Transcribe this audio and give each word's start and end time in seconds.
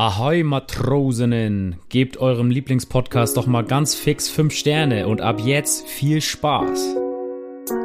Ahoi 0.00 0.42
Matrosinnen, 0.44 1.76
gebt 1.90 2.16
eurem 2.16 2.48
Lieblingspodcast 2.48 3.36
doch 3.36 3.46
mal 3.46 3.64
ganz 3.64 3.94
fix 3.94 4.30
5 4.30 4.54
Sterne 4.54 5.06
und 5.06 5.20
ab 5.20 5.42
jetzt 5.44 5.86
viel 5.86 6.22
Spaß. 6.22 6.96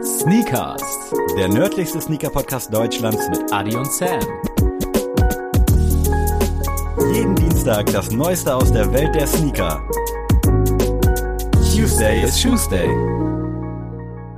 Sneakers, 0.01 0.81
der 1.37 1.49
nördlichste 1.49 1.99
Sneaker-Podcast 1.99 2.73
Deutschlands 2.73 3.19
mit 3.29 3.51
Adi 3.51 3.75
und 3.75 3.91
Sam. 3.91 4.21
Jeden 7.13 7.35
Dienstag 7.35 7.87
das 7.87 8.09
Neueste 8.11 8.55
aus 8.55 8.71
der 8.71 8.93
Welt 8.93 9.13
der 9.13 9.27
Sneaker. 9.27 9.81
Tuesday 11.75 12.23
is 12.23 12.41
Tuesday. 12.41 12.87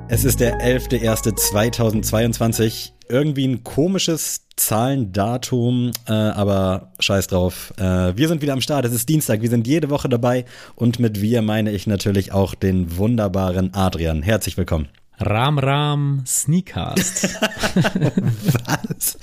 Es 0.07 0.23
ist 0.23 0.39
der 0.39 0.59
11.01.2022. 0.61 2.96
Irgendwie 3.09 3.47
ein 3.47 3.63
komisches 3.63 4.41
Zahlendatum, 4.57 5.91
äh, 6.07 6.11
aber 6.11 6.91
scheiß 6.99 7.27
drauf. 7.27 7.73
Äh, 7.77 8.17
wir 8.17 8.27
sind 8.27 8.41
wieder 8.41 8.53
am 8.53 8.61
Start. 8.61 8.85
Es 8.85 8.91
ist 8.93 9.07
Dienstag. 9.07 9.41
Wir 9.41 9.49
sind 9.49 9.65
jede 9.67 9.89
Woche 9.89 10.09
dabei. 10.09 10.45
Und 10.75 10.99
mit 10.99 11.21
wir 11.21 11.41
meine 11.41 11.71
ich 11.71 11.87
natürlich 11.87 12.33
auch 12.33 12.53
den 12.55 12.97
wunderbaren 12.97 13.73
Adrian. 13.73 14.23
Herzlich 14.23 14.57
willkommen. 14.57 14.89
Ram 15.19 15.57
Ram 15.57 16.23
Sneakers. 16.25 17.23
Was? 18.65 19.17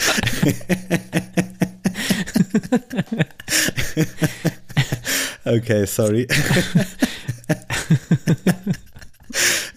okay, 5.44 5.86
sorry. 5.86 6.26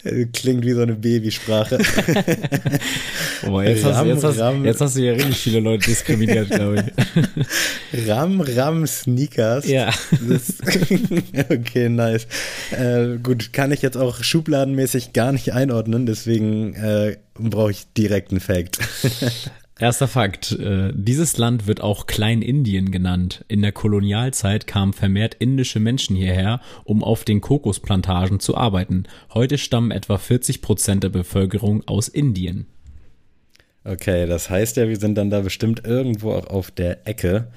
Klingt 0.34 0.66
wie 0.66 0.74
so 0.74 0.82
eine 0.82 0.96
Babysprache. 0.96 1.78
Oh, 3.48 3.62
jetzt, 3.62 3.84
hast, 3.86 3.96
Ram, 3.98 4.08
jetzt, 4.08 4.24
hast, 4.24 4.40
Ram. 4.40 4.66
jetzt 4.66 4.82
hast 4.82 4.98
du 4.98 5.02
ja 5.02 5.14
richtig 5.14 5.38
viele 5.38 5.60
Leute 5.60 5.86
diskriminiert, 5.86 6.50
glaube 6.50 6.84
ich. 7.94 8.08
Ram 8.08 8.42
Ram 8.42 8.88
Sneakers. 8.88 9.68
Ja. 9.68 9.92
Das, 10.28 10.56
okay, 11.50 11.88
nice. 11.88 12.26
Äh, 12.72 13.18
gut, 13.22 13.54
kann 13.54 13.72
ich 13.72 13.84
jetzt 13.84 13.96
auch 13.96 14.24
schubladenmäßig 14.24 15.14
gar 15.14 15.32
nicht 15.32 15.54
einordnen, 15.54 16.08
deswegen 16.08 16.74
äh, 16.74 17.18
brauche 17.36 17.72
ich 17.72 17.86
direkt 17.96 18.32
einen 18.32 18.40
Fact. 18.40 18.80
Erster 19.80 20.08
Fakt. 20.08 20.52
Äh, 20.54 20.92
dieses 20.94 21.38
Land 21.38 21.68
wird 21.68 21.82
auch 21.82 22.08
Kleinindien 22.08 22.92
genannt. 22.92 23.46
In 23.48 23.62
der 23.62 23.72
Kolonialzeit 23.72 24.66
kamen 24.66 24.94
vermehrt 24.94 25.36
indische 25.36 25.80
Menschen 25.80 26.16
hierher, 26.16 26.62
um 26.84 27.04
auf 27.04 27.24
den 27.24 27.42
Kokosplantagen 27.42 28.40
zu 28.40 28.58
arbeiten. 28.58 29.04
Heute 29.34 29.58
stammen 29.58 29.92
etwa 29.92 30.18
40 30.18 30.62
Prozent 30.62 31.04
der 31.04 31.10
Bevölkerung 31.10 31.84
aus 31.88 32.08
Indien. 32.08 32.66
Okay, 33.84 34.26
das 34.26 34.50
heißt 34.50 34.78
ja, 34.78 34.90
wir 34.90 34.98
sind 34.98 35.16
dann 35.16 35.30
da 35.30 35.42
bestimmt 35.42 35.86
irgendwo 35.86 36.32
auch 36.32 36.48
auf 36.48 36.72
der 36.72 37.08
Ecke. 37.08 37.48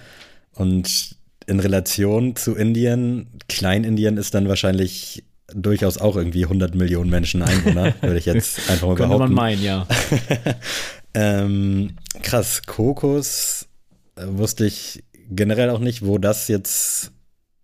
Und 0.55 1.17
in 1.47 1.59
Relation 1.59 2.37
zu 2.37 2.55
Indien, 2.55 3.29
Kleinindien 3.49 4.17
ist 4.19 4.35
dann 4.35 4.47
wahrscheinlich 4.47 5.25
durchaus 5.53 5.99
auch 5.99 6.17
irgendwie 6.17 6.45
100 6.45 6.75
Millionen 6.75 7.11
Menschen 7.11 7.43
Einwohner, 7.43 7.95
würde 8.01 8.19
ich 8.19 8.27
jetzt 8.27 8.71
einfach 8.71 8.89
mal 8.89 8.95
behaupten. 8.95 9.19
Könnte 9.19 9.19
man 9.19 9.33
meinen, 9.33 9.63
ja. 9.63 9.87
Ähm, 11.15 11.97
krass, 12.23 12.63
Kokos 12.67 13.69
äh, 14.17 14.25
wusste 14.27 14.67
ich 14.67 15.03
generell 15.29 15.71
auch 15.71 15.79
nicht, 15.79 16.05
wo 16.05 16.19
das 16.19 16.49
jetzt 16.49 17.13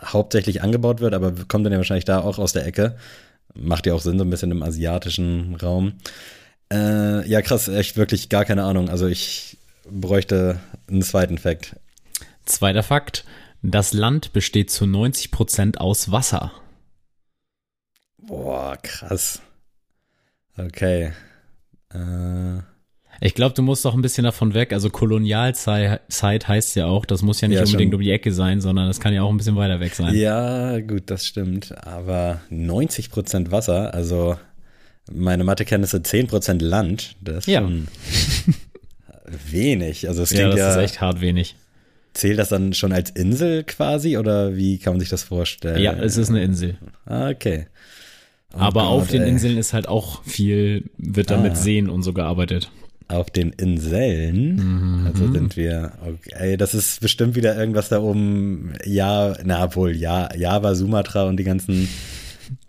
hauptsächlich 0.02 0.62
angebaut 0.62 1.00
wird, 1.00 1.14
aber 1.14 1.32
kommt 1.48 1.64
dann 1.64 1.72
ja 1.72 1.78
wahrscheinlich 1.78 2.04
da 2.04 2.20
auch 2.20 2.38
aus 2.38 2.52
der 2.52 2.66
Ecke. 2.66 2.96
Macht 3.54 3.86
ja 3.86 3.94
auch 3.94 4.00
Sinn, 4.00 4.18
so 4.18 4.24
ein 4.24 4.30
bisschen 4.30 4.50
im 4.50 4.62
asiatischen 4.62 5.54
Raum. 5.56 5.94
Äh, 6.72 7.26
ja, 7.28 7.42
krass, 7.42 7.68
echt 7.68 7.96
wirklich 7.96 8.28
gar 8.28 8.44
keine 8.44 8.64
Ahnung. 8.64 8.90
Also 8.90 9.06
ich 9.06 9.56
bräuchte 9.88 10.60
einen 10.88 11.02
zweiten 11.02 11.38
Fakt. 11.38 11.76
Zweiter 12.44 12.82
Fakt. 12.82 13.24
Das 13.62 13.92
Land 13.92 14.32
besteht 14.32 14.70
zu 14.70 14.86
90 14.86 15.30
Prozent 15.30 15.80
aus 15.80 16.10
Wasser. 16.12 16.52
Boah, 18.18 18.76
krass. 18.82 19.40
Okay. 20.56 21.12
Äh, 21.90 22.60
ich 23.20 23.34
glaube, 23.34 23.54
du 23.54 23.62
musst 23.62 23.84
doch 23.84 23.94
ein 23.94 24.02
bisschen 24.02 24.24
davon 24.24 24.54
weg. 24.54 24.72
Also 24.72 24.90
Kolonialzeit 24.90 26.48
heißt 26.48 26.76
ja 26.76 26.86
auch, 26.86 27.06
das 27.06 27.22
muss 27.22 27.40
ja 27.40 27.48
nicht 27.48 27.58
ja, 27.58 27.64
unbedingt 27.64 27.92
schon. 27.92 28.00
um 28.00 28.02
die 28.02 28.10
Ecke 28.10 28.32
sein, 28.32 28.60
sondern 28.60 28.88
das 28.88 29.00
kann 29.00 29.14
ja 29.14 29.22
auch 29.22 29.30
ein 29.30 29.36
bisschen 29.36 29.56
weiter 29.56 29.80
weg 29.80 29.94
sein. 29.94 30.14
Ja, 30.14 30.80
gut, 30.80 31.04
das 31.06 31.26
stimmt. 31.26 31.74
Aber 31.86 32.40
90 32.50 33.10
Prozent 33.10 33.50
Wasser, 33.50 33.94
also 33.94 34.36
meine 35.10 35.44
Mathekenntnisse 35.44 36.02
10 36.02 36.26
Prozent 36.26 36.62
Land, 36.62 37.16
das 37.20 37.38
ist 37.38 37.46
ja. 37.46 37.60
schon 37.60 37.88
wenig. 39.50 40.08
Also 40.08 40.22
es 40.22 40.30
ja, 40.30 40.48
das 40.48 40.58
ja, 40.58 40.70
ist 40.70 40.76
echt 40.76 41.00
hart 41.00 41.20
wenig. 41.20 41.56
Zählt 42.12 42.38
das 42.38 42.48
dann 42.48 42.72
schon 42.72 42.92
als 42.92 43.10
Insel 43.10 43.64
quasi 43.64 44.16
oder 44.16 44.56
wie 44.56 44.78
kann 44.78 44.94
man 44.94 45.00
sich 45.00 45.10
das 45.10 45.22
vorstellen? 45.22 45.82
Ja, 45.82 45.92
es 45.92 46.16
ist 46.16 46.30
eine 46.30 46.42
Insel. 46.42 46.78
Ah, 47.04 47.28
okay. 47.28 47.66
Oh 48.54 48.58
Aber 48.58 48.82
Gott, 48.82 48.90
auf 48.90 49.08
den 49.08 49.22
ey. 49.22 49.28
Inseln 49.28 49.58
ist 49.58 49.74
halt 49.74 49.86
auch 49.86 50.22
viel, 50.24 50.84
wird 50.96 51.30
da 51.30 51.36
ah. 51.36 51.42
mit 51.42 51.58
Seen 51.58 51.90
und 51.90 52.02
so 52.02 52.14
gearbeitet 52.14 52.70
auf 53.08 53.30
den 53.30 53.50
Inseln. 53.52 54.56
Mhm. 54.56 55.06
Also 55.06 55.32
sind 55.32 55.56
wir, 55.56 55.92
okay, 56.04 56.56
das 56.56 56.74
ist 56.74 57.00
bestimmt 57.00 57.36
wieder 57.36 57.56
irgendwas 57.56 57.88
da 57.88 58.00
oben, 58.00 58.72
ja, 58.84 59.36
na 59.44 59.74
wohl, 59.74 59.94
ja, 59.94 60.34
Java, 60.34 60.74
Sumatra 60.74 61.24
und 61.24 61.36
die 61.36 61.44
ganzen 61.44 61.88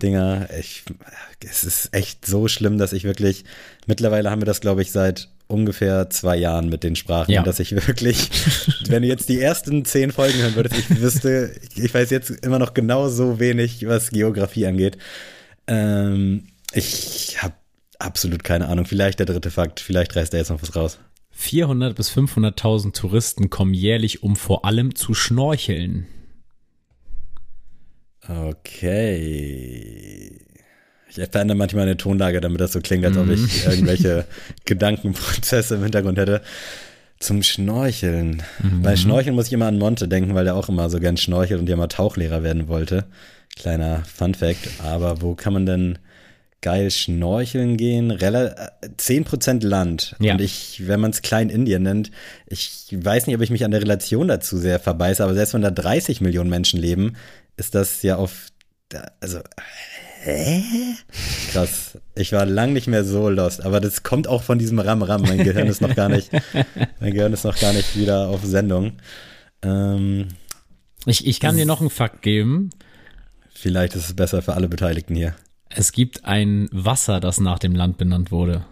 Dinger. 0.01 0.47
Ich, 0.59 0.83
es 1.47 1.63
ist 1.63 1.93
echt 1.93 2.25
so 2.25 2.47
schlimm, 2.47 2.77
dass 2.77 2.93
ich 2.93 3.03
wirklich, 3.03 3.45
mittlerweile 3.87 4.29
haben 4.29 4.41
wir 4.41 4.45
das, 4.45 4.61
glaube 4.61 4.81
ich, 4.81 4.91
seit 4.91 5.29
ungefähr 5.47 6.09
zwei 6.09 6.35
Jahren 6.35 6.69
mit 6.69 6.83
den 6.83 6.95
Sprachen, 6.95 7.31
ja. 7.31 7.41
dass 7.41 7.59
ich 7.59 7.71
wirklich, 7.87 8.29
wenn 8.87 9.01
du 9.01 9.07
jetzt 9.07 9.29
die 9.29 9.39
ersten 9.39 9.85
zehn 9.85 10.11
Folgen 10.11 10.39
hören 10.39 10.55
würdest, 10.55 10.77
ich 10.77 11.01
wüsste, 11.01 11.51
ich 11.75 11.93
weiß 11.93 12.09
jetzt 12.09 12.29
immer 12.29 12.59
noch 12.59 12.73
genau 12.73 13.09
so 13.09 13.39
wenig, 13.39 13.87
was 13.87 14.11
Geografie 14.11 14.67
angeht. 14.67 14.97
Ähm, 15.67 16.47
ich 16.73 17.41
habe 17.41 17.53
absolut 17.99 18.43
keine 18.43 18.67
Ahnung. 18.67 18.85
Vielleicht 18.85 19.19
der 19.19 19.25
dritte 19.25 19.51
Fakt, 19.51 19.79
vielleicht 19.79 20.15
reißt 20.15 20.33
er 20.33 20.39
jetzt 20.39 20.49
noch 20.49 20.61
was 20.61 20.75
raus. 20.75 20.99
400 21.31 21.95
bis 21.95 22.11
500.000 22.11 22.93
Touristen 22.93 23.49
kommen 23.49 23.73
jährlich, 23.73 24.23
um 24.23 24.35
vor 24.35 24.65
allem 24.65 24.95
zu 24.95 25.13
schnorcheln. 25.13 26.07
Okay. 28.27 29.57
Ich 31.09 31.15
verändere 31.15 31.57
manchmal 31.57 31.83
eine 31.83 31.97
Tonlage, 31.97 32.41
damit 32.41 32.59
das 32.59 32.73
so 32.73 32.81
klingt, 32.81 33.05
als 33.05 33.17
ob 33.17 33.29
ich 33.29 33.39
mhm. 33.39 33.71
irgendwelche 33.71 34.25
Gedankenprozesse 34.65 35.75
im 35.75 35.83
Hintergrund 35.83 36.17
hätte. 36.17 36.41
Zum 37.19 37.41
Schnorcheln. 37.41 38.43
Mhm. 38.61 38.81
Bei 38.81 38.95
Schnorcheln 38.95 39.35
muss 39.35 39.47
ich 39.47 39.53
immer 39.53 39.67
an 39.67 39.79
Monte 39.79 40.07
denken, 40.07 40.35
weil 40.35 40.45
der 40.45 40.55
auch 40.55 40.69
immer 40.69 40.89
so 40.89 40.99
gern 40.99 41.17
schnorchelt 41.17 41.59
und 41.59 41.69
ja 41.69 41.75
mal 41.75 41.87
Tauchlehrer 41.87 42.43
werden 42.43 42.67
wollte. 42.67 43.05
Kleiner 43.55 44.03
Fun 44.05 44.35
Fact. 44.35 44.69
Aber 44.83 45.21
wo 45.21 45.33
kann 45.33 45.53
man 45.53 45.65
denn 45.65 45.97
geil 46.61 46.89
schnorcheln 46.91 47.77
gehen, 47.77 48.11
Rel 48.11 48.55
10% 48.97 49.65
Land. 49.65 50.15
Ja. 50.19 50.33
Und 50.33 50.41
ich, 50.41 50.87
wenn 50.87 50.99
man 50.99 51.11
es 51.11 51.21
Klein-Indien 51.21 51.83
nennt, 51.83 52.11
ich 52.47 52.87
weiß 52.91 53.27
nicht, 53.27 53.35
ob 53.35 53.41
ich 53.41 53.51
mich 53.51 53.63
an 53.63 53.71
der 53.71 53.81
Relation 53.81 54.27
dazu 54.27 54.57
sehr 54.57 54.79
verbeiße, 54.79 55.23
aber 55.23 55.33
selbst 55.33 55.53
wenn 55.53 55.61
da 55.61 55.71
30 55.71 56.21
Millionen 56.21 56.49
Menschen 56.49 56.79
leben, 56.79 57.13
ist 57.57 57.75
das 57.75 58.01
ja 58.01 58.15
auf, 58.15 58.47
also, 59.19 59.39
hä? 60.21 60.63
Krass. 61.51 61.99
Ich 62.15 62.31
war 62.31 62.45
lang 62.45 62.73
nicht 62.73 62.87
mehr 62.87 63.03
so 63.03 63.29
lost, 63.29 63.63
aber 63.63 63.79
das 63.79 64.03
kommt 64.03 64.27
auch 64.27 64.43
von 64.43 64.57
diesem 64.57 64.79
Ram-Ram. 64.79 65.21
Mein 65.21 65.43
Gehirn 65.43 65.67
ist 65.67 65.81
noch 65.81 65.95
gar 65.95 66.09
nicht, 66.09 66.31
mein 66.99 67.13
Gehirn 67.13 67.33
ist 67.33 67.43
noch 67.43 67.59
gar 67.59 67.73
nicht 67.73 67.95
wieder 67.95 68.29
auf 68.29 68.43
Sendung. 68.43 68.93
Ähm, 69.61 70.29
ich, 71.05 71.27
ich 71.27 71.39
kann 71.39 71.55
dir 71.55 71.65
noch 71.65 71.81
einen 71.81 71.89
Fakt 71.89 72.21
geben. 72.21 72.71
Vielleicht 73.53 73.95
ist 73.95 74.05
es 74.05 74.15
besser 74.15 74.41
für 74.41 74.53
alle 74.53 74.67
Beteiligten 74.67 75.15
hier. 75.15 75.35
Es 75.69 75.91
gibt 75.91 76.25
ein 76.25 76.69
Wasser, 76.71 77.19
das 77.19 77.39
nach 77.39 77.59
dem 77.59 77.75
Land 77.75 77.97
benannt 77.97 78.31
wurde. 78.31 78.65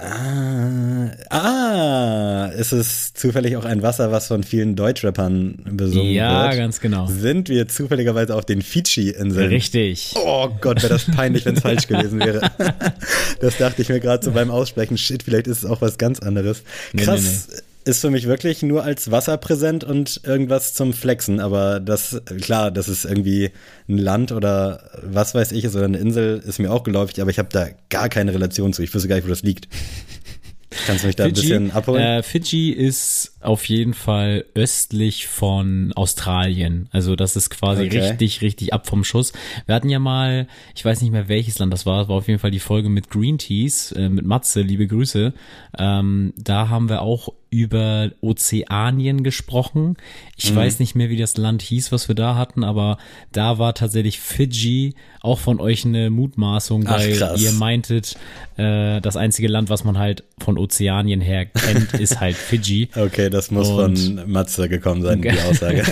Ah, 0.00 1.10
ah, 1.30 2.46
ist 2.56 2.70
es 2.70 3.14
zufällig 3.14 3.56
auch 3.56 3.64
ein 3.64 3.82
Wasser, 3.82 4.12
was 4.12 4.28
von 4.28 4.44
vielen 4.44 4.76
Deutschrappern 4.76 5.58
besungen 5.72 6.12
ja, 6.12 6.44
wird? 6.44 6.52
Ja, 6.52 6.56
ganz 6.56 6.78
genau. 6.78 7.08
Sind 7.08 7.48
wir 7.48 7.66
zufälligerweise 7.66 8.36
auf 8.36 8.44
den 8.44 8.62
Fidschi-Inseln? 8.62 9.48
Richtig. 9.48 10.14
Oh 10.14 10.50
Gott, 10.60 10.84
wäre 10.84 10.92
das 10.92 11.06
peinlich, 11.06 11.44
wenn 11.46 11.56
es 11.56 11.62
falsch 11.62 11.88
gewesen 11.88 12.20
wäre. 12.20 12.48
das 13.40 13.58
dachte 13.58 13.82
ich 13.82 13.88
mir 13.88 13.98
gerade 13.98 14.24
so 14.24 14.30
beim 14.30 14.52
Aussprechen. 14.52 14.96
Shit, 14.96 15.24
vielleicht 15.24 15.48
ist 15.48 15.64
es 15.64 15.64
auch 15.64 15.80
was 15.80 15.98
ganz 15.98 16.20
anderes. 16.20 16.62
Krass. 16.96 17.48
Nee, 17.48 17.54
nee, 17.56 17.56
nee 17.56 17.67
ist 17.88 18.02
für 18.02 18.10
mich 18.10 18.26
wirklich 18.26 18.62
nur 18.62 18.84
als 18.84 19.10
Wasser 19.10 19.38
präsent 19.38 19.82
und 19.82 20.20
irgendwas 20.24 20.74
zum 20.74 20.92
Flexen. 20.92 21.40
Aber 21.40 21.80
das, 21.80 22.20
klar, 22.40 22.70
das 22.70 22.86
ist 22.86 23.06
irgendwie 23.06 23.50
ein 23.88 23.96
Land 23.96 24.30
oder 24.30 24.90
was 25.02 25.34
weiß 25.34 25.52
ich, 25.52 25.64
ist 25.64 25.74
oder 25.74 25.86
eine 25.86 25.96
Insel, 25.96 26.42
ist 26.46 26.58
mir 26.58 26.70
auch 26.70 26.82
geläufig, 26.82 27.20
aber 27.22 27.30
ich 27.30 27.38
habe 27.38 27.48
da 27.50 27.68
gar 27.88 28.10
keine 28.10 28.34
Relation 28.34 28.74
zu. 28.74 28.82
Ich 28.82 28.92
wüsste 28.92 29.08
gar 29.08 29.16
nicht, 29.16 29.24
wo 29.24 29.30
das 29.30 29.42
liegt. 29.42 29.68
Kannst 30.86 31.02
du 31.02 31.06
mich 31.06 31.16
da 31.16 31.24
Fidschi, 31.24 31.54
ein 31.54 31.64
bisschen 31.64 31.70
abholen? 31.70 32.02
Äh, 32.02 32.22
Fidschi 32.22 32.72
ist 32.72 33.38
auf 33.40 33.64
jeden 33.64 33.94
Fall 33.94 34.44
östlich 34.54 35.26
von 35.26 35.94
Australien. 35.94 36.90
Also 36.92 37.16
das 37.16 37.36
ist 37.36 37.48
quasi 37.48 37.86
okay. 37.86 38.00
richtig, 38.00 38.42
richtig 38.42 38.74
ab 38.74 38.86
vom 38.86 39.02
Schuss. 39.02 39.32
Wir 39.64 39.74
hatten 39.74 39.88
ja 39.88 39.98
mal, 39.98 40.46
ich 40.76 40.84
weiß 40.84 41.00
nicht 41.00 41.10
mehr 41.10 41.28
welches 41.28 41.58
Land 41.58 41.72
das 41.72 41.86
war, 41.86 42.00
das 42.00 42.08
war 42.10 42.16
auf 42.16 42.28
jeden 42.28 42.38
Fall 42.38 42.50
die 42.50 42.60
Folge 42.60 42.90
mit 42.90 43.08
Green 43.08 43.38
Teas, 43.38 43.92
äh, 43.92 44.10
mit 44.10 44.26
Matze, 44.26 44.60
liebe 44.60 44.86
Grüße. 44.86 45.32
Ähm, 45.78 46.34
da 46.36 46.68
haben 46.68 46.90
wir 46.90 47.00
auch 47.00 47.30
über 47.50 48.10
Ozeanien 48.20 49.22
gesprochen. 49.22 49.96
Ich 50.36 50.52
mhm. 50.52 50.56
weiß 50.56 50.80
nicht 50.80 50.94
mehr, 50.94 51.08
wie 51.08 51.16
das 51.16 51.36
Land 51.36 51.62
hieß, 51.62 51.92
was 51.92 52.08
wir 52.08 52.14
da 52.14 52.34
hatten, 52.34 52.64
aber 52.64 52.98
da 53.32 53.58
war 53.58 53.74
tatsächlich 53.74 54.20
Fiji 54.20 54.94
auch 55.20 55.38
von 55.38 55.60
euch 55.60 55.84
eine 55.84 56.10
Mutmaßung, 56.10 56.86
weil 56.86 57.22
Ach, 57.22 57.36
ihr 57.38 57.52
meintet, 57.52 58.16
äh, 58.56 59.00
das 59.00 59.16
einzige 59.16 59.48
Land, 59.48 59.70
was 59.70 59.84
man 59.84 59.98
halt 59.98 60.24
von 60.38 60.58
Ozeanien 60.58 61.20
her 61.20 61.46
kennt, 61.46 61.94
ist 61.94 62.20
halt 62.20 62.36
Fiji. 62.36 62.88
Okay, 62.98 63.30
das 63.30 63.50
muss 63.50 63.68
und, 63.68 63.98
von 63.98 64.30
Matze 64.30 64.68
gekommen 64.68 65.02
sein, 65.02 65.22
die 65.22 65.30
Aussage. 65.48 65.82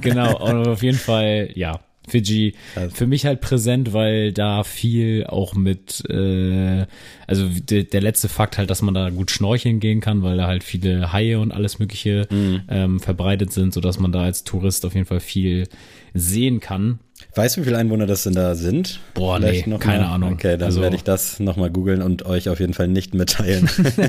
genau, 0.00 0.38
und 0.38 0.68
auf 0.68 0.82
jeden 0.82 0.98
Fall, 0.98 1.50
ja, 1.54 1.80
Fiji 2.08 2.54
also. 2.74 2.94
für 2.94 3.06
mich 3.06 3.26
halt 3.26 3.40
präsent, 3.40 3.92
weil 3.92 4.32
da 4.32 4.64
viel 4.64 5.26
auch 5.26 5.54
mit, 5.54 6.04
äh, 6.08 6.86
also 7.26 7.48
de, 7.48 7.84
der 7.84 8.00
letzte 8.00 8.28
Fakt 8.28 8.58
halt, 8.58 8.70
dass 8.70 8.82
man 8.82 8.94
da 8.94 9.10
gut 9.10 9.30
schnorcheln 9.30 9.80
gehen 9.80 10.00
kann, 10.00 10.22
weil 10.22 10.36
da 10.36 10.46
halt 10.46 10.64
viele 10.64 11.12
Haie 11.12 11.38
und 11.38 11.52
alles 11.52 11.78
Mögliche 11.78 12.26
mhm. 12.30 12.62
ähm, 12.68 13.00
verbreitet 13.00 13.52
sind, 13.52 13.74
so 13.74 13.80
dass 13.80 13.98
man 13.98 14.12
da 14.12 14.22
als 14.22 14.44
Tourist 14.44 14.84
auf 14.84 14.94
jeden 14.94 15.06
Fall 15.06 15.20
viel 15.20 15.68
sehen 16.14 16.60
kann. 16.60 16.98
Weißt 17.34 17.56
du, 17.56 17.60
wie 17.60 17.64
viele 17.64 17.78
Einwohner 17.78 18.06
das 18.06 18.22
denn 18.22 18.34
da 18.34 18.54
sind? 18.54 19.00
Boah, 19.14 19.36
Vielleicht 19.36 19.66
nee, 19.66 19.78
keine 19.78 20.04
mal? 20.04 20.14
Ahnung. 20.14 20.32
Okay, 20.34 20.56
dann 20.56 20.66
also, 20.66 20.80
werde 20.80 20.96
ich 20.96 21.02
das 21.02 21.40
nochmal 21.40 21.70
googeln 21.70 22.00
und 22.00 22.24
euch 22.24 22.48
auf 22.48 22.60
jeden 22.60 22.74
Fall 22.74 22.88
nicht 22.88 23.14
mitteilen. 23.14 23.68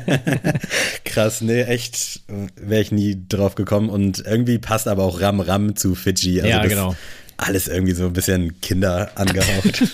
Krass, 1.06 1.42
nee, 1.42 1.62
echt 1.62 2.22
wäre 2.56 2.82
ich 2.82 2.92
nie 2.92 3.18
drauf 3.28 3.56
gekommen 3.56 3.90
und 3.90 4.24
irgendwie 4.26 4.60
passt 4.60 4.88
aber 4.88 5.04
auch 5.04 5.22
Ram 5.22 5.40
Ram 5.40 5.76
zu 5.76 5.96
Fiji. 5.96 6.42
Also 6.42 6.50
ja, 6.50 6.66
genau 6.66 6.96
alles 7.40 7.68
irgendwie 7.68 7.94
so 7.94 8.06
ein 8.06 8.14
bisschen 8.14 8.60
Kinder 8.62 9.12
angehaucht. 9.16 9.84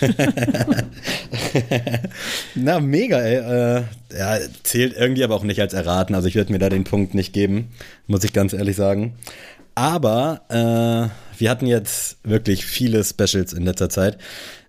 Na, 2.54 2.80
mega, 2.80 3.18
ey. 3.20 3.36
Äh, 3.36 3.82
ja, 4.18 4.38
zählt 4.62 4.96
irgendwie 4.96 5.24
aber 5.24 5.34
auch 5.34 5.44
nicht 5.44 5.60
als 5.60 5.72
erraten. 5.72 6.14
Also 6.14 6.28
ich 6.28 6.34
würde 6.34 6.52
mir 6.52 6.58
da 6.58 6.68
den 6.68 6.84
Punkt 6.84 7.14
nicht 7.14 7.32
geben, 7.32 7.68
muss 8.06 8.24
ich 8.24 8.32
ganz 8.32 8.52
ehrlich 8.52 8.76
sagen. 8.76 9.14
Aber 9.74 10.42
äh, 10.48 11.38
wir 11.38 11.50
hatten 11.50 11.66
jetzt 11.66 12.18
wirklich 12.24 12.66
viele 12.66 13.04
Specials 13.04 13.52
in 13.52 13.64
letzter 13.64 13.90
Zeit. 13.90 14.18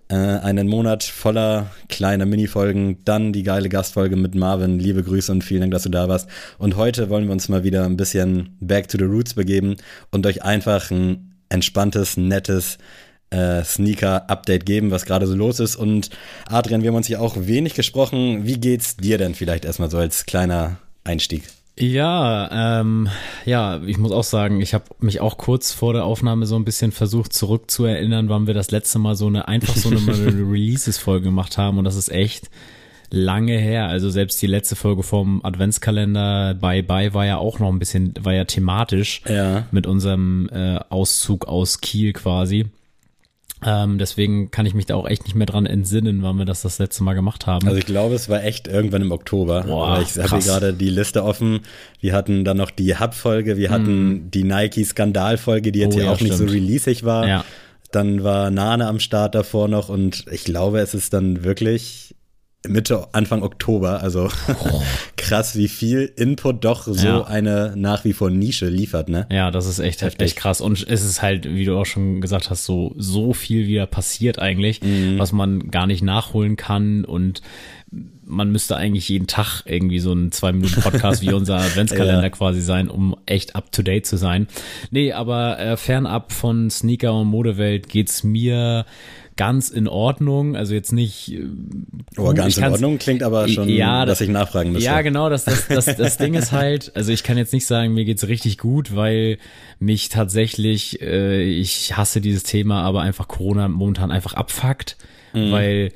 Äh, 0.10 0.16
einen 0.16 0.68
Monat 0.68 1.04
voller 1.04 1.72
kleiner 1.90 2.26
Minifolgen, 2.26 3.04
dann 3.04 3.34
die 3.34 3.44
geile 3.44 3.70
Gastfolge 3.70 4.16
mit 4.16 4.36
Marvin. 4.36 4.80
Liebe 4.80 5.04
Grüße 5.04 5.32
und 5.32 5.44
vielen 5.44 5.62
Dank, 5.62 5.74
dass 5.74 5.84
du 5.84 5.90
da 5.90 6.08
warst. 6.08 6.30
Und 6.60 6.78
heute 6.78 7.10
wollen 7.10 7.26
wir 7.26 7.34
uns 7.34 7.50
mal 7.50 7.64
wieder 7.64 7.86
ein 7.86 7.98
bisschen 7.98 8.56
back 8.60 8.88
to 8.88 8.98
the 8.98 9.04
roots 9.04 9.34
begeben 9.34 9.78
und 10.12 10.26
euch 10.26 10.44
einfach 10.44 10.92
ein 10.92 11.27
entspanntes, 11.50 12.18
nettes 12.18 12.78
äh, 13.30 13.64
Sneaker-Update 13.64 14.66
geben, 14.66 14.92
was 14.92 15.06
gerade 15.06 15.28
so 15.28 15.36
los 15.36 15.60
ist. 15.60 15.76
Und 15.76 16.10
Adrian, 16.48 16.82
wir 16.82 16.90
haben 16.90 16.96
uns 16.96 17.08
hier 17.08 17.22
auch 17.22 17.36
wenig 17.38 17.74
gesprochen. 17.74 18.46
Wie 18.46 18.60
geht's 18.60 18.98
dir 18.98 19.18
denn 19.18 19.36
vielleicht 19.36 19.66
erstmal 19.66 19.90
so 19.90 19.98
als 19.98 20.26
kleiner 20.26 20.78
Einstieg? 21.04 21.44
Ja, 21.80 22.80
ähm, 22.80 23.08
ja, 23.46 23.82
ich 23.84 24.00
muss 24.00 24.12
auch 24.12 24.24
sagen, 24.24 24.62
ich 24.62 24.74
habe 24.74 24.86
mich 25.00 25.22
auch 25.22 25.38
kurz 25.38 25.72
vor 25.72 25.94
der 25.94 26.06
Aufnahme 26.06 26.48
so 26.48 26.56
ein 26.56 26.66
bisschen 26.66 26.92
versucht 26.92 27.34
zurückzuerinnern, 27.34 28.30
wann 28.30 28.48
wir 28.48 28.56
das 28.56 28.72
letzte 28.72 28.98
Mal 28.98 29.16
so 29.16 29.28
eine 29.28 29.48
einfach 29.48 29.76
so 29.76 29.90
eine 29.90 30.00
Releases-Folge 30.08 31.26
gemacht 31.26 31.60
haben 31.60 31.78
und 31.78 31.84
das 31.84 31.96
ist 31.96 32.10
echt 32.10 32.50
lange 33.10 33.58
her. 33.58 33.88
Also 33.88 34.10
selbst 34.10 34.42
die 34.42 34.48
letzte 34.48 34.76
Folge 34.76 35.04
vom 35.04 35.44
Adventskalender 35.44 36.56
Bye 36.56 36.84
Bye 36.84 37.14
war 37.14 37.26
ja 37.26 37.38
auch 37.38 37.60
noch 37.60 37.70
ein 37.70 37.80
bisschen, 37.80 38.14
war 38.20 38.34
ja 38.34 38.46
thematisch 38.46 39.22
ja. 39.28 39.66
mit 39.72 39.88
unserem 39.88 40.50
äh, 40.52 40.80
Auszug 40.90 41.48
aus 41.48 41.82
Kiel 41.82 42.14
quasi. 42.14 42.66
Ähm, 43.66 43.98
deswegen 43.98 44.52
kann 44.52 44.68
ich 44.68 44.76
mich 44.76 44.86
da 44.86 44.96
auch 44.96 45.08
echt 45.08 45.24
nicht 45.24 45.36
mehr 45.36 45.48
dran 45.48 45.66
entsinnen, 45.66 46.22
wann 46.22 46.38
wir 46.38 46.46
das 46.46 46.62
das 46.62 46.78
letzte 46.78 47.04
Mal 47.04 47.16
gemacht 47.16 47.48
haben. 47.48 47.66
Also 47.66 47.80
ich 47.80 47.88
glaube, 47.88 48.14
es 48.14 48.30
war 48.30 48.44
echt 48.44 48.68
irgendwann 48.68 49.02
im 49.02 49.12
Oktober. 49.12 49.64
Boah, 49.64 50.00
ich 50.00 50.16
habe 50.16 50.30
hier 50.30 50.52
gerade 50.52 50.74
die 50.74 50.90
Liste 50.90 51.24
offen. 51.24 51.62
Wir 52.00 52.14
hatten 52.14 52.46
dann 52.46 52.58
noch 52.58 52.70
die 52.70 53.00
Hub-Folge, 53.00 53.58
wir 53.58 53.72
hatten 53.72 54.10
mm. 54.10 54.32
die 54.32 54.44
Nike-Skandal-Folge, 54.44 55.72
die 55.72 55.80
jetzt 55.80 55.96
oh, 55.96 56.00
ja 56.00 56.12
auch 56.12 56.18
stimmt. 56.18 56.30
nicht 56.32 56.38
so 56.38 56.46
releasig 56.46 57.04
war. 57.04 57.28
Ja. 57.28 57.46
Dann 57.92 58.24
war 58.24 58.52
Nane 58.52 58.86
am 58.86 59.00
Start 59.00 59.34
davor 59.34 59.68
noch 59.68 59.90
und 59.90 60.26
ich 60.30 60.44
glaube, 60.44 60.80
es 60.80 60.94
ist 60.94 61.14
dann 61.14 61.44
wirklich 61.44 62.14
Mitte, 62.68 63.08
Anfang 63.14 63.44
Oktober. 63.44 64.02
Also 64.02 64.30
oh. 64.50 64.84
krass, 65.18 65.56
wie 65.56 65.68
viel 65.68 66.12
Input 66.16 66.64
doch 66.64 66.84
so 66.84 67.08
ja. 67.08 67.24
eine 67.24 67.74
nach 67.76 68.04
wie 68.04 68.14
vor 68.14 68.30
Nische 68.30 68.68
liefert, 68.68 69.10
ne? 69.10 69.28
Ja, 69.32 69.52
das 69.52 69.66
ist 69.68 69.80
echt 69.80 70.02
heftig 70.02 70.36
krass. 70.36 70.62
Und 70.62 70.86
es 70.88 71.04
ist 71.04 71.22
halt, 71.22 71.46
wie 71.46 71.66
du 71.66 71.78
auch 71.78 71.86
schon 71.86 72.22
gesagt 72.22 72.50
hast, 72.50 72.66
so, 72.66 72.94
so 72.98 73.34
viel 73.34 73.68
wieder 73.68 73.86
passiert 73.86 74.40
eigentlich, 74.40 74.82
mhm. 74.82 75.18
was 75.18 75.32
man 75.32 75.70
gar 75.72 75.88
nicht 75.88 76.02
nachholen 76.02 76.56
kann 76.56 77.06
und 77.06 77.42
man 78.26 78.52
müsste 78.52 78.76
eigentlich 78.76 79.08
jeden 79.08 79.28
Tag 79.28 79.64
irgendwie 79.66 80.00
so 80.00 80.12
ein 80.12 80.34
zwei 80.34 80.52
Minuten 80.52 80.82
Podcast 80.82 81.22
wie 81.22 81.32
unser 81.32 81.56
Adventskalender 81.58 82.24
ja. 82.24 82.30
quasi 82.30 82.62
sein, 82.62 82.90
um 82.90 83.16
echt 83.26 83.56
up 83.56 83.72
to 83.72 83.82
date 83.82 84.06
zu 84.06 84.18
sein. 84.18 84.48
Nee, 84.92 85.14
aber 85.14 85.58
äh, 85.60 85.78
fernab 85.78 86.34
von 86.34 86.70
Sneaker 86.70 87.14
und 87.14 87.28
Modewelt 87.28 87.88
geht's 87.88 88.24
mir 88.24 88.86
ganz 89.38 89.70
in 89.70 89.88
Ordnung. 89.88 90.56
Also 90.58 90.74
jetzt 90.74 90.92
nicht. 90.92 91.40
Aber 92.18 92.34
ganz 92.34 92.58
in 92.58 92.66
Ordnung 92.66 92.98
klingt 92.98 93.24
aber 93.24 93.48
schon, 93.48 93.70
ja, 93.70 94.06
dass 94.06 94.20
ich 94.20 94.30
nachfragen 94.30 94.74
müsste. 94.74 94.86
Ja, 94.86 95.02
genau. 95.02 95.30
Das, 95.30 95.46
das, 95.46 95.68
das, 95.68 95.86
das 95.86 96.18
Ding 96.18 96.34
ist 96.34 96.52
halt, 96.52 96.92
also 96.96 97.12
ich 97.14 97.24
kann 97.24 97.38
jetzt 97.38 97.54
nicht 97.54 97.66
sagen, 97.66 97.94
mir 97.94 98.04
geht's 98.04 98.28
richtig 98.28 98.58
gut, 98.58 98.96
weil 98.96 99.38
mich 99.80 100.10
tatsächlich, 100.10 101.02
äh, 101.02 101.44
ich 101.44 101.96
hasse 101.96 102.20
dieses 102.20 102.44
Thema, 102.44 102.82
aber 102.82 103.02
einfach 103.02 103.28
Corona 103.28 103.68
momentan 103.70 104.12
einfach 104.12 104.34
abfuckt, 104.34 104.98
mhm. 105.34 105.52
weil 105.52 105.92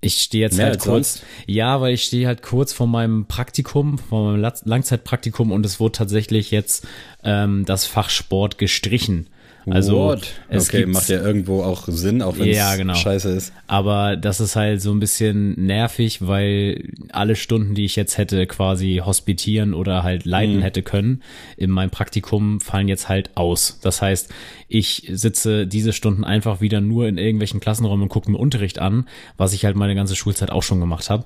ich 0.00 0.22
stehe 0.22 0.44
jetzt 0.44 0.56
Mehr 0.56 0.66
halt 0.66 0.80
kurz, 0.80 1.14
sonst? 1.14 1.26
ja, 1.46 1.80
weil 1.80 1.94
ich 1.94 2.04
stehe 2.04 2.26
halt 2.26 2.42
kurz 2.42 2.72
vor 2.72 2.86
meinem 2.86 3.26
Praktikum, 3.26 3.98
vor 3.98 4.32
meinem 4.32 4.52
Langzeitpraktikum 4.64 5.50
und 5.50 5.66
es 5.66 5.80
wurde 5.80 5.92
tatsächlich 5.92 6.50
jetzt 6.50 6.86
ähm, 7.24 7.64
das 7.66 7.86
Fach 7.86 8.10
Sport 8.10 8.58
gestrichen. 8.58 9.28
Also 9.68 9.96
What? 9.96 10.28
es 10.48 10.68
okay, 10.68 10.86
macht 10.86 11.08
ja 11.08 11.20
irgendwo 11.20 11.64
auch 11.64 11.88
Sinn, 11.88 12.22
auch 12.22 12.38
wenn 12.38 12.46
ja, 12.46 12.76
genau. 12.76 12.94
scheiße 12.94 13.30
ist. 13.30 13.52
Aber 13.66 14.16
das 14.16 14.38
ist 14.38 14.54
halt 14.54 14.80
so 14.80 14.92
ein 14.92 15.00
bisschen 15.00 15.66
nervig, 15.66 16.24
weil 16.24 16.92
alle 17.10 17.34
Stunden, 17.34 17.74
die 17.74 17.84
ich 17.84 17.96
jetzt 17.96 18.16
hätte 18.16 18.46
quasi 18.46 19.02
hospitieren 19.04 19.74
oder 19.74 20.04
halt 20.04 20.24
leiten 20.24 20.58
mhm. 20.58 20.62
hätte 20.62 20.82
können, 20.82 21.22
in 21.56 21.70
meinem 21.70 21.90
Praktikum 21.90 22.60
fallen 22.60 22.86
jetzt 22.86 23.08
halt 23.08 23.36
aus. 23.36 23.80
Das 23.82 24.02
heißt, 24.02 24.32
ich 24.68 25.08
sitze 25.12 25.66
diese 25.66 25.92
Stunden 25.92 26.22
einfach 26.22 26.60
wieder 26.60 26.80
nur 26.80 27.08
in 27.08 27.18
irgendwelchen 27.18 27.58
Klassenräumen 27.58 28.04
und 28.04 28.08
gucke 28.08 28.30
mir 28.30 28.38
Unterricht 28.38 28.78
an, 28.78 29.08
was 29.36 29.52
ich 29.52 29.64
halt 29.64 29.74
meine 29.74 29.96
ganze 29.96 30.14
Schulzeit 30.14 30.52
auch 30.52 30.62
schon 30.62 30.78
gemacht 30.78 31.10
habe. 31.10 31.24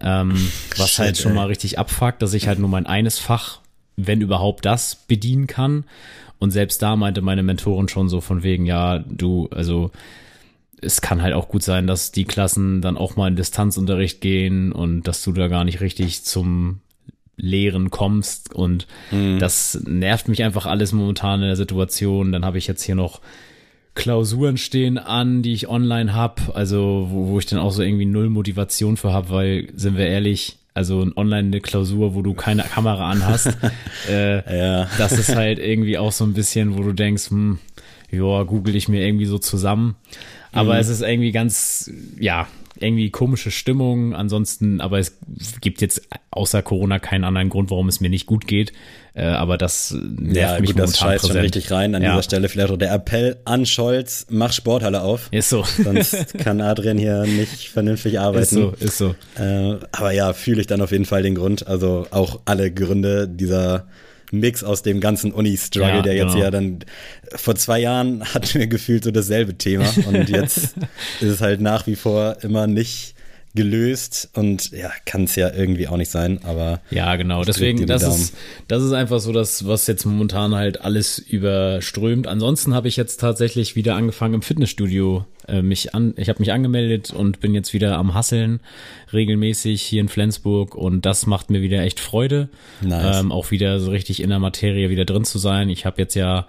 Ähm, 0.00 0.32
was 0.78 0.90
Shit, 0.90 0.98
halt 0.98 1.18
schon 1.18 1.32
ey. 1.32 1.36
mal 1.36 1.46
richtig 1.46 1.78
abfuckt, 1.78 2.22
dass 2.22 2.32
ich 2.32 2.48
halt 2.48 2.58
nur 2.58 2.70
mein 2.70 2.86
eines 2.86 3.18
Fach 3.18 3.60
wenn 3.96 4.20
überhaupt 4.20 4.64
das 4.64 4.96
bedienen 5.06 5.46
kann 5.46 5.84
und 6.42 6.50
selbst 6.50 6.82
da 6.82 6.96
meinte 6.96 7.22
meine 7.22 7.44
Mentorin 7.44 7.86
schon 7.86 8.08
so 8.08 8.20
von 8.20 8.42
wegen, 8.42 8.66
ja, 8.66 8.98
du, 8.98 9.48
also 9.52 9.92
es 10.80 11.00
kann 11.00 11.22
halt 11.22 11.34
auch 11.34 11.46
gut 11.46 11.62
sein, 11.62 11.86
dass 11.86 12.10
die 12.10 12.24
Klassen 12.24 12.80
dann 12.80 12.96
auch 12.96 13.14
mal 13.14 13.28
in 13.28 13.36
Distanzunterricht 13.36 14.20
gehen 14.20 14.72
und 14.72 15.04
dass 15.04 15.22
du 15.22 15.30
da 15.30 15.46
gar 15.46 15.62
nicht 15.62 15.80
richtig 15.80 16.24
zum 16.24 16.80
Lehren 17.36 17.90
kommst 17.90 18.52
und 18.52 18.88
mhm. 19.12 19.38
das 19.38 19.84
nervt 19.86 20.26
mich 20.26 20.42
einfach 20.42 20.66
alles 20.66 20.90
momentan 20.90 21.42
in 21.42 21.46
der 21.46 21.54
Situation. 21.54 22.32
Dann 22.32 22.44
habe 22.44 22.58
ich 22.58 22.66
jetzt 22.66 22.82
hier 22.82 22.96
noch 22.96 23.20
Klausuren 23.94 24.56
stehen 24.56 24.98
an, 24.98 25.42
die 25.42 25.52
ich 25.52 25.68
online 25.68 26.12
habe, 26.12 26.56
also 26.56 27.06
wo, 27.08 27.28
wo 27.28 27.38
ich 27.38 27.46
dann 27.46 27.60
auch 27.60 27.70
so 27.70 27.84
irgendwie 27.84 28.06
null 28.06 28.30
Motivation 28.30 28.96
für 28.96 29.12
habe, 29.12 29.30
weil 29.30 29.68
sind 29.76 29.96
wir 29.96 30.08
ehrlich, 30.08 30.58
also 30.74 31.06
online 31.16 31.48
eine 31.48 31.60
Klausur, 31.60 32.14
wo 32.14 32.22
du 32.22 32.34
keine 32.34 32.62
Kamera 32.62 33.10
anhast, 33.10 33.56
äh, 34.08 34.58
ja. 34.58 34.88
das 34.98 35.12
ist 35.12 35.34
halt 35.34 35.58
irgendwie 35.58 35.98
auch 35.98 36.12
so 36.12 36.24
ein 36.24 36.32
bisschen, 36.32 36.76
wo 36.76 36.82
du 36.82 36.92
denkst, 36.92 37.30
hm, 37.30 37.58
ja, 38.10 38.42
google 38.42 38.76
ich 38.76 38.88
mir 38.88 39.04
irgendwie 39.04 39.26
so 39.26 39.38
zusammen. 39.38 39.96
Aber 40.52 40.74
mhm. 40.74 40.80
es 40.80 40.88
ist 40.88 41.02
irgendwie 41.02 41.32
ganz, 41.32 41.90
ja, 42.18 42.46
irgendwie 42.82 43.10
komische 43.10 43.50
Stimmung. 43.50 44.14
Ansonsten, 44.14 44.80
aber 44.80 44.98
es 44.98 45.18
gibt 45.60 45.80
jetzt 45.80 46.02
außer 46.30 46.62
Corona 46.62 46.98
keinen 46.98 47.24
anderen 47.24 47.48
Grund, 47.48 47.70
warum 47.70 47.88
es 47.88 48.00
mir 48.00 48.10
nicht 48.10 48.26
gut 48.26 48.46
geht. 48.46 48.72
Äh, 49.14 49.24
aber 49.24 49.58
das 49.58 49.94
nervt 49.94 50.36
ja, 50.36 50.60
mich 50.60 50.70
gut, 50.70 50.78
das 50.78 50.98
scheißt 50.98 51.28
schon 51.28 51.36
richtig 51.36 51.70
rein. 51.70 51.94
An 51.94 52.02
ja. 52.02 52.10
dieser 52.10 52.22
Stelle 52.22 52.48
vielleicht 52.48 52.72
auch 52.72 52.78
der 52.78 52.92
Appell 52.92 53.36
an 53.44 53.66
Scholz, 53.66 54.26
mach 54.30 54.52
Sporthalle 54.52 55.02
auf. 55.02 55.28
Ist 55.30 55.50
so. 55.50 55.64
Sonst 55.64 56.38
kann 56.38 56.60
Adrian 56.60 56.98
hier 56.98 57.24
nicht 57.24 57.68
vernünftig 57.68 58.18
arbeiten. 58.18 58.42
Ist 58.42 58.50
so, 58.50 58.74
ist 58.80 58.98
so. 58.98 59.14
Äh, 59.38 59.78
aber 59.92 60.12
ja, 60.12 60.32
fühle 60.32 60.62
ich 60.62 60.66
dann 60.66 60.80
auf 60.80 60.92
jeden 60.92 61.04
Fall 61.04 61.22
den 61.22 61.34
Grund. 61.34 61.66
Also 61.66 62.06
auch 62.10 62.40
alle 62.46 62.72
Gründe 62.72 63.28
dieser 63.28 63.86
Mix 64.32 64.64
aus 64.64 64.82
dem 64.82 65.00
ganzen 65.00 65.30
Uni-Struggle, 65.30 65.96
ja, 65.96 66.02
der 66.02 66.14
jetzt 66.14 66.32
genau. 66.32 66.44
ja 66.44 66.50
dann 66.50 66.80
vor 67.34 67.54
zwei 67.54 67.80
Jahren 67.80 68.24
hatten 68.34 68.58
wir 68.58 68.66
gefühlt 68.66 69.04
so 69.04 69.10
dasselbe 69.10 69.56
Thema 69.56 69.86
und 70.06 70.28
jetzt 70.28 70.74
ist 71.20 71.28
es 71.28 71.40
halt 71.40 71.60
nach 71.60 71.86
wie 71.86 71.96
vor 71.96 72.38
immer 72.42 72.66
nicht 72.66 73.14
gelöst 73.54 74.30
und 74.34 74.70
ja, 74.70 74.90
kann 75.04 75.24
es 75.24 75.36
ja 75.36 75.52
irgendwie 75.52 75.86
auch 75.86 75.98
nicht 75.98 76.10
sein, 76.10 76.40
aber. 76.44 76.80
Ja, 76.90 77.16
genau. 77.16 77.44
Deswegen, 77.44 77.86
das 77.86 78.02
ist, 78.02 78.34
das 78.66 78.82
ist 78.82 78.92
einfach 78.92 79.20
so 79.20 79.32
das, 79.32 79.66
was 79.66 79.86
jetzt 79.86 80.06
momentan 80.06 80.54
halt 80.54 80.80
alles 80.80 81.18
überströmt. 81.18 82.26
Ansonsten 82.26 82.74
habe 82.74 82.88
ich 82.88 82.96
jetzt 82.96 83.20
tatsächlich 83.20 83.76
wieder 83.76 83.94
angefangen 83.94 84.34
im 84.34 84.42
Fitnessstudio 84.42 85.26
äh, 85.48 85.60
mich 85.60 85.94
an, 85.94 86.14
ich 86.16 86.30
habe 86.30 86.38
mich 86.38 86.52
angemeldet 86.52 87.12
und 87.12 87.40
bin 87.40 87.54
jetzt 87.54 87.74
wieder 87.74 87.98
am 87.98 88.14
Hasseln 88.14 88.60
regelmäßig 89.12 89.82
hier 89.82 90.00
in 90.00 90.08
Flensburg 90.08 90.74
und 90.74 91.04
das 91.04 91.26
macht 91.26 91.50
mir 91.50 91.60
wieder 91.60 91.82
echt 91.82 92.00
Freude. 92.00 92.48
Nice. 92.80 93.20
Ähm, 93.20 93.32
auch 93.32 93.50
wieder 93.50 93.80
so 93.80 93.90
richtig 93.90 94.22
in 94.22 94.30
der 94.30 94.38
Materie 94.38 94.88
wieder 94.88 95.04
drin 95.04 95.24
zu 95.24 95.38
sein. 95.38 95.68
Ich 95.68 95.84
habe 95.84 96.00
jetzt 96.00 96.14
ja 96.14 96.46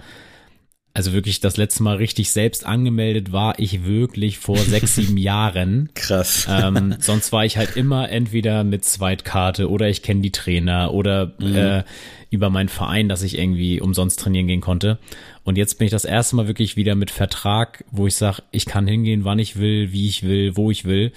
also 0.96 1.12
wirklich 1.12 1.40
das 1.40 1.58
letzte 1.58 1.82
Mal 1.82 1.96
richtig 1.96 2.32
selbst 2.32 2.66
angemeldet 2.66 3.32
war 3.32 3.58
ich 3.58 3.84
wirklich 3.86 4.38
vor 4.38 4.58
sechs, 4.58 4.96
sieben 4.96 5.18
Jahren. 5.18 5.90
Krass. 5.96 6.48
Ähm, 6.50 6.96
sonst 7.00 7.32
war 7.32 7.46
ich 7.46 7.58
halt 7.58 7.76
immer 7.76 8.10
entweder 8.10 8.64
mit 8.64 8.86
Zweitkarte 8.86 9.70
oder 9.70 9.90
ich 9.90 10.04
kenne 10.04 10.22
die 10.22 10.32
Trainer 10.32 10.94
oder 10.94 11.34
mhm. 11.40 11.56
äh, 11.56 11.84
über 12.30 12.52
meinen 12.52 12.70
Verein, 12.70 13.10
dass 13.10 13.24
ich 13.24 13.38
irgendwie 13.40 13.82
umsonst 13.82 14.20
trainieren 14.20 14.48
gehen 14.48 14.62
konnte. 14.62 15.00
Und 15.44 15.58
jetzt 15.58 15.80
bin 15.80 15.86
ich 15.86 15.92
das 15.92 16.06
erste 16.06 16.36
Mal 16.36 16.48
wirklich 16.48 16.76
wieder 16.78 16.96
mit 16.96 17.10
Vertrag, 17.10 17.84
wo 17.92 18.06
ich 18.06 18.16
sage, 18.16 18.44
ich 18.52 18.66
kann 18.66 18.88
hingehen, 18.88 19.26
wann 19.26 19.40
ich 19.40 19.58
will, 19.58 19.92
wie 19.92 20.08
ich 20.08 20.24
will, 20.24 20.56
wo 20.56 20.70
ich 20.70 20.86
will. 20.86 21.12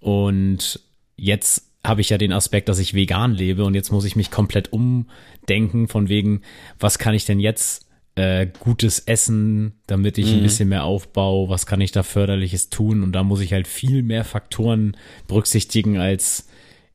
Und 0.00 0.80
jetzt 1.16 1.64
habe 1.84 2.00
ich 2.00 2.10
ja 2.10 2.18
den 2.18 2.32
Aspekt, 2.32 2.68
dass 2.68 2.78
ich 2.78 2.94
vegan 2.94 3.32
lebe 3.32 3.64
und 3.64 3.74
jetzt 3.74 3.92
muss 3.92 4.04
ich 4.04 4.16
mich 4.16 4.30
komplett 4.30 4.72
umdenken 4.72 5.88
von 5.88 6.08
wegen, 6.08 6.42
was 6.78 6.98
kann 6.98 7.14
ich 7.14 7.24
denn 7.24 7.40
jetzt 7.40 7.87
äh, 8.18 8.50
gutes 8.58 8.98
Essen, 8.98 9.74
damit 9.86 10.18
ich 10.18 10.26
mhm. 10.26 10.38
ein 10.38 10.42
bisschen 10.42 10.68
mehr 10.68 10.82
aufbaue, 10.82 11.48
was 11.48 11.66
kann 11.66 11.80
ich 11.80 11.92
da 11.92 12.02
förderliches 12.02 12.68
tun 12.68 13.04
und 13.04 13.12
da 13.12 13.22
muss 13.22 13.40
ich 13.40 13.52
halt 13.52 13.68
viel 13.68 14.02
mehr 14.02 14.24
Faktoren 14.24 14.96
berücksichtigen, 15.28 15.98
als 15.98 16.48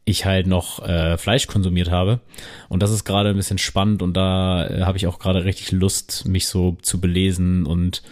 ich 0.03 0.25
halt 0.25 0.47
noch 0.47 0.85
äh, 0.85 1.17
Fleisch 1.17 1.47
konsumiert 1.47 1.89
habe. 1.89 2.19
Und 2.67 2.83
das 2.83 2.91
ist 2.91 3.05
gerade 3.05 3.29
ein 3.29 3.37
bisschen 3.37 3.57
spannend 3.57 4.01
und 4.01 4.17
da 4.17 4.67
äh, 4.67 4.81
habe 4.81 4.97
ich 4.97 5.07
auch 5.07 5.17
gerade 5.17 5.45
richtig 5.45 5.71
Lust, 5.71 6.27
mich 6.27 6.47
so 6.47 6.77
zu 6.81 6.99
belesen 6.99 7.65
und 7.65 8.03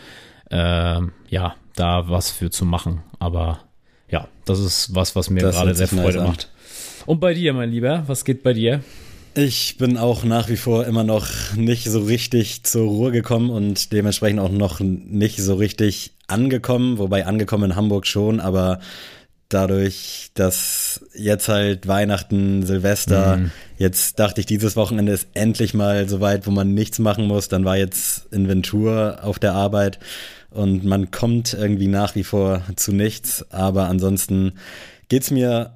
äh, 0.49 1.01
ja, 1.29 1.55
da 1.75 2.09
was 2.09 2.31
für 2.31 2.49
zu 2.49 2.63
machen. 2.63 3.03
Aber 3.19 3.59
ja, 4.09 4.29
das 4.45 4.59
ist 4.59 4.95
was, 4.95 5.17
was 5.17 5.29
mir 5.29 5.41
gerade 5.41 5.75
sehr 5.75 5.89
Freude 5.89 6.19
nice 6.19 6.27
macht. 6.27 6.49
Und 7.07 7.19
bei 7.19 7.33
dir, 7.33 7.51
mein 7.51 7.71
Lieber, 7.71 8.03
was 8.07 8.23
geht 8.23 8.41
bei 8.41 8.53
dir? 8.53 8.81
Ich 9.33 9.77
bin 9.77 9.97
auch 9.97 10.25
nach 10.25 10.49
wie 10.49 10.57
vor 10.57 10.85
immer 10.85 11.05
noch 11.05 11.53
nicht 11.55 11.85
so 11.89 12.01
richtig 12.01 12.63
zur 12.63 12.87
Ruhe 12.87 13.11
gekommen 13.11 13.49
und 13.49 13.93
dementsprechend 13.93 14.41
auch 14.41 14.51
noch 14.51 14.81
nicht 14.81 15.41
so 15.41 15.55
richtig 15.55 16.11
angekommen, 16.27 16.97
wobei 16.97 17.25
angekommen 17.25 17.71
in 17.71 17.75
Hamburg 17.77 18.07
schon, 18.07 18.41
aber 18.41 18.79
dadurch, 19.47 20.31
dass 20.33 21.05
jetzt 21.13 21.47
halt 21.47 21.87
Weihnachten, 21.87 22.65
Silvester, 22.65 23.37
mhm. 23.37 23.51
jetzt 23.77 24.19
dachte 24.19 24.41
ich, 24.41 24.47
dieses 24.47 24.75
Wochenende 24.75 25.13
ist 25.13 25.27
endlich 25.33 25.73
mal 25.73 26.09
so 26.09 26.19
weit, 26.19 26.45
wo 26.47 26.51
man 26.51 26.73
nichts 26.73 26.99
machen 26.99 27.27
muss. 27.27 27.47
Dann 27.47 27.65
war 27.65 27.77
jetzt 27.77 28.27
Inventur 28.31 29.19
auf 29.21 29.39
der 29.39 29.53
Arbeit 29.53 29.99
und 30.49 30.83
man 30.83 31.11
kommt 31.11 31.53
irgendwie 31.53 31.87
nach 31.87 32.15
wie 32.15 32.23
vor 32.23 32.63
zu 32.75 32.91
nichts. 32.91 33.45
Aber 33.51 33.87
ansonsten 33.87 34.53
geht's 35.09 35.31
mir 35.31 35.71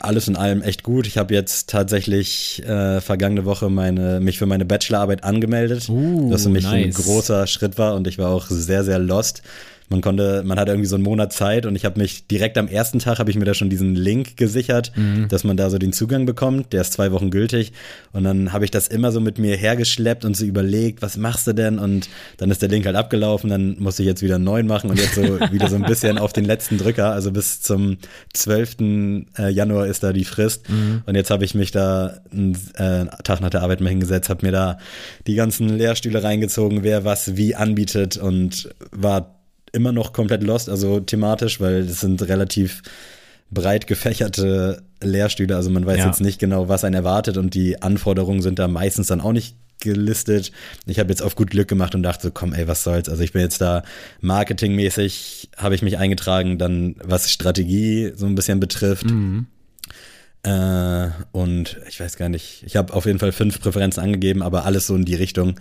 alles 0.00 0.28
in 0.28 0.36
allem 0.36 0.62
echt 0.62 0.82
gut. 0.82 1.06
Ich 1.06 1.18
habe 1.18 1.34
jetzt 1.34 1.68
tatsächlich 1.70 2.62
äh, 2.64 3.00
vergangene 3.00 3.44
Woche 3.44 3.68
meine, 3.68 4.20
mich 4.20 4.38
für 4.38 4.46
meine 4.46 4.64
Bachelorarbeit 4.64 5.24
angemeldet, 5.24 5.88
uh, 5.88 6.30
was 6.30 6.44
für 6.44 6.48
mich 6.48 6.64
nice. 6.64 6.84
ein 6.84 6.92
großer 6.92 7.46
Schritt 7.46 7.78
war 7.78 7.94
und 7.94 8.06
ich 8.06 8.18
war 8.18 8.30
auch 8.30 8.46
sehr, 8.48 8.84
sehr 8.84 8.98
lost. 8.98 9.42
Man 9.88 10.00
konnte, 10.00 10.42
man 10.44 10.58
hat 10.58 10.68
irgendwie 10.68 10.88
so 10.88 10.96
einen 10.96 11.04
Monat 11.04 11.32
Zeit 11.32 11.64
und 11.64 11.76
ich 11.76 11.84
habe 11.84 12.00
mich 12.00 12.26
direkt 12.26 12.58
am 12.58 12.66
ersten 12.66 12.98
Tag 12.98 13.18
habe 13.18 13.30
ich 13.30 13.36
mir 13.36 13.44
da 13.44 13.54
schon 13.54 13.70
diesen 13.70 13.94
Link 13.94 14.36
gesichert, 14.36 14.92
mhm. 14.96 15.28
dass 15.28 15.44
man 15.44 15.56
da 15.56 15.70
so 15.70 15.78
den 15.78 15.92
Zugang 15.92 16.26
bekommt. 16.26 16.72
Der 16.72 16.80
ist 16.80 16.92
zwei 16.92 17.12
Wochen 17.12 17.30
gültig 17.30 17.72
und 18.12 18.24
dann 18.24 18.52
habe 18.52 18.64
ich 18.64 18.70
das 18.70 18.88
immer 18.88 19.12
so 19.12 19.20
mit 19.20 19.38
mir 19.38 19.56
hergeschleppt 19.56 20.24
und 20.24 20.36
so 20.36 20.44
überlegt, 20.44 21.02
was 21.02 21.16
machst 21.16 21.46
du 21.46 21.52
denn? 21.52 21.78
Und 21.78 22.08
dann 22.38 22.50
ist 22.50 22.62
der 22.62 22.68
Link 22.68 22.84
halt 22.86 22.96
abgelaufen, 22.96 23.48
dann 23.50 23.76
musste 23.78 24.02
ich 24.02 24.08
jetzt 24.08 24.22
wieder 24.22 24.36
einen 24.36 24.44
neuen 24.44 24.66
machen 24.66 24.90
und 24.90 24.98
jetzt 24.98 25.14
so 25.14 25.22
wieder 25.52 25.68
so 25.68 25.76
ein 25.76 25.82
bisschen 25.82 26.18
auf 26.18 26.32
den 26.32 26.44
letzten 26.44 26.78
Drücker. 26.78 27.12
Also 27.12 27.30
bis 27.30 27.62
zum 27.62 27.98
12. 28.34 28.76
Äh, 29.38 29.50
Januar 29.50 29.86
ist 29.86 30.02
da 30.02 30.12
die 30.12 30.24
Frist 30.24 30.68
mhm. 30.68 31.02
und 31.06 31.14
jetzt 31.14 31.30
habe 31.30 31.44
ich 31.44 31.54
mich 31.54 31.70
da 31.70 32.18
einen 32.32 32.58
äh, 32.74 33.06
Tag 33.22 33.40
nach 33.40 33.50
der 33.50 33.62
Arbeit 33.62 33.80
mal 33.80 33.90
hingesetzt, 33.90 34.30
habe 34.30 34.44
mir 34.44 34.52
da 34.52 34.78
die 35.26 35.34
ganzen 35.34 35.68
Lehrstühle 35.68 36.24
reingezogen, 36.24 36.82
wer 36.82 37.04
was 37.04 37.36
wie 37.36 37.54
anbietet 37.54 38.16
und 38.16 38.68
war 38.90 39.35
immer 39.72 39.92
noch 39.92 40.12
komplett 40.12 40.42
lost, 40.42 40.68
also 40.68 41.00
thematisch, 41.00 41.60
weil 41.60 41.80
es 41.80 42.00
sind 42.00 42.22
relativ 42.28 42.82
breit 43.50 43.86
gefächerte 43.86 44.82
Lehrstühle. 45.02 45.56
Also 45.56 45.70
man 45.70 45.86
weiß 45.86 45.98
ja. 45.98 46.06
jetzt 46.06 46.20
nicht 46.20 46.38
genau, 46.38 46.68
was 46.68 46.84
einen 46.84 46.94
erwartet 46.94 47.36
und 47.36 47.54
die 47.54 47.82
Anforderungen 47.82 48.42
sind 48.42 48.58
da 48.58 48.68
meistens 48.68 49.06
dann 49.08 49.20
auch 49.20 49.32
nicht 49.32 49.56
gelistet. 49.80 50.52
Ich 50.86 50.98
habe 50.98 51.10
jetzt 51.10 51.22
auf 51.22 51.36
gut 51.36 51.50
Glück 51.50 51.68
gemacht 51.68 51.94
und 51.94 52.02
dachte 52.02 52.24
so, 52.24 52.30
komm, 52.30 52.52
ey, 52.52 52.66
was 52.66 52.82
soll's. 52.82 53.08
Also 53.08 53.22
ich 53.22 53.32
bin 53.32 53.42
jetzt 53.42 53.60
da 53.60 53.82
marketingmäßig, 54.20 55.50
habe 55.56 55.74
ich 55.74 55.82
mich 55.82 55.98
eingetragen, 55.98 56.58
dann 56.58 56.96
was 57.02 57.30
Strategie 57.30 58.12
so 58.16 58.26
ein 58.26 58.34
bisschen 58.34 58.58
betrifft. 58.58 59.04
Mhm. 59.06 59.46
Äh, 60.42 61.08
und 61.32 61.78
ich 61.88 62.00
weiß 62.00 62.16
gar 62.16 62.28
nicht, 62.28 62.62
ich 62.64 62.76
habe 62.76 62.94
auf 62.94 63.06
jeden 63.06 63.18
Fall 63.18 63.32
fünf 63.32 63.60
Präferenzen 63.60 64.02
angegeben, 64.02 64.42
aber 64.42 64.64
alles 64.64 64.86
so 64.86 64.96
in 64.96 65.04
die 65.04 65.14
Richtung. 65.14 65.60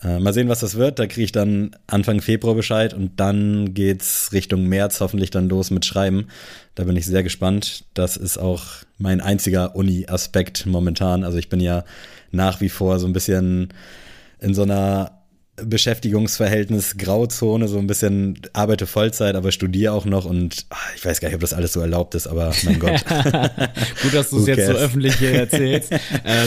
Äh, 0.00 0.18
mal 0.18 0.32
sehen, 0.32 0.48
was 0.48 0.60
das 0.60 0.76
wird. 0.76 0.98
Da 0.98 1.06
kriege 1.06 1.24
ich 1.24 1.32
dann 1.32 1.76
Anfang 1.86 2.20
Februar 2.20 2.54
Bescheid 2.54 2.94
und 2.94 3.18
dann 3.18 3.74
geht's 3.74 4.32
Richtung 4.32 4.66
März 4.66 5.00
hoffentlich 5.00 5.30
dann 5.30 5.48
los 5.48 5.70
mit 5.70 5.84
Schreiben. 5.84 6.28
Da 6.74 6.84
bin 6.84 6.96
ich 6.96 7.06
sehr 7.06 7.22
gespannt. 7.22 7.84
Das 7.94 8.16
ist 8.16 8.38
auch 8.38 8.64
mein 8.98 9.20
einziger 9.20 9.76
Uni-Aspekt 9.76 10.66
momentan. 10.66 11.24
Also 11.24 11.38
ich 11.38 11.48
bin 11.48 11.60
ja 11.60 11.84
nach 12.30 12.60
wie 12.60 12.68
vor 12.68 12.98
so 12.98 13.06
ein 13.06 13.12
bisschen 13.12 13.68
in 14.40 14.54
so 14.54 14.62
einer 14.62 15.21
Beschäftigungsverhältnis 15.56 16.96
Grauzone, 16.96 17.68
so 17.68 17.78
ein 17.78 17.86
bisschen 17.86 18.38
arbeite 18.54 18.86
Vollzeit, 18.86 19.34
aber 19.34 19.52
studiere 19.52 19.92
auch 19.92 20.06
noch 20.06 20.24
und 20.24 20.64
ach, 20.70 20.94
ich 20.96 21.04
weiß 21.04 21.20
gar 21.20 21.28
nicht, 21.28 21.34
ob 21.34 21.42
das 21.42 21.52
alles 21.52 21.74
so 21.74 21.80
erlaubt 21.80 22.14
ist, 22.14 22.26
aber 22.26 22.52
mein 22.64 22.78
Gott. 22.78 23.04
Gut, 24.02 24.14
dass 24.14 24.30
du 24.30 24.38
es 24.38 24.46
jetzt 24.46 24.66
so 24.66 24.72
öffentlich 24.72 25.16
hier 25.16 25.32
erzählst. 25.32 25.92
äh, 25.92 25.98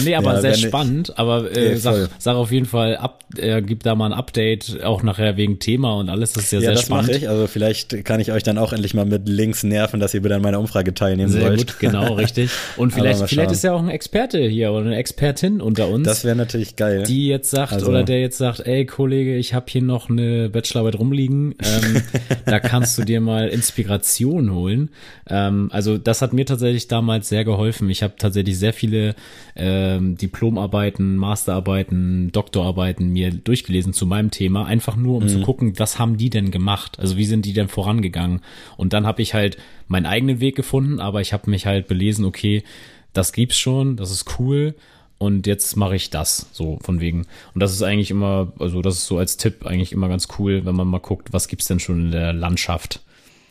nee, 0.04 0.16
aber 0.16 0.34
ja, 0.34 0.42
sehr 0.42 0.56
spannend, 0.56 1.10
ich, 1.10 1.20
aber 1.20 1.56
äh, 1.56 1.74
ja, 1.74 1.78
sag, 1.78 2.10
sag 2.18 2.36
auf 2.36 2.52
jeden 2.52 2.66
Fall 2.66 2.98
ab, 2.98 3.24
äh, 3.38 3.62
gib 3.62 3.84
da 3.84 3.94
mal 3.94 4.08
ein 4.08 4.14
Update, 4.14 4.84
auch 4.84 5.04
nachher 5.04 5.38
wegen 5.38 5.60
Thema 5.60 5.94
und 5.98 6.10
alles, 6.10 6.34
das 6.34 6.46
ist 6.46 6.54
ja, 6.54 6.60
ja 6.62 6.74
sehr 6.74 6.84
spannend. 6.84 7.10
Ja, 7.10 7.14
das 7.14 7.20
mache 7.20 7.26
ich, 7.26 7.30
also 7.30 7.48
vielleicht 7.48 8.06
kann 8.06 8.20
ich 8.20 8.32
euch 8.32 8.42
dann 8.42 8.58
auch 8.58 8.74
endlich 8.74 8.96
mal 8.96 9.06
mit 9.06 9.30
Links 9.30 9.62
nerven, 9.62 10.00
dass 10.00 10.16
ihr 10.16 10.24
wieder 10.24 10.38
an 10.38 10.42
meiner 10.42 10.60
Umfrage 10.60 10.96
teilnehmen 10.96 11.30
sehr 11.30 11.44
wollt. 11.44 11.68
Gut, 11.68 11.80
genau, 11.80 12.14
richtig. 12.16 12.50
Und 12.76 12.92
vielleicht, 12.92 13.22
vielleicht 13.30 13.52
ist 13.52 13.64
ja 13.64 13.74
auch 13.74 13.84
ein 13.84 13.90
Experte 13.90 14.40
hier 14.40 14.72
oder 14.72 14.88
eine 14.88 14.96
Expertin 14.96 15.62
unter 15.62 15.90
uns. 15.90 16.08
Das 16.08 16.26
wäre 16.26 16.36
natürlich 16.36 16.76
geil. 16.76 17.04
Die 17.04 17.28
jetzt 17.28 17.52
sagt, 17.52 17.74
also, 17.74 17.88
oder 17.88 18.04
der 18.04 18.20
jetzt 18.20 18.40
sagt, 18.40 18.62
ey, 18.62 18.88
Kollege, 18.96 19.36
ich 19.36 19.54
habe 19.54 19.66
hier 19.68 19.82
noch 19.82 20.10
eine 20.10 20.48
Bachelorarbeit 20.48 20.98
rumliegen. 20.98 21.54
Ähm, 21.62 22.02
da 22.46 22.62
kannst 22.62 22.98
du 22.98 23.04
dir 23.04 23.20
mal 23.20 23.50
Inspiration 23.50 24.54
holen. 24.54 24.88
Ähm, 25.30 25.68
also 25.74 25.98
das 25.98 26.22
hat 26.22 26.32
mir 26.32 26.46
tatsächlich 26.46 26.88
damals 26.88 27.28
sehr 27.28 27.44
geholfen. 27.44 27.90
Ich 27.90 28.04
habe 28.04 28.14
tatsächlich 28.18 28.58
sehr 28.58 28.72
viele 28.72 29.16
ähm, 29.58 30.16
Diplomarbeiten, 30.16 31.18
Masterarbeiten, 31.18 32.32
Doktorarbeiten 32.32 33.10
mir 33.10 33.32
durchgelesen 33.32 33.92
zu 33.92 34.06
meinem 34.06 34.32
Thema, 34.32 34.66
einfach 34.66 34.96
nur 34.96 35.18
um 35.18 35.24
mhm. 35.24 35.28
zu 35.28 35.42
gucken, 35.42 35.78
was 35.78 36.00
haben 36.00 36.16
die 36.16 36.30
denn 36.30 36.50
gemacht? 36.50 36.98
Also 36.98 37.18
wie 37.18 37.25
sind 37.25 37.44
die 37.44 37.52
denn 37.52 37.68
vorangegangen? 37.68 38.40
Und 38.78 38.94
dann 38.94 39.06
habe 39.06 39.22
ich 39.22 39.34
halt 39.34 39.58
meinen 39.90 40.06
eigenen 40.06 40.40
Weg 40.40 40.56
gefunden, 40.56 41.02
aber 41.02 41.20
ich 41.20 41.34
habe 41.34 41.50
mich 41.50 41.66
halt 41.66 41.90
belesen, 41.90 42.24
okay, 42.24 42.64
das 43.12 43.34
gibt's 43.34 43.58
schon, 43.58 43.98
das 43.98 44.10
ist 44.10 44.40
cool 44.40 44.74
und 45.18 45.48
jetzt 45.48 45.76
mache 45.78 45.96
ich 45.96 46.10
das, 46.10 46.48
so 46.52 46.78
von 46.82 47.00
wegen. 47.00 47.26
Und 47.54 47.62
das 47.62 47.72
ist 47.72 47.82
eigentlich 47.84 48.12
immer, 48.12 48.52
also 48.60 48.82
das 48.82 48.96
ist 48.96 49.08
so 49.08 49.18
als 49.18 49.38
Tipp 49.38 49.66
eigentlich 49.66 49.92
immer 49.92 50.10
ganz 50.10 50.28
cool, 50.38 50.66
wenn 50.66 50.76
man 50.76 50.88
mal 50.88 51.00
guckt, 51.00 51.34
was 51.34 51.48
gibt's 51.48 51.68
denn 51.68 51.80
schon 51.80 52.06
in 52.06 52.12
der 52.12 52.34
Landschaft. 52.34 53.02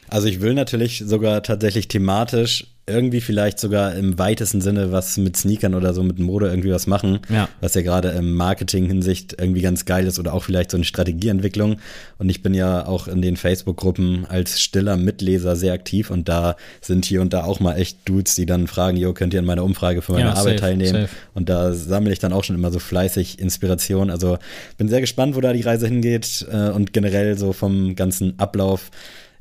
Also 0.08 0.28
ich 0.28 0.40
will 0.40 0.54
natürlich 0.54 1.02
sogar 1.06 1.42
tatsächlich 1.42 1.88
thematisch 1.88 2.66
irgendwie 2.86 3.22
vielleicht 3.22 3.58
sogar 3.58 3.94
im 3.94 4.18
weitesten 4.18 4.60
Sinne 4.60 4.92
was 4.92 5.16
mit 5.16 5.36
Sneakern 5.38 5.74
oder 5.74 5.94
so 5.94 6.02
mit 6.02 6.18
Mode 6.18 6.48
irgendwie 6.48 6.70
was 6.70 6.86
machen, 6.86 7.20
ja. 7.30 7.48
was 7.62 7.72
ja 7.74 7.80
gerade 7.80 8.10
im 8.10 8.34
Marketing-Hinsicht 8.34 9.36
irgendwie 9.38 9.62
ganz 9.62 9.86
geil 9.86 10.06
ist 10.06 10.18
oder 10.18 10.34
auch 10.34 10.44
vielleicht 10.44 10.70
so 10.70 10.76
eine 10.76 10.84
Strategieentwicklung. 10.84 11.76
Und 12.18 12.28
ich 12.28 12.42
bin 12.42 12.52
ja 12.52 12.86
auch 12.86 13.08
in 13.08 13.22
den 13.22 13.36
Facebook-Gruppen 13.36 14.26
als 14.26 14.60
stiller 14.60 14.98
Mitleser 14.98 15.56
sehr 15.56 15.72
aktiv 15.72 16.10
und 16.10 16.28
da 16.28 16.56
sind 16.82 17.06
hier 17.06 17.22
und 17.22 17.32
da 17.32 17.44
auch 17.44 17.58
mal 17.58 17.76
echt 17.76 18.06
Dudes, 18.06 18.34
die 18.34 18.44
dann 18.44 18.66
fragen, 18.66 18.98
jo, 18.98 19.14
könnt 19.14 19.32
ihr 19.32 19.40
an 19.40 19.46
meiner 19.46 19.64
Umfrage 19.64 20.02
für 20.02 20.12
meine 20.12 20.26
ja, 20.26 20.32
Arbeit 20.32 20.58
safe, 20.58 20.60
teilnehmen? 20.60 21.02
Safe. 21.02 21.16
Und 21.32 21.48
da 21.48 21.72
sammle 21.72 22.12
ich 22.12 22.18
dann 22.18 22.34
auch 22.34 22.44
schon 22.44 22.56
immer 22.56 22.70
so 22.70 22.80
fleißig 22.80 23.38
Inspiration. 23.38 24.10
Also 24.10 24.36
bin 24.76 24.88
sehr 24.88 25.00
gespannt, 25.00 25.36
wo 25.36 25.40
da 25.40 25.54
die 25.54 25.62
Reise 25.62 25.86
hingeht 25.86 26.46
äh, 26.52 26.68
und 26.68 26.92
generell 26.92 27.38
so 27.38 27.54
vom 27.54 27.96
ganzen 27.96 28.38
Ablauf 28.38 28.90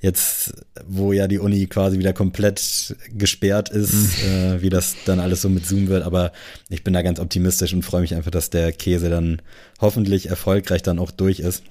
jetzt, 0.03 0.53
wo 0.85 1.13
ja 1.13 1.29
die 1.29 1.39
Uni 1.39 1.65
quasi 1.67 1.97
wieder 1.97 2.11
komplett 2.11 2.93
gesperrt 3.17 3.69
ist, 3.69 3.93
mhm. 3.93 4.29
äh, 4.29 4.61
wie 4.61 4.69
das 4.69 4.95
dann 5.05 5.21
alles 5.21 5.41
so 5.41 5.47
mit 5.47 5.65
Zoom 5.65 5.87
wird. 5.87 6.03
Aber 6.03 6.33
ich 6.69 6.83
bin 6.83 6.93
da 6.93 7.01
ganz 7.01 7.21
optimistisch 7.21 7.73
und 7.73 7.83
freue 7.83 8.01
mich 8.01 8.13
einfach, 8.13 8.29
dass 8.29 8.49
der 8.49 8.73
Käse 8.73 9.09
dann 9.09 9.41
hoffentlich 9.79 10.29
erfolgreich 10.29 10.83
dann 10.83 10.99
auch 10.99 11.09
durch 11.09 11.39
ist. 11.39 11.63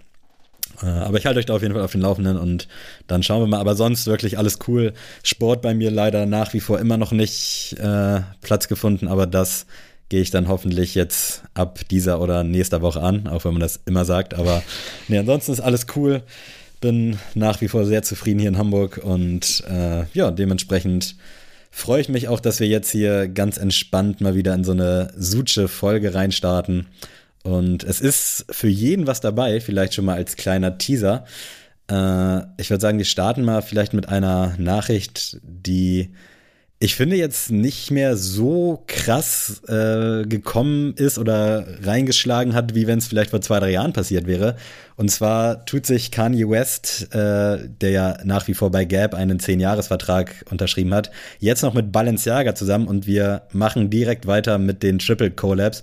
Äh, 0.83 0.87
aber 0.87 1.19
ich 1.19 1.27
halte 1.27 1.41
euch 1.41 1.47
da 1.47 1.55
auf 1.55 1.61
jeden 1.61 1.75
Fall 1.75 1.85
auf 1.85 1.93
den 1.93 2.01
Laufenden 2.01 2.39
und 2.39 2.69
dann 3.07 3.23
schauen 3.23 3.43
wir 3.43 3.47
mal. 3.47 3.61
Aber 3.61 3.77
sonst 3.77 4.07
wirklich 4.07 4.39
alles 4.39 4.59
cool. 4.67 4.95
Sport 5.23 5.61
bei 5.61 5.75
mir 5.75 5.91
leider 5.91 6.25
nach 6.25 6.55
wie 6.55 6.61
vor 6.61 6.81
immer 6.81 6.97
noch 6.97 7.13
nicht 7.13 7.77
äh, 7.79 8.21
Platz 8.41 8.67
gefunden, 8.67 9.09
aber 9.09 9.27
das 9.27 9.67
gehe 10.09 10.23
ich 10.23 10.31
dann 10.31 10.49
hoffentlich 10.49 10.95
jetzt 10.95 11.43
ab 11.53 11.81
dieser 11.91 12.19
oder 12.23 12.45
nächster 12.45 12.81
Woche 12.81 13.03
an, 13.03 13.29
auch 13.29 13.45
wenn 13.45 13.53
man 13.53 13.61
das 13.61 13.81
immer 13.85 14.07
sagt. 14.07 14.33
Aber 14.33 14.63
nee, 15.09 15.19
ansonsten 15.19 15.53
ist 15.53 15.61
alles 15.61 15.87
cool. 15.97 16.23
Bin 16.83 17.19
nach 17.35 17.61
wie 17.61 17.69
vor 17.69 17.87
sehr 17.87 18.03
zufrieden 18.03 18.41
hier 18.41 18.51
in 18.51 18.59
Hamburg 18.59 18.99
und 19.03 19.65
äh, 19.71 20.05
ja, 20.13 20.31
dementsprechend 20.31 21.17
freue 21.71 22.03
ich 22.03 22.09
mich 22.09 22.29
auch, 22.29 22.41
dass 22.41 22.61
wir 22.61 22.67
jetzt 22.67 22.91
hier 22.91 23.29
ganz 23.29 23.57
entspannt 23.57 24.21
mal 24.21 24.35
wieder 24.35 24.53
in 24.53 24.65
so 24.65 24.73
eine 24.73 25.13
Suche-Folge 25.17 26.13
reinstarten. 26.13 26.89
Und 27.45 27.85
es 27.85 28.01
ist 28.01 28.47
für 28.51 28.69
jeden 28.69 29.07
was 29.07 29.21
dabei, 29.21 29.61
vielleicht 29.61 29.95
schon 29.95 30.05
mal 30.05 30.17
als 30.17 30.37
kleiner 30.37 30.77
Teaser. 30.77 31.25
Äh, 31.89 32.41
ich 32.59 32.69
würde 32.71 32.81
sagen, 32.81 32.99
wir 32.99 33.05
starten 33.05 33.45
mal 33.45 33.63
vielleicht 33.63 33.95
mit 33.95 34.09
einer 34.09 34.55
Nachricht, 34.59 35.39
die 35.43 36.11
ich 36.83 36.97
finde 36.97 37.15
jetzt 37.15 37.53
nicht 37.53 37.93
mehr 37.93 38.17
so 38.17 38.83
krass 38.89 39.63
äh, 39.69 40.25
gekommen 40.27 40.95
ist 40.97 41.17
oder 41.17 41.65
reingeschlagen 41.85 42.55
hat, 42.55 42.75
wie 42.75 42.89
wenn 42.89 42.99
es 42.99 43.07
vielleicht 43.07 43.31
vor 43.31 43.41
zwei, 43.41 43.61
drei 43.61 43.71
Jahren 43.71 43.93
passiert 43.93 44.27
wäre. 44.27 44.57
Und 44.97 45.09
zwar 45.09 45.65
tut 45.65 45.87
sich 45.87 46.11
Kanye 46.11 46.51
West, 46.51 47.15
äh, 47.15 47.69
der 47.81 47.91
ja 47.91 48.19
nach 48.25 48.49
wie 48.49 48.55
vor 48.55 48.73
bei 48.73 48.85
Gap 48.85 49.15
einen 49.15 49.39
Zehn-Jahres-Vertrag 49.39 50.45
unterschrieben 50.51 50.93
hat, 50.93 51.13
jetzt 51.39 51.63
noch 51.63 51.73
mit 51.73 51.93
Balenciaga 51.93 52.57
zusammen 52.57 52.89
und 52.89 53.07
wir 53.07 53.43
machen 53.53 53.89
direkt 53.89 54.27
weiter 54.27 54.59
mit 54.59 54.83
den 54.83 54.99
Triple 54.99 55.31
Collabs. 55.31 55.83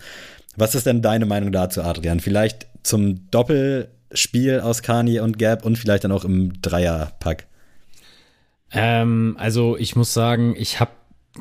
Was 0.58 0.76
ist 0.76 0.86
denn 0.86 1.02
deine 1.02 1.26
Meinung 1.26 1.54
dazu, 1.54 1.82
Adrian? 1.82 2.20
Vielleicht 2.20 2.68
zum 2.84 3.32
Doppelspiel 3.32 4.60
aus 4.60 4.82
Kanye 4.82 5.22
und 5.22 5.40
Gap 5.40 5.64
und 5.64 5.78
vielleicht 5.78 6.04
dann 6.04 6.12
auch 6.12 6.26
im 6.26 6.62
Dreierpack? 6.62 7.48
Ähm, 8.72 9.36
also 9.40 9.78
ich 9.78 9.96
muss 9.96 10.14
sagen, 10.14 10.56
ich 10.58 10.80
habe 10.80 10.92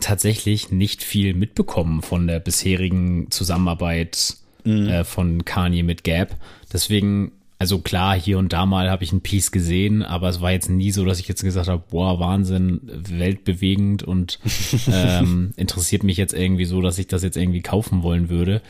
tatsächlich 0.01 0.71
nicht 0.71 1.03
viel 1.03 1.35
mitbekommen 1.35 2.03
von 2.03 2.27
der 2.27 2.41
bisherigen 2.41 3.31
Zusammenarbeit 3.31 4.37
mhm. 4.65 4.89
äh, 4.89 5.05
von 5.05 5.45
Kanye 5.45 5.83
mit 5.83 6.05
Gap. 6.05 6.37
Deswegen, 6.73 7.33
also 7.59 7.79
klar, 7.81 8.19
hier 8.19 8.39
und 8.39 8.53
da 8.53 8.67
mal 8.67 8.91
habe 8.91 9.05
ich 9.05 9.13
ein 9.13 9.21
Piece 9.21 9.51
gesehen, 9.51 10.03
aber 10.03 10.29
es 10.29 10.41
war 10.41 10.53
jetzt 10.53 10.71
nie 10.71 10.91
so, 10.91 11.05
dass 11.05 11.21
ich 11.21 11.29
jetzt 11.29 11.43
gesagt 11.43 11.69
habe, 11.69 11.83
boah, 11.91 12.21
Wahnsinn, 12.21 12.81
weltbewegend 12.85 14.03
und 14.03 14.39
ähm, 14.93 15.53
interessiert 15.57 16.05
mich 16.05 16.17
jetzt 16.17 16.35
irgendwie 16.35 16.67
so, 16.67 16.81
dass 16.81 16.99
ich 16.99 17.09
das 17.09 17.23
jetzt 17.23 17.37
irgendwie 17.37 17.63
kaufen 17.63 18.03
wollen 18.03 18.29
würde. 18.29 18.63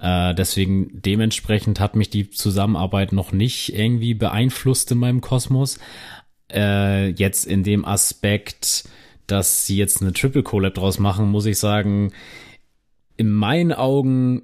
Äh, 0.00 0.34
deswegen 0.34 1.00
dementsprechend 1.00 1.80
hat 1.80 1.96
mich 1.96 2.10
die 2.10 2.30
Zusammenarbeit 2.30 3.12
noch 3.12 3.32
nicht 3.32 3.74
irgendwie 3.74 4.14
beeinflusst 4.14 4.90
in 4.92 4.98
meinem 4.98 5.20
Kosmos 5.20 5.78
äh, 6.54 7.08
jetzt 7.08 7.46
in 7.46 7.62
dem 7.62 7.84
Aspekt, 7.84 8.84
dass 9.26 9.66
sie 9.66 9.76
jetzt 9.76 10.00
eine 10.00 10.12
Triple 10.12 10.42
Collab 10.42 10.74
draus 10.74 10.98
machen, 10.98 11.28
muss 11.30 11.46
ich 11.46 11.58
sagen, 11.58 12.12
in 13.16 13.30
meinen 13.30 13.72
Augen 13.72 14.42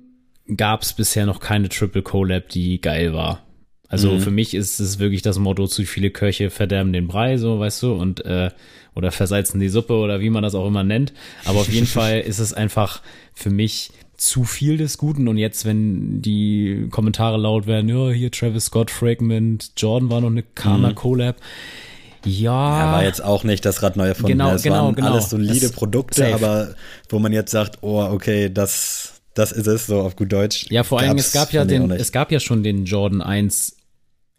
gab 0.57 0.83
es 0.83 0.93
bisher 0.93 1.26
noch 1.26 1.40
keine 1.40 1.69
Triple 1.69 2.02
Collab, 2.02 2.49
die 2.49 2.81
geil 2.81 3.12
war. 3.12 3.43
Also 3.88 4.12
mhm. 4.12 4.21
für 4.21 4.31
mich 4.31 4.55
ist 4.55 4.79
es 4.79 4.99
wirklich 5.00 5.23
das 5.23 5.38
Motto, 5.38 5.67
zu 5.67 5.85
viele 5.85 6.11
Köche 6.11 6.50
verderben 6.50 6.93
den 6.93 7.09
Brei, 7.09 7.38
so 7.38 7.59
weißt 7.59 7.83
du, 7.83 7.93
und 7.93 8.25
äh, 8.25 8.50
oder 8.95 9.11
versalzen 9.11 9.61
die 9.61 9.69
Suppe 9.69 9.95
oder 9.95 10.21
wie 10.21 10.31
man 10.31 10.43
das 10.43 10.55
auch 10.55 10.67
immer 10.67 10.85
nennt. 10.85 11.12
Aber 11.45 11.61
auf 11.61 11.69
jeden 11.69 11.87
Fall 11.88 12.21
ist 12.21 12.38
es 12.38 12.52
einfach 12.52 13.02
für 13.35 13.50
mich 13.50 13.90
zu 14.17 14.45
viel 14.45 14.76
des 14.76 14.97
Guten. 14.97 15.26
Und 15.26 15.38
jetzt, 15.38 15.64
wenn 15.64 16.23
die 16.23 16.87
Kommentare 16.90 17.37
laut 17.37 17.67
werden, 17.67 17.88
ja, 17.88 18.11
hier 18.11 18.31
Travis 18.31 18.67
Scott, 18.67 18.90
Fragment, 18.90 19.73
Jordan 19.76 20.11
war 20.11 20.21
noch 20.21 20.31
eine 20.31 20.43
Karma 20.43 20.93
Collab. 20.93 21.37
Mhm 21.38 21.89
ja. 22.25 22.87
Er 22.87 22.93
war 22.93 23.05
jetzt 23.05 23.23
auch 23.23 23.45
nicht 23.45 23.65
das 23.65 23.83
Rad 23.83 23.97
neu 23.97 24.09
erfunden. 24.09 24.39
Genau, 24.39 24.53
es 24.53 24.62
genau, 24.62 24.85
waren 24.87 24.95
genau. 24.95 25.12
alles 25.12 25.31
solide 25.31 25.61
das 25.61 25.73
Produkte, 25.73 26.23
safe. 26.23 26.35
aber 26.35 26.75
wo 27.09 27.19
man 27.19 27.33
jetzt 27.33 27.50
sagt, 27.50 27.79
oh, 27.83 28.03
okay, 28.03 28.53
das, 28.53 29.21
das 29.35 29.53
ist 29.53 29.67
es, 29.67 29.87
so 29.87 30.00
auf 30.00 30.17
gut 30.17 30.33
Deutsch. 30.33 30.67
Ja, 30.71 30.85
vor 30.85 31.00
allem, 31.00 31.19
es 31.19 31.33
gab 31.33 31.53
ja 31.53 31.65
den, 31.65 31.91
es 31.91 32.12
gab 32.12 32.33
ja 32.33 32.41
schon 32.41 32.62
den 32.62 32.85
Jordan 32.85 33.23
1 33.23 33.77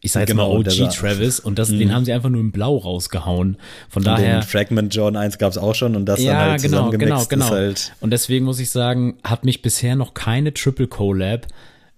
ich 0.04 0.12
sag 0.12 0.22
jetzt 0.22 0.32
genau, 0.32 0.54
mal 0.54 0.60
OG 0.60 0.90
Travis 0.90 1.40
und 1.40 1.60
das, 1.60 1.70
mhm. 1.70 1.80
den 1.80 1.94
haben 1.94 2.06
sie 2.06 2.12
einfach 2.12 2.30
nur 2.30 2.42
in 2.42 2.52
Blau 2.52 2.78
rausgehauen. 2.78 3.58
Von 3.88 4.02
und 4.02 4.08
daher. 4.08 4.40
Den 4.40 4.44
Fragment 4.44 4.96
Jordan 4.96 5.22
1 5.22 5.38
gab 5.38 5.52
es 5.52 5.60
auch 5.60 5.76
schon 5.76 5.96
und 5.96 6.06
das 6.06 6.20
ja, 6.22 6.34
dann 6.34 6.52
halt 6.52 6.62
genau, 6.64 6.90
genau, 6.90 7.24
genau. 7.26 7.50
Halt 7.50 7.94
und 8.00 8.10
deswegen 8.10 8.46
muss 8.46 8.60
ich 8.60 8.72
sagen, 8.72 9.20
hat 9.24 9.46
mich 9.46 9.62
bisher 9.62 9.96
noch 9.96 10.16
keine 10.16 10.54
Triple 10.54 10.88
Collab. 10.88 11.46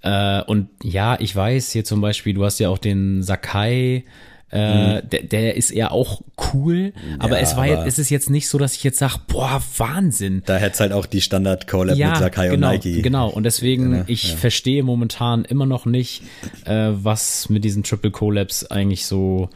Äh, 0.02 0.42
und 0.44 0.68
ja, 0.84 1.18
ich 1.20 1.34
weiß 1.34 1.72
hier 1.72 1.86
zum 1.86 2.02
Beispiel, 2.02 2.34
du 2.34 2.44
hast 2.44 2.60
ja 2.60 2.68
auch 2.68 2.78
den 2.78 3.24
Sakai 3.24 4.04
äh, 4.54 5.02
mhm. 5.02 5.10
der, 5.10 5.24
der 5.24 5.58
ist 5.58 5.72
eher 5.72 5.92
auch 5.92 6.22
cool, 6.54 6.94
aber 7.18 7.38
ja, 7.38 7.42
es 7.42 7.58
war 7.58 7.66
jetzt, 7.66 7.88
es 7.88 7.98
ist 7.98 8.12
jetzt 8.12 8.30
nicht 8.30 8.48
so, 8.48 8.60
dass 8.60 8.76
ich 8.76 8.84
jetzt 8.84 9.00
sage, 9.00 9.16
boah, 9.28 9.64
Wahnsinn. 9.78 10.44
Da 10.46 10.58
hätte 10.58 10.80
halt 10.80 10.92
auch 10.92 11.08
die 11.08 11.22
Standard-Collab 11.22 11.98
ja, 11.98 12.10
mit 12.10 12.18
Sakai 12.18 12.50
genau, 12.50 12.68
und 12.68 12.74
Nike. 12.74 13.02
Genau, 13.02 13.30
und 13.30 13.44
deswegen, 13.44 13.96
ja, 13.96 14.04
ich 14.06 14.30
ja. 14.30 14.38
verstehe 14.38 14.84
momentan 14.84 15.44
immer 15.44 15.66
noch 15.66 15.88
nicht, 15.88 16.22
äh, 16.66 16.92
was 16.94 17.50
mit 17.50 17.64
diesen 17.64 17.82
Triple 17.82 18.12
Collabs 18.12 18.64
eigentlich 18.66 19.08
so, 19.08 19.50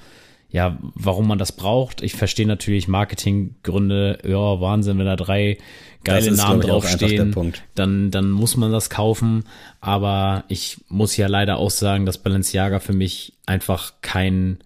ja, 0.50 0.80
warum 0.96 1.28
man 1.28 1.38
das 1.38 1.52
braucht. 1.52 2.02
Ich 2.02 2.16
verstehe 2.16 2.48
natürlich 2.48 2.88
Marketinggründe, 2.88 4.18
ja, 4.26 4.60
Wahnsinn, 4.60 4.98
wenn 4.98 5.06
da 5.06 5.16
drei 5.16 5.60
geile 6.04 6.32
ist, 6.32 6.38
Namen 6.38 6.62
draufstehen, 6.62 7.54
dann, 7.76 8.10
dann 8.10 8.32
muss 8.32 8.58
man 8.58 8.72
das 8.72 8.90
kaufen. 8.90 9.44
Aber 9.80 10.44
ich 10.48 10.78
muss 10.88 11.16
ja 11.18 11.28
leider 11.28 11.58
auch 11.58 11.70
sagen, 11.70 12.08
dass 12.08 12.18
Balenciaga 12.18 12.80
für 12.80 12.94
mich 12.94 13.34
einfach 13.46 13.94
kein 14.02 14.58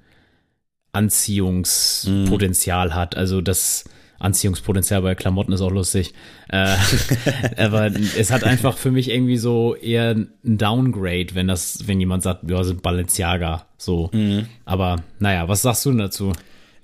Anziehungspotenzial 0.93 2.89
mm. 2.89 2.95
hat. 2.95 3.15
Also 3.15 3.41
das 3.41 3.85
Anziehungspotenzial 4.19 5.01
bei 5.01 5.15
Klamotten 5.15 5.51
ist 5.51 5.61
auch 5.61 5.71
lustig. 5.71 6.13
Äh, 6.49 6.75
aber 7.57 7.91
es 8.17 8.31
hat 8.31 8.43
einfach 8.43 8.77
für 8.77 8.91
mich 8.91 9.09
irgendwie 9.09 9.37
so 9.37 9.75
eher 9.75 10.11
ein 10.11 10.29
Downgrade, 10.43 11.33
wenn 11.33 11.47
das, 11.47 11.87
wenn 11.87 11.99
jemand 11.99 12.23
sagt, 12.23 12.49
ja, 12.49 12.63
sind 12.63 12.81
Balenciaga. 12.81 13.65
So. 13.77 14.09
Mm. 14.13 14.41
Aber 14.65 14.97
naja, 15.19 15.47
was 15.47 15.63
sagst 15.63 15.85
du 15.85 15.89
denn 15.89 15.99
dazu? 15.99 16.33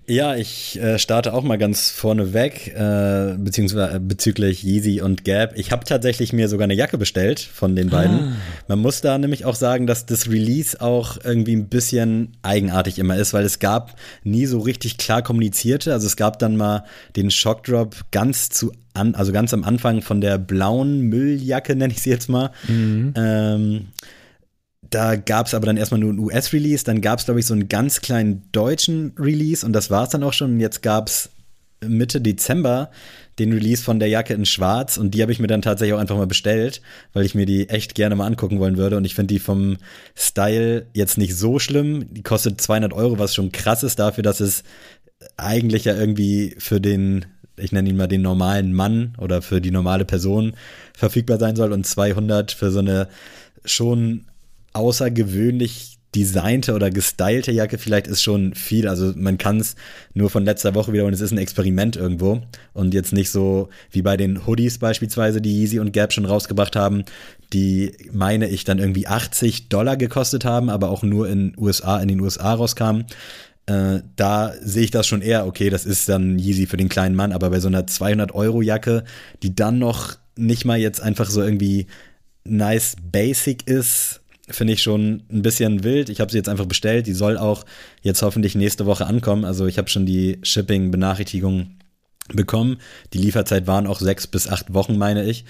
Ja, 0.09 0.37
ich 0.37 0.79
äh, 0.79 0.99
starte 0.99 1.33
auch 1.33 1.43
mal 1.43 1.57
ganz 1.57 1.89
vorne 1.89 2.31
weg, 2.33 2.73
äh, 2.73 3.35
beziehungsweise 3.37 3.99
bezüglich 3.99 4.63
Yeezy 4.63 5.01
und 5.01 5.25
Gap. 5.25 5.51
Ich 5.57 5.73
habe 5.73 5.83
tatsächlich 5.83 6.31
mir 6.31 6.47
sogar 6.47 6.63
eine 6.63 6.75
Jacke 6.75 6.97
bestellt 6.97 7.41
von 7.41 7.75
den 7.75 7.89
beiden. 7.89 8.19
Ah. 8.19 8.31
Man 8.69 8.79
muss 8.79 9.01
da 9.01 9.17
nämlich 9.17 9.43
auch 9.43 9.55
sagen, 9.55 9.85
dass 9.85 10.05
das 10.05 10.29
Release 10.29 10.79
auch 10.79 11.17
irgendwie 11.25 11.57
ein 11.57 11.67
bisschen 11.67 12.37
eigenartig 12.41 12.99
immer 12.99 13.17
ist, 13.17 13.33
weil 13.33 13.43
es 13.43 13.59
gab 13.59 13.99
nie 14.23 14.45
so 14.45 14.59
richtig 14.59 14.97
klar 14.97 15.21
kommunizierte. 15.21 15.91
Also 15.91 16.07
es 16.07 16.15
gab 16.15 16.39
dann 16.39 16.55
mal 16.55 16.85
den 17.17 17.29
Shockdrop 17.29 17.97
ganz 18.11 18.47
zu 18.47 18.71
an, 18.93 19.13
also 19.13 19.33
ganz 19.33 19.53
am 19.53 19.65
Anfang 19.65 20.01
von 20.01 20.21
der 20.21 20.37
blauen 20.37 21.01
Mülljacke, 21.01 21.75
nenne 21.75 21.91
ich 21.91 22.01
sie 22.01 22.11
jetzt 22.11 22.29
mal. 22.29 22.51
Mhm. 22.69 23.13
Ähm, 23.17 23.87
da 24.89 25.15
gab 25.15 25.47
es 25.47 25.53
aber 25.53 25.65
dann 25.65 25.77
erstmal 25.77 25.99
nur 25.99 26.13
ein 26.13 26.19
US-Release, 26.19 26.83
dann 26.83 27.01
gab 27.01 27.19
es, 27.19 27.25
glaube 27.25 27.39
ich, 27.39 27.45
so 27.45 27.53
einen 27.53 27.69
ganz 27.69 28.01
kleinen 28.01 28.43
deutschen 28.51 29.13
Release 29.17 29.65
und 29.65 29.73
das 29.73 29.89
war 29.89 30.03
es 30.03 30.09
dann 30.09 30.23
auch 30.23 30.33
schon. 30.33 30.51
Und 30.53 30.59
jetzt 30.59 30.81
gab 30.81 31.07
es 31.07 31.29
Mitte 31.85 32.21
Dezember 32.21 32.89
den 33.39 33.53
Release 33.53 33.83
von 33.83 33.99
der 33.99 34.09
Jacke 34.09 34.33
in 34.33 34.45
Schwarz 34.45 34.97
und 34.97 35.11
die 35.11 35.21
habe 35.21 35.31
ich 35.31 35.39
mir 35.39 35.47
dann 35.47 35.61
tatsächlich 35.61 35.93
auch 35.93 35.99
einfach 35.99 36.17
mal 36.17 36.25
bestellt, 36.25 36.81
weil 37.13 37.25
ich 37.25 37.35
mir 37.35 37.45
die 37.45 37.69
echt 37.69 37.93
gerne 37.93 38.15
mal 38.15 38.25
angucken 38.25 38.59
wollen 38.59 38.77
würde 38.77 38.97
und 38.97 39.05
ich 39.05 39.13
finde 39.13 39.33
die 39.33 39.39
vom 39.39 39.77
Style 40.15 40.87
jetzt 40.93 41.17
nicht 41.17 41.35
so 41.35 41.59
schlimm. 41.59 42.11
Die 42.13 42.23
kostet 42.23 42.59
200 42.59 42.93
Euro, 42.93 43.19
was 43.19 43.35
schon 43.35 43.51
krass 43.51 43.83
ist 43.83 43.99
dafür, 43.99 44.23
dass 44.23 44.39
es 44.39 44.63
eigentlich 45.35 45.85
ja 45.85 45.95
irgendwie 45.95 46.55
für 46.57 46.81
den, 46.81 47.25
ich 47.57 47.71
nenne 47.71 47.89
ihn 47.89 47.97
mal 47.97 48.07
den 48.07 48.23
normalen 48.23 48.73
Mann 48.73 49.15
oder 49.19 49.43
für 49.43 49.61
die 49.61 49.71
normale 49.71 50.05
Person 50.05 50.53
verfügbar 50.95 51.37
sein 51.37 51.55
soll 51.55 51.73
und 51.73 51.85
200 51.85 52.51
für 52.51 52.71
so 52.71 52.79
eine 52.79 53.07
schon 53.65 54.25
außergewöhnlich 54.77 55.97
designte 56.15 56.73
oder 56.73 56.89
gestylte 56.89 57.51
Jacke 57.51 57.77
vielleicht 57.77 58.07
ist 58.07 58.21
schon 58.21 58.55
viel. 58.55 58.87
Also 58.87 59.13
man 59.15 59.37
kann 59.37 59.59
es 59.59 59.75
nur 60.13 60.29
von 60.29 60.45
letzter 60.45 60.73
Woche 60.73 60.93
wieder 60.93 61.05
und 61.05 61.13
es 61.13 61.21
ist 61.21 61.31
ein 61.31 61.37
Experiment 61.37 61.95
irgendwo 61.95 62.41
und 62.73 62.93
jetzt 62.93 63.13
nicht 63.13 63.29
so 63.29 63.69
wie 63.91 64.01
bei 64.01 64.15
den 64.15 64.47
Hoodies 64.47 64.77
beispielsweise, 64.77 65.41
die 65.41 65.61
Yeezy 65.61 65.79
und 65.79 65.91
Gap 65.91 66.13
schon 66.13 66.25
rausgebracht 66.25 66.75
haben, 66.75 67.03
die 67.53 67.91
meine 68.11 68.47
ich 68.47 68.63
dann 68.63 68.79
irgendwie 68.79 69.07
80 69.07 69.69
Dollar 69.69 69.97
gekostet 69.97 70.45
haben, 70.45 70.69
aber 70.69 70.89
auch 70.89 71.03
nur 71.03 71.27
in 71.27 71.53
USA 71.57 71.99
in 71.99 72.07
den 72.07 72.21
USA 72.21 72.53
rauskamen. 72.53 73.05
Äh, 73.65 73.99
da 74.15 74.53
sehe 74.61 74.85
ich 74.85 74.91
das 74.91 75.07
schon 75.07 75.21
eher, 75.21 75.45
okay, 75.45 75.69
das 75.69 75.85
ist 75.85 76.07
dann 76.07 76.39
Yeezy 76.39 76.67
für 76.67 76.77
den 76.77 76.89
kleinen 76.89 77.15
Mann, 77.15 77.33
aber 77.33 77.49
bei 77.49 77.59
so 77.59 77.67
einer 77.67 77.85
200 77.85 78.33
Euro 78.33 78.61
Jacke, 78.61 79.03
die 79.43 79.53
dann 79.53 79.77
noch 79.77 80.15
nicht 80.37 80.63
mal 80.63 80.79
jetzt 80.79 81.01
einfach 81.01 81.29
so 81.29 81.41
irgendwie 81.43 81.87
nice 82.45 82.95
basic 83.11 83.67
ist, 83.67 84.21
finde 84.49 84.73
ich 84.73 84.81
schon 84.81 85.23
ein 85.31 85.41
bisschen 85.41 85.83
wild. 85.83 86.09
Ich 86.09 86.21
habe 86.21 86.31
sie 86.31 86.37
jetzt 86.37 86.49
einfach 86.49 86.65
bestellt. 86.65 87.07
Die 87.07 87.13
soll 87.13 87.37
auch 87.37 87.65
jetzt 88.01 88.21
hoffentlich 88.21 88.55
nächste 88.55 88.85
Woche 88.85 89.05
ankommen. 89.05 89.45
Also 89.45 89.65
ich 89.65 89.77
habe 89.77 89.89
schon 89.89 90.05
die 90.05 90.39
Shipping-Benachrichtigung 90.43 91.77
bekommen. 92.33 92.77
Die 93.13 93.17
Lieferzeit 93.17 93.67
waren 93.67 93.87
auch 93.87 93.99
sechs 93.99 94.27
bis 94.27 94.47
acht 94.47 94.73
Wochen, 94.73 94.97
meine 94.97 95.23
ich. 95.23 95.45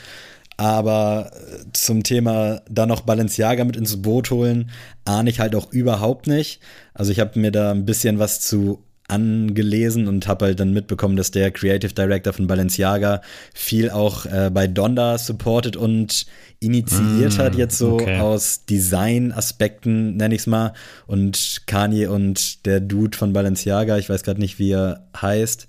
Aber 0.58 1.32
äh, 1.34 1.66
zum 1.74 2.04
Thema 2.04 2.62
dann 2.70 2.90
noch 2.90 3.02
Balenciaga 3.02 3.64
mit 3.64 3.76
ins 3.76 4.02
Boot 4.02 4.32
holen, 4.32 4.72
ahne 5.06 5.30
ich 5.30 5.40
halt 5.40 5.56
auch 5.56 5.72
überhaupt 5.72 6.26
nicht. 6.26 6.62
Also 6.96 7.12
ich 7.12 7.20
habe 7.20 7.40
mir 7.40 7.52
da 7.52 7.72
ein 7.72 7.86
bisschen 7.86 8.18
was 8.18 8.42
zu 8.42 8.84
angelesen 9.08 10.08
und 10.08 10.28
habe 10.28 10.46
halt 10.46 10.60
dann 10.60 10.74
mitbekommen, 10.74 11.16
dass 11.16 11.32
der 11.32 11.52
Creative 11.52 11.94
Director 11.94 12.34
von 12.34 12.48
Balenciaga 12.48 13.22
viel 13.54 13.90
auch 13.90 14.26
äh, 14.26 14.50
bei 14.54 14.68
Donda 14.68 15.18
supported 15.18 15.78
und 15.78 16.26
initiiert 16.60 17.38
mm, 17.38 17.40
hat, 17.40 17.56
jetzt 17.56 17.78
so 17.78 17.94
okay. 17.94 18.20
aus 18.20 18.66
Design-Aspekten, 18.66 20.18
nenne 20.18 20.36
ich 20.36 20.42
es 20.42 20.48
mal. 20.48 20.74
Und 21.06 21.62
Kanye 21.68 22.08
und 22.08 22.66
der 22.66 22.82
Dude 22.82 23.18
von 23.18 23.32
Balenciaga, 23.32 23.98
ich 23.98 24.10
weiß 24.10 24.24
gerade 24.24 24.42
nicht, 24.42 24.60
wie 24.60 24.72
er 24.72 25.08
heißt, 25.22 25.68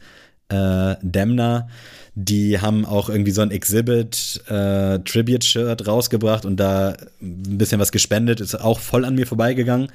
äh, 0.48 0.96
Demna, 1.02 1.68
die 2.14 2.58
haben 2.58 2.84
auch 2.84 3.08
irgendwie 3.08 3.30
so 3.30 3.42
ein 3.42 3.52
Exhibit 3.52 4.42
äh, 4.48 4.98
Tribute 5.00 5.44
Shirt 5.44 5.86
rausgebracht 5.86 6.44
und 6.44 6.56
da 6.56 6.96
ein 7.22 7.58
bisschen 7.58 7.78
was 7.78 7.92
gespendet, 7.92 8.40
ist 8.40 8.56
auch 8.56 8.80
voll 8.80 9.04
an 9.04 9.14
mir 9.14 9.26
vorbeigegangen. 9.26 9.92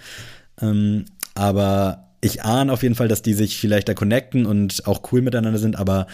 Ähm, 0.62 1.06
aber 1.36 2.13
ich 2.24 2.44
ahne 2.44 2.72
auf 2.72 2.84
jeden 2.84 2.96
Fall, 2.96 3.08
dass 3.08 3.22
die 3.22 3.34
sich 3.34 3.58
vielleicht 3.58 3.90
da 3.90 3.94
connecten 3.94 4.46
und 4.46 4.88
auch 4.88 5.02
cool 5.12 5.22
miteinander 5.22 5.60
sind, 5.60 5.76
aber 5.76 6.08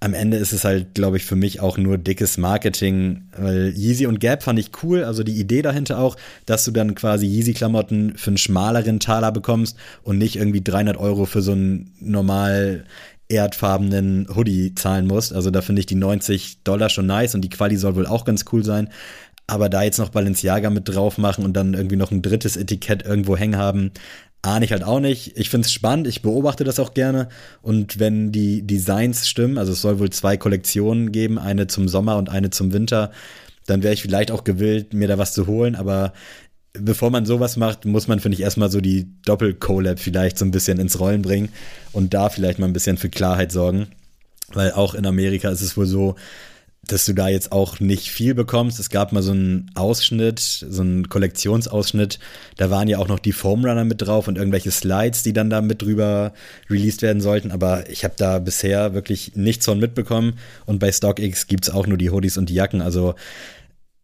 am 0.00 0.12
Ende 0.12 0.36
ist 0.36 0.52
es 0.52 0.64
halt, 0.64 0.94
glaube 0.94 1.16
ich, 1.16 1.24
für 1.24 1.36
mich 1.36 1.60
auch 1.60 1.78
nur 1.78 1.96
dickes 1.96 2.36
Marketing, 2.36 3.28
weil 3.36 3.72
Yeezy 3.74 4.06
und 4.06 4.20
Gap 4.20 4.42
fand 4.42 4.58
ich 4.58 4.70
cool, 4.82 5.04
also 5.04 5.22
die 5.22 5.40
Idee 5.40 5.62
dahinter 5.62 5.98
auch, 5.98 6.16
dass 6.44 6.64
du 6.64 6.70
dann 6.70 6.94
quasi 6.94 7.26
Yeezy-Klamotten 7.26 8.16
für 8.16 8.28
einen 8.28 8.38
schmaleren 8.38 9.00
Taler 9.00 9.32
bekommst 9.32 9.78
und 10.02 10.18
nicht 10.18 10.36
irgendwie 10.36 10.62
300 10.62 10.98
Euro 10.98 11.24
für 11.24 11.40
so 11.40 11.52
einen 11.52 11.92
normal 11.98 12.84
erdfarbenen 13.28 14.28
Hoodie 14.34 14.74
zahlen 14.74 15.06
musst. 15.06 15.32
Also 15.32 15.50
da 15.50 15.62
finde 15.62 15.80
ich 15.80 15.86
die 15.86 15.94
90 15.94 16.62
Dollar 16.62 16.90
schon 16.90 17.06
nice 17.06 17.34
und 17.34 17.40
die 17.40 17.48
Quali 17.48 17.76
soll 17.76 17.96
wohl 17.96 18.06
auch 18.06 18.26
ganz 18.26 18.44
cool 18.52 18.62
sein. 18.62 18.90
Aber 19.46 19.68
da 19.68 19.82
jetzt 19.82 19.98
noch 19.98 20.10
Balenciaga 20.10 20.70
mit 20.70 20.88
drauf 20.88 21.18
machen 21.18 21.44
und 21.44 21.54
dann 21.54 21.74
irgendwie 21.74 21.96
noch 21.96 22.10
ein 22.10 22.22
drittes 22.22 22.56
Etikett 22.56 23.04
irgendwo 23.04 23.36
hängen 23.36 23.56
haben, 23.56 23.92
ahne 24.44 24.64
ich 24.64 24.72
halt 24.72 24.84
auch 24.84 25.00
nicht. 25.00 25.36
Ich 25.36 25.48
finde 25.48 25.66
es 25.66 25.72
spannend, 25.72 26.06
ich 26.06 26.22
beobachte 26.22 26.64
das 26.64 26.78
auch 26.78 26.94
gerne. 26.94 27.28
Und 27.62 27.98
wenn 27.98 28.30
die 28.30 28.62
Designs 28.62 29.28
stimmen, 29.28 29.58
also 29.58 29.72
es 29.72 29.80
soll 29.80 29.98
wohl 29.98 30.10
zwei 30.10 30.36
Kollektionen 30.36 31.12
geben, 31.12 31.38
eine 31.38 31.66
zum 31.66 31.88
Sommer 31.88 32.16
und 32.16 32.28
eine 32.28 32.50
zum 32.50 32.72
Winter, 32.72 33.10
dann 33.66 33.82
wäre 33.82 33.94
ich 33.94 34.02
vielleicht 34.02 34.30
auch 34.30 34.44
gewillt, 34.44 34.92
mir 34.92 35.08
da 35.08 35.18
was 35.18 35.32
zu 35.32 35.46
holen. 35.46 35.74
Aber 35.74 36.12
bevor 36.74 37.10
man 37.10 37.24
sowas 37.24 37.56
macht, 37.56 37.86
muss 37.86 38.06
man, 38.06 38.20
finde 38.20 38.36
ich, 38.36 38.42
erstmal 38.42 38.70
so 38.70 38.80
die 38.80 39.08
Doppel-Collab 39.24 39.98
vielleicht 39.98 40.36
so 40.38 40.44
ein 40.44 40.50
bisschen 40.50 40.78
ins 40.78 41.00
Rollen 41.00 41.22
bringen 41.22 41.48
und 41.92 42.12
da 42.12 42.28
vielleicht 42.28 42.58
mal 42.58 42.66
ein 42.66 42.74
bisschen 42.74 42.98
für 42.98 43.08
Klarheit 43.08 43.50
sorgen. 43.50 43.88
Weil 44.52 44.72
auch 44.72 44.94
in 44.94 45.06
Amerika 45.06 45.48
ist 45.48 45.62
es 45.62 45.76
wohl 45.76 45.86
so, 45.86 46.16
dass 46.86 47.06
du 47.06 47.12
da 47.12 47.28
jetzt 47.28 47.52
auch 47.52 47.80
nicht 47.80 48.10
viel 48.10 48.34
bekommst. 48.34 48.78
Es 48.78 48.90
gab 48.90 49.12
mal 49.12 49.22
so 49.22 49.32
einen 49.32 49.70
Ausschnitt, 49.74 50.40
so 50.40 50.82
einen 50.82 51.08
Kollektionsausschnitt. 51.08 52.18
Da 52.56 52.70
waren 52.70 52.88
ja 52.88 52.98
auch 52.98 53.08
noch 53.08 53.18
die 53.18 53.32
Foam 53.32 53.64
Runner 53.64 53.84
mit 53.84 54.02
drauf 54.02 54.28
und 54.28 54.38
irgendwelche 54.38 54.70
Slides, 54.70 55.22
die 55.22 55.32
dann 55.32 55.50
da 55.50 55.60
mit 55.60 55.82
drüber 55.82 56.32
released 56.68 57.02
werden 57.02 57.22
sollten. 57.22 57.52
Aber 57.52 57.88
ich 57.90 58.04
habe 58.04 58.14
da 58.16 58.38
bisher 58.38 58.94
wirklich 58.94 59.32
nichts 59.34 59.64
von 59.64 59.78
mitbekommen. 59.78 60.34
Und 60.66 60.78
bei 60.78 60.90
StockX 60.90 61.46
gibt's 61.46 61.70
auch 61.70 61.86
nur 61.86 61.98
die 61.98 62.10
Hoodies 62.10 62.36
und 62.38 62.48
die 62.48 62.54
Jacken. 62.54 62.80
Also 62.80 63.14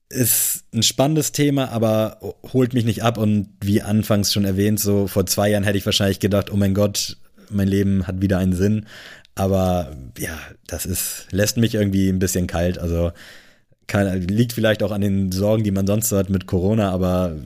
ist 0.08 0.64
ein 0.74 0.82
spannendes 0.82 1.32
Thema, 1.32 1.70
aber 1.70 2.18
holt 2.52 2.74
mich 2.74 2.84
nicht 2.84 3.02
ab. 3.02 3.16
Und 3.16 3.48
wie 3.60 3.82
anfangs 3.82 4.32
schon 4.32 4.44
erwähnt, 4.44 4.80
so 4.80 5.06
vor 5.06 5.26
zwei 5.26 5.50
Jahren 5.50 5.64
hätte 5.64 5.78
ich 5.78 5.86
wahrscheinlich 5.86 6.18
gedacht, 6.18 6.52
oh 6.52 6.56
mein 6.56 6.74
Gott, 6.74 7.16
mein 7.50 7.68
Leben 7.68 8.06
hat 8.06 8.20
wieder 8.20 8.38
einen 8.38 8.54
Sinn. 8.54 8.86
Aber 9.34 9.96
ja, 10.18 10.38
das 10.66 10.86
ist, 10.86 11.26
lässt 11.30 11.56
mich 11.56 11.74
irgendwie 11.74 12.08
ein 12.08 12.18
bisschen 12.18 12.46
kalt. 12.46 12.78
Also 12.78 13.12
kann, 13.86 14.20
liegt 14.22 14.52
vielleicht 14.52 14.82
auch 14.82 14.92
an 14.92 15.00
den 15.00 15.32
Sorgen, 15.32 15.64
die 15.64 15.70
man 15.70 15.86
sonst 15.86 16.12
hat 16.12 16.30
mit 16.30 16.46
Corona, 16.46 16.90
aber 16.90 17.36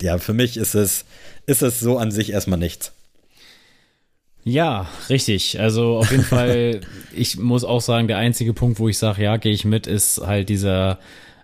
ja, 0.00 0.18
für 0.18 0.32
mich 0.32 0.56
ist 0.56 0.74
es, 0.74 1.04
ist 1.46 1.62
es 1.62 1.80
so 1.80 1.98
an 1.98 2.10
sich 2.10 2.32
erstmal 2.32 2.58
nichts. 2.58 2.92
Ja, 4.44 4.88
richtig. 5.08 5.60
Also 5.60 5.98
auf 5.98 6.10
jeden 6.10 6.24
Fall, 6.36 6.80
ich 7.14 7.38
muss 7.38 7.64
auch 7.64 7.80
sagen, 7.80 8.08
der 8.08 8.18
einzige 8.18 8.52
Punkt, 8.52 8.78
wo 8.78 8.88
ich 8.88 8.98
sage, 8.98 9.22
ja, 9.22 9.36
gehe 9.36 9.52
ich 9.52 9.64
mit, 9.64 9.86
ist 9.86 10.20
halt 10.20 10.48
dieser 10.48 10.98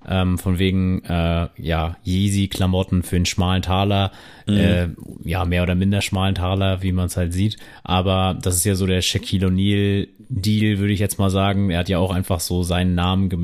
ähm, 0.06 0.38
von 0.38 0.58
wegen 0.58 1.02
äh, 1.04 1.48
ja 1.56 1.96
Yeezy-Klamotten 2.04 3.02
für 3.02 3.16
einen 3.16 3.26
schmalen 3.26 3.62
Taler, 3.62 4.12
mhm. 4.46 4.56
äh, 4.56 4.88
ja 5.24 5.44
mehr 5.44 5.62
oder 5.62 5.74
minder 5.74 6.02
schmalen 6.02 6.34
Taler, 6.34 6.82
wie 6.82 6.92
man 6.92 7.06
es 7.06 7.16
halt 7.16 7.32
sieht. 7.32 7.56
Aber 7.84 8.36
das 8.40 8.56
ist 8.56 8.64
ja 8.64 8.74
so 8.74 8.86
der 8.86 9.02
Shaquille 9.02 9.48
O'Neal-Deal, 9.48 10.78
würde 10.78 10.92
ich 10.92 11.00
jetzt 11.00 11.18
mal 11.18 11.30
sagen. 11.30 11.70
Er 11.70 11.80
hat 11.80 11.88
ja 11.88 11.98
auch 11.98 12.12
einfach 12.12 12.40
so 12.40 12.62
seinen 12.62 12.94
Namen 12.94 13.28
ge 13.28 13.38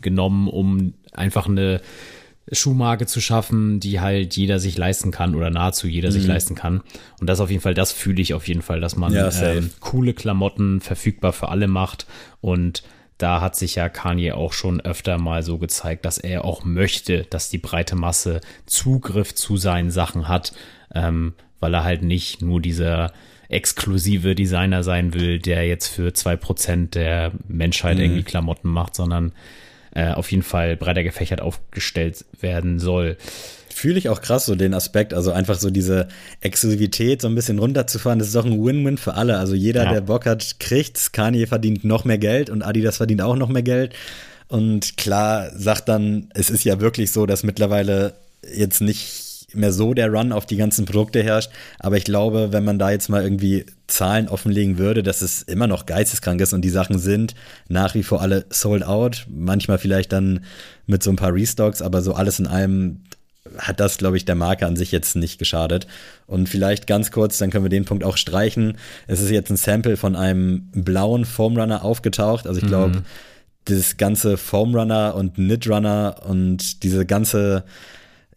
genommen, 0.00 0.48
um 0.48 0.94
einfach 1.12 1.46
eine 1.46 1.82
Schuhmarke 2.52 3.06
zu 3.06 3.20
schaffen, 3.20 3.80
die 3.80 4.00
halt 4.00 4.36
jeder 4.36 4.58
sich 4.58 4.76
leisten 4.76 5.10
kann 5.10 5.34
oder 5.34 5.50
nahezu 5.50 5.86
jeder 5.86 6.08
mhm. 6.08 6.12
sich 6.12 6.26
leisten 6.26 6.54
kann. 6.54 6.82
Und 7.20 7.28
das 7.28 7.40
auf 7.40 7.50
jeden 7.50 7.62
Fall, 7.62 7.74
das 7.74 7.92
fühle 7.92 8.20
ich 8.20 8.34
auf 8.34 8.48
jeden 8.48 8.62
Fall, 8.62 8.80
dass 8.80 8.96
man 8.96 9.12
ja, 9.12 9.30
ähm, 9.42 9.70
coole 9.80 10.14
Klamotten 10.14 10.80
verfügbar 10.80 11.32
für 11.32 11.48
alle 11.48 11.68
macht 11.68 12.06
und 12.40 12.82
da 13.22 13.40
hat 13.40 13.56
sich 13.56 13.74
ja 13.74 13.88
Kanye 13.88 14.32
auch 14.32 14.52
schon 14.52 14.80
öfter 14.80 15.18
mal 15.18 15.42
so 15.42 15.58
gezeigt, 15.58 16.04
dass 16.04 16.18
er 16.18 16.44
auch 16.44 16.64
möchte, 16.64 17.24
dass 17.24 17.50
die 17.50 17.58
breite 17.58 17.96
Masse 17.96 18.40
Zugriff 18.66 19.34
zu 19.34 19.56
seinen 19.56 19.90
Sachen 19.90 20.28
hat, 20.28 20.52
ähm, 20.94 21.34
weil 21.60 21.74
er 21.74 21.84
halt 21.84 22.02
nicht 22.02 22.42
nur 22.42 22.60
dieser 22.60 23.12
exklusive 23.48 24.34
Designer 24.34 24.82
sein 24.82 25.12
will, 25.12 25.38
der 25.38 25.66
jetzt 25.66 25.88
für 25.88 26.12
zwei 26.12 26.36
Prozent 26.36 26.94
der 26.94 27.32
Menschheit 27.48 27.96
mhm. 27.96 28.04
irgendwie 28.04 28.22
Klamotten 28.22 28.68
macht, 28.68 28.94
sondern 28.94 29.32
äh, 29.94 30.12
auf 30.12 30.30
jeden 30.30 30.44
Fall 30.44 30.76
breiter 30.76 31.02
gefächert 31.02 31.40
aufgestellt 31.40 32.24
werden 32.40 32.78
soll 32.78 33.16
fühle 33.80 33.98
ich 33.98 34.10
auch 34.10 34.20
krass 34.20 34.44
so 34.44 34.54
den 34.54 34.74
Aspekt, 34.74 35.14
also 35.14 35.32
einfach 35.32 35.58
so 35.58 35.70
diese 35.70 36.06
Exklusivität 36.42 37.22
so 37.22 37.28
ein 37.28 37.34
bisschen 37.34 37.58
runterzufahren, 37.58 38.18
das 38.18 38.28
ist 38.28 38.36
doch 38.36 38.44
ein 38.44 38.62
Win-Win 38.62 38.98
für 38.98 39.14
alle. 39.14 39.38
Also 39.38 39.54
jeder, 39.54 39.84
ja. 39.84 39.92
der 39.92 40.00
Bock 40.02 40.26
hat, 40.26 40.60
kriegt's. 40.60 41.12
Kanye 41.12 41.46
verdient 41.46 41.82
noch 41.82 42.04
mehr 42.04 42.18
Geld 42.18 42.50
und 42.50 42.62
Adidas 42.62 42.98
verdient 42.98 43.22
auch 43.22 43.36
noch 43.36 43.48
mehr 43.48 43.62
Geld. 43.62 43.94
Und 44.48 44.98
klar 44.98 45.50
sagt 45.56 45.88
dann, 45.88 46.28
es 46.34 46.50
ist 46.50 46.64
ja 46.64 46.80
wirklich 46.80 47.10
so, 47.10 47.24
dass 47.24 47.42
mittlerweile 47.42 48.12
jetzt 48.54 48.82
nicht 48.82 49.54
mehr 49.54 49.72
so 49.72 49.94
der 49.94 50.12
Run 50.12 50.32
auf 50.32 50.44
die 50.44 50.56
ganzen 50.56 50.84
Produkte 50.84 51.22
herrscht. 51.22 51.50
Aber 51.78 51.96
ich 51.96 52.04
glaube, 52.04 52.52
wenn 52.52 52.64
man 52.64 52.78
da 52.78 52.90
jetzt 52.90 53.08
mal 53.08 53.22
irgendwie 53.22 53.64
Zahlen 53.86 54.28
offenlegen 54.28 54.76
würde, 54.76 55.02
dass 55.02 55.22
es 55.22 55.40
immer 55.42 55.66
noch 55.66 55.86
geisteskrank 55.86 56.40
ist 56.42 56.52
und 56.52 56.62
die 56.62 56.70
Sachen 56.70 56.98
sind 56.98 57.34
nach 57.68 57.94
wie 57.94 58.02
vor 58.02 58.20
alle 58.20 58.44
sold 58.50 58.84
out. 58.84 59.26
Manchmal 59.30 59.78
vielleicht 59.78 60.12
dann 60.12 60.44
mit 60.86 61.02
so 61.02 61.10
ein 61.10 61.16
paar 61.16 61.32
Restocks, 61.32 61.80
aber 61.80 62.02
so 62.02 62.12
alles 62.12 62.38
in 62.38 62.46
allem 62.46 63.00
hat 63.58 63.80
das, 63.80 63.98
glaube 63.98 64.16
ich, 64.16 64.24
der 64.24 64.34
Marke 64.34 64.66
an 64.66 64.76
sich 64.76 64.92
jetzt 64.92 65.16
nicht 65.16 65.38
geschadet. 65.38 65.86
Und 66.26 66.48
vielleicht 66.48 66.86
ganz 66.86 67.10
kurz, 67.10 67.38
dann 67.38 67.50
können 67.50 67.64
wir 67.64 67.70
den 67.70 67.84
Punkt 67.84 68.04
auch 68.04 68.16
streichen. 68.16 68.76
Es 69.06 69.20
ist 69.20 69.30
jetzt 69.30 69.50
ein 69.50 69.56
Sample 69.56 69.96
von 69.96 70.16
einem 70.16 70.68
blauen 70.72 71.24
Foamrunner 71.24 71.84
aufgetaucht. 71.84 72.46
Also 72.46 72.60
ich 72.60 72.66
glaube, 72.66 72.98
mhm. 72.98 73.04
das 73.64 73.96
ganze 73.96 74.36
Foamrunner 74.36 75.14
und 75.14 75.34
Knit-Runner 75.34 76.22
und 76.26 76.82
diese 76.82 77.06
ganze, 77.06 77.64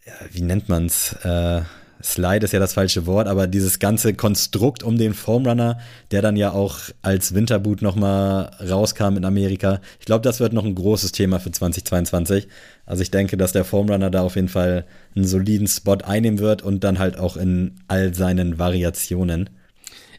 ja, 0.06 0.12
wie 0.32 0.42
nennt 0.42 0.68
man's, 0.68 1.14
äh, 1.22 1.62
Slide 2.04 2.44
ist 2.44 2.52
ja 2.52 2.60
das 2.60 2.74
falsche 2.74 3.06
Wort, 3.06 3.26
aber 3.28 3.46
dieses 3.46 3.78
ganze 3.78 4.12
Konstrukt 4.12 4.82
um 4.82 4.98
den 4.98 5.14
Foamrunner, 5.14 5.78
der 6.10 6.20
dann 6.20 6.36
ja 6.36 6.52
auch 6.52 6.78
als 7.00 7.34
Winterboot 7.34 7.80
nochmal 7.80 8.50
rauskam 8.60 9.16
in 9.16 9.24
Amerika. 9.24 9.80
Ich 10.00 10.04
glaube, 10.04 10.20
das 10.20 10.38
wird 10.38 10.52
noch 10.52 10.66
ein 10.66 10.74
großes 10.74 11.12
Thema 11.12 11.40
für 11.40 11.50
2022. 11.50 12.46
Also 12.84 13.02
ich 13.02 13.10
denke, 13.10 13.38
dass 13.38 13.52
der 13.52 13.64
Foamrunner 13.64 14.10
da 14.10 14.20
auf 14.20 14.36
jeden 14.36 14.48
Fall 14.48 14.84
einen 15.16 15.26
soliden 15.26 15.66
Spot 15.66 15.96
einnehmen 16.04 16.40
wird 16.40 16.60
und 16.60 16.84
dann 16.84 16.98
halt 16.98 17.18
auch 17.18 17.38
in 17.38 17.76
all 17.88 18.12
seinen 18.12 18.58
Variationen. 18.58 19.48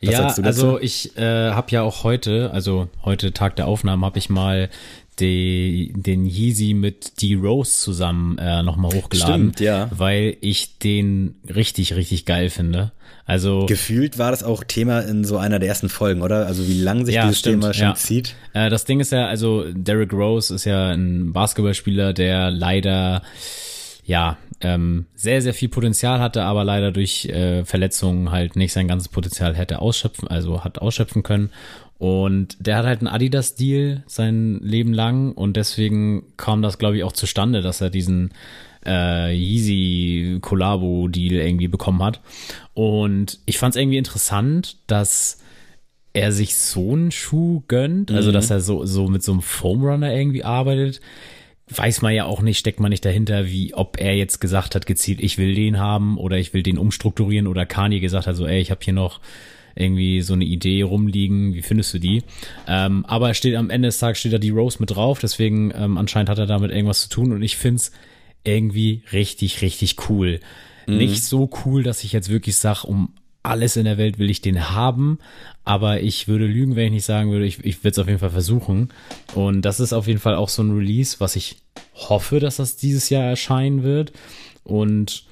Was 0.02 0.38
ja, 0.38 0.44
also 0.44 0.80
ich 0.80 1.16
äh, 1.18 1.52
habe 1.52 1.72
ja 1.72 1.84
auch 1.84 2.04
heute, 2.04 2.52
also 2.52 2.90
heute 3.04 3.32
Tag 3.32 3.56
der 3.56 3.68
Aufnahme, 3.68 4.06
habe 4.06 4.18
ich 4.18 4.30
mal 4.30 4.70
die, 5.20 5.94
den 5.96 6.26
Yeezy 6.26 6.74
mit 6.74 7.22
D-Rose 7.22 7.80
zusammen 7.80 8.38
äh, 8.38 8.64
nochmal 8.64 8.94
hochgeladen. 8.94 9.54
Stimmt, 9.54 9.60
ja. 9.60 9.90
Weil 9.92 10.38
ich 10.42 10.78
den 10.80 11.36
richtig, 11.48 11.96
richtig 11.96 12.26
geil 12.26 12.50
finde. 12.50 12.92
Also 13.26 13.66
gefühlt 13.66 14.20
war 14.20 14.30
das 14.30 14.44
auch 14.44 14.64
Thema 14.64 15.00
in 15.00 15.24
so 15.24 15.38
einer 15.38 15.58
der 15.58 15.68
ersten 15.68 15.90
Folgen, 15.90 16.22
oder? 16.22 16.46
Also 16.46 16.68
wie 16.68 16.80
lang 16.80 17.06
sich 17.06 17.16
ja, 17.16 17.24
dieses 17.24 17.40
stimmt, 17.40 17.64
Thema 17.64 17.74
schon 17.74 17.88
ja. 17.88 17.96
zieht. 17.96 18.36
Äh, 18.54 18.70
das 18.70 18.86
Ding 18.86 19.00
ist 19.00 19.12
ja, 19.12 19.26
also 19.26 19.66
Derrick 19.72 20.14
Rose 20.14 20.54
ist 20.54 20.66
ja 20.66 20.90
ein 20.90 21.34
Basketballspieler, 21.34 22.14
der 22.14 22.52
leider 22.52 23.24
ja 24.06 24.38
ähm, 24.62 25.08
sehr 25.16 25.42
sehr 25.42 25.56
viel 25.56 25.70
Potenzial 25.70 26.20
hatte, 26.20 26.44
aber 26.44 26.64
leider 26.64 26.92
durch 26.92 27.26
äh, 27.26 27.66
Verletzungen 27.66 28.32
halt 28.32 28.56
nicht 28.56 28.74
sein 28.74 28.88
ganzes 28.88 29.10
Potenzial 29.10 29.56
hätte 29.56 29.80
ausschöpfen, 29.80 30.28
also 30.28 30.64
hat 30.64 30.80
ausschöpfen 30.80 31.24
können. 31.24 31.50
Und 31.98 32.58
der 32.60 32.78
hat 32.78 32.86
halt 32.86 33.00
einen 33.00 33.08
Adidas-Deal 33.08 34.04
sein 34.06 34.60
Leben 34.62 34.94
lang 34.94 35.32
und 35.32 35.56
deswegen 35.56 36.24
kam 36.36 36.62
das, 36.62 36.78
glaube 36.78 36.98
ich, 36.98 37.04
auch 37.04 37.14
zustande, 37.14 37.62
dass 37.62 37.80
er 37.80 37.90
diesen 37.90 38.32
äh, 38.86 39.34
Yeezy 39.34 40.40
Collabo 40.42 41.08
Deal 41.08 41.36
irgendwie 41.36 41.70
bekommen 41.70 42.04
hat. 42.04 42.22
Und 42.74 43.40
ich 43.46 43.58
fand 43.58 43.76
es 43.76 43.82
irgendwie 43.82 43.98
interessant, 43.98 44.78
dass 44.88 45.42
er 46.14 46.32
sich 46.32 46.56
so 46.56 46.94
einen 46.94 47.12
Schuh 47.12 47.64
gönnt, 47.68 48.12
also 48.12 48.30
mhm. 48.30 48.34
dass 48.34 48.50
er 48.50 48.62
so, 48.62 48.86
so 48.86 49.08
mit 49.08 49.24
so 49.24 49.34
einem 49.34 49.42
Foam 49.42 49.84
Runner 49.84 50.14
irgendwie 50.14 50.44
arbeitet. 50.44 51.02
weiß 51.70 52.02
man 52.02 52.14
ja 52.14 52.26
auch 52.26 52.42
nicht, 52.42 52.58
steckt 52.58 52.80
man 52.80 52.90
nicht 52.90 53.06
dahinter, 53.06 53.48
wie 53.48 53.74
ob 53.74 54.00
er 54.00 54.16
jetzt 54.16 54.40
gesagt 54.40 54.76
hat, 54.76 54.86
gezielt, 54.86 55.22
ich 55.22 55.38
will 55.38 55.56
den 55.56 55.80
haben 55.80 56.18
oder 56.18 56.38
ich 56.38 56.54
will 56.54 56.64
den 56.64 56.78
umstrukturieren 56.78 57.48
oder 57.48 57.66
Kanye 57.66 58.00
gesagt 58.00 58.28
hat, 58.28 58.36
so, 58.36 58.46
ey, 58.46 58.60
ich 58.60 58.72
habe 58.72 58.82
hier 58.84 58.94
noch 58.94 59.20
irgendwie 59.76 60.22
so 60.22 60.34
eine 60.34 60.46
Idee 60.46 60.82
rumliegen, 60.84 61.54
wie 61.54 61.62
findest 61.62 61.94
du 61.94 62.00
die? 62.00 62.24
Ähm, 62.68 63.06
aber 63.06 63.34
steht 63.34 63.56
am 63.56 63.70
Ende 63.70 63.90
des 63.90 64.00
Tages 64.00 64.20
steht 64.20 64.34
da 64.34 64.38
die 64.38 64.50
Rose 64.50 64.78
mit 64.80 64.92
drauf, 64.92 65.20
deswegen 65.20 65.72
ähm, 65.76 65.98
anscheinend 65.98 66.30
hat 66.30 66.40
er 66.40 66.46
damit 66.46 66.72
irgendwas 66.72 67.02
zu 67.04 67.10
tun 67.10 67.34
und 67.34 67.42
ich 67.42 67.58
find's 67.58 67.92
irgendwie 68.44 69.04
richtig, 69.12 69.62
richtig 69.62 70.10
cool. 70.10 70.40
Mhm. 70.88 70.98
Nicht 70.98 71.24
so 71.24 71.50
cool, 71.66 71.84
dass 71.84 72.04
ich 72.04 72.14
jetzt 72.14 72.30
wirklich 72.30 72.56
sag, 72.56 72.84
um 72.84 73.14
alles 73.44 73.76
in 73.76 73.86
der 73.86 73.98
Welt 73.98 74.18
will 74.18 74.30
ich 74.30 74.42
den 74.42 74.72
haben, 74.72 75.20
aber 75.64 76.02
ich 76.02 76.28
würde 76.28 76.48
lügen, 76.48 76.76
wenn 76.76 76.88
ich 76.88 76.92
nicht 76.92 77.06
sagen 77.06 77.32
würde, 77.32 77.46
ich, 77.46 77.64
ich 77.64 77.84
würde 77.84 77.92
es 77.92 78.00
auf 78.00 78.08
jeden 78.08 78.20
Fall 78.20 78.32
versuchen. 78.32 78.90
Und 79.36 79.64
das 79.64 79.80
ist 79.80 79.94
auf 79.94 80.08
jeden 80.08 80.20
Fall 80.20 80.36
auch 80.36 80.50
so 80.50 80.64
ein 80.64 80.76
Release, 80.76 81.18
was 81.20 81.36
ich 81.36 81.58
hoffe, 81.94 82.40
dass 82.40 82.56
das 82.56 82.76
dieses 82.76 83.10
Jahr 83.10 83.24
erscheinen 83.24 83.84
wird. 83.84 84.14
Und 84.64 85.26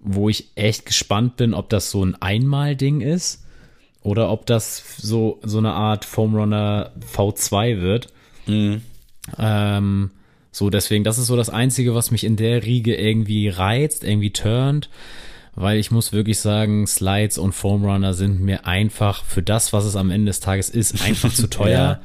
wo 0.00 0.28
ich 0.28 0.48
echt 0.56 0.86
gespannt 0.86 1.36
bin, 1.36 1.54
ob 1.54 1.68
das 1.68 1.90
so 1.90 2.04
ein 2.04 2.16
Einmal-Ding 2.16 3.02
ist 3.02 3.44
oder 4.02 4.30
ob 4.30 4.46
das 4.46 4.82
so, 4.98 5.38
so 5.42 5.58
eine 5.58 5.72
Art 5.72 6.04
Foam 6.04 6.34
Runner 6.34 6.90
V2 7.14 7.80
wird. 7.80 8.08
Mhm. 8.46 8.82
Ähm, 9.38 10.10
so, 10.52 10.70
deswegen, 10.70 11.04
das 11.04 11.18
ist 11.18 11.26
so 11.26 11.36
das 11.36 11.50
Einzige, 11.50 11.94
was 11.94 12.10
mich 12.10 12.24
in 12.24 12.36
der 12.36 12.64
Riege 12.64 12.96
irgendwie 12.96 13.48
reizt, 13.48 14.04
irgendwie 14.04 14.32
turnt 14.32 14.88
weil 15.54 15.78
ich 15.78 15.90
muss 15.90 16.12
wirklich 16.12 16.38
sagen, 16.38 16.86
Slides 16.86 17.38
und 17.38 17.52
Foam 17.52 17.84
Runner 17.84 18.14
sind 18.14 18.40
mir 18.40 18.66
einfach 18.66 19.24
für 19.24 19.42
das, 19.42 19.72
was 19.72 19.84
es 19.84 19.96
am 19.96 20.10
Ende 20.10 20.30
des 20.30 20.40
Tages 20.40 20.70
ist, 20.70 21.02
einfach 21.02 21.32
zu 21.32 21.46
teuer. 21.50 22.00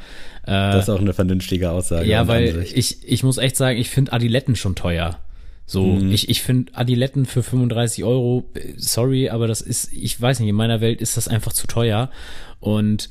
ja, 0.45 0.71
das 0.71 0.83
ist 0.83 0.89
auch 0.89 0.99
eine 0.99 1.13
vernünftige 1.13 1.71
Aussage. 1.71 2.07
Ja, 2.07 2.27
weil 2.27 2.65
ich, 2.73 2.97
ich 3.03 3.23
muss 3.23 3.37
echt 3.37 3.55
sagen, 3.55 3.77
ich 3.77 3.89
finde 3.89 4.13
Adiletten 4.13 4.55
schon 4.55 4.75
teuer. 4.75 5.17
So, 5.65 5.83
mhm. 5.83 6.11
ich, 6.11 6.29
ich 6.29 6.43
finde 6.43 6.71
Adiletten 6.75 7.25
für 7.25 7.41
35 7.41 8.03
Euro, 8.03 8.45
sorry, 8.77 9.29
aber 9.29 9.47
das 9.47 9.61
ist, 9.61 9.91
ich 9.93 10.19
weiß 10.19 10.39
nicht, 10.39 10.49
in 10.49 10.55
meiner 10.55 10.81
Welt 10.81 11.01
ist 11.01 11.17
das 11.17 11.27
einfach 11.27 11.53
zu 11.53 11.65
teuer. 11.67 12.11
Und 12.59 13.09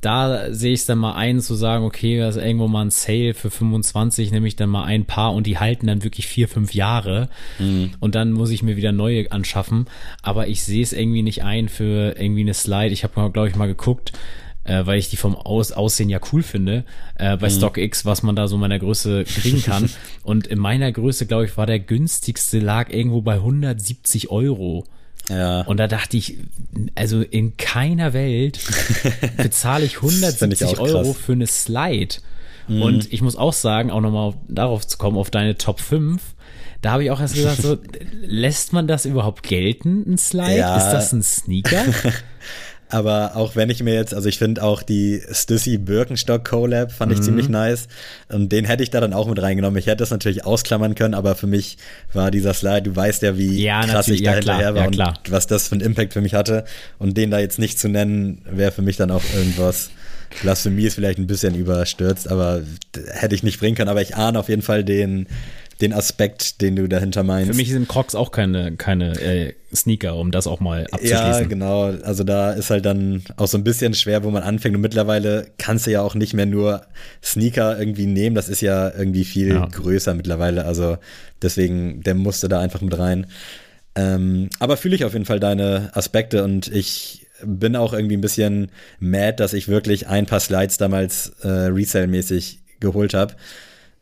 da 0.00 0.52
sehe 0.52 0.74
ich 0.74 0.80
es 0.80 0.86
dann 0.86 0.98
mal 0.98 1.14
ein, 1.14 1.40
zu 1.40 1.54
sagen, 1.54 1.84
okay, 1.84 2.18
da 2.18 2.28
ist 2.28 2.36
irgendwo 2.36 2.68
mal 2.68 2.82
ein 2.82 2.90
Sale 2.90 3.32
für 3.32 3.50
25, 3.50 4.32
nehme 4.32 4.46
ich 4.46 4.56
dann 4.56 4.68
mal 4.68 4.84
ein 4.84 5.06
paar 5.06 5.32
und 5.32 5.46
die 5.46 5.58
halten 5.58 5.86
dann 5.86 6.04
wirklich 6.04 6.26
vier, 6.26 6.46
fünf 6.46 6.74
Jahre. 6.74 7.30
Mhm. 7.58 7.92
Und 8.00 8.14
dann 8.14 8.32
muss 8.32 8.50
ich 8.50 8.62
mir 8.62 8.76
wieder 8.76 8.92
neue 8.92 9.32
anschaffen. 9.32 9.86
Aber 10.20 10.48
ich 10.48 10.62
sehe 10.62 10.82
es 10.82 10.92
irgendwie 10.92 11.22
nicht 11.22 11.42
ein 11.42 11.68
für 11.70 12.16
irgendwie 12.18 12.42
eine 12.42 12.54
Slide. 12.54 12.92
Ich 12.92 13.02
habe, 13.02 13.30
glaube 13.30 13.48
ich, 13.48 13.56
mal 13.56 13.66
geguckt, 13.66 14.12
äh, 14.64 14.84
weil 14.86 14.98
ich 14.98 15.10
die 15.10 15.16
vom 15.16 15.36
Aus 15.36 15.72
Aussehen 15.72 16.08
ja 16.08 16.18
cool 16.32 16.42
finde, 16.42 16.84
äh, 17.16 17.36
bei 17.36 17.48
mhm. 17.48 17.52
StockX, 17.52 18.04
was 18.04 18.22
man 18.22 18.34
da 18.34 18.48
so 18.48 18.56
meiner 18.56 18.78
Größe 18.78 19.24
kriegen 19.24 19.62
kann. 19.62 19.90
und 20.22 20.46
in 20.46 20.58
meiner 20.58 20.90
Größe, 20.90 21.26
glaube 21.26 21.44
ich, 21.44 21.56
war 21.56 21.66
der 21.66 21.78
günstigste 21.78 22.58
lag 22.58 22.90
irgendwo 22.90 23.22
bei 23.22 23.34
170 23.34 24.30
Euro. 24.30 24.84
Ja. 25.28 25.62
Und 25.62 25.78
da 25.78 25.86
dachte 25.86 26.16
ich, 26.16 26.38
also 26.94 27.22
in 27.22 27.56
keiner 27.56 28.12
Welt 28.12 28.60
bezahle 29.36 29.84
ich 29.84 29.96
170 29.96 30.72
ich 30.72 30.78
Euro 30.78 31.14
für 31.14 31.32
eine 31.32 31.46
Slide. 31.46 32.16
Mhm. 32.68 32.82
Und 32.82 33.12
ich 33.12 33.22
muss 33.22 33.36
auch 33.36 33.52
sagen, 33.52 33.90
auch 33.90 34.00
nochmal 34.00 34.34
darauf 34.48 34.86
zu 34.86 34.98
kommen, 34.98 35.16
auf 35.16 35.30
deine 35.30 35.56
Top 35.56 35.80
5. 35.80 36.20
Da 36.82 36.92
habe 36.92 37.04
ich 37.04 37.10
auch 37.10 37.20
erst 37.20 37.34
gesagt, 37.34 37.62
so, 37.62 37.78
lässt 38.22 38.74
man 38.74 38.86
das 38.86 39.06
überhaupt 39.06 39.42
gelten, 39.42 40.04
ein 40.06 40.18
Slide? 40.18 40.58
Ja. 40.58 40.76
Ist 40.76 40.90
das 40.90 41.12
ein 41.12 41.22
Sneaker? 41.22 41.82
Aber 42.94 43.34
auch 43.34 43.56
wenn 43.56 43.70
ich 43.70 43.82
mir 43.82 43.92
jetzt, 43.92 44.14
also 44.14 44.28
ich 44.28 44.38
finde 44.38 44.62
auch 44.62 44.80
die 44.84 45.20
Stussy 45.32 45.78
Birkenstock 45.78 46.44
Collab 46.44 46.92
fand 46.92 47.10
ich 47.10 47.18
mhm. 47.18 47.22
ziemlich 47.24 47.48
nice. 47.48 47.88
Und 48.28 48.52
den 48.52 48.64
hätte 48.64 48.84
ich 48.84 48.90
da 48.90 49.00
dann 49.00 49.12
auch 49.12 49.26
mit 49.26 49.42
reingenommen. 49.42 49.76
Ich 49.80 49.88
hätte 49.88 49.96
das 49.96 50.10
natürlich 50.10 50.46
ausklammern 50.46 50.94
können, 50.94 51.14
aber 51.14 51.34
für 51.34 51.48
mich 51.48 51.76
war 52.12 52.30
dieser 52.30 52.54
Slide, 52.54 52.82
du 52.82 52.94
weißt 52.94 53.22
ja, 53.22 53.36
wie 53.36 53.60
ja, 53.60 53.84
krass 53.84 54.06
ich 54.06 54.22
da 54.22 54.30
ja, 54.30 54.36
hinterher 54.36 54.74
war 54.76 54.92
ja, 54.92 55.08
und 55.08 55.32
was 55.32 55.48
das 55.48 55.66
für 55.66 55.72
einen 55.72 55.80
Impact 55.80 56.12
für 56.12 56.20
mich 56.20 56.34
hatte. 56.34 56.62
Und 57.00 57.16
den 57.16 57.32
da 57.32 57.40
jetzt 57.40 57.58
nicht 57.58 57.80
zu 57.80 57.88
nennen, 57.88 58.42
wäre 58.48 58.70
für 58.70 58.82
mich 58.82 58.96
dann 58.96 59.10
auch 59.10 59.24
irgendwas. 59.34 59.90
Blasphemie 60.40 60.84
ist 60.84 60.94
vielleicht 60.94 61.18
ein 61.18 61.26
bisschen 61.26 61.56
überstürzt, 61.56 62.28
aber 62.28 62.62
hätte 63.10 63.34
ich 63.34 63.42
nicht 63.42 63.58
bringen 63.58 63.76
können. 63.76 63.88
Aber 63.88 64.02
ich 64.02 64.14
ahne 64.14 64.38
auf 64.38 64.48
jeden 64.48 64.62
Fall 64.62 64.84
den, 64.84 65.26
den 65.80 65.92
Aspekt, 65.92 66.60
den 66.60 66.76
du 66.76 66.88
dahinter 66.88 67.22
meinst. 67.22 67.50
Für 67.50 67.56
mich 67.56 67.70
sind 67.70 67.88
Crocs 67.88 68.14
auch 68.14 68.30
keine, 68.30 68.76
keine 68.76 69.20
äh, 69.20 69.54
Sneaker, 69.74 70.16
um 70.16 70.30
das 70.30 70.46
auch 70.46 70.60
mal 70.60 70.86
abzuschließen. 70.92 71.18
Ja, 71.18 71.42
genau. 71.42 71.84
Also 72.02 72.24
da 72.24 72.52
ist 72.52 72.70
halt 72.70 72.86
dann 72.86 73.22
auch 73.36 73.48
so 73.48 73.58
ein 73.58 73.64
bisschen 73.64 73.94
schwer, 73.94 74.24
wo 74.24 74.30
man 74.30 74.42
anfängt. 74.42 74.74
Und 74.76 74.82
mittlerweile 74.82 75.48
kannst 75.58 75.86
du 75.86 75.90
ja 75.90 76.02
auch 76.02 76.14
nicht 76.14 76.34
mehr 76.34 76.46
nur 76.46 76.82
Sneaker 77.22 77.78
irgendwie 77.78 78.06
nehmen. 78.06 78.36
Das 78.36 78.48
ist 78.48 78.60
ja 78.60 78.90
irgendwie 78.96 79.24
viel 79.24 79.48
ja. 79.48 79.66
größer 79.66 80.14
mittlerweile. 80.14 80.64
Also 80.64 80.98
deswegen, 81.42 82.02
der 82.02 82.14
musste 82.14 82.48
da 82.48 82.60
einfach 82.60 82.80
mit 82.80 82.96
rein. 82.96 83.26
Ähm, 83.96 84.50
aber 84.58 84.76
fühle 84.76 84.96
ich 84.96 85.04
auf 85.04 85.12
jeden 85.12 85.24
Fall 85.24 85.40
deine 85.40 85.90
Aspekte 85.94 86.42
und 86.42 86.68
ich 86.68 87.26
bin 87.44 87.76
auch 87.76 87.92
irgendwie 87.92 88.16
ein 88.16 88.20
bisschen 88.20 88.70
mad, 89.00 89.36
dass 89.36 89.52
ich 89.52 89.68
wirklich 89.68 90.08
ein 90.08 90.26
paar 90.26 90.40
Slides 90.40 90.78
damals 90.78 91.32
äh, 91.42 91.48
Resale-mäßig 91.48 92.60
geholt 92.80 93.14
habe. 93.14 93.34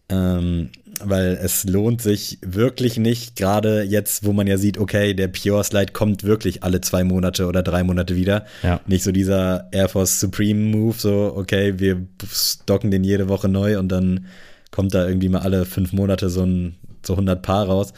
Ähm, 0.09 0.71
weil 1.05 1.39
es 1.43 1.65
lohnt 1.65 2.03
sich 2.03 2.39
wirklich 2.43 2.97
nicht, 2.97 3.37
gerade 3.37 3.83
jetzt, 3.83 4.25
wo 4.25 4.33
man 4.33 4.47
ja 4.47 4.59
sieht, 4.59 4.79
okay, 4.79 5.15
der 5.15 5.29
Pure 5.29 5.65
Slide 5.65 5.93
kommt 5.93 6.25
wirklich 6.25 6.63
alle 6.63 6.81
zwei 6.81 7.05
Monate 7.05 7.47
oder 7.47 7.63
drei 7.63 7.83
Monate 7.85 8.17
wieder. 8.17 8.45
Ja. 8.63 8.81
Nicht 8.87 9.05
so 9.05 9.13
dieser 9.13 9.69
Air 9.73 9.89
Force 9.89 10.21
Supreme 10.21 10.61
Move, 10.61 10.97
so, 10.97 11.33
okay, 11.37 11.79
wir 11.79 12.07
stocken 12.31 12.91
den 12.91 13.05
jede 13.05 13.29
Woche 13.29 13.49
neu 13.49 13.79
und 13.79 13.89
dann 13.89 14.27
kommt 14.71 14.95
da 14.95 15.07
irgendwie 15.07 15.29
mal 15.29 15.41
alle 15.41 15.65
fünf 15.65 15.93
Monate 15.93 16.31
so 16.31 16.45
ein 16.45 16.77
so 17.05 17.15
100 17.15 17.43
Paar 17.43 17.67
raus. 17.67 17.93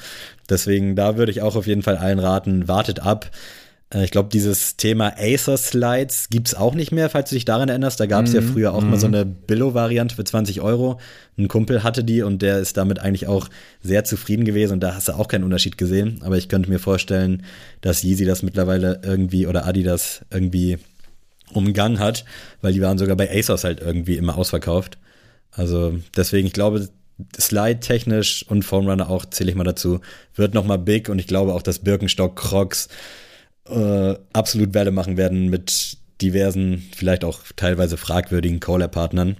Deswegen, 0.48 0.96
da 0.96 1.16
würde 1.16 1.32
ich 1.32 1.42
auch 1.42 1.56
auf 1.56 1.66
jeden 1.66 1.82
Fall 1.82 1.96
allen 1.96 2.18
raten, 2.18 2.68
wartet 2.68 3.00
ab. 3.00 3.30
Äh, 3.94 4.04
ich 4.04 4.10
glaube, 4.10 4.28
dieses 4.30 4.76
Thema 4.76 5.14
Acer 5.16 5.56
Slides 5.56 6.28
gibt 6.28 6.48
es 6.48 6.54
auch 6.54 6.74
nicht 6.74 6.92
mehr, 6.92 7.08
falls 7.08 7.30
du 7.30 7.36
dich 7.36 7.44
daran 7.44 7.68
erinnerst. 7.68 8.00
Da 8.00 8.06
gab 8.06 8.26
es 8.26 8.32
mm, 8.32 8.34
ja 8.34 8.40
mhm, 8.40 8.52
früher 8.52 8.74
auch 8.74 8.82
mm. 8.82 8.90
mal 8.90 8.98
so 8.98 9.08
mhm. 9.08 9.14
eine 9.14 9.24
Billo-Variante 9.24 10.16
für 10.16 10.24
20 10.24 10.60
Euro. 10.60 11.00
Ein 11.38 11.48
Kumpel 11.48 11.82
hatte 11.82 12.04
die 12.04 12.22
und 12.22 12.42
der 12.42 12.58
ist 12.58 12.76
damit 12.76 12.98
eigentlich 12.98 13.26
auch 13.26 13.48
sehr 13.82 14.04
zufrieden 14.04 14.44
gewesen 14.44 14.74
und 14.74 14.80
da 14.80 14.94
hast 14.94 15.08
du 15.08 15.12
auch 15.12 15.28
keinen 15.28 15.44
Unterschied 15.44 15.78
gesehen. 15.78 16.20
Aber 16.22 16.36
ich 16.36 16.48
könnte 16.48 16.68
mir 16.68 16.78
vorstellen, 16.78 17.44
dass 17.80 18.02
Yeezy 18.02 18.24
das 18.24 18.42
mittlerweile 18.42 19.00
irgendwie 19.04 19.46
oder 19.46 19.66
Adidas 19.66 20.24
irgendwie 20.30 20.78
umgangen 21.52 22.00
hat, 22.00 22.24
weil 22.62 22.72
die 22.72 22.80
waren 22.80 22.98
sogar 22.98 23.16
bei 23.16 23.30
ASOS 23.30 23.64
halt 23.64 23.80
irgendwie 23.80 24.16
immer 24.16 24.36
ausverkauft. 24.36 24.98
Also 25.52 25.98
deswegen, 26.16 26.48
ich 26.48 26.52
glaube, 26.52 26.88
Slide-technisch 27.38 28.44
und 28.48 28.70
Runner 28.72 29.08
auch, 29.08 29.24
zähle 29.26 29.50
ich 29.50 29.56
mal 29.56 29.62
dazu, 29.62 30.00
wird 30.34 30.52
nochmal 30.52 30.78
big 30.78 31.08
und 31.08 31.20
ich 31.20 31.28
glaube 31.28 31.54
auch, 31.54 31.62
dass 31.62 31.78
Birkenstock, 31.78 32.34
Crocs, 32.34 32.88
äh, 33.68 34.14
absolut 34.32 34.74
Welle 34.74 34.90
machen 34.90 35.16
werden 35.16 35.48
mit 35.48 35.98
diversen, 36.20 36.88
vielleicht 36.94 37.24
auch 37.24 37.40
teilweise 37.56 37.96
fragwürdigen 37.96 38.60
Caller-Partnern. 38.60 39.36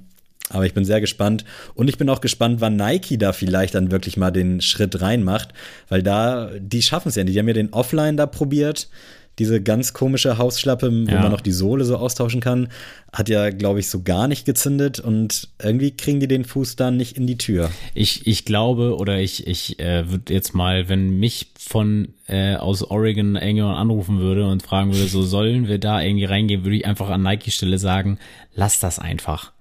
Aber 0.51 0.67
ich 0.67 0.75
bin 0.75 0.85
sehr 0.85 1.01
gespannt. 1.01 1.45
Und 1.75 1.89
ich 1.89 1.97
bin 1.97 2.09
auch 2.11 2.21
gespannt, 2.21 2.61
wann 2.61 2.77
Nike 2.77 3.17
da 3.17 3.33
vielleicht 3.33 3.75
dann 3.75 3.91
wirklich 3.91 4.17
mal 4.17 4.31
den 4.31 4.61
Schritt 4.61 5.01
reinmacht. 5.01 5.55
Weil 5.89 6.03
da, 6.03 6.51
die 6.59 6.83
schaffen 6.83 7.09
es 7.09 7.15
ja 7.15 7.25
nicht. 7.25 7.35
Die 7.35 7.39
haben 7.39 7.49
ja 7.49 7.55
den 7.55 7.73
Offline 7.73 8.17
da 8.17 8.27
probiert 8.27 8.89
diese 9.39 9.63
ganz 9.63 9.93
komische 9.93 10.39
Hausschlappe, 10.39 10.91
wo 10.91 11.11
ja. 11.11 11.21
man 11.21 11.33
noch 11.33 11.41
die 11.41 11.53
Sohle 11.53 11.85
so 11.85 11.97
austauschen 11.97 12.41
kann, 12.41 12.69
hat 13.13 13.29
ja, 13.29 13.51
glaube 13.51 13.81
ich, 13.81 13.89
so 13.89 14.03
gar 14.03 14.29
nicht 14.29 14.45
gezündet 14.45 15.01
und 15.01 15.49
irgendwie 15.63 15.91
kriegen 15.93 16.21
die 16.21 16.29
den 16.29 16.45
Fuß 16.45 16.77
dann 16.77 16.97
nicht 16.97 17.17
in 17.17 17.27
die 17.27 17.39
Tür. 17.39 17.71
Ich, 17.95 18.27
ich 18.27 18.45
glaube 18.45 18.97
oder 18.97 19.21
ich, 19.21 19.47
ich 19.47 19.79
äh, 19.81 20.11
würde 20.11 20.33
jetzt 20.33 20.55
mal, 20.55 20.89
wenn 20.89 21.19
mich 21.19 21.53
von 21.59 22.15
äh, 22.27 22.57
aus 22.57 22.83
Oregon 22.83 23.37
irgendjemand 23.37 23.79
anrufen 23.79 24.19
würde 24.19 24.47
und 24.47 24.63
fragen 24.63 24.93
würde, 24.93 25.09
so 25.09 25.23
sollen 25.23 25.69
wir 25.69 25.79
da 25.79 26.01
irgendwie 26.01 26.25
reingehen, 26.25 26.65
würde 26.65 26.77
ich 26.77 26.87
einfach 26.87 27.09
an 27.09 27.23
Nike 27.23 27.51
Stelle 27.51 27.79
sagen, 27.79 28.19
lass 28.55 28.81
das 28.81 28.99
einfach. 28.99 29.54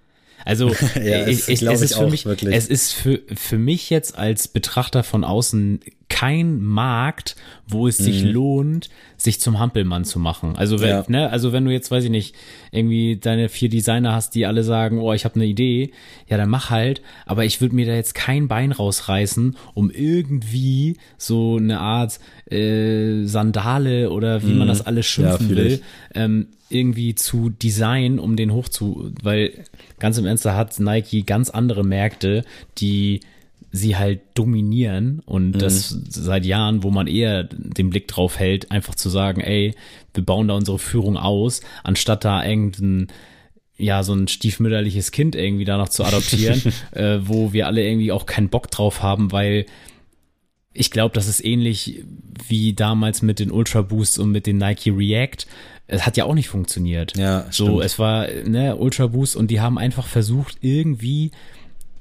Also 0.45 0.69
ja, 0.95 1.27
ich, 1.27 1.47
ich, 1.47 1.61
es 1.61 1.81
ist 1.81 1.95
für 1.95 2.09
mich, 2.09 2.25
wirklich. 2.25 2.55
es 2.55 2.67
ist 2.67 2.93
für, 2.93 3.21
für 3.33 3.57
mich 3.57 3.89
jetzt 3.89 4.17
als 4.17 4.47
Betrachter 4.47 5.03
von 5.03 5.23
außen 5.23 5.79
kein 6.13 6.61
Markt, 6.61 7.35
wo 7.67 7.87
es 7.87 7.99
mhm. 7.99 8.03
sich 8.03 8.23
lohnt, 8.23 8.89
sich 9.17 9.39
zum 9.39 9.57
Hampelmann 9.57 10.05
zu 10.05 10.19
machen. 10.19 10.55
Also 10.55 10.79
wenn, 10.79 10.89
ja. 10.89 11.03
ne, 11.07 11.29
also 11.31 11.53
wenn 11.53 11.65
du 11.65 11.71
jetzt, 11.71 11.89
weiß 11.89 12.03
ich 12.03 12.11
nicht, 12.11 12.35
irgendwie 12.71 13.17
deine 13.17 13.49
vier 13.49 13.67
Designer 13.67 14.13
hast, 14.13 14.35
die 14.35 14.45
alle 14.45 14.63
sagen, 14.63 14.99
oh, 14.99 15.13
ich 15.13 15.25
habe 15.25 15.35
eine 15.35 15.45
Idee, 15.45 15.91
ja, 16.27 16.37
dann 16.37 16.49
mach 16.49 16.69
halt. 16.69 17.01
Aber 17.25 17.45
ich 17.45 17.61
würde 17.61 17.75
mir 17.75 17.87
da 17.87 17.93
jetzt 17.93 18.13
kein 18.13 18.47
Bein 18.47 18.71
rausreißen, 18.71 19.57
um 19.73 19.89
irgendwie 19.89 20.97
so 21.17 21.57
eine 21.57 21.79
Art 21.79 22.19
äh, 22.51 23.23
Sandale 23.23 24.11
oder 24.11 24.43
wie 24.43 24.51
mhm. 24.51 24.59
man 24.59 24.67
das 24.67 24.85
alles 24.85 25.07
schimpfen 25.07 25.49
ja, 25.49 25.55
will, 25.55 25.81
ähm, 26.13 26.47
irgendwie 26.73 27.15
zu 27.15 27.49
designen, 27.49 28.19
um 28.19 28.35
den 28.35 28.51
hoch 28.51 28.69
zu, 28.69 29.11
weil 29.21 29.65
ganz 29.99 30.17
im 30.17 30.25
Ernst, 30.25 30.45
da 30.45 30.55
hat 30.55 30.79
Nike 30.79 31.23
ganz 31.23 31.49
andere 31.49 31.83
Märkte, 31.83 32.43
die 32.77 33.21
sie 33.71 33.97
halt 33.97 34.21
dominieren 34.35 35.21
und 35.25 35.51
mhm. 35.51 35.59
das 35.59 35.97
seit 36.09 36.45
Jahren, 36.45 36.83
wo 36.83 36.91
man 36.91 37.07
eher 37.07 37.43
den 37.43 37.89
Blick 37.89 38.07
drauf 38.07 38.37
hält, 38.37 38.71
einfach 38.71 38.93
zu 38.93 39.09
sagen, 39.09 39.41
ey, 39.41 39.73
wir 40.13 40.23
bauen 40.23 40.47
da 40.47 40.53
unsere 40.53 40.77
Führung 40.77 41.17
aus, 41.17 41.61
anstatt 41.83 42.23
da 42.23 42.45
irgendein 42.45 43.07
ja, 43.75 44.03
so 44.03 44.13
ein 44.13 44.27
stiefmütterliches 44.27 45.11
Kind 45.11 45.35
irgendwie 45.35 45.65
da 45.65 45.77
noch 45.77 45.89
zu 45.89 46.03
adoptieren, 46.03 46.61
äh, 46.91 47.17
wo 47.21 47.53
wir 47.53 47.65
alle 47.65 47.83
irgendwie 47.83 48.11
auch 48.11 48.27
keinen 48.27 48.49
Bock 48.49 48.69
drauf 48.69 49.01
haben, 49.01 49.31
weil 49.31 49.65
ich 50.73 50.91
glaube, 50.91 51.13
das 51.13 51.27
ist 51.27 51.43
ähnlich 51.43 52.03
wie 52.47 52.73
damals 52.73 53.21
mit 53.21 53.39
den 53.39 53.51
Ultra 53.51 53.81
Boosts 53.81 54.17
und 54.17 54.31
mit 54.31 54.47
den 54.47 54.57
Nike 54.57 54.91
React. 54.91 55.45
Es 55.87 56.05
hat 56.05 56.17
ja 56.17 56.25
auch 56.25 56.33
nicht 56.33 56.49
funktioniert. 56.49 57.15
Ja, 57.17 57.45
so, 57.51 57.65
stimmt. 57.65 57.83
es 57.83 57.99
war 57.99 58.27
ne 58.45 58.75
Ultra 58.75 59.07
Boost 59.07 59.35
und 59.35 59.51
die 59.51 59.61
haben 59.61 59.77
einfach 59.77 60.07
versucht 60.07 60.57
irgendwie 60.61 61.31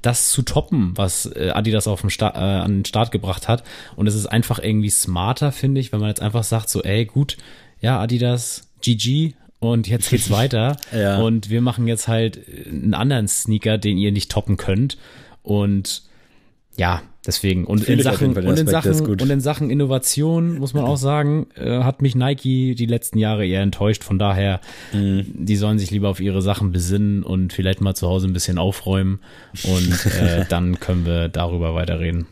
das 0.01 0.31
zu 0.31 0.41
toppen, 0.41 0.93
was 0.95 1.27
äh, 1.27 1.51
Adidas 1.53 1.87
auf 1.87 2.01
dem 2.01 2.09
Start, 2.09 2.35
äh, 2.35 2.39
an 2.39 2.79
den 2.79 2.85
Start 2.85 3.11
gebracht 3.11 3.47
hat. 3.47 3.63
Und 3.95 4.07
es 4.07 4.15
ist 4.15 4.25
einfach 4.25 4.59
irgendwie 4.59 4.89
smarter, 4.89 5.51
finde 5.51 5.79
ich, 5.79 5.91
wenn 5.91 5.99
man 5.99 6.09
jetzt 6.09 6.21
einfach 6.21 6.43
sagt 6.43 6.69
so, 6.69 6.83
ey, 6.83 7.05
gut, 7.05 7.37
ja, 7.79 7.99
Adidas, 7.99 8.69
GG, 8.81 9.33
und 9.59 9.87
jetzt 9.87 10.09
geht's 10.09 10.29
weiter. 10.29 10.75
Ja. 10.91 11.17
Und 11.19 11.49
wir 11.49 11.61
machen 11.61 11.87
jetzt 11.87 12.07
halt 12.07 12.39
einen 12.67 12.93
anderen 12.93 13.27
Sneaker, 13.27 13.77
den 13.77 13.97
ihr 13.97 14.11
nicht 14.11 14.29
toppen 14.29 14.57
könnt. 14.57 14.97
Und 15.41 16.03
ja, 16.75 17.01
deswegen. 17.25 17.65
Und 17.65 17.87
in 17.87 18.01
Sachen, 18.01 18.35
und 18.35 18.59
in 18.59 18.67
Sachen, 18.67 18.93
und 19.05 19.29
in 19.29 19.41
Sachen 19.41 19.69
Innovation 19.69 20.59
muss 20.59 20.73
man 20.73 20.85
auch 20.85 20.97
sagen, 20.97 21.47
äh, 21.55 21.79
hat 21.83 22.01
mich 22.01 22.15
Nike 22.15 22.75
die 22.75 22.85
letzten 22.85 23.17
Jahre 23.17 23.45
eher 23.45 23.61
enttäuscht. 23.61 24.03
Von 24.03 24.19
daher, 24.19 24.59
Mhm. 24.93 25.25
die 25.33 25.55
sollen 25.55 25.79
sich 25.79 25.91
lieber 25.91 26.09
auf 26.09 26.19
ihre 26.19 26.41
Sachen 26.41 26.71
besinnen 26.71 27.23
und 27.23 27.53
vielleicht 27.53 27.81
mal 27.81 27.95
zu 27.95 28.07
Hause 28.07 28.27
ein 28.27 28.33
bisschen 28.33 28.57
aufräumen. 28.57 29.19
Und 29.63 30.05
äh, 30.19 30.45
dann 30.49 30.79
können 30.79 31.05
wir 31.05 31.29
darüber 31.29 31.75
weiterreden. 31.75 32.25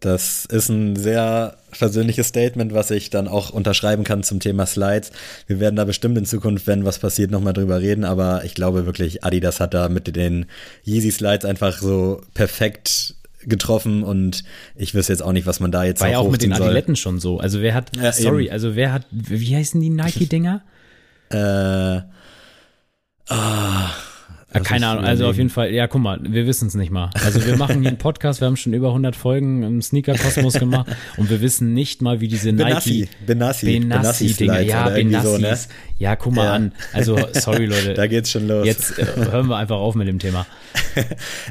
Das 0.00 0.44
ist 0.44 0.68
ein 0.68 0.96
sehr 0.96 1.56
persönliches 1.70 2.28
Statement, 2.28 2.74
was 2.74 2.90
ich 2.90 3.08
dann 3.08 3.26
auch 3.26 3.48
unterschreiben 3.50 4.04
kann 4.04 4.22
zum 4.22 4.38
Thema 4.38 4.66
Slides. 4.66 5.12
Wir 5.46 5.60
werden 5.60 5.76
da 5.76 5.84
bestimmt 5.86 6.18
in 6.18 6.26
Zukunft, 6.26 6.66
wenn 6.66 6.84
was 6.84 6.98
passiert, 6.98 7.30
nochmal 7.30 7.54
drüber 7.54 7.80
reden, 7.80 8.04
aber 8.04 8.44
ich 8.44 8.54
glaube 8.54 8.84
wirklich, 8.84 9.24
Adidas 9.24 9.60
hat 9.60 9.72
da 9.72 9.88
mit 9.88 10.14
den 10.14 10.44
Yeezy 10.84 11.10
Slides 11.10 11.46
einfach 11.46 11.78
so 11.78 12.20
perfekt 12.34 13.14
getroffen 13.48 14.02
und 14.02 14.44
ich 14.74 14.94
wüsste 14.94 15.12
jetzt 15.12 15.22
auch 15.22 15.32
nicht, 15.32 15.46
was 15.46 15.60
man 15.60 15.70
da 15.72 15.84
jetzt 15.84 16.00
War 16.00 16.08
ja 16.10 16.18
auch 16.18 16.30
mit 16.30 16.42
den 16.42 16.52
soll. 16.54 16.66
Adiletten 16.66 16.96
schon 16.96 17.18
so. 17.20 17.38
Also 17.38 17.60
wer 17.60 17.74
hat, 17.74 17.96
Ja, 17.96 18.12
sorry, 18.12 18.44
eben. 18.44 18.52
also 18.52 18.74
wer 18.76 18.92
hat, 18.92 19.06
wie 19.10 19.54
heißen 19.56 19.80
die 19.80 19.90
Nike-Dinger? 19.90 20.62
Äh, 21.30 22.00
ah, 23.28 23.90
Ja, 24.54 24.60
keine 24.60 24.86
Ahnung, 24.86 25.04
also 25.04 25.26
auf 25.26 25.36
jeden 25.36 25.50
Fall, 25.50 25.72
ja, 25.72 25.88
guck 25.88 26.00
mal, 26.00 26.20
wir 26.22 26.46
wissen 26.46 26.68
es 26.68 26.74
nicht 26.74 26.92
mal. 26.92 27.10
Also 27.24 27.44
wir 27.44 27.56
machen 27.56 27.80
hier 27.80 27.88
einen 27.88 27.98
Podcast, 27.98 28.40
wir 28.40 28.46
haben 28.46 28.56
schon 28.56 28.72
über 28.72 28.88
100 28.88 29.16
Folgen 29.16 29.62
im 29.64 29.82
Sneaker-Kosmos 29.82 30.54
gemacht 30.60 30.90
und 31.16 31.28
wir 31.28 31.40
wissen 31.40 31.74
nicht 31.74 32.02
mal, 32.02 32.20
wie 32.20 32.28
diese 32.28 32.52
Benassi, 32.52 33.00
Nike 33.00 33.08
Benassi, 33.26 33.66
Benassi-Dinger, 33.80 33.96
Benassi-Slides 33.96 34.66
ja, 34.70 34.96
irgendwie 34.96 35.20
so, 35.20 35.32
ne? 35.32 35.38
Benassis. 35.42 35.68
Ja, 35.98 36.16
guck 36.16 36.34
mal 36.34 36.44
Ja. 36.44 36.52
an. 36.54 36.72
Also, 36.92 37.18
sorry, 37.32 37.66
Leute. 37.66 37.94
Da 37.94 38.06
geht's 38.06 38.30
schon 38.30 38.46
los. 38.48 38.66
Jetzt 38.66 38.98
äh, 38.98 39.06
hören 39.16 39.46
wir 39.48 39.56
einfach 39.56 39.76
auf 39.76 39.94
mit 39.94 40.08
dem 40.08 40.18
Thema. 40.18 40.46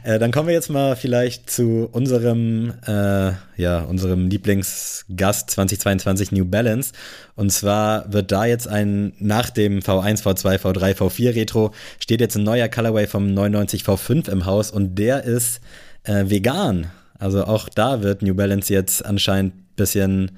Äh, 0.03 0.19
dann 0.19 0.31
kommen 0.31 0.47
wir 0.47 0.53
jetzt 0.53 0.69
mal 0.69 0.95
vielleicht 0.95 1.49
zu 1.49 1.87
unserem, 1.91 2.73
äh, 2.85 3.31
ja, 3.55 3.81
unserem 3.81 4.29
Lieblingsgast 4.29 5.49
2022 5.51 6.31
New 6.31 6.45
Balance. 6.45 6.93
Und 7.35 7.51
zwar 7.51 8.11
wird 8.11 8.31
da 8.31 8.45
jetzt 8.45 8.67
ein, 8.67 9.13
nach 9.19 9.49
dem 9.49 9.79
V1, 9.79 10.23
V2, 10.23 10.59
V3, 10.59 10.95
V4 10.95 11.35
Retro, 11.35 11.73
steht 11.99 12.21
jetzt 12.21 12.35
ein 12.35 12.43
neuer 12.43 12.67
Colorway 12.67 13.07
vom 13.07 13.33
99 13.33 13.83
V5 13.83 14.29
im 14.29 14.45
Haus 14.45 14.71
und 14.71 14.95
der 14.95 15.23
ist 15.23 15.61
äh, 16.03 16.29
vegan. 16.29 16.91
Also 17.19 17.45
auch 17.45 17.69
da 17.69 18.01
wird 18.01 18.21
New 18.21 18.35
Balance 18.35 18.73
jetzt 18.73 19.05
anscheinend 19.05 19.75
bisschen 19.75 20.31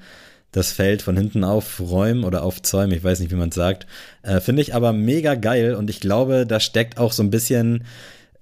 das 0.52 0.72
Feld 0.72 1.02
von 1.02 1.16
hinten 1.16 1.44
aufräumen 1.44 2.24
oder 2.24 2.42
aufzäumen, 2.42 2.96
ich 2.96 3.04
weiß 3.04 3.20
nicht, 3.20 3.30
wie 3.30 3.36
man 3.36 3.50
es 3.50 3.54
sagt. 3.54 3.86
Äh, 4.22 4.40
Finde 4.40 4.62
ich 4.62 4.74
aber 4.74 4.92
mega 4.92 5.34
geil 5.34 5.74
und 5.74 5.90
ich 5.90 6.00
glaube, 6.00 6.46
da 6.46 6.60
steckt 6.60 6.98
auch 6.98 7.12
so 7.12 7.22
ein 7.22 7.30
bisschen, 7.30 7.84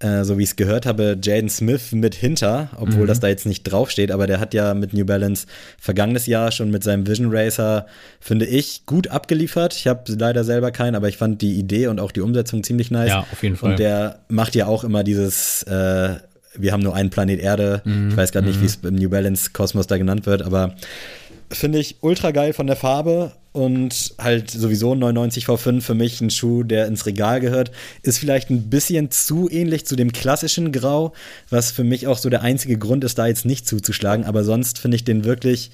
äh, 0.05 0.25
so 0.25 0.37
wie 0.38 0.43
ich 0.43 0.51
es 0.51 0.57
gehört 0.57 0.85
habe, 0.85 1.17
Jaden 1.21 1.49
Smith 1.49 1.93
mit 1.93 2.14
hinter, 2.14 2.69
obwohl 2.77 3.07
das 3.07 3.21
da 3.21 3.29
jetzt 3.29 3.47
nicht 3.47 3.62
draufsteht, 3.64 4.11
aber 4.12 4.27
der 4.27 4.38
hat 4.38 4.53
ja 4.53 4.75
mit 4.75 4.93
New 4.93 5.07
Balance 5.07 5.47
vergangenes 5.79 6.27
Jahr 6.27 6.53
schon 6.53 6.71
mit 6.71 6.85
seinem 6.85 7.07
Vision 7.07 7.29
Racer, 7.35 7.87
finde 8.21 8.45
ich, 8.45 8.85
gut 8.85 9.09
abgeliefert. 9.09 9.75
Ich 9.75 9.87
habe 9.87 10.12
leider 10.19 10.45
selber 10.45 10.73
keinen, 10.73 10.95
aber 10.95 11.09
ich 11.09 11.17
fand 11.17 11.40
die 11.40 11.55
Idee 11.59 11.87
und 11.87 12.01
auch 12.01 12.12
die 12.12 12.21
Umsetzung 12.21 12.62
ziemlich 12.62 12.90
nice. 12.90 13.09
Ja, 13.09 13.27
auf 13.33 13.43
jeden 13.43 13.57
Fall. 13.57 13.71
Und 13.71 13.79
der 13.79 14.19
macht 14.29 14.55
ja 14.55 14.67
auch 14.67 14.85
immer 14.85 15.05
dieses, 15.05 15.62
äh, 15.62 16.17
wir 16.57 16.73
haben 16.73 16.83
nur 16.83 16.95
einen 16.95 17.11
Planet 17.11 17.40
Erde. 17.40 17.81
Mhm. 17.85 18.11
Ich 18.11 18.17
weiß 18.17 18.33
gerade 18.33 18.47
nicht, 18.47 18.61
wie 18.61 18.67
es 18.67 18.77
im 18.83 18.97
New 18.97 19.09
Balance 19.09 19.51
Kosmos 19.53 19.87
da 19.87 19.97
genannt 19.97 20.27
wird, 20.27 20.43
aber 20.43 20.75
finde 21.55 21.79
ich 21.79 21.97
ultra 22.01 22.31
geil 22.31 22.53
von 22.53 22.67
der 22.67 22.77
Farbe 22.77 23.33
und 23.53 24.14
halt 24.19 24.51
sowieso 24.51 24.95
ein 24.95 24.99
99 24.99 25.47
V5 25.47 25.81
für 25.81 25.95
mich 25.95 26.21
ein 26.21 26.31
Schuh, 26.31 26.64
der 26.64 26.87
ins 26.87 27.07
Regal 27.07 27.40
gehört. 27.40 27.71
Ist 28.03 28.19
vielleicht 28.19 28.51
ein 28.51 28.69
bisschen 28.69 29.12
zu 29.12 29.49
ähnlich 29.49 29.87
zu 29.87 29.95
dem 29.95 30.12
klassischen 30.12 30.73
Grau, 30.73 31.12
was 31.51 31.71
für 31.71 31.85
mich 31.85 32.09
auch 32.09 32.19
so 32.19 32.29
der 32.31 32.43
einzige 32.43 32.79
Grund 32.79 33.05
ist, 33.05 33.17
da 33.17 33.29
jetzt 33.29 33.45
nicht 33.45 33.67
zuzuschlagen. 33.67 34.25
Aber 34.25 34.43
sonst 34.43 34.81
finde 34.81 34.97
ich 34.97 35.05
den 35.05 35.25
wirklich 35.25 35.71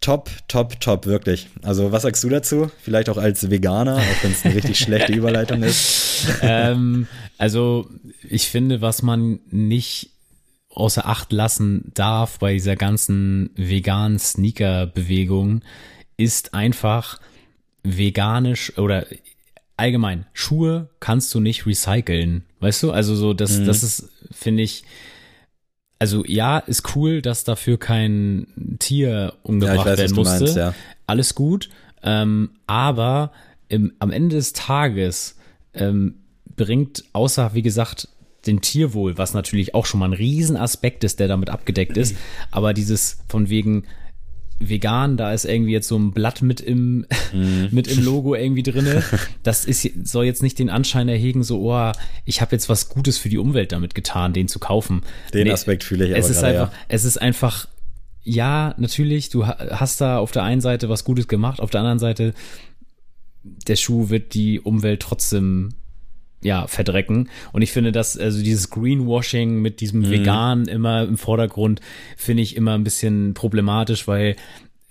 top, 0.00 0.30
top, 0.48 0.80
top, 0.80 1.04
wirklich. 1.04 1.48
Also 1.62 1.92
was 1.92 2.02
sagst 2.02 2.24
du 2.24 2.30
dazu? 2.30 2.70
Vielleicht 2.82 3.10
auch 3.10 3.18
als 3.18 3.50
Veganer, 3.50 3.96
auch 3.96 4.22
wenn 4.22 4.32
es 4.32 4.44
eine 4.44 4.54
richtig 4.54 4.78
schlechte 4.78 5.12
Überleitung 5.12 5.62
ist. 5.62 6.26
ähm, 6.40 7.06
also 7.36 7.90
ich 8.26 8.48
finde, 8.48 8.80
was 8.80 9.02
man 9.02 9.40
nicht 9.50 10.11
außer 10.74 11.06
Acht 11.06 11.32
lassen 11.32 11.90
darf 11.94 12.38
bei 12.38 12.54
dieser 12.54 12.76
ganzen 12.76 13.50
veganen 13.54 14.18
Sneaker-Bewegung, 14.18 15.62
ist 16.16 16.54
einfach 16.54 17.20
veganisch 17.82 18.78
oder 18.78 19.06
allgemein 19.76 20.26
Schuhe 20.32 20.88
kannst 21.00 21.34
du 21.34 21.40
nicht 21.40 21.66
recyceln, 21.66 22.44
weißt 22.60 22.84
du? 22.84 22.92
Also 22.92 23.16
so 23.16 23.34
das 23.34 23.64
das 23.64 23.82
ist 23.82 24.08
finde 24.30 24.62
ich 24.62 24.84
also 25.98 26.24
ja, 26.26 26.58
ist 26.58 26.96
cool, 26.96 27.22
dass 27.22 27.44
dafür 27.44 27.78
kein 27.78 28.76
Tier 28.80 29.34
umgebracht 29.44 29.86
weiß, 29.86 29.92
was 29.92 29.98
werden 29.98 30.16
musste. 30.16 30.44
meinst, 30.44 30.56
ja. 30.56 30.74
Alles 31.06 31.34
gut, 31.34 31.70
ähm, 32.02 32.50
aber 32.66 33.30
im, 33.68 33.92
am 34.00 34.10
Ende 34.10 34.34
des 34.34 34.52
Tages 34.52 35.36
ähm, 35.74 36.16
bringt 36.56 37.04
außer, 37.12 37.54
wie 37.54 37.62
gesagt, 37.62 38.08
den 38.46 38.60
Tierwohl, 38.60 39.18
was 39.18 39.34
natürlich 39.34 39.74
auch 39.74 39.86
schon 39.86 40.00
mal 40.00 40.06
ein 40.06 40.12
Riesenaspekt 40.12 41.04
ist, 41.04 41.20
der 41.20 41.28
damit 41.28 41.50
abgedeckt 41.50 41.96
ist, 41.96 42.16
aber 42.50 42.74
dieses 42.74 43.18
von 43.28 43.48
wegen 43.48 43.84
vegan, 44.68 45.16
da 45.16 45.32
ist 45.32 45.44
irgendwie 45.44 45.72
jetzt 45.72 45.88
so 45.88 45.98
ein 45.98 46.12
Blatt 46.12 46.42
mit 46.42 46.60
im, 46.60 47.06
mit 47.70 47.88
im 47.88 48.04
Logo 48.04 48.34
irgendwie 48.34 48.62
drinne. 48.62 49.02
Das 49.42 49.64
ist, 49.64 49.88
soll 50.04 50.24
jetzt 50.24 50.42
nicht 50.42 50.58
den 50.58 50.70
Anschein 50.70 51.08
erhegen, 51.08 51.42
so, 51.42 51.68
oh, 51.72 51.92
ich 52.24 52.40
habe 52.40 52.52
jetzt 52.52 52.68
was 52.68 52.88
Gutes 52.88 53.18
für 53.18 53.28
die 53.28 53.38
Umwelt 53.38 53.72
damit 53.72 53.94
getan, 53.94 54.32
den 54.32 54.46
zu 54.46 54.60
kaufen. 54.60 55.02
Den 55.34 55.50
Aspekt 55.50 55.82
fühle 55.82 56.04
ich 56.04 56.10
aber 56.12 56.20
es 56.20 56.30
ist 56.30 56.40
gerade, 56.40 56.60
einfach, 56.60 56.72
ja. 56.72 56.78
es 56.88 57.04
ist 57.04 57.20
einfach, 57.20 57.68
ja, 58.22 58.74
natürlich, 58.78 59.30
du 59.30 59.46
ha- 59.46 59.58
hast 59.70 60.00
da 60.00 60.18
auf 60.18 60.30
der 60.30 60.44
einen 60.44 60.60
Seite 60.60 60.88
was 60.88 61.02
Gutes 61.02 61.26
gemacht, 61.26 61.60
auf 61.60 61.70
der 61.70 61.80
anderen 61.80 61.98
Seite, 61.98 62.34
der 63.42 63.76
Schuh 63.76 64.10
wird 64.10 64.34
die 64.34 64.60
Umwelt 64.60 65.00
trotzdem 65.00 65.70
ja, 66.42 66.66
verdrecken. 66.66 67.28
Und 67.52 67.62
ich 67.62 67.72
finde, 67.72 67.92
dass, 67.92 68.18
also 68.18 68.42
dieses 68.42 68.70
Greenwashing 68.70 69.60
mit 69.60 69.80
diesem 69.80 70.00
Mhm. 70.00 70.10
Vegan 70.10 70.66
immer 70.68 71.02
im 71.04 71.16
Vordergrund, 71.18 71.80
finde 72.16 72.42
ich 72.42 72.56
immer 72.56 72.74
ein 72.74 72.84
bisschen 72.84 73.34
problematisch, 73.34 74.06
weil 74.08 74.36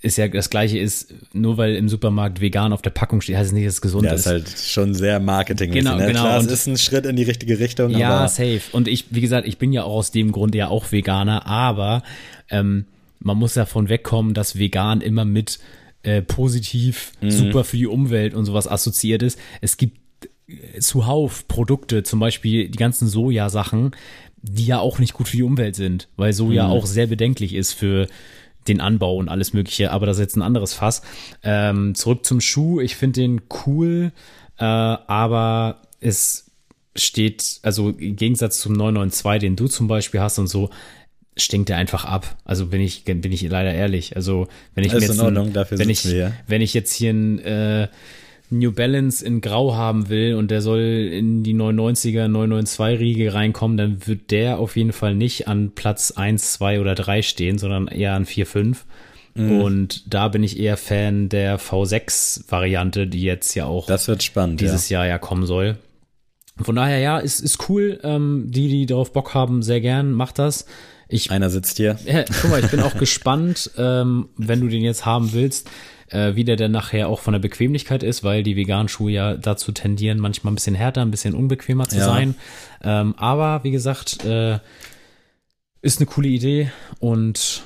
es 0.04 0.18
ja 0.18 0.28
das 0.28 0.50
gleiche 0.50 0.80
ist, 0.80 1.14
nur 1.32 1.58
weil 1.58 1.76
im 1.76 1.88
Supermarkt 1.88 2.42
vegan 2.42 2.74
auf 2.74 2.82
der 2.82 2.90
Packung 2.90 3.22
steht, 3.22 3.36
heißt 3.36 3.50
es 3.50 3.54
nicht, 3.54 3.68
dass 3.68 3.76
es 3.76 3.82
gesund 3.82 4.06
Ja, 4.06 4.14
ist. 4.14 4.22
ist 4.22 4.26
halt 4.28 4.50
schon 4.50 4.96
sehr 4.96 5.20
marketing 5.20 5.72
Genau, 5.72 5.96
ne? 5.98 6.08
genau. 6.08 6.22
Klar, 6.22 6.40
es 6.40 6.48
ist 6.48 6.66
ein 6.68 6.78
Schritt 6.78 7.06
in 7.06 7.16
die 7.16 7.22
richtige 7.24 7.60
Richtung, 7.60 7.92
Ja, 7.92 8.28
safe. 8.28 8.62
Und 8.72 8.88
ich, 8.88 9.06
wie 9.12 9.22
gesagt, 9.22 9.48
ich 9.48 9.60
bin 9.60 9.72
ja 9.74 9.84
auch 9.84 9.94
aus 9.94 10.10
dem 10.10 10.32
Grund 10.32 10.56
ja 10.56 10.70
auch 10.70 10.92
Veganer, 10.92 11.46
aber 11.46 12.02
ähm, 12.50 12.86
man 13.20 13.38
muss 13.38 13.54
davon 13.54 13.90
wegkommen, 13.90 14.34
dass 14.34 14.58
vegan 14.58 15.02
immer 15.02 15.24
mit 15.26 15.60
äh, 16.02 16.24
positiv, 16.24 17.12
Mhm. 17.22 17.30
super 17.30 17.64
für 17.64 17.78
die 17.78 17.86
Umwelt 17.86 18.34
und 18.34 18.46
sowas 18.46 18.68
assoziiert 18.68 19.22
ist. 19.22 19.38
Es 19.62 19.78
gibt 19.78 20.00
zuhauf 20.80 21.48
Produkte, 21.48 22.04
zum 22.04 22.20
Beispiel 22.20 22.70
die 22.70 22.78
ganzen 22.78 23.08
Sojasachen, 23.08 23.92
die 24.42 24.66
ja 24.66 24.80
auch 24.80 25.00
nicht 25.00 25.14
gut 25.14 25.28
für 25.28 25.38
die 25.38 25.44
Umwelt 25.44 25.76
sind, 25.76 26.08
weil 26.18 26.34
Soja 26.34 26.66
Mhm. 26.68 26.72
auch 26.74 26.86
sehr 26.86 27.08
bedenklich 27.08 27.54
ist 27.54 27.74
für 27.74 28.08
den 28.68 28.80
Anbau 28.82 29.16
und 29.18 29.30
alles 29.30 29.54
Mögliche, 29.54 29.92
aber 29.92 30.06
das 30.06 30.18
ist 30.18 30.22
jetzt 30.22 30.36
ein 30.36 30.42
anderes 30.42 30.74
Fass. 30.74 31.02
Ähm, 31.44 31.96
zurück 31.96 32.26
zum 32.26 32.42
Schuh, 32.42 32.80
ich 32.80 32.96
finde 32.96 33.22
den 33.22 33.42
cool, 33.66 34.12
äh, 34.58 34.64
aber 34.64 35.82
es 36.00 36.52
steht, 36.96 37.60
also 37.64 37.90
im 37.90 38.16
Gegensatz 38.16 38.60
zum 38.60 38.74
992, 38.74 39.40
den 39.40 39.56
du 39.56 39.68
zum 39.68 39.88
Beispiel 39.88 40.20
hast 40.22 40.38
und 40.40 40.48
so, 40.48 40.70
stinkt 41.38 41.70
er 41.70 41.78
einfach 41.78 42.04
ab. 42.06 42.36
Also 42.44 42.68
bin 42.68 42.82
ich, 42.82 43.04
bin 43.06 43.32
ich 43.32 43.42
leider 43.44 43.74
ehrlich. 43.74 44.16
Also 44.16 44.48
wenn 44.76 44.84
ich 44.84 44.92
Ist 44.94 45.00
mir 45.00 45.08
jetzt 45.08 45.20
ein, 45.22 45.56
wenn 45.80 45.90
ich, 45.90 46.04
wir 46.06 46.12
hier. 46.12 46.34
wenn 46.48 46.62
ich 46.62 46.74
jetzt 46.74 46.92
hier 46.94 47.12
ein 47.12 47.40
äh, 47.40 47.88
New 48.52 48.72
Balance 48.72 49.26
in 49.26 49.42
Grau 49.42 49.76
haben 49.76 50.10
will 50.10 50.36
und 50.36 50.52
der 50.52 50.62
soll 50.62 50.82
in 50.82 51.42
die 51.42 51.56
990er, 51.56 52.28
992 52.28 53.00
Riege 53.00 53.34
reinkommen, 53.34 53.78
dann 53.78 54.08
wird 54.08 54.30
der 54.30 54.60
auf 54.60 54.76
jeden 54.76 54.92
Fall 54.92 55.16
nicht 55.16 55.48
an 55.48 55.72
Platz 55.74 56.12
1, 56.12 56.54
2 56.54 56.82
oder 56.82 56.94
3 56.94 57.22
stehen, 57.22 57.58
sondern 57.58 57.88
eher 57.88 58.14
an 58.14 58.26
4, 58.26 58.46
5. 58.46 58.86
Mhm. 59.36 59.62
Und 59.62 60.14
da 60.14 60.28
bin 60.28 60.44
ich 60.44 60.60
eher 60.60 60.76
Fan 60.76 61.30
der 61.30 61.60
V6 61.60 62.52
Variante, 62.52 63.08
die 63.08 63.24
jetzt 63.24 63.56
ja 63.56 63.66
auch 63.66 63.88
das 63.88 64.08
wird 64.10 64.22
spannend. 64.22 64.60
dieses 64.60 64.90
Jahr 64.90 65.08
ja 65.08 65.18
kommen 65.18 65.46
soll. 65.46 65.78
Von 66.60 66.76
daher, 66.76 67.00
ja, 67.00 67.18
ist, 67.18 67.40
ist 67.40 67.70
cool. 67.70 68.00
Ähm, 68.04 68.48
die, 68.50 68.68
die 68.68 68.86
darauf 68.86 69.14
Bock 69.14 69.34
haben, 69.34 69.64
sehr 69.64 69.82
gern, 69.82 70.12
macht 70.12 70.38
das. 70.38 70.66
Ich, 71.08 71.32
Einer 71.32 71.50
sitzt 71.50 71.78
hier. 71.78 71.98
Ja, 72.06 72.24
guck 72.42 72.52
mal, 72.52 72.64
ich 72.64 72.72
bin 72.72 72.82
auch 72.82 72.96
gespannt, 73.00 73.72
ähm, 73.78 74.30
wenn 74.38 74.62
du 74.62 74.68
den 74.68 74.82
jetzt 74.82 75.06
haben 75.06 75.34
willst, 75.34 75.70
äh, 76.12 76.36
wie 76.36 76.44
der 76.44 76.56
denn 76.56 76.72
nachher 76.72 77.08
auch 77.10 77.20
von 77.20 77.32
der 77.34 77.40
Bequemlichkeit 77.40 78.04
ist, 78.04 78.24
weil 78.24 78.44
die 78.44 78.56
veganen 78.56 78.88
Schuhe 78.88 79.12
ja 79.12 79.36
dazu 79.36 79.72
tendieren, 79.72 80.20
manchmal 80.20 80.52
ein 80.52 80.56
bisschen 80.56 80.76
härter, 80.76 81.02
ein 81.02 81.12
bisschen 81.12 81.34
unbequemer 81.34 81.88
zu 81.88 81.98
Ja. 81.98 82.06
sein. 82.06 82.36
Ähm, 82.84 83.16
aber 83.18 83.64
wie 83.64 83.72
gesagt, 83.72 84.24
äh, 84.26 84.60
ist 85.82 86.00
eine 86.00 86.06
coole 86.06 86.28
Idee 86.28 86.72
und 87.00 87.64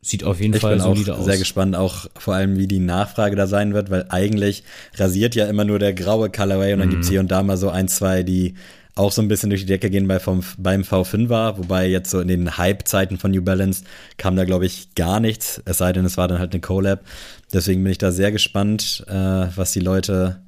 sieht 0.00 0.22
auf 0.24 0.40
jeden 0.40 0.54
Ich 0.54 0.60
Fall 0.60 0.74
bin 0.74 0.80
auch 0.80 0.94
solide 0.94 1.16
aus. 1.16 1.24
sehr 1.24 1.38
gespannt, 1.38 1.74
auch 1.74 2.06
vor 2.16 2.34
allem, 2.34 2.56
wie 2.56 2.68
die 2.68 2.78
Nachfrage 2.78 3.34
da 3.36 3.46
sein 3.46 3.74
wird, 3.74 3.90
weil 3.90 4.06
eigentlich 4.08 4.62
rasiert 4.96 5.34
ja 5.34 5.46
immer 5.46 5.64
nur 5.64 5.78
der 5.78 5.92
graue 5.92 6.30
Colorway 6.30 6.72
und 6.72 6.78
dann 6.78 6.88
Mhm. 6.88 6.92
gibt's 6.92 7.08
hier 7.08 7.20
und 7.20 7.30
da 7.30 7.42
mal 7.42 7.56
so 7.56 7.68
ein, 7.70 7.88
zwei, 7.88 8.22
die 8.22 8.54
auch 8.94 9.12
so 9.12 9.22
ein 9.22 9.28
bisschen 9.28 9.50
durch 9.50 9.60
die 9.62 9.66
Decke 9.66 9.90
gehen 9.90 10.08
bei 10.08 10.18
vom, 10.18 10.42
beim 10.56 10.82
V5 10.82 11.28
war, 11.28 11.56
wobei 11.58 11.86
jetzt 11.88 12.10
so 12.10 12.18
in 12.20 12.26
den 12.28 12.56
Hype-Zeiten 12.58 13.16
von 13.18 13.30
New 13.30 13.42
Balance 13.42 13.84
kam 14.16 14.34
da, 14.34 14.44
glaube 14.44 14.66
ich, 14.66 14.94
gar 14.94 15.20
nichts, 15.20 15.60
es 15.66 15.78
sei 15.78 15.92
denn, 15.92 16.04
es 16.04 16.16
war 16.16 16.26
dann 16.26 16.38
halt 16.40 16.52
eine 16.52 16.60
Collab. 16.60 17.04
Deswegen 17.52 17.82
bin 17.82 17.92
ich 17.92 17.98
da 17.98 18.12
sehr 18.12 18.32
gespannt, 18.32 19.04
äh, 19.08 19.12
was 19.12 19.72
die 19.72 19.80
Leute 19.80 20.40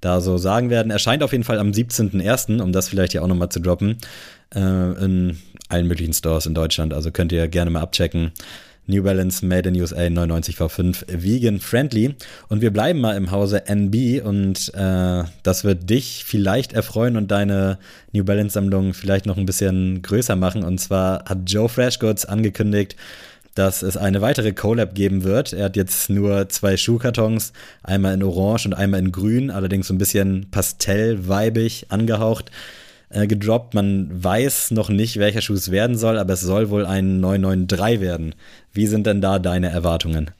da 0.00 0.20
so 0.20 0.38
sagen 0.38 0.70
werden. 0.70 0.90
Erscheint 0.90 1.22
auf 1.22 1.32
jeden 1.32 1.44
Fall 1.44 1.58
am 1.58 1.70
17.01., 1.70 2.60
um 2.60 2.72
das 2.72 2.88
vielleicht 2.88 3.12
hier 3.12 3.22
auch 3.22 3.28
nochmal 3.28 3.48
zu 3.48 3.60
droppen, 3.60 3.98
äh, 4.54 4.60
in 4.60 5.38
allen 5.68 5.86
möglichen 5.86 6.12
Stores 6.12 6.46
in 6.46 6.54
Deutschland. 6.54 6.94
Also 6.94 7.10
könnt 7.10 7.32
ihr 7.32 7.48
gerne 7.48 7.70
mal 7.70 7.80
abchecken. 7.80 8.32
New 8.88 9.02
Balance 9.02 9.44
Made 9.44 9.68
in 9.68 9.80
USA 9.80 10.08
99 10.08 10.56
V5 10.56 11.04
Vegan 11.08 11.58
Friendly. 11.58 12.14
Und 12.48 12.60
wir 12.60 12.72
bleiben 12.72 13.00
mal 13.00 13.16
im 13.16 13.32
Hause 13.32 13.66
NB 13.66 14.22
und 14.24 14.72
äh, 14.74 15.24
das 15.42 15.64
wird 15.64 15.90
dich 15.90 16.24
vielleicht 16.24 16.72
erfreuen 16.72 17.16
und 17.16 17.30
deine 17.30 17.78
New 18.12 18.24
Balance 18.24 18.54
Sammlung 18.54 18.94
vielleicht 18.94 19.26
noch 19.26 19.36
ein 19.36 19.46
bisschen 19.46 20.02
größer 20.02 20.36
machen. 20.36 20.62
Und 20.62 20.78
zwar 20.78 21.24
hat 21.24 21.50
Joe 21.50 21.68
Freshgoods 21.68 22.26
angekündigt, 22.26 22.94
dass 23.56 23.82
es 23.82 23.96
eine 23.96 24.20
weitere 24.20 24.52
Collab 24.52 24.94
geben 24.94 25.24
wird. 25.24 25.52
Er 25.52 25.64
hat 25.64 25.76
jetzt 25.76 26.10
nur 26.10 26.48
zwei 26.50 26.76
Schuhkartons, 26.76 27.52
einmal 27.82 28.14
in 28.14 28.22
Orange 28.22 28.66
und 28.66 28.74
einmal 28.74 29.00
in 29.00 29.12
Grün, 29.12 29.50
allerdings 29.50 29.88
so 29.88 29.94
ein 29.94 29.98
bisschen 29.98 30.50
pastellweibig 30.50 31.86
angehaucht, 31.88 32.50
äh, 33.08 33.26
gedroppt. 33.26 33.72
Man 33.74 34.10
weiß 34.22 34.72
noch 34.72 34.90
nicht, 34.90 35.16
welcher 35.16 35.40
Schuh 35.40 35.54
es 35.54 35.70
werden 35.70 35.96
soll, 35.96 36.18
aber 36.18 36.34
es 36.34 36.42
soll 36.42 36.68
wohl 36.68 36.84
ein 36.84 37.18
993 37.20 38.00
werden. 38.00 38.34
Wie 38.72 38.86
sind 38.86 39.06
denn 39.06 39.22
da 39.22 39.38
deine 39.38 39.70
Erwartungen? 39.70 40.30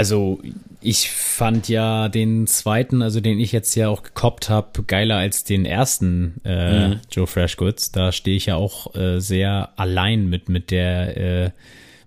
Also 0.00 0.40
ich 0.80 1.10
fand 1.10 1.68
ja 1.68 2.08
den 2.08 2.46
zweiten, 2.46 3.02
also 3.02 3.20
den 3.20 3.38
ich 3.38 3.52
jetzt 3.52 3.74
ja 3.74 3.90
auch 3.90 4.02
gekoppt 4.02 4.48
habe, 4.48 4.82
geiler 4.84 5.16
als 5.18 5.44
den 5.44 5.66
ersten 5.66 6.40
äh, 6.42 6.88
Mhm. 6.88 7.00
Joe 7.10 7.26
Freshgoods. 7.26 7.92
Da 7.92 8.10
stehe 8.10 8.34
ich 8.38 8.46
ja 8.46 8.56
auch 8.56 8.94
äh, 8.94 9.20
sehr 9.20 9.74
allein 9.76 10.26
mit 10.30 10.48
mit 10.48 10.70
der 10.70 11.16
äh, 11.18 11.50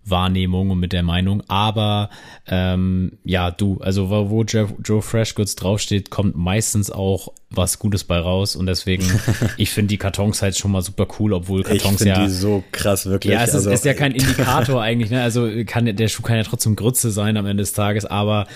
Wahrnehmung 0.06 0.70
und 0.70 0.80
mit 0.80 0.94
der 0.94 1.04
Meinung. 1.04 1.44
Aber 1.48 2.10
ähm, 2.48 3.14
ja, 3.24 3.52
du, 3.52 3.80
also 3.82 4.10
wo, 4.10 4.30
wo 4.30 4.44
Joe, 4.44 4.70
Joe 4.84 5.02
Freshgoods 5.02 5.56
draufsteht, 5.56 6.10
kommt 6.10 6.36
meistens 6.36 6.92
auch 6.92 7.34
was 7.50 7.80
Gutes 7.80 8.04
bei 8.04 8.18
raus. 8.18 8.56
Und 8.56 8.66
deswegen, 8.66 9.06
ich 9.58 9.72
finde 9.72 9.90
die 9.90 9.98
Kartons 9.98 10.42
halt 10.42 10.58
schon 10.58 10.72
mal 10.72 10.82
super 10.82 11.08
cool, 11.20 11.34
obwohl 11.34 11.62
Ich 11.62 11.68
Kartons 11.68 11.98
finde 11.98 12.14
ja 12.14 12.26
die 12.26 12.32
so 12.32 12.64
krass, 12.72 13.06
wirklich. 13.06 13.34
ja, 13.34 13.44
es 13.44 13.50
ist, 13.50 13.56
also, 13.56 13.72
ist 13.72 13.86
ja 13.86 13.94
kein 13.94 14.12
Indikator 14.14 14.82
eigentlich, 14.82 15.10
ne? 15.10 15.22
Also 15.22 15.50
kann 15.66 15.86
der 15.86 16.08
Schuh 16.08 16.24
kann 16.24 16.38
ja 16.38 16.44
trotzdem 16.44 16.76
Grütze 16.76 17.12
sein 17.12 17.38
am 17.38 17.46
Ende 17.46 17.62
des 17.62 17.74
Tages, 17.74 18.06
aber 18.06 18.48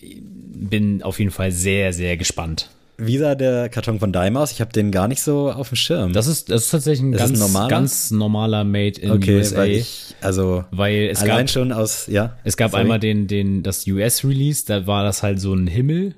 bin 0.00 1.02
auf 1.02 1.18
jeden 1.18 1.30
Fall 1.30 1.52
sehr, 1.52 1.92
sehr 1.92 2.16
gespannt. 2.16 2.70
Wie 3.00 3.16
sah 3.16 3.36
der 3.36 3.68
Karton 3.68 4.00
von 4.00 4.12
Daim 4.12 4.36
aus? 4.36 4.50
Ich 4.50 4.60
habe 4.60 4.72
den 4.72 4.90
gar 4.90 5.06
nicht 5.06 5.22
so 5.22 5.52
auf 5.52 5.68
dem 5.68 5.76
Schirm. 5.76 6.12
Das 6.12 6.26
ist, 6.26 6.50
das 6.50 6.64
ist 6.64 6.70
tatsächlich 6.70 7.06
ein 7.06 7.12
Ist 7.12 7.18
ganz, 7.20 7.38
normaler? 7.38 7.68
ganz 7.68 8.10
normaler 8.10 8.64
Made 8.64 9.00
in 9.00 9.12
okay, 9.12 9.36
USA. 9.36 9.58
weil 9.58 9.70
ich, 9.70 10.14
also 10.20 10.64
weil 10.72 11.08
es 11.12 11.20
allein 11.22 11.46
gab, 11.46 11.50
schon 11.50 11.70
aus, 11.72 12.08
ja. 12.08 12.36
es 12.42 12.56
gab 12.56 12.72
sorry. 12.72 12.82
einmal 12.82 12.98
den, 12.98 13.28
den, 13.28 13.62
das 13.62 13.86
US-Release, 13.86 14.64
da 14.66 14.88
war 14.88 15.04
das 15.04 15.22
halt 15.22 15.40
so 15.40 15.54
ein 15.54 15.68
Himmel, 15.68 16.14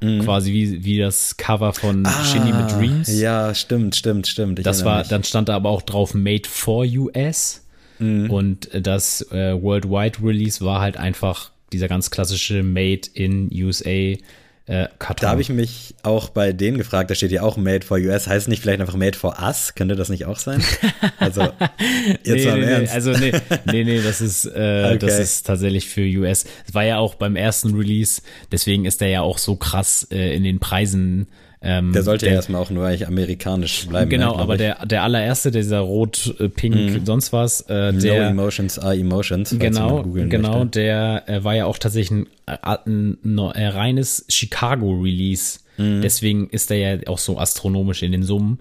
quasi 0.00 0.52
wie, 0.52 0.84
wie 0.84 0.98
das 0.98 1.36
Cover 1.38 1.72
von 1.72 2.06
Shindy 2.24 2.52
mit 2.52 2.70
Dreams. 2.70 3.08
Mhm. 3.08 3.14
Ah, 3.16 3.20
Ja, 3.20 3.54
stimmt, 3.54 3.96
stimmt, 3.96 4.26
stimmt. 4.28 4.58
Ich 4.60 4.64
Das 4.64 4.84
war, 4.84 5.00
mich. 5.00 5.08
dann 5.08 5.24
stand 5.24 5.48
da 5.48 5.56
aber 5.56 5.70
auch 5.70 5.82
drauf 5.82 6.14
Made 6.14 6.48
for 6.48 6.84
US. 6.84 7.64
Mhm. 7.98 8.30
Und 8.30 8.68
das 8.72 9.22
äh, 9.32 9.60
Worldwide 9.60 10.18
Release 10.22 10.64
war 10.64 10.80
halt 10.80 10.96
einfach 10.96 11.50
dieser 11.72 11.88
ganz 11.88 12.10
klassische 12.12 12.62
Made 12.62 13.08
in 13.14 13.50
USA 13.52 14.14
äh, 14.68 14.86
Karton. 14.98 15.22
Da 15.22 15.30
habe 15.30 15.40
ich 15.40 15.48
mich 15.48 15.94
auch 16.02 16.28
bei 16.28 16.52
denen 16.52 16.76
gefragt, 16.76 17.10
da 17.10 17.14
steht 17.14 17.32
ja 17.32 17.42
auch 17.42 17.56
Made 17.56 17.84
for 17.84 17.96
US. 17.96 18.26
Heißt 18.26 18.42
es 18.42 18.48
nicht 18.48 18.60
vielleicht 18.60 18.80
einfach 18.80 18.96
Made 18.96 19.16
for 19.16 19.38
Us? 19.42 19.74
Könnte 19.74 19.96
das 19.96 20.10
nicht 20.10 20.26
auch 20.26 20.38
sein? 20.38 20.62
Also, 21.18 21.42
jetzt 22.22 22.26
nee, 22.26 22.44
mal 22.44 22.54
im 22.54 22.60
nee, 22.60 22.66
nee, 22.66 22.72
Ernst. 22.72 22.94
also 22.94 23.12
nee, 23.12 23.32
nee, 23.64 23.84
nee, 23.84 24.02
das 24.02 24.20
ist, 24.20 24.44
äh, 24.44 24.92
Okay. 24.94 24.98
das 24.98 25.18
ist 25.18 25.46
tatsächlich 25.46 25.88
für 25.88 26.02
US. 26.02 26.44
Es 26.66 26.74
war 26.74 26.84
ja 26.84 26.98
auch 26.98 27.14
beim 27.14 27.34
ersten 27.34 27.74
Release, 27.74 28.22
deswegen 28.52 28.84
ist 28.84 29.00
der 29.00 29.08
ja 29.08 29.22
auch 29.22 29.38
so 29.38 29.56
krass 29.56 30.06
äh, 30.10 30.34
in 30.36 30.44
den 30.44 30.58
Preisen. 30.58 31.28
Ähm, 31.60 31.92
der 31.92 32.02
sollte 32.04 32.26
der, 32.26 32.34
ja 32.34 32.36
erstmal 32.36 32.62
auch 32.62 32.70
nur 32.70 32.86
eigentlich 32.86 33.06
amerikanisch 33.08 33.88
bleiben. 33.88 34.10
Genau, 34.10 34.28
ne, 34.28 34.32
glaub 34.34 34.42
aber 34.42 34.54
ich. 34.54 34.58
der, 34.58 34.86
der 34.86 35.02
allererste, 35.02 35.50
dieser 35.50 35.80
rot, 35.80 36.34
äh, 36.38 36.48
pink, 36.48 37.04
sonst 37.04 37.32
was, 37.32 37.62
äh, 37.62 37.92
No 37.92 38.00
der, 38.00 38.28
Emotions 38.28 38.78
are 38.78 38.96
Emotions. 38.96 39.56
Genau, 39.58 40.04
genau, 40.04 40.58
möchte. 40.58 40.80
der 40.80 41.28
äh, 41.28 41.42
war 41.42 41.56
ja 41.56 41.66
auch 41.66 41.78
tatsächlich 41.78 42.12
ein, 42.12 42.26
äh, 42.46 42.56
ein, 42.62 43.18
ein, 43.24 43.38
ein 43.38 43.68
reines 43.70 44.24
Chicago-Release. 44.28 45.60
Mhm. 45.78 46.02
Deswegen 46.02 46.48
ist 46.50 46.70
er 46.70 46.76
ja 46.76 47.06
auch 47.08 47.18
so 47.18 47.38
astronomisch 47.38 48.02
in 48.02 48.12
den 48.12 48.22
Summen. 48.22 48.60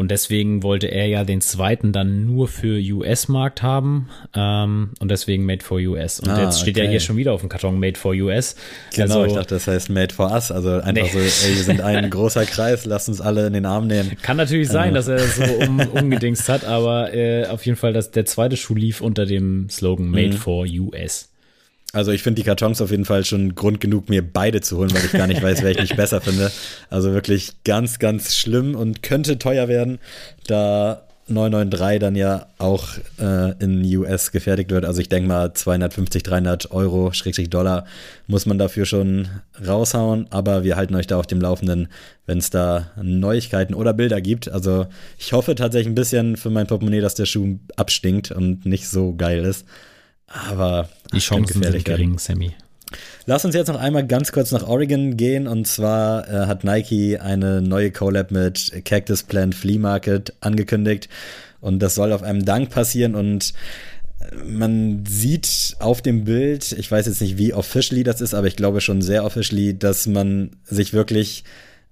Und 0.00 0.10
deswegen 0.10 0.62
wollte 0.62 0.86
er 0.86 1.06
ja 1.08 1.24
den 1.24 1.42
zweiten 1.42 1.92
dann 1.92 2.24
nur 2.24 2.48
für 2.48 2.80
US-Markt 2.80 3.62
haben. 3.62 4.08
Ähm, 4.34 4.92
und 4.98 5.10
deswegen 5.10 5.44
Made 5.44 5.62
for 5.62 5.76
US. 5.78 6.20
Und 6.20 6.30
Ah, 6.30 6.42
jetzt 6.42 6.58
steht 6.58 6.78
ja 6.78 6.84
okay. 6.84 6.92
hier 6.92 7.00
schon 7.00 7.18
wieder 7.18 7.34
auf 7.34 7.40
dem 7.40 7.50
Karton 7.50 7.78
Made 7.78 7.98
for 7.98 8.12
US. 8.14 8.56
Genau, 8.94 9.20
also, 9.20 9.26
ich 9.26 9.32
dachte, 9.34 9.56
das 9.56 9.66
heißt 9.66 9.90
Made 9.90 10.14
for 10.14 10.30
Us. 10.32 10.50
Also 10.50 10.70
einfach 10.80 10.90
Nee. 10.94 11.08
so, 11.12 11.18
ey, 11.18 11.54
wir 11.54 11.64
sind 11.64 11.82
ein 11.82 12.08
großer 12.10 12.46
Kreis, 12.46 12.86
lasst 12.86 13.10
uns 13.10 13.20
alle 13.20 13.46
in 13.46 13.52
den 13.52 13.66
Arm 13.66 13.88
nehmen. 13.88 14.16
Kann 14.22 14.38
natürlich 14.38 14.70
sein, 14.70 14.94
dass 14.94 15.06
er 15.06 15.16
das 15.16 15.36
so 15.36 15.42
um, 15.68 15.80
umgedingst 15.80 16.48
hat, 16.48 16.64
aber 16.64 17.12
äh, 17.12 17.44
auf 17.48 17.66
jeden 17.66 17.76
Fall, 17.76 17.92
dass 17.92 18.10
der 18.10 18.24
zweite 18.24 18.56
Schuh 18.56 18.74
lief 18.76 19.02
unter 19.02 19.26
dem 19.26 19.68
Slogan 19.68 20.06
Mhm. 20.06 20.12
Made 20.12 20.32
for 20.38 20.64
US. 20.66 21.29
Also 21.92 22.12
ich 22.12 22.22
finde 22.22 22.40
die 22.40 22.46
Kartons 22.46 22.80
auf 22.80 22.92
jeden 22.92 23.04
Fall 23.04 23.24
schon 23.24 23.54
Grund 23.56 23.80
genug, 23.80 24.08
mir 24.08 24.22
beide 24.22 24.60
zu 24.60 24.78
holen, 24.78 24.94
weil 24.94 25.04
ich 25.04 25.12
gar 25.12 25.26
nicht 25.26 25.42
weiß, 25.42 25.62
wer 25.62 25.72
ich 25.72 25.80
nicht 25.80 25.96
besser 25.96 26.20
finde. 26.20 26.52
Also 26.88 27.12
wirklich 27.12 27.64
ganz, 27.64 27.98
ganz 27.98 28.36
schlimm 28.36 28.76
und 28.76 29.02
könnte 29.02 29.38
teuer 29.38 29.66
werden, 29.66 29.98
da 30.46 31.02
993 31.30 32.00
dann 32.00 32.16
ja 32.16 32.46
auch 32.58 32.88
äh, 33.20 33.52
in 33.62 33.84
US 33.96 34.32
gefertigt 34.32 34.70
wird. 34.70 34.84
Also 34.84 35.00
ich 35.00 35.08
denke 35.08 35.28
mal 35.28 35.52
250, 35.52 36.22
300 36.22 36.70
Euro, 36.72 37.12
Schrägstrich 37.12 37.50
Dollar 37.50 37.86
muss 38.26 38.46
man 38.46 38.58
dafür 38.58 38.84
schon 38.84 39.28
raushauen. 39.64 40.26
Aber 40.30 40.64
wir 40.64 40.76
halten 40.76 40.94
euch 40.96 41.06
da 41.06 41.18
auf 41.18 41.26
dem 41.26 41.40
Laufenden, 41.40 41.88
wenn 42.26 42.38
es 42.38 42.50
da 42.50 42.90
Neuigkeiten 43.00 43.74
oder 43.74 43.92
Bilder 43.94 44.20
gibt. 44.20 44.48
Also 44.50 44.86
ich 45.18 45.32
hoffe 45.32 45.54
tatsächlich 45.54 45.88
ein 45.88 45.94
bisschen 45.94 46.36
für 46.36 46.50
mein 46.50 46.66
Portemonnaie, 46.66 47.00
dass 47.00 47.14
der 47.14 47.26
Schuh 47.26 47.58
abstinkt 47.76 48.32
und 48.32 48.66
nicht 48.66 48.88
so 48.88 49.14
geil 49.14 49.44
ist. 49.44 49.66
Aber 50.30 50.88
Die 51.12 51.18
Chancen 51.18 51.62
sind 51.62 51.84
gering, 51.84 52.18
Sammy. 52.18 52.52
Lass 53.26 53.44
uns 53.44 53.54
jetzt 53.54 53.68
noch 53.68 53.78
einmal 53.78 54.06
ganz 54.06 54.32
kurz 54.32 54.50
nach 54.52 54.66
Oregon 54.66 55.16
gehen. 55.16 55.46
Und 55.46 55.66
zwar 55.66 56.28
äh, 56.28 56.46
hat 56.46 56.64
Nike 56.64 57.18
eine 57.18 57.60
neue 57.60 57.90
Collab 57.90 58.30
mit 58.30 58.84
Cactus 58.84 59.22
Plant 59.24 59.54
Flea 59.54 59.78
Market 59.78 60.34
angekündigt. 60.40 61.08
Und 61.60 61.80
das 61.80 61.94
soll 61.94 62.12
auf 62.12 62.22
einem 62.22 62.44
Dank 62.44 62.70
passieren. 62.70 63.14
Und 63.14 63.52
äh, 64.20 64.36
man 64.44 65.04
sieht 65.06 65.76
auf 65.80 66.00
dem 66.00 66.24
Bild, 66.24 66.72
ich 66.72 66.90
weiß 66.90 67.06
jetzt 67.06 67.20
nicht, 67.20 67.38
wie 67.38 67.52
officially 67.52 68.04
das 68.04 68.20
ist, 68.20 68.34
aber 68.34 68.46
ich 68.46 68.56
glaube 68.56 68.80
schon 68.80 69.02
sehr 69.02 69.24
officially, 69.24 69.78
dass 69.78 70.06
man 70.06 70.50
sich 70.64 70.92
wirklich 70.92 71.44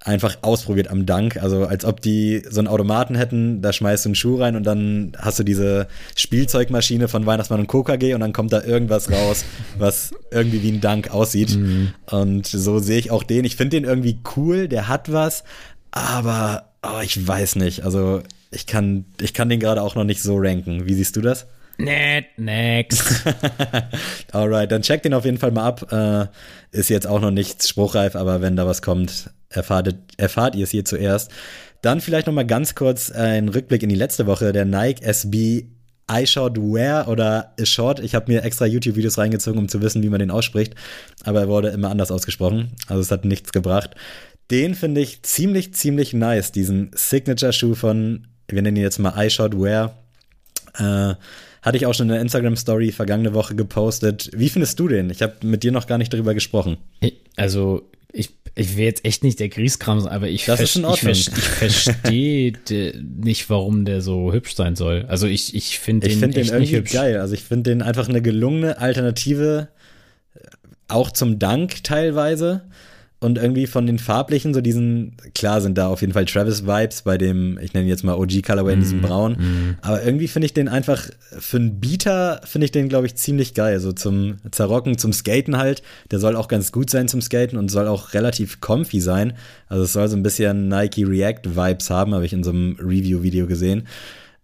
einfach 0.04 0.38
ausprobiert 0.42 0.88
am 0.88 1.06
Dank. 1.06 1.42
Also 1.42 1.66
als 1.66 1.84
ob 1.84 2.00
die 2.00 2.42
so 2.48 2.60
einen 2.60 2.68
Automaten 2.68 3.14
hätten, 3.14 3.62
da 3.62 3.72
schmeißt 3.72 4.04
du 4.04 4.10
einen 4.10 4.14
Schuh 4.14 4.36
rein 4.36 4.56
und 4.56 4.64
dann 4.64 5.12
hast 5.18 5.38
du 5.38 5.42
diese 5.42 5.88
Spielzeugmaschine 6.16 7.08
von 7.08 7.26
Weihnachtsmann 7.26 7.60
und 7.60 7.66
KKG 7.66 8.14
und 8.14 8.20
dann 8.20 8.32
kommt 8.32 8.52
da 8.52 8.62
irgendwas 8.62 9.10
raus, 9.10 9.44
was 9.78 10.12
irgendwie 10.30 10.62
wie 10.62 10.72
ein 10.72 10.80
Dank 10.80 11.10
aussieht. 11.10 11.58
Und 12.10 12.46
so 12.46 12.78
sehe 12.78 12.98
ich 12.98 13.10
auch 13.10 13.22
den. 13.22 13.44
Ich 13.44 13.56
finde 13.56 13.76
den 13.76 13.84
irgendwie 13.84 14.20
cool, 14.36 14.68
der 14.68 14.88
hat 14.88 15.12
was, 15.12 15.44
aber 15.90 16.70
oh, 16.82 17.00
ich 17.02 17.26
weiß 17.26 17.56
nicht. 17.56 17.84
Also 17.84 18.22
ich 18.50 18.66
kann, 18.66 19.04
ich 19.20 19.34
kann 19.34 19.48
den 19.48 19.60
gerade 19.60 19.82
auch 19.82 19.94
noch 19.94 20.04
nicht 20.04 20.22
so 20.22 20.36
ranken. 20.38 20.86
Wie 20.86 20.94
siehst 20.94 21.16
du 21.16 21.20
das? 21.20 21.46
Net, 21.76 22.26
next. 22.36 23.24
Alright, 24.32 24.72
dann 24.72 24.82
checkt 24.82 25.04
den 25.04 25.14
auf 25.14 25.24
jeden 25.24 25.38
Fall 25.38 25.52
mal 25.52 25.64
ab. 25.64 25.92
Äh, 25.92 26.26
ist 26.76 26.90
jetzt 26.90 27.06
auch 27.06 27.20
noch 27.20 27.30
nichts 27.30 27.68
spruchreif, 27.68 28.16
aber 28.16 28.40
wenn 28.40 28.56
da 28.56 28.66
was 28.66 28.82
kommt, 28.82 29.30
erfahrt, 29.50 29.94
erfahrt 30.16 30.54
ihr 30.54 30.64
es 30.64 30.70
hier 30.70 30.84
zuerst. 30.84 31.30
Dann 31.82 32.00
vielleicht 32.00 32.26
noch 32.26 32.34
mal 32.34 32.46
ganz 32.46 32.74
kurz 32.74 33.10
ein 33.10 33.48
Rückblick 33.48 33.82
in 33.82 33.88
die 33.88 33.94
letzte 33.94 34.26
Woche. 34.26 34.52
Der 34.52 34.64
Nike 34.64 35.02
SB 35.02 35.66
iShort 36.10 36.56
Wear 36.58 37.08
oder 37.08 37.52
iShort. 37.58 38.00
Ich 38.00 38.14
habe 38.14 38.32
mir 38.32 38.42
extra 38.42 38.66
YouTube-Videos 38.66 39.18
reingezogen, 39.18 39.58
um 39.58 39.68
zu 39.68 39.80
wissen, 39.82 40.02
wie 40.02 40.08
man 40.08 40.20
den 40.20 40.30
ausspricht. 40.30 40.74
Aber 41.24 41.40
er 41.40 41.48
wurde 41.48 41.68
immer 41.68 41.90
anders 41.90 42.10
ausgesprochen. 42.10 42.72
Also 42.86 43.02
es 43.02 43.10
hat 43.10 43.24
nichts 43.24 43.52
gebracht. 43.52 43.94
den 44.50 44.74
finde 44.74 45.02
ich 45.02 45.22
ziemlich, 45.22 45.74
ziemlich 45.74 46.14
nice, 46.14 46.52
diesen 46.52 46.90
Signature-Schuh 46.94 47.74
von, 47.74 48.28
wir 48.48 48.62
nennen 48.62 48.78
ihn 48.78 48.82
jetzt 48.82 48.98
mal 48.98 49.14
iShot 49.22 49.60
Wear. 49.60 49.94
Äh, 50.78 51.14
hatte 51.60 51.76
ich 51.76 51.86
auch 51.86 51.92
schon 51.92 52.06
in 52.06 52.12
der 52.14 52.22
Instagram-Story 52.22 52.92
vergangene 52.92 53.34
Woche 53.34 53.54
gepostet. 53.54 54.30
Wie 54.34 54.48
findest 54.48 54.80
du 54.80 54.88
den? 54.88 55.10
Ich 55.10 55.22
habe 55.22 55.34
mit 55.42 55.62
dir 55.62 55.72
noch 55.72 55.86
gar 55.86 55.98
nicht 55.98 56.12
darüber 56.12 56.32
gesprochen. 56.32 56.78
Also, 57.36 57.90
ich, 58.12 58.37
ich 58.58 58.76
will 58.76 58.84
jetzt 58.84 59.04
echt 59.04 59.22
nicht 59.22 59.38
der 59.40 59.48
Grieskram 59.48 60.00
sein, 60.00 60.12
aber 60.12 60.28
ich, 60.28 60.46
das 60.46 60.60
ist 60.60 60.76
in 60.76 60.84
Ordnung. 60.84 61.12
ich, 61.12 61.28
ich 61.28 61.34
verstehe 61.34 62.52
nicht, 63.16 63.48
warum 63.50 63.84
der 63.84 64.00
so 64.00 64.32
hübsch 64.32 64.54
sein 64.54 64.76
soll. 64.76 65.04
Also, 65.08 65.26
ich, 65.26 65.54
ich 65.54 65.78
finde 65.78 66.08
den, 66.08 66.14
ich 66.14 66.20
find 66.20 66.36
den 66.36 66.46
irgendwie 66.46 66.76
hübsch. 66.76 66.92
geil. 66.92 67.18
Also, 67.18 67.34
ich 67.34 67.42
finde 67.42 67.70
den 67.70 67.82
einfach 67.82 68.08
eine 68.08 68.20
gelungene 68.20 68.78
Alternative, 68.78 69.68
auch 70.88 71.10
zum 71.10 71.38
Dank 71.38 71.84
teilweise 71.84 72.62
und 73.20 73.38
irgendwie 73.38 73.66
von 73.66 73.86
den 73.86 73.98
farblichen, 73.98 74.54
so 74.54 74.60
diesen, 74.60 75.16
klar 75.34 75.60
sind 75.60 75.76
da 75.76 75.88
auf 75.88 76.00
jeden 76.00 76.12
Fall 76.12 76.24
Travis-Vibes 76.24 77.02
bei 77.02 77.18
dem, 77.18 77.58
ich 77.60 77.72
nenne 77.74 77.88
jetzt 77.88 78.04
mal 78.04 78.14
OG 78.14 78.42
Colorway 78.42 78.74
in 78.74 78.80
diesem 78.80 79.00
mm, 79.00 79.02
Braun, 79.02 79.32
mm. 79.32 79.76
aber 79.82 80.04
irgendwie 80.04 80.28
finde 80.28 80.46
ich 80.46 80.54
den 80.54 80.68
einfach, 80.68 81.08
für 81.38 81.56
einen 81.56 81.80
Beater 81.80 82.40
finde 82.44 82.66
ich 82.66 82.70
den, 82.70 82.88
glaube 82.88 83.06
ich, 83.06 83.16
ziemlich 83.16 83.54
geil, 83.54 83.80
so 83.80 83.92
zum 83.92 84.36
Zerrocken, 84.52 84.98
zum 84.98 85.12
Skaten 85.12 85.56
halt, 85.56 85.82
der 86.10 86.20
soll 86.20 86.36
auch 86.36 86.48
ganz 86.48 86.70
gut 86.70 86.90
sein 86.90 87.08
zum 87.08 87.20
Skaten 87.20 87.58
und 87.58 87.70
soll 87.70 87.88
auch 87.88 88.14
relativ 88.14 88.60
comfy 88.60 89.00
sein, 89.00 89.32
also 89.66 89.82
es 89.82 89.92
soll 89.92 90.08
so 90.08 90.16
ein 90.16 90.22
bisschen 90.22 90.68
Nike 90.68 91.04
React-Vibes 91.04 91.90
haben, 91.90 92.14
habe 92.14 92.24
ich 92.24 92.32
in 92.32 92.44
so 92.44 92.50
einem 92.50 92.76
Review-Video 92.80 93.46
gesehen, 93.46 93.88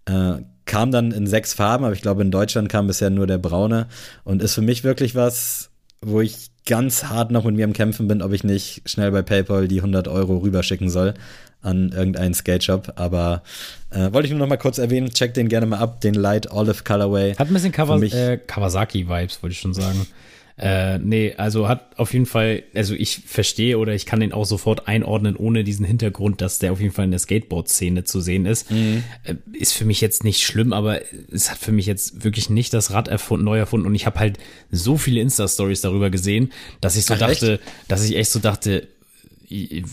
äh, 0.07 0.39
kam 0.67 0.91
dann 0.91 1.13
in 1.13 1.27
sechs 1.27 1.55
Farben, 1.55 1.85
aber 1.85 1.95
ich 1.95 2.03
glaube 2.03 2.23
in 2.23 2.31
Deutschland 2.31 2.69
kam 2.69 2.87
bisher 2.87 3.11
nur 3.11 3.27
der 3.27 3.39
braune. 3.39 3.87
Und 4.25 4.43
ist 4.43 4.55
für 4.55 4.63
mich 4.63 4.85
wirklich 4.85 5.15
was, 5.15 5.71
wo 6.01 6.21
ich 6.21 6.51
ganz 6.67 7.05
hart 7.05 7.31
noch 7.31 7.45
mit 7.45 7.57
mir 7.57 7.65
am 7.65 7.73
Kämpfen 7.73 8.09
bin, 8.09 8.23
ob 8.23 8.33
ich 8.33 8.45
nicht 8.45 8.83
schnell 8.87 9.11
bei 9.11 9.23
PayPal 9.23 9.69
die 9.69 9.79
100 9.79 10.09
Euro 10.09 10.39
rüberschicken 10.39 10.89
soll 10.91 11.15
an 11.63 11.91
irgendeinen 11.91 12.35
Skate 12.35 12.65
Shop. 12.65 12.93
Aber 12.97 13.43
äh, 13.91 14.13
wollte 14.13 14.27
ich 14.27 14.31
nur 14.31 14.41
noch 14.41 14.49
mal 14.49 14.57
kurz 14.57 14.79
erwähnen, 14.79 15.11
check 15.11 15.35
den 15.35 15.49
gerne 15.49 15.67
mal 15.67 15.79
ab, 15.79 16.01
den 16.01 16.15
Light 16.15 16.51
Olive 16.51 16.85
Colorway. 16.85 17.35
Hat 17.35 17.49
ein 17.49 17.55
bisschen 17.55 17.73
Kawas 17.73 18.03
äh, 18.13 18.39
Kawasaki-Vibes, 18.39 19.43
wollte 19.43 19.53
ich 19.53 19.61
schon 19.61 19.75
sagen. 19.75 20.07
Äh, 20.57 20.99
nee, 20.99 21.35
also 21.37 21.67
hat 21.67 21.99
auf 21.99 22.13
jeden 22.13 22.27
Fall, 22.27 22.63
also 22.75 22.95
ich 22.95 23.23
verstehe 23.27 23.77
oder 23.77 23.93
ich 23.93 24.07
kann 24.07 24.21
den 24.21 24.33
auch 24.33 24.45
sofort 24.45 24.87
einordnen, 24.87 25.35
ohne 25.35 25.65
diesen 25.65 25.85
Hintergrund, 25.85 26.41
dass 26.41 26.61
der 26.61 26.71
auf 26.73 26.81
jeden 26.81 26.93
Fall 26.93 27.07
in 27.07 27.11
der 27.11 27.19
Skateboard-Szene 27.19 28.05
zu 28.05 28.21
sehen 28.21 28.47
ist. 28.47 28.71
Mhm. 28.71 29.03
Äh, 29.25 29.35
ist 29.53 29.73
für 29.73 29.85
mich 29.85 30.01
jetzt 30.01 30.23
nicht 30.23 30.43
schlimm, 30.43 30.73
aber 30.73 31.01
es 31.33 31.51
hat 31.51 31.59
für 31.59 31.73
mich 31.73 31.87
jetzt 31.87 32.23
wirklich 32.23 32.51
nicht 32.51 32.73
das 32.73 32.93
Rad 32.93 33.09
erfunden, 33.09 33.45
neu 33.45 33.59
erfunden. 33.59 33.87
Und 33.87 33.97
ich 33.97 34.07
habe 34.07 34.21
halt 34.21 34.39
so 34.71 34.97
viele 34.97 35.21
Insta-Stories 35.21 35.81
darüber 35.81 36.11
gesehen, 36.11 36.53
dass 36.81 36.95
ich 36.95 37.05
so 37.05 37.15
Ach, 37.15 37.19
dachte, 37.19 37.55
echt? 37.55 37.63
dass 37.89 38.05
ich 38.05 38.17
echt 38.17 38.31
so 38.31 38.39
dachte, 38.39 38.87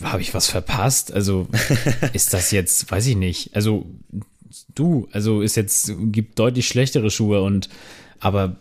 habe 0.02 0.22
ich 0.22 0.32
was 0.32 0.46
verpasst? 0.46 1.12
Also 1.12 1.48
ist 2.12 2.32
das 2.34 2.52
jetzt, 2.52 2.88
weiß 2.88 3.08
ich 3.08 3.16
nicht. 3.16 3.56
Also 3.56 3.86
du, 4.76 5.08
also 5.10 5.42
ist 5.42 5.56
jetzt, 5.56 5.92
gibt 6.12 6.38
deutlich 6.38 6.68
schlechtere 6.68 7.10
Schuhe 7.10 7.42
und 7.42 7.68
aber 8.20 8.58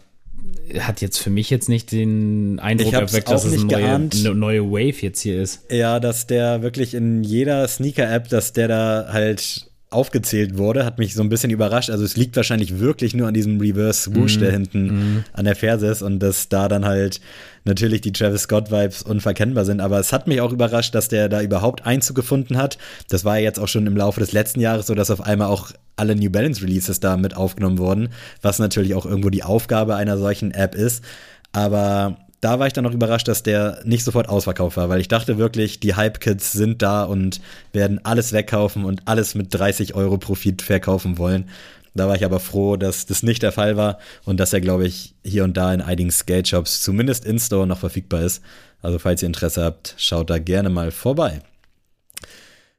hat 0.80 1.02
jetzt 1.02 1.18
für 1.18 1.30
mich 1.30 1.50
jetzt 1.50 1.70
nicht 1.70 1.92
den 1.92 2.60
Eindruck 2.60 2.94
erweckt, 2.94 3.30
dass 3.30 3.46
es 3.46 3.54
eine 3.54 3.66
neue, 3.66 3.96
eine 3.96 4.36
neue 4.36 4.72
Wave 4.72 5.02
jetzt 5.02 5.22
hier 5.22 5.42
ist. 5.42 5.66
Ja, 5.72 6.00
dass 6.00 6.28
der 6.28 6.62
wirklich 6.62 6.94
in 6.94 7.24
jeder 7.24 7.68
Sneaker-App, 7.68 8.30
dass 8.30 8.54
der 8.54 8.68
da 8.68 9.10
halt 9.12 9.71
aufgezählt 9.92 10.58
wurde, 10.58 10.86
hat 10.86 10.98
mich 10.98 11.14
so 11.14 11.22
ein 11.22 11.30
bisschen 11.30 11.52
überrascht. 11.52 11.90
Also 11.90 12.06
es 12.06 12.16
liegt 12.16 12.38
wahrscheinlich 12.38 12.80
wirklich 12.80 13.14
nur 13.14 13.28
an 13.28 13.34
diesem 13.34 13.60
Reverse 13.60 14.04
Swoosh, 14.04 14.38
mm, 14.38 14.40
der 14.40 14.52
hinten 14.52 14.86
mm. 14.86 15.24
an 15.34 15.46
der 15.46 15.56
Ferse 15.56 15.88
ist 15.88 16.02
und 16.02 16.20
dass 16.20 16.48
da 16.48 16.70
dann 16.70 16.86
halt 16.86 17.20
natürlich 17.66 18.00
die 18.00 18.14
Travis 18.14 18.44
Scott 18.44 18.72
Vibes 18.72 19.04
unverkennbar 19.04 19.66
sind. 19.66 19.82
Aber 19.82 20.00
es 20.00 20.14
hat 20.14 20.28
mich 20.28 20.40
auch 20.40 20.54
überrascht, 20.54 20.96
dass 20.96 21.10
der 21.10 21.28
da 21.28 21.42
überhaupt 21.42 21.86
Einzug 21.86 22.16
gefunden 22.16 22.58
hat. 22.58 22.78
Das 23.10 23.26
war 23.26 23.38
ja 23.38 23.44
jetzt 23.44 23.60
auch 23.60 23.68
schon 23.68 23.86
im 23.86 23.98
Laufe 23.98 24.22
des 24.22 24.32
letzten 24.32 24.62
Jahres 24.62 24.88
so, 24.88 24.96
dass 24.96 25.12
auf 25.12 25.22
einmal 25.22 25.48
auch 25.48 25.72
alle 25.98 26.16
New 26.16 26.32
Balance 26.32 26.62
Releases 26.64 27.02
da 27.02 27.18
mit 27.18 27.36
aufgenommen 27.36 27.78
wurden, 27.78 28.10
was 28.42 28.60
natürlich 28.60 28.96
auch 28.96 29.06
irgendwo 29.06 29.30
die 29.30 29.44
Aufgabe 29.44 29.96
einer 29.96 30.18
solchen 30.18 30.52
App 30.52 30.74
ist. 30.74 31.04
Aber 31.52 32.18
da 32.42 32.60
war 32.60 32.68
ich 32.68 32.74
dann 32.74 32.84
noch 32.84 32.94
überrascht, 32.94 33.28
dass 33.28 33.44
der 33.44 33.80
nicht 33.86 34.04
sofort 34.04 34.28
ausverkauft 34.28 34.76
war, 34.76 34.90
weil 34.90 35.00
ich 35.00 35.08
dachte 35.08 35.38
wirklich, 35.38 35.80
die 35.80 35.94
Hype-Kids 35.96 36.52
sind 36.52 36.82
da 36.82 37.04
und 37.04 37.40
werden 37.72 38.04
alles 38.04 38.34
wegkaufen 38.34 38.84
und 38.84 39.08
alles 39.08 39.36
mit 39.36 39.54
30 39.54 39.94
Euro 39.94 40.18
Profit 40.18 40.64
verkaufen 40.64 41.20
wollen. 41.20 41.50
Da 41.94 42.08
war 42.08 42.16
ich 42.16 42.26
aber 42.26 42.40
froh, 42.40 42.78
dass 42.78 43.06
das 43.06 43.22
nicht 43.22 43.44
der 43.44 43.52
Fall 43.52 43.78
war 43.78 44.00
und 44.26 44.40
dass 44.40 44.54
er, 44.54 44.62
glaube 44.62 44.88
ich, 44.88 45.14
hier 45.24 45.44
und 45.44 45.56
da 45.56 45.72
in 45.74 45.82
einigen 45.82 46.10
Skate-Shops, 46.10 46.82
zumindest 46.82 47.26
in-Store, 47.26 47.68
noch 47.68 47.80
verfügbar 47.80 48.22
ist. 48.22 48.42
Also 48.82 48.98
falls 48.98 49.22
ihr 49.22 49.28
Interesse 49.28 49.64
habt, 49.64 49.94
schaut 49.98 50.30
da 50.30 50.40
gerne 50.40 50.70
mal 50.70 50.90
vorbei. 50.90 51.42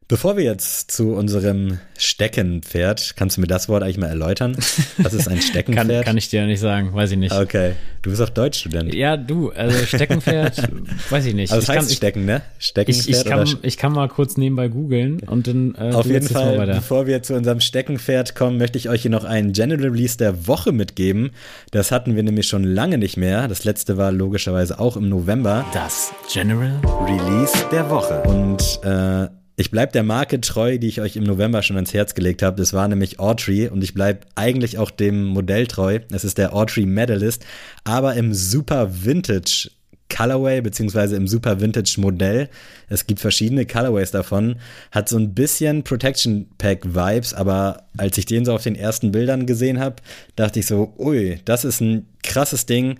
Bevor 0.08 0.36
wir 0.36 0.44
jetzt 0.44 0.90
zu 0.90 1.14
unserem 1.14 1.78
Steckenpferd, 1.96 3.14
kannst 3.16 3.36
du 3.36 3.40
mir 3.40 3.46
das 3.46 3.68
Wort 3.68 3.82
eigentlich 3.82 3.98
mal 3.98 4.08
erläutern? 4.08 4.56
Was 4.98 5.14
ist 5.14 5.28
ein 5.28 5.40
Steckenpferd? 5.42 5.88
kann, 5.88 6.04
kann 6.04 6.16
ich 6.18 6.28
dir 6.28 6.44
nicht 6.46 6.60
sagen, 6.60 6.92
weiß 6.92 7.12
ich 7.12 7.18
nicht. 7.18 7.32
Okay, 7.32 7.72
du 8.02 8.10
bist 8.10 8.20
auch 8.20 8.28
Deutschstudent. 8.28 8.94
Ja, 8.94 9.16
du, 9.16 9.50
also 9.52 9.86
Steckenpferd, 9.86 10.68
weiß 11.10 11.26
ich 11.26 11.34
nicht. 11.34 11.52
Also 11.52 11.60
das 11.60 11.64
ich 11.64 11.80
heißt 11.80 11.88
kann, 11.88 11.96
Stecken, 11.96 12.24
ne? 12.26 12.42
Steckenpferd 12.58 13.08
ich, 13.08 13.16
ich, 13.16 13.24
kann, 13.24 13.58
ich 13.62 13.76
kann 13.78 13.92
mal 13.92 14.08
kurz 14.08 14.36
nebenbei 14.36 14.68
googeln 14.68 15.20
und 15.20 15.46
dann 15.46 15.74
äh, 15.76 15.92
Auf 15.92 16.06
jeden 16.06 16.28
Fall, 16.28 16.66
bevor 16.66 17.06
wir 17.06 17.22
zu 17.22 17.34
unserem 17.34 17.60
Steckenpferd 17.60 18.34
kommen, 18.34 18.58
möchte 18.58 18.76
ich 18.78 18.88
euch 18.88 19.02
hier 19.02 19.10
noch 19.10 19.24
einen 19.24 19.52
General 19.52 19.88
Release 19.88 20.18
der 20.18 20.46
Woche 20.46 20.72
mitgeben. 20.72 21.30
Das 21.70 21.90
hatten 21.90 22.16
wir 22.16 22.22
nämlich 22.22 22.48
schon 22.48 22.64
lange 22.64 22.98
nicht 22.98 23.16
mehr. 23.16 23.48
Das 23.48 23.64
letzte 23.64 23.96
war 23.96 24.12
logischerweise 24.12 24.78
auch 24.78 24.96
im 24.96 25.08
November. 25.08 25.64
Das 25.72 26.12
General 26.30 26.80
Release 27.06 27.52
der 27.70 27.88
Woche. 27.88 28.22
Und 28.24 28.80
äh, 28.84 29.28
ich 29.62 29.70
bleibe 29.70 29.92
der 29.92 30.02
Marke 30.02 30.40
treu, 30.40 30.76
die 30.76 30.88
ich 30.88 31.00
euch 31.00 31.14
im 31.14 31.22
November 31.22 31.62
schon 31.62 31.76
ans 31.76 31.94
Herz 31.94 32.14
gelegt 32.14 32.42
habe. 32.42 32.56
Das 32.56 32.72
war 32.72 32.88
nämlich 32.88 33.20
Autry 33.20 33.68
und 33.68 33.84
ich 33.84 33.94
bleibe 33.94 34.26
eigentlich 34.34 34.76
auch 34.76 34.90
dem 34.90 35.24
Modell 35.24 35.68
treu. 35.68 36.00
Es 36.10 36.24
ist 36.24 36.36
der 36.36 36.52
Autry 36.52 36.84
Medalist, 36.84 37.46
aber 37.84 38.14
im 38.14 38.34
Super 38.34 39.04
Vintage 39.04 39.70
Colorway 40.08 40.60
beziehungsweise 40.60 41.14
im 41.14 41.28
Super 41.28 41.60
Vintage 41.60 41.94
Modell. 41.98 42.48
Es 42.88 43.06
gibt 43.06 43.20
verschiedene 43.20 43.64
Colorways 43.64 44.10
davon. 44.10 44.56
Hat 44.90 45.08
so 45.08 45.16
ein 45.16 45.32
bisschen 45.32 45.84
Protection 45.84 46.48
Pack 46.58 46.84
Vibes, 46.84 47.32
aber 47.32 47.84
als 47.96 48.18
ich 48.18 48.26
den 48.26 48.44
so 48.44 48.52
auf 48.52 48.64
den 48.64 48.74
ersten 48.74 49.12
Bildern 49.12 49.46
gesehen 49.46 49.78
habe, 49.78 49.96
dachte 50.34 50.58
ich 50.58 50.66
so, 50.66 50.92
ui, 50.98 51.40
das 51.44 51.64
ist 51.64 51.80
ein 51.80 52.06
krasses 52.24 52.66
Ding. 52.66 52.98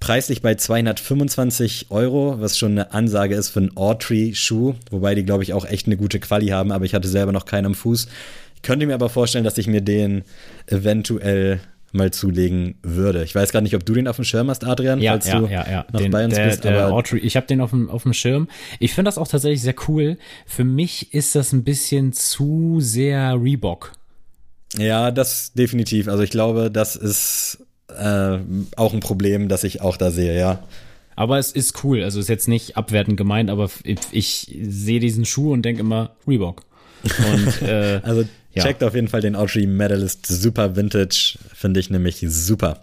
Preislich 0.00 0.42
bei 0.42 0.54
225 0.54 1.86
Euro, 1.90 2.40
was 2.40 2.58
schon 2.58 2.72
eine 2.72 2.92
Ansage 2.92 3.34
ist 3.34 3.48
für 3.48 3.60
einen 3.60 3.76
Autry-Schuh, 3.76 4.74
wobei 4.90 5.14
die, 5.14 5.24
glaube 5.24 5.42
ich, 5.42 5.52
auch 5.52 5.64
echt 5.64 5.86
eine 5.86 5.96
gute 5.96 6.20
Quali 6.20 6.48
haben, 6.48 6.70
aber 6.70 6.84
ich 6.84 6.94
hatte 6.94 7.08
selber 7.08 7.32
noch 7.32 7.46
keinen 7.46 7.66
am 7.66 7.74
Fuß. 7.74 8.08
Ich 8.56 8.62
könnte 8.62 8.86
mir 8.86 8.94
aber 8.94 9.08
vorstellen, 9.08 9.44
dass 9.44 9.58
ich 9.58 9.66
mir 9.66 9.80
den 9.80 10.24
eventuell 10.66 11.60
mal 11.92 12.10
zulegen 12.10 12.76
würde. 12.82 13.24
Ich 13.24 13.34
weiß 13.34 13.52
gar 13.52 13.60
nicht, 13.60 13.74
ob 13.74 13.84
du 13.84 13.94
den 13.94 14.06
auf 14.06 14.16
dem 14.16 14.24
Schirm 14.24 14.50
hast, 14.50 14.64
Adrian, 14.64 15.00
ja, 15.00 15.12
falls 15.12 15.28
ja, 15.28 15.38
du 15.38 15.46
ja, 15.46 15.70
ja. 15.70 15.86
noch 15.90 16.00
den, 16.00 16.10
bei 16.10 16.24
uns 16.24 16.34
der, 16.34 16.46
bist. 16.46 16.64
Der 16.64 16.92
Autry, 16.92 17.18
ich 17.18 17.36
habe 17.36 17.46
den 17.46 17.60
auf 17.60 17.70
dem, 17.70 17.88
auf 17.90 18.02
dem 18.02 18.12
Schirm. 18.12 18.48
Ich 18.78 18.92
finde 18.94 19.08
das 19.08 19.18
auch 19.18 19.28
tatsächlich 19.28 19.62
sehr 19.62 19.74
cool. 19.88 20.18
Für 20.46 20.64
mich 20.64 21.14
ist 21.14 21.34
das 21.34 21.52
ein 21.52 21.64
bisschen 21.64 22.12
zu 22.12 22.78
sehr 22.80 23.40
Reebok. 23.40 23.92
Ja, 24.76 25.10
das 25.10 25.52
definitiv. 25.54 26.08
Also 26.08 26.22
ich 26.22 26.30
glaube, 26.30 26.70
das 26.70 26.96
ist 26.96 27.65
äh, 27.96 28.38
auch 28.76 28.92
ein 28.94 29.00
Problem, 29.00 29.48
das 29.48 29.64
ich 29.64 29.80
auch 29.80 29.96
da 29.96 30.10
sehe, 30.10 30.38
ja. 30.38 30.62
Aber 31.16 31.38
es 31.38 31.50
ist 31.50 31.82
cool. 31.82 32.02
Also 32.02 32.20
ist 32.20 32.28
jetzt 32.28 32.46
nicht 32.46 32.76
abwertend 32.76 33.16
gemeint, 33.16 33.50
aber 33.50 33.70
ich, 33.84 33.98
ich 34.12 34.56
sehe 34.62 35.00
diesen 35.00 35.24
Schuh 35.24 35.52
und 35.52 35.62
denke 35.62 35.80
immer 35.80 36.10
Reebok. 36.28 36.62
Und, 37.02 37.62
äh, 37.62 38.00
also 38.02 38.24
checkt 38.54 38.82
ja. 38.82 38.88
auf 38.88 38.94
jeden 38.94 39.08
Fall 39.08 39.22
den 39.22 39.34
Autry 39.34 39.66
Medalist 39.66 40.26
Super 40.26 40.76
Vintage, 40.76 41.38
finde 41.54 41.80
ich 41.80 41.90
nämlich 41.90 42.24
super. 42.28 42.82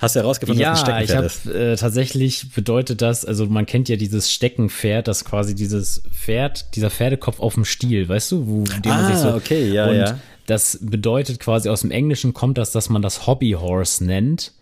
Hast 0.00 0.14
du 0.14 0.20
herausgefunden, 0.20 0.60
ja, 0.60 0.72
was 0.72 0.84
ein 0.84 1.06
Steckenpferd 1.06 1.10
ich 1.10 1.16
hab, 1.16 1.24
ist? 1.24 1.46
Äh, 1.46 1.76
tatsächlich 1.76 2.52
bedeutet 2.54 3.00
das, 3.00 3.24
also 3.24 3.46
man 3.46 3.64
kennt 3.64 3.88
ja 3.88 3.96
dieses 3.96 4.30
Steckenpferd, 4.30 5.08
das 5.08 5.24
quasi 5.24 5.54
dieses 5.54 6.02
Pferd, 6.12 6.76
dieser 6.76 6.90
Pferdekopf 6.90 7.40
auf 7.40 7.54
dem 7.54 7.64
Stiel, 7.64 8.08
weißt 8.08 8.32
du, 8.32 8.46
wo 8.46 8.64
dem 8.64 8.92
ah, 8.92 9.02
man 9.02 9.12
sich 9.12 9.16
so 9.16 9.32
okay, 9.32 9.72
ja, 9.72 9.86
und 9.88 9.96
ja. 9.96 10.20
Das 10.46 10.78
bedeutet 10.80 11.40
quasi 11.40 11.68
aus 11.68 11.82
dem 11.82 11.90
Englischen 11.90 12.34
kommt 12.34 12.58
das, 12.58 12.72
dass 12.72 12.88
man 12.88 13.02
das 13.02 13.26
Hobbyhorse 13.26 14.04
nennt. 14.04 14.52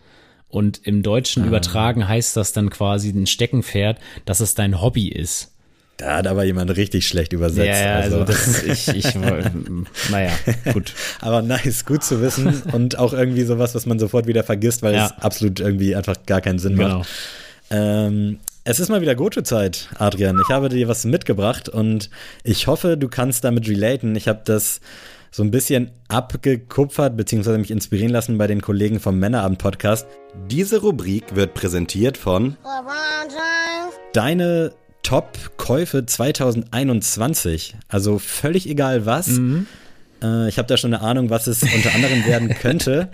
Und 0.49 0.80
im 0.85 1.03
Deutschen 1.03 1.43
ah. 1.43 1.47
übertragen 1.47 2.07
heißt 2.07 2.37
das 2.37 2.53
dann 2.53 2.70
quasi 2.70 3.11
ein 3.11 3.26
Steckenpferd, 3.26 3.99
dass 4.24 4.41
es 4.41 4.55
dein 4.55 4.80
Hobby 4.80 5.09
ist. 5.09 5.51
Da 5.97 6.16
hat 6.16 6.26
aber 6.26 6.45
jemand 6.45 6.76
richtig 6.76 7.07
schlecht 7.07 7.32
übersetzt. 7.32 7.68
Ja, 7.68 7.76
ja 7.76 7.95
also, 7.97 8.20
also 8.20 8.32
das, 8.32 8.62
ich, 8.64 8.89
ich, 8.89 9.14
naja, 10.11 10.32
gut. 10.72 10.93
aber 11.20 11.41
nice, 11.43 11.85
gut 11.85 12.03
zu 12.03 12.20
wissen 12.20 12.62
und 12.72 12.99
auch 12.99 13.12
irgendwie 13.12 13.45
sowas, 13.45 13.74
was 13.76 13.87
man 13.87 13.99
sofort 13.99 14.26
wieder 14.26 14.43
vergisst, 14.43 14.82
weil 14.82 14.95
ja. 14.95 15.07
es 15.07 15.22
absolut 15.22 15.61
irgendwie 15.61 15.95
einfach 15.95 16.16
gar 16.26 16.41
keinen 16.41 16.59
Sinn 16.59 16.76
genau. 16.76 16.99
macht. 16.99 17.09
Ähm, 17.70 18.41
es 18.64 18.80
ist 18.80 18.89
mal 18.89 19.03
wieder 19.03 19.14
Goto-Zeit, 19.14 19.89
Adrian. 19.99 20.41
Ich 20.41 20.53
habe 20.53 20.68
dir 20.68 20.89
was 20.89 21.05
mitgebracht 21.05 21.68
und 21.68 22.11
ich 22.43 22.66
hoffe, 22.66 22.97
du 22.97 23.09
kannst 23.09 23.45
damit 23.45 23.68
relaten. 23.68 24.16
Ich 24.16 24.26
habe 24.26 24.41
das 24.45 24.80
so 25.35 25.43
ein 25.43 25.51
bisschen 25.51 25.91
abgekupfert 26.07 27.16
bzw. 27.16 27.59
mich 27.59 27.72
inspirieren 27.72 28.12
lassen 28.12 28.39
bei 28.39 28.47
den 28.47 28.62
Kollegen 28.62 29.01
vom 29.01 29.18
Männerabend-Podcast. 29.18 30.07
Diese 30.49 30.80
Rubrik 30.80 31.35
wird 31.35 31.55
präsentiert 31.55 32.16
von 32.16 32.57
Deine 34.12 34.72
Top-Käufe 35.03 36.07
2021. 36.07 37.74
Also 37.89 38.20
völlig 38.20 38.68
egal 38.68 39.07
was. 39.07 39.26
Mhm. 39.26 39.66
Äh, 40.24 40.48
ich 40.48 40.58
habe 40.58 40.66
da 40.66 40.76
schon 40.76 40.94
eine 40.94 41.02
Ahnung, 41.02 41.30
was 41.30 41.46
es 41.46 41.62
unter 41.62 41.94
anderem 41.94 42.24
werden 42.26 42.48
könnte. 42.60 43.08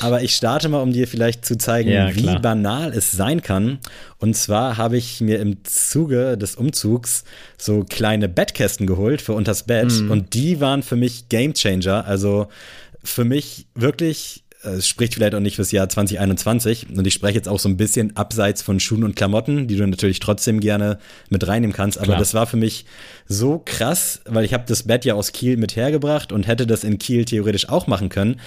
Aber 0.00 0.22
ich 0.22 0.34
starte 0.34 0.68
mal, 0.68 0.82
um 0.82 0.92
dir 0.92 1.08
vielleicht 1.08 1.44
zu 1.44 1.56
zeigen, 1.56 1.90
ja, 1.90 2.14
wie 2.14 2.38
banal 2.38 2.92
es 2.92 3.10
sein 3.12 3.42
kann. 3.42 3.78
Und 4.18 4.36
zwar 4.36 4.76
habe 4.76 4.96
ich 4.98 5.20
mir 5.20 5.38
im 5.38 5.64
Zuge 5.64 6.36
des 6.36 6.56
Umzugs 6.56 7.24
so 7.56 7.84
kleine 7.88 8.28
Bettkästen 8.28 8.86
geholt 8.86 9.22
für 9.22 9.32
unters 9.32 9.64
Bett. 9.64 9.90
Mhm. 9.90 10.10
Und 10.10 10.34
die 10.34 10.60
waren 10.60 10.82
für 10.82 10.96
mich 10.96 11.28
Game 11.28 11.54
Changer. 11.54 12.04
Also 12.06 12.48
für 13.02 13.24
mich 13.24 13.66
wirklich 13.74 14.44
es 14.62 14.86
spricht 14.86 15.14
vielleicht 15.14 15.34
auch 15.34 15.40
nicht 15.40 15.56
fürs 15.56 15.72
Jahr 15.72 15.88
2021 15.88 16.88
und 16.94 17.06
ich 17.06 17.14
spreche 17.14 17.36
jetzt 17.36 17.48
auch 17.48 17.58
so 17.58 17.68
ein 17.68 17.76
bisschen 17.76 18.16
abseits 18.16 18.62
von 18.62 18.78
Schuhen 18.78 19.04
und 19.04 19.16
Klamotten, 19.16 19.68
die 19.68 19.76
du 19.76 19.86
natürlich 19.86 20.20
trotzdem 20.20 20.60
gerne 20.60 20.98
mit 21.30 21.46
reinnehmen 21.46 21.74
kannst, 21.74 21.98
aber 21.98 22.08
Klar. 22.08 22.18
das 22.18 22.34
war 22.34 22.46
für 22.46 22.56
mich 22.56 22.84
so 23.26 23.62
krass, 23.64 24.20
weil 24.26 24.44
ich 24.44 24.52
habe 24.52 24.64
das 24.66 24.82
Bett 24.82 25.04
ja 25.04 25.14
aus 25.14 25.32
Kiel 25.32 25.56
mit 25.56 25.76
hergebracht 25.76 26.32
und 26.32 26.46
hätte 26.46 26.66
das 26.66 26.84
in 26.84 26.98
Kiel 26.98 27.24
theoretisch 27.24 27.68
auch 27.68 27.86
machen 27.86 28.10
können, 28.10 28.40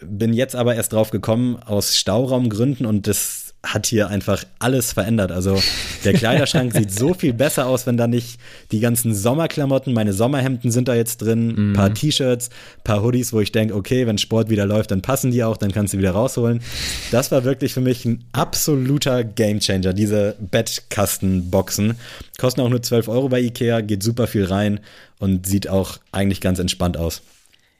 bin 0.00 0.32
jetzt 0.32 0.54
aber 0.54 0.74
erst 0.74 0.92
drauf 0.92 1.10
gekommen 1.10 1.56
aus 1.56 1.96
Stauraumgründen 1.96 2.86
und 2.86 3.06
das 3.06 3.45
hat 3.66 3.86
hier 3.86 4.08
einfach 4.08 4.44
alles 4.58 4.92
verändert. 4.92 5.32
Also 5.32 5.60
der 6.04 6.14
Kleiderschrank 6.14 6.72
sieht 6.76 6.92
so 6.92 7.14
viel 7.14 7.32
besser 7.32 7.66
aus, 7.66 7.86
wenn 7.86 7.96
da 7.96 8.06
nicht 8.06 8.38
die 8.72 8.80
ganzen 8.80 9.14
Sommerklamotten, 9.14 9.92
meine 9.92 10.12
Sommerhemden 10.12 10.70
sind 10.70 10.88
da 10.88 10.94
jetzt 10.94 11.18
drin, 11.18 11.70
mhm. 11.70 11.72
paar 11.74 11.92
T-Shirts, 11.92 12.50
paar 12.84 13.02
Hoodies, 13.02 13.32
wo 13.32 13.40
ich 13.40 13.52
denke, 13.52 13.74
okay, 13.74 14.06
wenn 14.06 14.18
Sport 14.18 14.48
wieder 14.50 14.66
läuft, 14.66 14.90
dann 14.90 15.02
passen 15.02 15.30
die 15.30 15.44
auch, 15.44 15.56
dann 15.56 15.72
kannst 15.72 15.94
du 15.94 15.98
wieder 15.98 16.12
rausholen. 16.12 16.60
Das 17.10 17.30
war 17.32 17.44
wirklich 17.44 17.74
für 17.74 17.80
mich 17.80 18.04
ein 18.04 18.24
absoluter 18.32 19.24
Gamechanger, 19.24 19.92
diese 19.92 20.36
Bettkastenboxen. 20.40 21.96
Kosten 22.38 22.60
auch 22.60 22.68
nur 22.68 22.82
12 22.82 23.08
Euro 23.08 23.28
bei 23.28 23.40
Ikea, 23.40 23.80
geht 23.80 24.02
super 24.02 24.26
viel 24.26 24.44
rein 24.44 24.80
und 25.18 25.46
sieht 25.46 25.68
auch 25.68 25.98
eigentlich 26.12 26.40
ganz 26.40 26.58
entspannt 26.58 26.96
aus. 26.96 27.22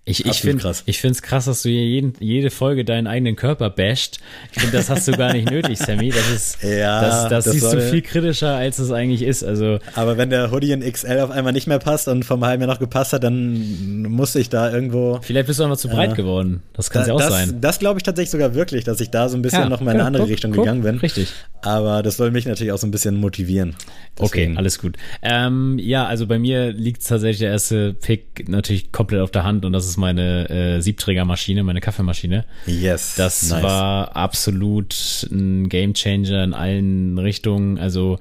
Ich, 0.09 0.25
ich 0.25 0.41
finde 0.41 0.73
ich 0.85 1.01
finde 1.01 1.15
es 1.15 1.23
krass, 1.23 1.47
dass 1.47 1.63
du 1.63 1.69
hier 1.69 1.85
jeden, 1.85 2.13
jede 2.21 2.51
Folge 2.51 2.85
deinen 2.85 3.09
eigenen 3.09 3.35
Körper 3.35 3.71
basht. 3.71 4.21
Ich 4.53 4.61
finde, 4.61 4.77
das 4.77 4.89
hast 4.89 5.09
du 5.09 5.13
gar 5.13 5.33
nicht 5.33 5.51
nötig, 5.51 5.81
Sammy. 5.81 6.11
Das 6.11 6.31
ist, 6.31 6.63
ja, 6.63 7.01
das, 7.01 7.23
das, 7.29 7.45
das 7.47 7.53
siehst 7.53 7.73
du 7.73 7.83
viel 7.83 8.03
kritischer, 8.03 8.55
als 8.55 8.79
es 8.79 8.93
eigentlich 8.93 9.23
ist. 9.23 9.43
Also, 9.43 9.81
aber 9.97 10.17
wenn 10.17 10.31
der 10.31 10.53
Hoodie 10.53 10.71
in 10.71 10.81
XL 10.81 11.19
auf 11.19 11.33
einmal 11.33 11.53
nicht 11.53 11.67
mehr 11.67 11.81
passt 11.81 12.07
und 12.07 12.25
vom 12.25 12.45
halben 12.45 12.63
Jahr 12.63 12.73
noch 12.73 12.79
gepasst 12.79 13.15
hat, 13.15 13.25
dann 13.25 14.03
muss 14.05 14.37
ich 14.37 14.49
da 14.49 14.73
irgendwo. 14.73 15.19
Vielleicht 15.23 15.49
bist 15.49 15.59
du 15.59 15.65
einfach 15.65 15.77
zu 15.77 15.89
breit 15.89 16.13
äh, 16.13 16.15
geworden. 16.15 16.63
Das 16.73 16.91
kann 16.91 17.03
da, 17.03 17.09
ja 17.09 17.15
auch 17.15 17.19
das, 17.19 17.31
sein. 17.31 17.61
Das 17.61 17.81
glaube 17.81 17.99
ich 17.99 18.05
tatsächlich 18.05 18.31
sogar 18.31 18.55
wirklich, 18.55 18.85
dass 18.85 19.01
ich 19.01 19.11
da 19.11 19.29
so 19.29 19.37
ein 19.37 19.43
bisschen 19.43 19.63
ja, 19.63 19.69
noch 19.69 19.81
mal 19.81 19.91
in 19.91 19.99
eine 19.99 20.07
andere 20.07 20.23
guck, 20.23 20.31
Richtung 20.31 20.53
guck, 20.53 20.67
gegangen 20.67 20.83
bin. 20.83 20.99
Richtig. 20.99 21.33
Aber 21.63 22.05
das 22.05 22.17
soll 22.17 22.31
mich 22.31 22.47
natürlich 22.47 22.73
auch 22.73 22.79
so 22.79 22.87
ein 22.87 22.93
bisschen 22.93 23.17
motivieren. 23.17 23.75
Deswegen. 24.21 24.53
Okay, 24.53 24.57
alles 24.57 24.79
gut. 24.79 24.97
Ähm, 25.21 25.81
ja, 25.81 26.07
also 26.07 26.29
bei 26.29 26.39
mir 26.39 26.73
liegt 26.73 27.05
tatsächlich 27.05 27.41
der 27.41 27.51
erste 27.51 27.93
Pick 27.93 28.49
natürlich 28.49 28.93
komplett 28.93 29.21
auf 29.21 29.33
der 29.33 29.43
Hand 29.43 29.65
und 29.65 29.73
das 29.73 29.85
ist 29.85 29.96
meine 29.97 30.49
äh, 30.49 30.81
Siebträgermaschine, 30.81 31.65
meine 31.65 31.81
Kaffeemaschine. 31.81 32.45
Yes. 32.67 33.15
Das 33.17 33.49
nice. 33.51 33.63
war 33.63 34.17
absolut 34.17 35.27
ein 35.31 35.69
Gamechanger 35.69 36.45
in 36.45 36.55
allen 36.55 37.19
Richtungen. 37.19 37.79
Also 37.79 38.19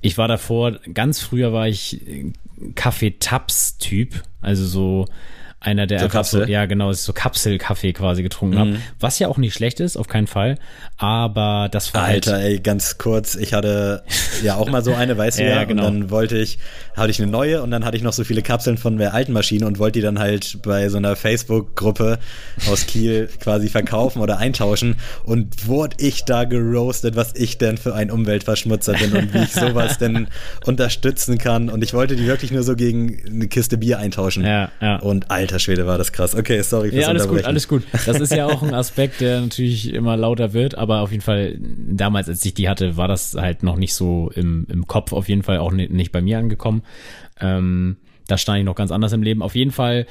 ich 0.00 0.18
war 0.18 0.28
davor, 0.28 0.78
ganz 0.92 1.20
früher 1.20 1.52
war 1.52 1.68
ich 1.68 2.00
Kaffeetaps-Typ, 2.74 4.22
also 4.40 4.66
so 4.66 5.06
einer, 5.64 5.86
der 5.86 5.98
so 5.98 6.04
einfach 6.04 6.18
Kapsel. 6.20 6.46
so, 6.46 6.50
ja 6.50 6.66
genau, 6.66 6.92
so 6.92 7.12
Kapselkaffee 7.12 7.92
quasi 7.92 8.22
getrunken 8.22 8.56
mhm. 8.56 8.60
habe. 8.60 8.76
Was 9.00 9.18
ja 9.18 9.28
auch 9.28 9.38
nicht 9.38 9.54
schlecht 9.54 9.80
ist, 9.80 9.96
auf 9.96 10.08
keinen 10.08 10.26
Fall. 10.26 10.58
Aber 10.96 11.68
das 11.70 11.92
war 11.94 12.04
Alter, 12.04 12.34
halt 12.34 12.44
ey, 12.44 12.60
ganz 12.60 12.98
kurz, 12.98 13.34
ich 13.34 13.52
hatte 13.52 14.04
ja 14.42 14.56
auch 14.56 14.70
mal 14.70 14.84
so 14.84 14.94
eine, 14.94 15.16
weißt 15.18 15.38
du 15.38 15.42
ja, 15.44 15.48
ja 15.50 15.64
genau. 15.64 15.86
und 15.86 16.00
dann 16.00 16.10
wollte 16.10 16.38
ich, 16.38 16.58
hatte 16.96 17.10
ich 17.10 17.20
eine 17.20 17.30
neue 17.30 17.62
und 17.62 17.70
dann 17.70 17.84
hatte 17.84 17.96
ich 17.96 18.02
noch 18.02 18.12
so 18.12 18.24
viele 18.24 18.42
Kapseln 18.42 18.78
von 18.78 18.96
der 18.96 19.14
alten 19.14 19.32
Maschine 19.32 19.66
und 19.66 19.78
wollte 19.78 19.98
die 19.98 20.02
dann 20.02 20.18
halt 20.18 20.58
bei 20.62 20.88
so 20.88 20.98
einer 20.98 21.16
Facebook-Gruppe 21.16 22.18
aus 22.70 22.86
Kiel 22.86 23.28
quasi 23.40 23.68
verkaufen 23.68 24.20
oder 24.20 24.38
eintauschen 24.38 24.96
und 25.24 25.66
wurde 25.66 25.96
ich 25.98 26.24
da 26.24 26.44
geroastet, 26.44 27.16
was 27.16 27.34
ich 27.34 27.58
denn 27.58 27.76
für 27.76 27.94
ein 27.94 28.10
Umweltverschmutzer 28.10 28.94
bin 28.94 29.12
und 29.12 29.34
wie 29.34 29.38
ich 29.38 29.52
sowas 29.52 29.98
denn 30.04 30.28
unterstützen 30.64 31.38
kann 31.38 31.68
und 31.68 31.82
ich 31.82 31.94
wollte 31.94 32.16
die 32.16 32.26
wirklich 32.26 32.52
nur 32.52 32.62
so 32.62 32.76
gegen 32.76 33.20
eine 33.26 33.48
Kiste 33.48 33.78
Bier 33.78 33.98
eintauschen. 33.98 34.44
Ja, 34.44 34.70
ja. 34.80 34.96
Und 34.96 35.30
Alter, 35.30 35.53
Alter 35.54 35.62
Schwede, 35.62 35.86
war 35.86 35.98
das 35.98 36.10
krass. 36.10 36.34
Okay, 36.34 36.60
sorry 36.62 36.90
fürs 36.90 37.02
Ja, 37.02 37.08
alles 37.08 37.28
gut, 37.28 37.44
alles 37.44 37.68
gut. 37.68 37.84
Das 38.06 38.18
ist 38.18 38.34
ja 38.34 38.46
auch 38.46 38.64
ein 38.64 38.74
Aspekt, 38.74 39.20
der 39.20 39.40
natürlich 39.40 39.94
immer 39.94 40.16
lauter 40.16 40.52
wird, 40.52 40.76
aber 40.76 41.02
auf 41.02 41.12
jeden 41.12 41.22
Fall, 41.22 41.56
damals, 41.60 42.28
als 42.28 42.44
ich 42.44 42.54
die 42.54 42.68
hatte, 42.68 42.96
war 42.96 43.06
das 43.06 43.34
halt 43.34 43.62
noch 43.62 43.76
nicht 43.76 43.94
so 43.94 44.32
im, 44.34 44.66
im 44.68 44.88
Kopf, 44.88 45.12
auf 45.12 45.28
jeden 45.28 45.44
Fall 45.44 45.58
auch 45.58 45.70
nicht 45.70 46.10
bei 46.10 46.22
mir 46.22 46.38
angekommen. 46.38 46.82
Ähm, 47.40 47.98
da 48.26 48.36
stand 48.36 48.58
ich 48.58 48.64
noch 48.64 48.74
ganz 48.74 48.90
anders 48.90 49.12
im 49.12 49.22
Leben. 49.22 49.42
Auf 49.42 49.54
jeden 49.54 49.70
Fall, 49.70 50.06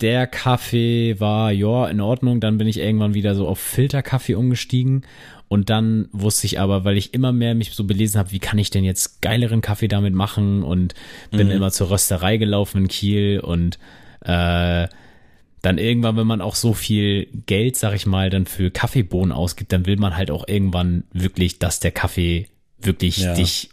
der 0.00 0.26
Kaffee 0.26 1.20
war, 1.20 1.52
ja, 1.52 1.86
in 1.86 2.00
Ordnung. 2.00 2.40
Dann 2.40 2.56
bin 2.56 2.66
ich 2.66 2.78
irgendwann 2.78 3.12
wieder 3.12 3.34
so 3.34 3.46
auf 3.46 3.58
Filterkaffee 3.58 4.34
umgestiegen. 4.34 5.04
Und 5.48 5.68
dann 5.68 6.08
wusste 6.10 6.46
ich 6.46 6.58
aber, 6.58 6.86
weil 6.86 6.96
ich 6.96 7.12
immer 7.12 7.32
mehr 7.32 7.54
mich 7.54 7.72
so 7.72 7.84
belesen 7.84 8.18
habe, 8.18 8.32
wie 8.32 8.38
kann 8.38 8.58
ich 8.58 8.70
denn 8.70 8.82
jetzt 8.82 9.20
geileren 9.20 9.60
Kaffee 9.60 9.88
damit 9.88 10.14
machen 10.14 10.62
und 10.62 10.94
bin 11.30 11.48
mhm. 11.48 11.52
immer 11.52 11.70
zur 11.70 11.90
Rösterei 11.90 12.38
gelaufen 12.38 12.78
in 12.78 12.88
Kiel 12.88 13.40
und 13.40 13.78
äh, 14.24 14.88
dann 15.62 15.78
irgendwann, 15.78 16.16
wenn 16.16 16.26
man 16.26 16.42
auch 16.42 16.56
so 16.56 16.74
viel 16.74 17.26
Geld, 17.46 17.76
sag 17.76 17.94
ich 17.94 18.04
mal, 18.04 18.28
dann 18.28 18.46
für 18.46 18.70
Kaffeebohnen 18.70 19.32
ausgibt, 19.32 19.72
dann 19.72 19.86
will 19.86 19.96
man 19.96 20.16
halt 20.16 20.30
auch 20.30 20.46
irgendwann 20.46 21.04
wirklich, 21.12 21.58
dass 21.58 21.80
der 21.80 21.90
Kaffee 21.90 22.48
wirklich 22.78 23.18
ja. 23.18 23.34
dich 23.34 23.70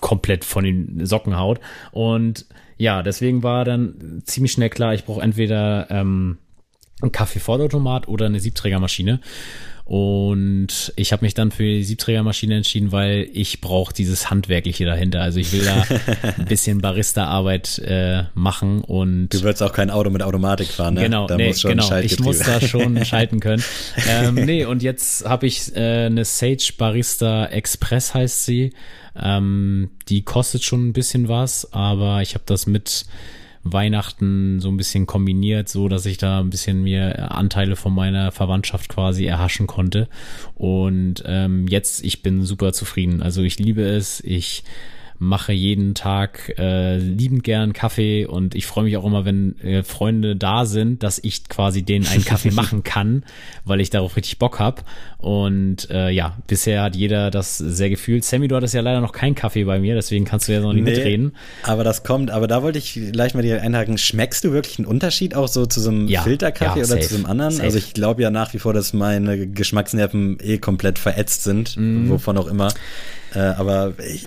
komplett 0.00 0.44
von 0.44 0.64
den 0.64 1.04
Socken 1.06 1.36
haut. 1.36 1.60
Und 1.90 2.46
ja, 2.76 3.02
deswegen 3.02 3.42
war 3.42 3.64
dann 3.64 4.22
ziemlich 4.24 4.52
schnell 4.52 4.70
klar, 4.70 4.94
ich 4.94 5.04
brauche 5.04 5.20
entweder 5.20 5.90
ähm, 5.90 6.38
einen 7.02 7.12
Kaffee-Vollautomat 7.12 8.06
oder 8.06 8.26
eine 8.26 8.38
Siebträgermaschine. 8.38 9.20
Und 9.88 10.92
ich 10.96 11.12
habe 11.12 11.24
mich 11.24 11.32
dann 11.32 11.50
für 11.50 11.62
die 11.62 11.82
Siebträgermaschine 11.82 12.56
entschieden, 12.56 12.92
weil 12.92 13.26
ich 13.32 13.62
brauche 13.62 13.94
dieses 13.94 14.28
Handwerkliche 14.28 14.84
dahinter. 14.84 15.22
Also 15.22 15.40
ich 15.40 15.50
will 15.50 15.64
da 15.64 15.82
ein 16.36 16.44
bisschen 16.44 16.82
Barista-Arbeit 16.82 17.78
äh, 17.78 18.24
machen 18.34 18.82
und 18.82 19.30
Du 19.30 19.40
würdest 19.40 19.62
auch 19.62 19.72
kein 19.72 19.88
Auto 19.88 20.10
mit 20.10 20.22
Automatik 20.22 20.68
fahren, 20.68 20.92
ne? 20.92 21.04
Genau, 21.04 21.26
da 21.26 21.38
nee, 21.38 21.48
muss 21.48 21.62
schon 21.62 21.70
genau. 21.70 21.96
Ich 22.00 22.20
muss 22.20 22.40
da 22.40 22.60
schon 22.60 23.02
schalten 23.06 23.40
können. 23.40 23.64
ähm, 24.06 24.34
nee, 24.34 24.66
und 24.66 24.82
jetzt 24.82 25.24
habe 25.24 25.46
ich 25.46 25.74
äh, 25.74 26.04
eine 26.04 26.26
Sage 26.26 26.58
Barista 26.76 27.46
Express 27.46 28.12
heißt 28.12 28.44
sie. 28.44 28.74
Ähm, 29.18 29.88
die 30.10 30.20
kostet 30.20 30.64
schon 30.64 30.88
ein 30.88 30.92
bisschen 30.92 31.28
was, 31.28 31.72
aber 31.72 32.20
ich 32.20 32.34
habe 32.34 32.44
das 32.44 32.66
mit 32.66 33.06
Weihnachten 33.72 34.60
so 34.60 34.68
ein 34.68 34.76
bisschen 34.76 35.06
kombiniert, 35.06 35.68
so 35.68 35.88
dass 35.88 36.06
ich 36.06 36.18
da 36.18 36.40
ein 36.40 36.50
bisschen 36.50 36.82
mir 36.82 37.32
Anteile 37.32 37.76
von 37.76 37.94
meiner 37.94 38.32
Verwandtschaft 38.32 38.88
quasi 38.88 39.26
erhaschen 39.26 39.66
konnte. 39.66 40.08
Und 40.54 41.22
ähm, 41.26 41.66
jetzt, 41.68 42.04
ich 42.04 42.22
bin 42.22 42.42
super 42.44 42.72
zufrieden. 42.72 43.22
Also 43.22 43.42
ich 43.42 43.58
liebe 43.58 43.82
es. 43.82 44.20
Ich 44.24 44.64
mache 45.18 45.52
jeden 45.52 45.94
Tag 45.94 46.54
äh, 46.58 46.96
liebend 46.96 47.42
gern 47.42 47.72
Kaffee 47.72 48.24
und 48.24 48.54
ich 48.54 48.66
freue 48.66 48.84
mich 48.84 48.96
auch 48.96 49.04
immer, 49.04 49.24
wenn 49.24 49.58
äh, 49.60 49.82
Freunde 49.82 50.36
da 50.36 50.64
sind, 50.64 51.02
dass 51.02 51.18
ich 51.18 51.48
quasi 51.48 51.82
denen 51.82 52.06
einen 52.06 52.24
Kaffee 52.24 52.50
machen 52.52 52.84
kann, 52.84 53.24
weil 53.64 53.80
ich 53.80 53.90
darauf 53.90 54.16
richtig 54.16 54.38
Bock 54.38 54.60
hab. 54.60 54.84
Und 55.18 55.90
äh, 55.90 56.10
ja, 56.10 56.36
bisher 56.46 56.82
hat 56.82 56.94
jeder 56.94 57.32
das 57.32 57.58
sehr 57.58 57.90
gefühlt. 57.90 58.24
Sammy, 58.24 58.46
du 58.46 58.54
hattest 58.54 58.74
ja 58.74 58.80
leider 58.80 59.00
noch 59.00 59.12
keinen 59.12 59.34
Kaffee 59.34 59.64
bei 59.64 59.80
mir, 59.80 59.96
deswegen 59.96 60.24
kannst 60.24 60.46
du 60.46 60.52
ja 60.52 60.60
noch 60.60 60.72
nicht 60.72 60.84
nee, 60.84 60.92
mitreden. 60.92 61.32
Aber 61.64 61.82
das 61.82 62.04
kommt, 62.04 62.30
aber 62.30 62.46
da 62.46 62.62
wollte 62.62 62.78
ich 62.78 63.00
gleich 63.10 63.34
mal 63.34 63.42
dir 63.42 63.60
einhaken. 63.60 63.98
Schmeckst 63.98 64.44
du 64.44 64.52
wirklich 64.52 64.78
einen 64.78 64.86
Unterschied 64.86 65.34
auch 65.34 65.48
so 65.48 65.66
zu 65.66 65.80
so 65.80 65.90
einem 65.90 66.06
ja, 66.06 66.22
Filterkaffee 66.22 66.80
ja, 66.80 66.84
oder 66.84 66.86
safe, 66.86 67.00
zu 67.00 67.08
so 67.08 67.16
einem 67.16 67.26
anderen? 67.26 67.50
Safe. 67.52 67.64
Also 67.64 67.78
ich 67.78 67.92
glaube 67.92 68.22
ja 68.22 68.30
nach 68.30 68.54
wie 68.54 68.60
vor, 68.60 68.72
dass 68.72 68.92
meine 68.92 69.48
Geschmacksnerven 69.48 70.38
eh 70.40 70.58
komplett 70.58 71.00
verätzt 71.00 71.42
sind, 71.42 71.76
mm. 71.76 72.08
wovon 72.10 72.38
auch 72.38 72.46
immer. 72.46 72.72
Äh, 73.34 73.40
aber 73.40 73.94
ich, 73.98 74.26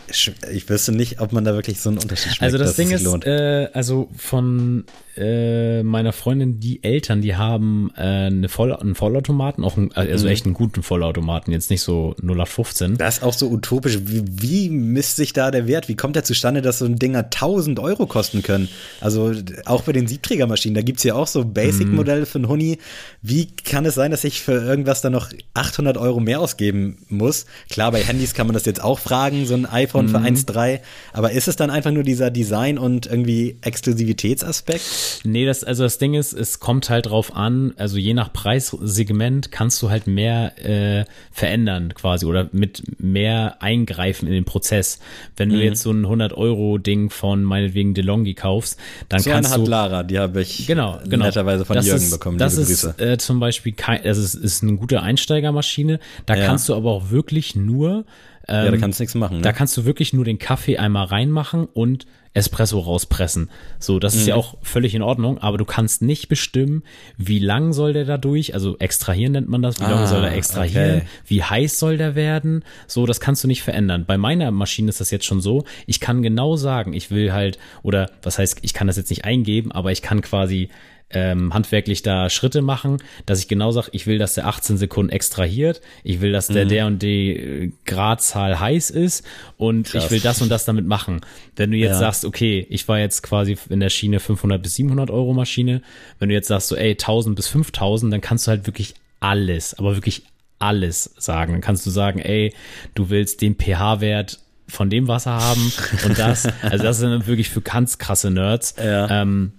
ich 0.52 0.70
wüsste 0.70 0.91
nicht, 0.91 1.20
ob 1.20 1.32
man 1.32 1.43
da 1.43 1.54
wirklich 1.54 1.80
so 1.80 1.89
einen 1.89 1.97
Unterschied 1.97 2.36
schmeckt. 2.36 2.54
Also 2.54 2.58
das 2.58 2.76
Ding 2.76 2.91
ist, 2.91 3.06
äh, 3.26 3.70
also 3.74 4.10
von 4.16 4.86
äh, 5.18 5.82
meiner 5.82 6.14
Freundin, 6.14 6.59
die 6.59 6.84
Eltern, 6.84 7.22
die 7.22 7.36
haben 7.36 7.91
äh, 7.97 8.01
eine 8.01 8.47
Voll 8.49 8.72
einen 8.72 8.95
Vollautomaten, 8.95 9.64
auch 9.64 9.78
ein, 9.78 9.91
also 9.93 10.26
mhm. 10.26 10.32
echt 10.32 10.45
einen 10.45 10.53
guten 10.53 10.84
Vollautomaten, 10.84 11.51
jetzt 11.51 11.70
nicht 11.72 11.82
so 11.82 12.16
0815. 12.22 12.97
Das 12.97 13.18
ist 13.18 13.24
auch 13.24 13.34
so 13.34 13.49
utopisch. 13.49 13.97
Wie, 14.03 14.24
wie 14.26 14.70
misst 14.70 15.16
sich 15.16 15.34
da 15.34 15.49
der 15.49 15.68
Wert? 15.68 15.89
Wie 15.89 15.95
kommt 15.95 16.16
der 16.16 16.24
zustande, 16.24 16.62
dass 16.62 16.80
so 16.80 16.86
ein 16.86 16.99
Dinger 16.99 17.24
1000 17.24 17.80
Euro 17.80 18.05
kosten 18.05 18.43
können? 18.43 18.70
Also 18.99 19.34
auch 19.66 19.84
bei 19.84 19.91
den 19.91 20.07
Siebträgermaschinen, 20.07 20.76
da 20.76 20.84
gibt's 20.84 21.03
ja 21.03 21.16
auch 21.16 21.28
so 21.28 21.43
Basic-Modelle 21.43 22.28
für 22.28 22.38
einen 22.38 22.47
Huni. 22.47 22.78
Wie 23.24 23.47
kann 23.47 23.86
es 23.86 23.95
sein, 23.95 24.12
dass 24.12 24.24
ich 24.24 24.41
für 24.41 24.53
irgendwas 24.53 25.01
dann 25.01 25.14
noch 25.14 25.30
800 25.55 25.97
Euro 25.97 26.20
mehr 26.20 26.39
ausgeben 26.39 26.99
muss? 27.09 27.47
Klar, 27.70 27.91
bei 27.91 28.03
Handys 28.03 28.36
kann 28.36 28.45
man 28.45 28.53
das 28.53 28.66
jetzt 28.66 28.82
auch 28.82 28.91
auch 28.91 28.99
fragen, 28.99 29.45
so 29.45 29.53
ein 29.53 29.66
iPhone 29.66 30.09
für 30.09 30.18
1,3. 30.18 30.82
Aber 31.14 31.32
ist 31.32 31.47
es 31.47 31.55
dann 31.55 31.70
einfach 31.70 31.91
nur 31.91 32.03
dieser 32.03 32.30
Design- 32.30 32.78
und 32.78 33.05
irgendwie 33.05 33.57
Exklusivitätsaspekt? 33.62 34.82
Nee, 35.24 35.45
das, 35.45 35.64
also 35.64 35.84
das 35.84 35.97
Ding 35.97 36.14
ist, 36.14 36.34
es 36.34 36.59
kommt 36.59 36.89
halt 36.89 37.07
drauf 37.07 37.36
an, 37.36 37.74
also 37.78 37.97
je 37.97 38.14
nach 38.14 38.32
Preissegment 38.34 39.51
kannst 39.51 39.82
du 39.82 39.89
halt 39.89 40.07
mehr 40.07 40.53
äh, 40.64 41.05
verändern 41.32 41.93
quasi 41.93 42.26
oder 42.26 42.49
mit 42.51 42.84
mehr 42.99 43.62
eingreifen 43.62 44.28
in 44.28 44.34
den 44.34 44.45
Prozess. 44.45 44.99
Wenn 45.38 45.49
du 45.49 45.57
jetzt 45.57 45.82
so 45.82 45.91
ein 45.91 46.05
100-Euro-Ding 46.05 47.09
von 47.09 47.43
meinetwegen 47.43 47.93
DeLonghi 47.93 48.34
kaufst, 48.34 48.80
dann 49.09 49.20
So 49.22 49.30
kannst 49.30 49.51
hat 49.51 49.59
du 49.59 49.66
Lara, 49.66 50.03
die 50.03 50.20
habe 50.20 50.41
ich 50.41 50.68
genau, 50.68 50.99
genau. 51.07 51.26
netterweise 51.26 51.66
von 51.66 51.76
das 51.76 51.88
Jürgen 51.88 52.01
ist, 52.03 52.12
bekommen. 52.12 52.38
Das 52.38 52.57
ist 52.57 52.68
Grüße. 52.68 52.95
äh, 52.99 53.18
zum 53.18 53.39
Beispiel 53.39 53.74
kein, 53.74 54.03
das 54.03 54.18
ist, 54.18 54.36
ist 54.36 54.64
eine 54.64 54.76
gute 54.78 55.01
Einsteigermaschine. 55.01 55.99
Da 56.26 56.36
Ja. 56.36 56.45
kannst 56.45 56.70
du 56.70 56.76
aber 56.76 56.91
auch 56.91 57.09
wirklich 57.12 57.55
nur, 57.55 58.05
ähm, 58.47 58.65
ja, 58.65 58.71
da 58.71 58.77
kannst 58.77 58.99
du 58.99 59.03
nichts 59.03 59.15
machen. 59.15 59.37
Ne? 59.37 59.43
da 59.43 59.53
kannst 59.53 59.75
du 59.77 59.85
wirklich 59.85 60.13
nur 60.13 60.25
den 60.25 60.39
Kaffee 60.39 60.77
einmal 60.77 61.05
reinmachen 61.05 61.65
und 61.65 62.05
Espresso 62.33 62.79
rauspressen. 62.79 63.49
So, 63.77 63.99
das 63.99 64.15
ist 64.15 64.25
ja 64.25 64.35
Mhm. 64.35 64.39
auch 64.39 64.55
völlig 64.61 64.95
in 64.95 65.01
Ordnung, 65.01 65.37
aber 65.39 65.57
du 65.57 65.65
kannst 65.65 66.01
nicht 66.01 66.29
bestimmen, 66.29 66.83
wie 67.17 67.39
lang 67.39 67.73
soll 67.73 67.91
der 67.91 68.05
da 68.05 68.17
durch, 68.17 68.53
also 68.53 68.77
extrahieren 68.79 69.33
nennt 69.33 69.49
man 69.49 69.61
das, 69.61 69.79
wie 69.79 69.83
lange 69.83 70.03
Ah, 70.03 70.07
soll 70.07 70.23
er 70.23 70.33
extrahieren, 70.33 70.97
okay. 70.99 71.07
wie 71.27 71.43
heiß 71.43 71.77
soll 71.77 71.97
der 71.97 72.15
werden, 72.15 72.63
so, 72.87 73.05
das 73.05 73.19
kannst 73.19 73.43
du 73.43 73.49
nicht 73.49 73.63
verändern. 73.63 74.05
Bei 74.07 74.17
meiner 74.17 74.49
Maschine 74.51 74.87
ist 74.87 75.01
das 75.01 75.11
jetzt 75.11 75.25
schon 75.25 75.41
so, 75.41 75.65
ich 75.87 75.99
kann 75.99 76.21
genau 76.21 76.55
sagen, 76.55 76.93
ich 76.93 77.11
will 77.11 77.33
halt, 77.33 77.59
oder 77.83 78.09
was 78.23 78.37
heißt, 78.39 78.59
ich 78.61 78.73
kann 78.73 78.87
das 78.87 78.95
jetzt 78.95 79.09
nicht 79.09 79.25
eingeben, 79.25 79.73
aber 79.73 79.91
ich 79.91 80.01
kann 80.01 80.21
quasi 80.21 80.69
ähm, 81.14 81.53
handwerklich 81.53 82.01
da 82.01 82.30
Schritte 82.30 82.62
machen, 82.62 82.97
dass 83.26 83.39
ich 83.39 83.47
genau 83.47 83.72
sage, 83.72 83.89
ich 83.91 84.07
will, 84.07 84.18
dass 84.18 84.36
der 84.36 84.47
18 84.47 84.78
Sekunden 84.78 85.12
extrahiert, 85.12 85.82
ich 86.03 86.22
will, 86.22 86.32
dass 86.32 86.49
Mhm. 86.49 86.53
der 86.53 86.66
der 86.66 86.88
und 86.88 87.01
die 87.01 87.30
äh, 87.36 87.72
Gradzahl 87.86 88.59
heiß 88.59 88.89
ist 88.89 89.26
und 89.57 89.88
Krass. 89.88 90.05
ich 90.05 90.12
will 90.12 90.20
das 90.20 90.41
und 90.41 90.49
das 90.49 90.66
damit 90.66 90.86
machen. 90.88 91.22
Wenn 91.55 91.72
du 91.72 91.78
jetzt 91.78 91.91
Ja. 91.93 91.99
sagst, 91.99 92.26
okay, 92.26 92.66
ich 92.70 92.88
war 92.88 92.99
jetzt 92.99 93.24
quasi 93.24 93.57
in 93.70 93.80
der 93.80 93.89
Schiene 93.89 94.20
500 94.20 94.62
bis 94.62 94.76
700 94.76 95.09
Euro 95.12 95.34
Maschine, 95.34 95.82
wenn 96.20 96.30
du 96.30 96.36
jetzt 96.36 96.47
sagst 96.47 96.68
so, 96.70 96.76
ey, 96.76 96.91
1000 96.91 97.36
bis 97.36 97.47
5000, 97.47 98.12
dann 98.14 98.22
kannst 98.22 98.47
du 98.47 98.51
halt 98.51 98.68
wirklich 98.68 98.95
alles, 99.20 99.74
aber 99.78 99.95
wirklich 99.95 100.24
alles 100.59 101.14
sagen. 101.18 101.53
Dann 101.53 101.62
kannst 101.62 101.86
du 101.86 101.89
sagen, 101.89 102.20
ey, 102.20 102.53
du 102.95 103.09
willst 103.09 103.41
den 103.41 103.55
pH-Wert 103.55 104.39
von 104.68 104.89
dem 104.89 105.07
Wasser 105.07 105.32
haben 105.34 105.72
und 106.05 106.18
das. 106.18 106.47
Also 106.62 106.84
das 106.84 106.97
sind 106.99 107.28
wirklich 107.28 107.49
für 107.49 107.62
ganz 107.62 107.97
krasse 107.97 108.32
Nerds. 108.32 108.76
Ja. 108.78 109.22
Ähm, 109.22 109.51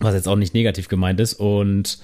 was 0.00 0.14
jetzt 0.14 0.28
auch 0.28 0.36
nicht 0.36 0.54
negativ 0.54 0.88
gemeint 0.88 1.20
ist 1.20 1.34
und 1.34 1.98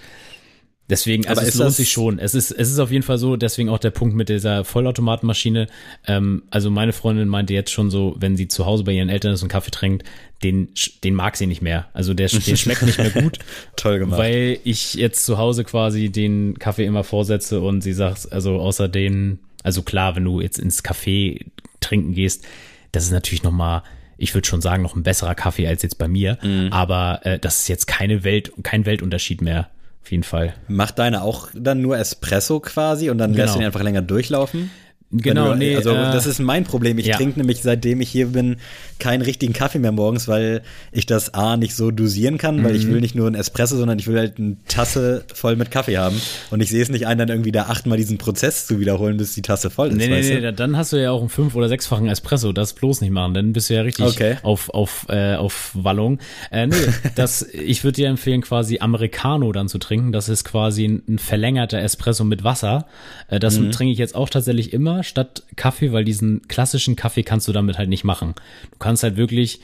deswegen, 0.88 1.26
also 1.26 1.40
Aber 1.40 1.48
es 1.48 1.54
lohnt 1.54 1.72
sich 1.72 1.90
schon. 1.90 2.18
Es 2.18 2.34
ist, 2.34 2.50
es 2.50 2.70
ist 2.70 2.78
auf 2.78 2.90
jeden 2.90 3.02
Fall 3.02 3.18
so, 3.18 3.36
deswegen 3.36 3.68
auch 3.68 3.78
der 3.78 3.90
Punkt 3.90 4.14
mit 4.14 4.28
dieser 4.28 4.64
Vollautomatenmaschine. 4.64 5.66
Ähm, 6.06 6.44
also 6.50 6.70
meine 6.70 6.92
Freundin 6.92 7.28
meinte 7.28 7.54
jetzt 7.54 7.70
schon 7.70 7.90
so, 7.90 8.14
wenn 8.18 8.36
sie 8.36 8.48
zu 8.48 8.66
Hause 8.66 8.84
bei 8.84 8.92
ihren 8.92 9.08
Eltern 9.08 9.32
ist 9.32 9.42
und 9.42 9.48
Kaffee 9.48 9.70
trinkt, 9.70 10.04
den, 10.42 10.68
den 11.02 11.14
mag 11.14 11.36
sie 11.36 11.46
nicht 11.46 11.62
mehr. 11.62 11.88
Also 11.92 12.14
der, 12.14 12.28
den 12.28 12.56
schmeckt 12.56 12.82
nicht 12.82 12.98
mehr 12.98 13.10
gut. 13.10 13.38
Toll 13.76 13.98
gemacht. 13.98 14.18
Weil 14.18 14.58
ich 14.64 14.94
jetzt 14.94 15.24
zu 15.24 15.38
Hause 15.38 15.64
quasi 15.64 16.10
den 16.10 16.58
Kaffee 16.58 16.84
immer 16.84 17.04
vorsetze 17.04 17.60
und 17.60 17.80
sie 17.80 17.92
sagt, 17.92 18.30
also 18.32 18.60
außer 18.60 18.88
den, 18.88 19.40
also 19.62 19.82
klar, 19.82 20.16
wenn 20.16 20.24
du 20.24 20.40
jetzt 20.40 20.58
ins 20.58 20.84
Café 20.84 21.46
trinken 21.80 22.14
gehst, 22.14 22.44
das 22.92 23.04
ist 23.04 23.10
natürlich 23.12 23.42
nochmal, 23.42 23.82
ich 24.18 24.34
würde 24.34 24.46
schon 24.46 24.60
sagen, 24.60 24.82
noch 24.82 24.96
ein 24.96 25.02
besserer 25.02 25.34
Kaffee 25.34 25.66
als 25.66 25.82
jetzt 25.82 25.98
bei 25.98 26.08
mir. 26.08 26.38
Mhm. 26.42 26.68
Aber 26.72 27.20
äh, 27.24 27.38
das 27.38 27.58
ist 27.60 27.68
jetzt 27.68 27.86
keine 27.86 28.24
Welt, 28.24 28.52
kein 28.62 28.86
Weltunterschied 28.86 29.42
mehr. 29.42 29.68
Auf 30.02 30.10
jeden 30.12 30.22
Fall. 30.22 30.54
Macht 30.68 30.98
deine 31.00 31.22
auch 31.22 31.48
dann 31.52 31.80
nur 31.82 31.98
Espresso 31.98 32.60
quasi 32.60 33.10
und 33.10 33.18
dann 33.18 33.32
lässt 33.34 33.46
Genau. 33.46 33.54
du 33.54 33.60
ihn 33.62 33.66
einfach 33.66 33.82
länger 33.82 34.02
durchlaufen? 34.02 34.70
Genau, 35.12 35.52
du, 35.52 35.58
nee, 35.58 35.76
Also 35.76 35.90
äh, 35.90 36.10
das 36.12 36.26
ist 36.26 36.40
mein 36.40 36.64
Problem. 36.64 36.98
Ich 36.98 37.06
ja. 37.06 37.16
trinke 37.16 37.38
nämlich, 37.38 37.62
seitdem 37.62 38.00
ich 38.00 38.08
hier 38.08 38.26
bin, 38.26 38.56
keinen 38.98 39.22
richtigen 39.22 39.52
Kaffee 39.52 39.78
mehr 39.78 39.92
morgens, 39.92 40.26
weil 40.26 40.62
ich 40.90 41.06
das 41.06 41.32
A 41.32 41.56
nicht 41.56 41.76
so 41.76 41.92
dosieren 41.92 42.38
kann, 42.38 42.64
weil 42.64 42.72
Mhm. 42.72 42.76
ich 42.78 42.88
will 42.88 43.00
nicht 43.00 43.14
nur 43.14 43.26
einen 43.28 43.36
Espresso, 43.36 43.76
sondern 43.76 43.98
ich 44.00 44.08
will 44.08 44.18
halt 44.18 44.38
eine 44.38 44.56
Tasse 44.66 45.24
voll 45.32 45.54
mit 45.54 45.70
Kaffee 45.70 45.96
haben. 45.98 46.20
Und 46.50 46.60
ich 46.60 46.70
sehe 46.70 46.82
es 46.82 46.88
nicht 46.88 47.06
ein, 47.06 47.18
dann 47.18 47.28
irgendwie 47.28 47.52
da 47.52 47.64
achtmal 47.64 47.96
diesen 47.98 48.18
Prozess 48.18 48.66
zu 48.66 48.80
wiederholen, 48.80 49.16
bis 49.16 49.32
die 49.34 49.42
Tasse 49.42 49.70
voll 49.70 49.88
ist. 49.88 49.96
Nee, 49.96 50.08
nee, 50.08 50.20
nee, 50.20 50.40
du? 50.40 50.52
dann 50.52 50.76
hast 50.76 50.92
du 50.92 50.96
ja 51.00 51.12
auch 51.12 51.20
einen 51.20 51.28
fünf- 51.28 51.54
oder 51.54 51.68
sechsfachen 51.68 52.08
Espresso. 52.08 52.52
Das 52.52 52.72
bloß 52.72 53.00
nicht 53.00 53.12
machen, 53.12 53.32
dann 53.34 53.52
bist 53.52 53.70
du 53.70 53.74
ja 53.74 53.82
richtig 53.82 54.06
Okay. 54.06 54.36
auf, 54.42 54.70
auf, 54.70 55.06
äh, 55.08 55.36
auf 55.36 55.70
Wallung. 55.74 56.18
Äh, 56.50 56.66
nee, 56.66 56.74
das, 57.14 57.42
ich 57.52 57.84
würde 57.84 57.94
dir 57.96 58.08
empfehlen, 58.08 58.40
quasi 58.42 58.80
Americano 58.80 59.52
dann 59.52 59.68
zu 59.68 59.78
trinken. 59.78 60.10
Das 60.10 60.28
ist 60.28 60.42
quasi 60.44 60.84
ein, 60.84 61.02
ein 61.08 61.18
verlängerter 61.20 61.78
Espresso 61.80 62.24
mit 62.24 62.42
Wasser. 62.42 62.86
Äh, 63.28 63.38
das 63.38 63.58
Mhm. 63.58 63.70
trinke 63.70 63.92
ich 63.92 63.98
jetzt 63.98 64.16
auch 64.16 64.28
tatsächlich 64.28 64.72
immer 64.72 64.95
statt 65.02 65.42
Kaffee, 65.56 65.92
weil 65.92 66.04
diesen 66.04 66.42
klassischen 66.48 66.96
Kaffee 66.96 67.22
kannst 67.22 67.48
du 67.48 67.52
damit 67.52 67.78
halt 67.78 67.88
nicht 67.88 68.04
machen. 68.04 68.34
Du 68.72 68.78
kannst 68.78 69.02
halt 69.02 69.16
wirklich 69.16 69.60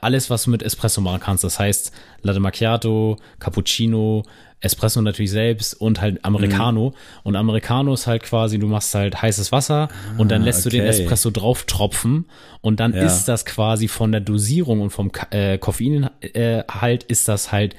alles, 0.00 0.30
was 0.30 0.44
du 0.44 0.50
mit 0.50 0.62
Espresso 0.62 1.00
machen 1.02 1.20
kannst. 1.20 1.44
Das 1.44 1.58
heißt 1.58 1.92
Latte 2.22 2.40
Macchiato, 2.40 3.18
Cappuccino, 3.38 4.22
Espresso 4.60 5.02
natürlich 5.02 5.30
selbst 5.30 5.74
und 5.74 6.00
halt 6.00 6.24
Americano. 6.24 6.90
Mhm. 6.90 6.94
Und 7.22 7.36
Americano 7.36 7.92
ist 7.92 8.06
halt 8.06 8.22
quasi, 8.22 8.58
du 8.58 8.66
machst 8.66 8.94
halt 8.94 9.20
heißes 9.20 9.52
Wasser 9.52 9.88
und 10.16 10.30
dann 10.30 10.40
lässt 10.42 10.64
du 10.64 10.70
den 10.70 10.80
Ah, 10.80 10.88
okay. 10.88 11.02
Espresso 11.02 11.30
drauf 11.30 11.64
tropfen 11.64 12.24
und 12.62 12.80
dann 12.80 12.94
Ja. 12.94 13.02
ist 13.02 13.26
das 13.26 13.44
quasi 13.44 13.88
von 13.88 14.10
der 14.10 14.22
Dosierung 14.22 14.80
und 14.80 14.88
vom 14.88 15.12
Ka- 15.12 15.26
äh, 15.36 15.58
Koffeinhalt 15.58 17.02
ist 17.04 17.28
das 17.28 17.52
halt 17.52 17.74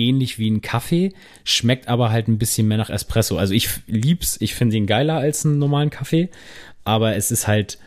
ähnlich 0.00 0.38
wie 0.38 0.50
ein 0.50 0.62
Kaffee, 0.62 1.12
schmeckt 1.44 1.88
aber 1.88 2.10
halt 2.10 2.28
ein 2.28 2.38
bisschen 2.38 2.66
mehr 2.66 2.78
nach 2.78 2.90
Espresso. 2.90 3.36
Also 3.36 3.54
ich 3.54 3.68
lieb's, 3.86 4.36
ich 4.40 4.54
finde 4.54 4.76
ihn 4.76 4.86
geiler 4.86 5.18
als 5.18 5.44
einen 5.44 5.58
normalen 5.58 5.90
Kaffee, 5.90 6.28
aber 6.84 7.16
es 7.16 7.30
ist 7.30 7.46
halt, 7.46 7.78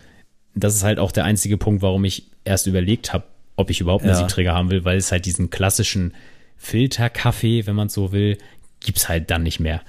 das 0.56 0.76
ist 0.76 0.84
halt 0.84 1.00
auch 1.00 1.12
der 1.12 1.26
einzige 1.26 1.58
Punkt, 1.58 1.82
warum 1.82 2.06
ich 2.06 2.28
erst 2.46 2.68
überlegt 2.68 3.14
habe, 3.14 3.26
ob 3.56 3.70
ich 3.70 3.82
überhaupt 3.82 4.04
einen 4.04 4.14
Ja. 4.14 4.20
Siebträger 4.20 4.54
haben 4.54 4.70
will, 4.70 4.86
weil 4.86 4.98
es 4.98 5.12
halt 5.12 5.26
diesen 5.26 5.50
klassischen 5.50 6.14
Filterkaffee, 6.58 7.66
wenn 7.66 7.76
man 7.76 7.90
so 7.90 8.12
will, 8.12 8.38
gibt's 8.80 9.10
halt 9.10 9.30
dann 9.32 9.44
nicht 9.44 9.60
mehr. 9.60 9.82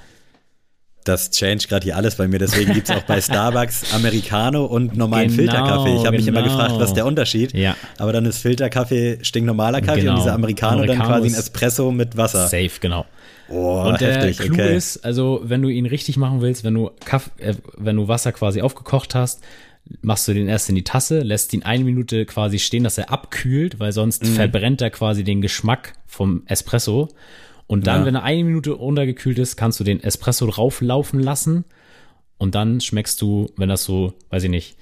Das 1.04 1.30
change 1.30 1.66
gerade 1.68 1.84
hier 1.84 1.96
alles 1.96 2.16
bei 2.16 2.26
mir, 2.28 2.38
deswegen 2.38 2.72
gibt's 2.72 2.90
auch 2.90 3.02
bei 3.02 3.20
Starbucks 3.20 3.92
Americano 3.94 4.64
und 4.64 4.96
normalen 4.96 5.28
Genau, 5.28 5.36
Filterkaffee. 5.36 5.96
Ich 5.96 6.06
habe 6.06 6.16
mich 6.16 6.26
immer 6.26 6.42
genau. 6.42 6.54
gefragt, 6.56 6.74
was 6.80 6.88
ist 6.90 6.94
der 6.96 7.04
Unterschied? 7.06 7.52
Ja. 7.52 7.76
Aber 7.98 8.12
dann 8.14 8.24
ist 8.24 8.38
Filterkaffee 8.38 9.18
stinknormaler 9.22 9.82
Kaffee 9.82 10.00
Genau. 10.00 10.12
und 10.14 10.18
dieser 10.20 10.32
Americano, 10.32 10.80
dann 10.86 10.90
Americano 10.96 11.08
quasi 11.20 11.28
ein 11.28 11.38
Espresso 11.38 11.92
mit 11.92 12.16
Wasser. 12.16 12.48
Safe, 12.48 12.70
genau. 12.80 13.04
Oh, 13.50 13.82
und 13.86 14.00
der 14.00 14.14
heftig, 14.16 14.38
Clou 14.38 14.54
okay. 14.54 14.74
ist, 14.76 15.04
also 15.04 15.42
wenn 15.44 15.60
du 15.60 15.68
ihn 15.68 15.84
richtig 15.84 16.16
machen 16.16 16.40
willst, 16.40 16.64
wenn 16.64 16.72
du 16.72 16.90
Kaff 17.04 17.30
äh, 17.36 17.52
wenn 17.76 17.96
du 17.96 18.08
Wasser 18.08 18.32
quasi 18.32 18.62
aufgekocht 18.62 19.14
hast, 19.14 19.42
machst 20.00 20.26
du 20.26 20.32
den 20.32 20.48
erst 20.48 20.70
in 20.70 20.74
die 20.76 20.84
Tasse, 20.84 21.20
lässt 21.20 21.52
ihn 21.52 21.62
eine 21.62 21.84
Minute 21.84 22.24
quasi 22.24 22.58
stehen, 22.58 22.84
dass 22.84 22.96
er 22.96 23.10
abkühlt, 23.10 23.78
weil 23.78 23.92
sonst 23.92 24.22
Mhm. 24.24 24.28
verbrennt 24.28 24.80
er 24.80 24.88
quasi 24.88 25.24
den 25.24 25.42
Geschmack 25.42 25.92
vom 26.06 26.42
Espresso. 26.46 27.08
Und 27.66 27.86
dann, 27.86 28.00
Ja. 28.00 28.06
wenn 28.06 28.14
er 28.16 28.22
eine 28.24 28.44
Minute 28.44 28.76
untergekühlt 28.76 29.38
ist, 29.38 29.56
kannst 29.56 29.80
du 29.80 29.84
den 29.84 30.02
Espresso 30.02 30.46
drauflaufen 30.46 31.20
lassen 31.20 31.64
und 32.38 32.54
dann 32.54 32.80
schmeckst 32.80 33.20
du, 33.22 33.50
wenn 33.56 33.68
das 33.68 33.84
so, 33.84 34.12
weiß 34.30 34.44
ich 34.44 34.50
nicht, 34.50 34.76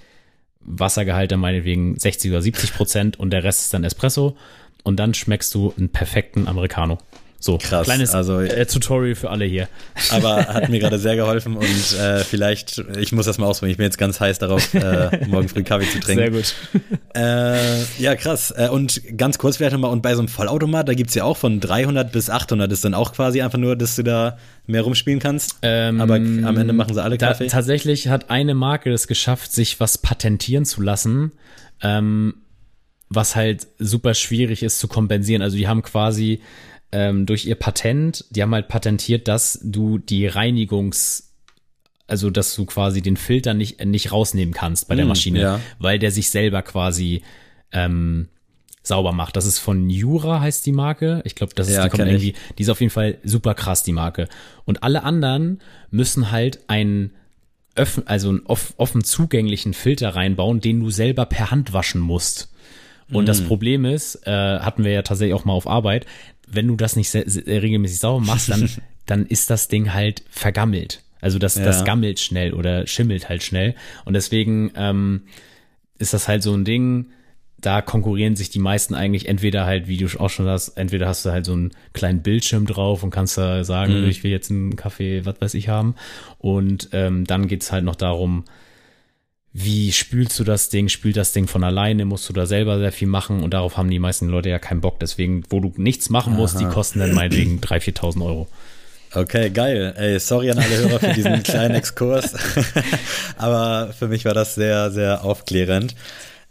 Wassergehalt 0.61 1.33
dann 1.33 1.41
meinetwegen 1.41 1.99
60 1.99 2.31
oder 2.31 2.43
70 2.43 2.75
Prozent 2.75 3.19
und 3.19 3.31
der 3.31 3.45
Rest 3.45 3.63
ist 3.63 3.75
dann 3.75 3.85
Espresso 3.85 4.37
und 4.85 4.97
dann 4.99 5.15
schmeckst 5.15 5.55
du 5.55 5.73
einen 5.77 5.89
perfekten 5.91 6.47
Americano. 6.49 6.99
So, 7.45 7.59
Krass, 7.59 7.87
kleines 7.87 8.15
also- 8.15 8.39
äh, 8.39 8.65
Tutorial 8.67 9.17
für 9.17 9.29
alle 9.31 9.45
hier. 9.45 9.69
Aber 10.13 10.47
hat 10.47 10.69
mir 10.69 10.79
gerade 10.79 10.97
sehr 11.01 11.17
geholfen 11.17 11.57
und 11.57 11.99
äh, 11.99 12.21
vielleicht, 12.21 12.79
ich 13.01 13.11
muss 13.11 13.27
das 13.27 13.39
mal 13.39 13.47
ausprobieren. 13.47 13.73
Ich 13.73 13.77
bin 13.79 13.85
jetzt 13.85 13.99
ganz 13.99 14.21
heiß 14.21 14.39
darauf, 14.39 14.73
äh, 14.75 15.27
morgen 15.27 15.49
früh 15.49 15.65
Kaffee 15.65 15.91
zu 15.91 15.99
trinken. 15.99 16.23
Sehr 16.23 16.31
gut. 16.31 16.55
Äh, 17.15 17.83
ja, 17.99 18.17
krass. 18.17 18.55
Äh, 18.57 18.71
und 18.71 19.03
ganz 19.19 19.37
kurz 19.37 19.59
vielleicht 19.59 19.75
nochmal, 19.75 19.91
und 19.91 20.01
bei 20.01 20.15
so 20.15 20.21
einem 20.21 20.29
Vollautomat, 20.29 20.89
da 20.89 20.95
gibt's 20.95 21.15
ja 21.15 21.25
auch 21.25 21.37
von 21.37 21.61
300 21.61 22.11
bis 22.11 22.31
800, 22.31 22.73
ist 22.73 22.87
dann 22.87 22.95
auch 22.95 23.13
quasi 23.13 23.43
einfach 23.43 23.59
nur, 23.59 23.77
dass 23.77 23.97
du 23.97 24.03
da 24.03 24.39
mehr 24.67 24.81
rumspielen 24.81 25.19
kannst. 25.21 25.57
Ähm, 25.61 26.01
Aber 26.01 26.15
am 26.15 26.57
Ende 26.57 26.73
machen 26.73 26.95
sie 26.95 27.03
alle 27.03 27.19
Da, 27.19 27.29
Kaffee. 27.29 27.49
tatsächlich 27.49 28.09
hat 28.09 28.31
eine 28.31 28.55
Marke 28.55 28.91
es 28.93 29.09
geschafft, 29.09 29.53
sich 29.53 29.79
was 29.79 29.99
patentieren 29.99 30.65
zu 30.65 30.81
lassen, 30.81 31.33
ähm, 31.83 32.35
was 33.11 33.37
halt 33.37 33.67
super 33.79 34.15
schwierig 34.15 34.63
ist 34.63 34.79
zu 34.79 34.89
kompensieren. 34.89 35.43
Also 35.43 35.59
die 35.59 35.69
haben 35.69 35.83
quasi 35.83 36.41
ähm, 36.93 37.27
durch 37.27 37.47
ihr 37.47 37.55
Patent, 37.57 38.25
die 38.31 38.43
haben 38.43 38.55
halt 38.55 38.69
patentiert, 38.69 39.27
dass 39.29 39.59
du 39.63 39.99
die 39.99 40.27
Reinigungs 40.27 41.29
also 42.09 42.29
dass 42.31 42.55
du 42.55 42.67
quasi 42.67 43.01
den 43.01 43.17
Filter 43.17 43.55
nicht 43.55 43.83
nicht 43.85 44.13
rausnehmen 44.13 44.53
kannst 44.53 44.89
bei 44.89 44.95
der 44.97 45.05
Hm, 45.05 45.09
Maschine, 45.09 45.41
ja. 45.41 45.61
weil 45.79 45.99
der 45.99 46.11
sich 46.11 46.29
selber 46.31 46.61
quasi 46.63 47.23
ähm, 47.73 48.29
sauber 48.83 49.13
macht. 49.13 49.37
Das 49.37 49.47
ist 49.47 49.59
von 49.61 49.89
Jura 49.89 50.41
heißt 50.41 50.67
die 50.67 50.73
Marke. 50.73 51.23
Ich 51.25 51.35
glaube, 51.37 51.55
das 51.55 51.69
ist 51.69 51.77
Ja, 51.77 51.85
die 51.85 51.91
kommt 51.91 52.07
irgendwie, 52.07 52.35
die 52.59 52.63
ist 52.65 52.69
auf 52.69 52.81
jeden 52.81 52.91
Fall 52.91 53.19
super 53.25 53.55
krass 53.55 53.83
die 53.85 53.93
Marke. 53.93 54.29
Und 54.65 54.83
alle 54.83 55.05
anderen 55.05 55.61
müssen 55.91 56.31
halt 56.33 56.59
einen 56.69 57.13
öffn, 57.77 58.03
also 58.07 58.29
einen 58.31 58.45
off, 58.47 58.75
offen 58.77 59.05
zugänglichen 59.05 59.73
Filter 59.73 60.11
reinbauen, 60.15 60.61
den 60.61 60.81
du 60.81 60.91
selber 60.91 61.25
per 61.25 61.51
Hand 61.51 61.73
waschen 61.73 62.01
musst. 62.03 62.53
Und 63.11 63.25
Mm. 63.25 63.27
das 63.27 63.41
Problem 63.43 63.85
ist, 63.85 64.27
äh, 64.27 64.31
hatten 64.59 64.85
wir 64.85 64.93
ja 64.93 65.03
tatsächlich 65.03 65.35
auch 65.35 65.45
mal 65.45 65.53
auf 65.55 65.67
Arbeit, 65.67 66.05
wenn 66.53 66.69
du 66.69 66.77
das 66.77 66.97
nicht 66.97 67.15
regelmäßig 67.15 67.99
sauber 67.99 68.25
machst, 68.25 68.49
dann, 68.51 68.69
dann 69.07 69.27
ist 69.27 69.51
das 69.51 69.69
Ding 69.69 69.93
halt 69.93 70.23
vergammelt. 70.31 71.03
Also 71.21 71.39
das, 71.39 71.55
Ja. 71.57 71.65
das 71.65 71.85
gammelt 71.85 72.19
schnell 72.21 72.53
oder 72.55 72.87
schimmelt 72.87 73.29
halt 73.29 73.43
schnell. 73.43 73.75
Und 74.05 74.15
deswegen 74.15 74.73
ähm, 74.77 75.23
ist 75.99 76.15
das 76.15 76.29
halt 76.29 76.43
so 76.43 76.53
ein 76.55 76.65
Ding, 76.65 77.07
da 77.61 77.81
konkurrieren 77.81 78.35
sich 78.35 78.51
die 78.51 78.59
meisten 78.59 78.93
eigentlich 78.95 79.29
entweder 79.29 79.65
halt, 79.67 79.87
wie 79.87 79.97
du 79.97 80.07
auch 80.19 80.31
schon 80.31 80.47
hast, 80.49 80.71
entweder 80.71 81.07
hast 81.07 81.25
du 81.25 81.31
halt 81.31 81.45
so 81.47 81.53
einen 81.53 81.71
kleinen 81.93 82.21
Bildschirm 82.23 82.67
drauf 82.67 83.05
und 83.05 83.11
kannst 83.11 83.39
da 83.39 83.63
sagen, 83.63 84.03
Mhm. 84.03 84.09
ich 84.09 84.25
will 84.25 84.33
jetzt 84.33 84.51
einen 84.51 84.75
Kaffee, 84.75 85.25
was 85.25 85.41
weiß 85.41 85.55
ich 85.55 85.69
haben. 85.69 85.95
Und 86.39 86.89
ähm, 86.93 87.25
dann 87.25 87.47
geht's 87.47 87.71
halt 87.71 87.85
noch 87.85 87.95
darum, 87.95 88.45
wie 89.55 89.93
spülst 89.93 90.39
du 90.39 90.45
das 90.45 90.69
Ding? 90.71 90.89
Spült 90.89 91.17
das 91.17 91.33
Ding 91.33 91.47
von 91.47 91.63
alleine? 91.63 92.05
Musst 92.05 92.29
du 92.29 92.33
da 92.33 92.47
selber 92.47 92.79
sehr 92.79 92.93
viel 92.93 93.09
machen? 93.09 93.43
Und 93.43 93.53
darauf 93.53 93.77
haben 93.77 93.91
die 93.91 93.99
meisten 93.99 94.29
Leute 94.29 94.49
ja 94.49 94.59
keinen 94.59 94.81
Bock. 94.81 94.99
Deswegen, 95.01 95.45
wo 95.51 95.61
du 95.61 95.73
nichts 95.77 96.09
machen 96.11 96.33
musst, 96.35 96.59
die 96.59 96.65
Aha. 96.65 96.73
kosten 96.73 97.01
dann 97.01 97.13
meinetwegen 97.15 97.61
3.000, 97.61 97.99
4.000 97.99 98.25
Euro. 98.25 98.49
Okay, 99.15 99.51
geil. 99.51 99.93
Ey, 99.99 100.19
sorry 100.19 100.51
an 100.51 100.59
alle 100.59 100.79
Hörer 100.79 100.99
für 101.01 101.13
diesen 101.13 101.43
kleinen 101.43 101.75
Exkurs. 101.75 102.35
Aber 103.37 103.93
für 103.99 104.09
mich 104.09 104.25
war 104.25 104.35
das 104.35 104.55
sehr, 104.55 104.91
sehr 104.91 105.23
aufklärend. 105.25 105.95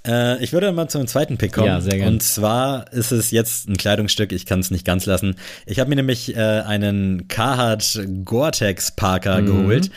Äh, 0.06 0.44
ich 0.44 0.54
würde 0.54 0.72
mal 0.72 0.88
zum 0.88 1.08
zweiten 1.08 1.38
Pick 1.38 1.54
kommen. 1.54 1.68
Ja, 1.68 1.82
sehr 1.82 1.98
gern. 1.98 2.08
Und 2.16 2.24
zwar 2.24 2.92
ist 2.94 3.12
es 3.12 3.32
jetzt 3.32 3.68
ein 3.68 3.78
Kleidungsstück, 3.78 4.32
ich 4.32 4.46
kann 4.46 4.60
es 4.60 4.72
nicht 4.72 4.86
ganz 4.86 5.06
lassen. 5.06 5.36
Ich 5.66 5.80
habe 5.80 5.90
mir 5.90 5.96
nämlich 5.96 6.36
äh, 6.36 6.40
einen 6.40 7.28
Carhartt 7.28 8.00
Gore-Tex 8.26 8.92
Parker 8.92 9.42
Mhm. 9.42 9.46
geholt, 9.48 9.92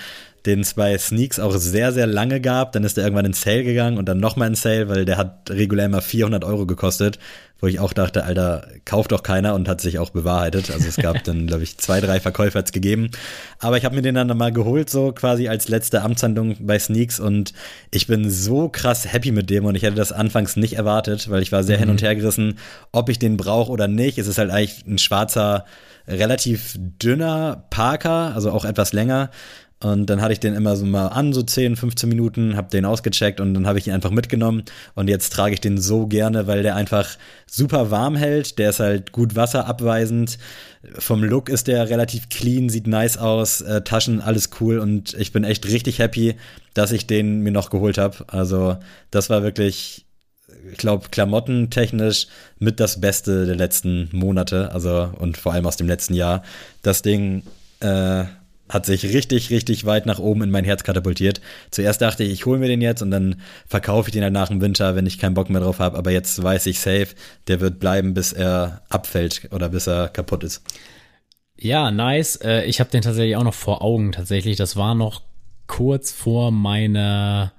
den 0.46 0.60
es 0.60 0.74
bei 0.74 0.96
Sneaks 0.98 1.38
auch 1.38 1.56
sehr, 1.56 1.92
sehr 1.92 2.06
lange 2.06 2.40
gab. 2.40 2.72
Dann 2.72 2.84
ist 2.84 2.96
der 2.96 3.04
irgendwann 3.04 3.24
in 3.24 3.32
Sale 3.32 3.64
gegangen 3.64 3.96
und 3.96 4.06
dann 4.06 4.18
nochmal 4.18 4.48
in 4.48 4.54
Sale, 4.54 4.88
weil 4.88 5.04
der 5.04 5.16
hat 5.16 5.50
regulär 5.50 5.86
immer 5.86 6.02
400 6.02 6.44
Euro 6.44 6.66
gekostet. 6.66 7.18
Wo 7.60 7.68
ich 7.68 7.80
auch 7.80 7.94
dachte, 7.94 8.24
Alter, 8.24 8.68
kauft 8.84 9.12
doch 9.12 9.22
keiner 9.22 9.54
und 9.54 9.68
hat 9.68 9.80
sich 9.80 9.98
auch 9.98 10.10
bewahrheitet. 10.10 10.70
Also 10.70 10.86
es 10.86 10.96
gab 10.96 11.24
dann, 11.24 11.46
glaube 11.46 11.62
ich, 11.62 11.78
zwei, 11.78 12.00
drei 12.00 12.20
Verkäufer 12.20 12.58
hat's 12.58 12.72
gegeben. 12.72 13.10
Aber 13.58 13.78
ich 13.78 13.86
habe 13.86 13.94
mir 13.94 14.02
den 14.02 14.16
dann 14.16 14.36
mal 14.36 14.52
geholt, 14.52 14.90
so 14.90 15.12
quasi 15.12 15.48
als 15.48 15.68
letzte 15.68 16.02
Amtshandlung 16.02 16.56
bei 16.60 16.78
Sneaks 16.78 17.20
und 17.20 17.54
ich 17.90 18.06
bin 18.06 18.28
so 18.28 18.68
krass 18.68 19.10
happy 19.10 19.30
mit 19.30 19.48
dem 19.48 19.64
und 19.64 19.76
ich 19.76 19.82
hätte 19.82 19.96
das 19.96 20.12
anfangs 20.12 20.56
nicht 20.56 20.74
erwartet, 20.74 21.30
weil 21.30 21.42
ich 21.42 21.52
war 21.52 21.62
sehr 21.62 21.78
hin 21.78 21.88
und 21.88 22.02
her 22.02 22.14
gerissen, 22.14 22.58
ob 22.92 23.08
ich 23.08 23.18
den 23.18 23.38
brauche 23.38 23.70
oder 23.70 23.88
nicht. 23.88 24.18
Es 24.18 24.26
ist 24.26 24.36
halt 24.36 24.50
eigentlich 24.50 24.84
ein 24.86 24.98
schwarzer, 24.98 25.64
relativ 26.06 26.76
dünner 26.78 27.64
Parker, 27.70 28.34
also 28.34 28.50
auch 28.50 28.64
etwas 28.64 28.92
länger. 28.92 29.30
Und 29.80 30.06
dann 30.06 30.22
hatte 30.22 30.32
ich 30.32 30.40
den 30.40 30.54
immer 30.54 30.76
so 30.76 30.86
mal 30.86 31.08
an, 31.08 31.32
so 31.34 31.42
10, 31.42 31.76
15 31.76 32.08
Minuten, 32.08 32.56
habe 32.56 32.70
den 32.70 32.86
ausgecheckt 32.86 33.38
und 33.38 33.52
dann 33.52 33.66
habe 33.66 33.78
ich 33.78 33.86
ihn 33.86 33.92
einfach 33.92 34.10
mitgenommen. 34.10 34.64
Und 34.94 35.08
jetzt 35.08 35.30
trage 35.32 35.54
ich 35.54 35.60
den 35.60 35.78
so 35.78 36.06
gerne, 36.06 36.46
weil 36.46 36.62
der 36.62 36.74
einfach 36.74 37.18
super 37.46 37.90
warm 37.90 38.16
hält. 38.16 38.58
Der 38.58 38.70
ist 38.70 38.80
halt 38.80 39.12
gut 39.12 39.36
wasserabweisend. 39.36 40.38
Vom 40.98 41.22
Look 41.22 41.50
ist 41.50 41.66
der 41.66 41.90
relativ 41.90 42.30
clean, 42.30 42.70
sieht 42.70 42.86
nice 42.86 43.18
aus, 43.18 43.60
äh, 43.60 43.82
Taschen, 43.82 44.22
alles 44.22 44.50
cool. 44.60 44.78
Und 44.78 45.12
ich 45.14 45.32
bin 45.32 45.44
echt 45.44 45.66
richtig 45.66 45.98
happy, 45.98 46.36
dass 46.72 46.90
ich 46.90 47.06
den 47.06 47.40
mir 47.40 47.52
noch 47.52 47.68
geholt 47.68 47.98
habe. 47.98 48.24
Also 48.28 48.78
das 49.10 49.28
war 49.28 49.42
wirklich 49.42 50.06
ich 50.70 50.78
glaube, 50.78 51.08
klamottentechnisch 51.10 52.28
mit 52.58 52.80
das 52.80 53.00
Beste 53.00 53.44
der 53.44 53.56
letzten 53.56 54.08
Monate, 54.12 54.72
also 54.72 55.12
und 55.18 55.36
vor 55.36 55.52
allem 55.52 55.66
aus 55.66 55.76
dem 55.76 55.88
letzten 55.88 56.14
Jahr. 56.14 56.42
Das 56.82 57.02
Ding 57.02 57.42
äh, 57.80 58.24
hat 58.68 58.86
sich 58.86 59.04
richtig, 59.04 59.50
richtig 59.50 59.84
weit 59.84 60.06
nach 60.06 60.18
oben 60.18 60.42
in 60.42 60.50
mein 60.50 60.64
Herz 60.64 60.84
katapultiert. 60.84 61.40
Zuerst 61.70 62.00
dachte 62.00 62.24
ich, 62.24 62.32
ich 62.32 62.46
hole 62.46 62.58
mir 62.58 62.68
den 62.68 62.80
jetzt 62.80 63.02
und 63.02 63.10
dann 63.10 63.40
verkaufe 63.66 64.08
ich 64.08 64.12
den 64.12 64.22
halt 64.22 64.32
nach 64.32 64.48
dem 64.48 64.60
Winter, 64.60 64.96
wenn 64.96 65.06
ich 65.06 65.18
keinen 65.18 65.34
Bock 65.34 65.50
mehr 65.50 65.60
drauf 65.60 65.78
habe. 65.78 65.98
Aber 65.98 66.10
jetzt 66.10 66.42
weiß 66.42 66.66
ich 66.66 66.80
safe, 66.80 67.08
der 67.48 67.60
wird 67.60 67.78
bleiben, 67.78 68.14
bis 68.14 68.32
er 68.32 68.82
abfällt 68.88 69.48
oder 69.50 69.68
bis 69.68 69.86
er 69.86 70.08
kaputt 70.08 70.44
ist. 70.44 70.62
Ja, 71.56 71.90
nice. 71.90 72.36
Äh, 72.36 72.64
ich 72.64 72.80
habe 72.80 72.90
den 72.90 73.02
tatsächlich 73.02 73.36
auch 73.36 73.44
noch 73.44 73.54
vor 73.54 73.82
Augen 73.82 74.12
tatsächlich. 74.12 74.56
Das 74.56 74.76
war 74.76 74.94
noch 74.94 75.22
kurz 75.66 76.12
vor 76.12 76.50
meiner 76.50 77.53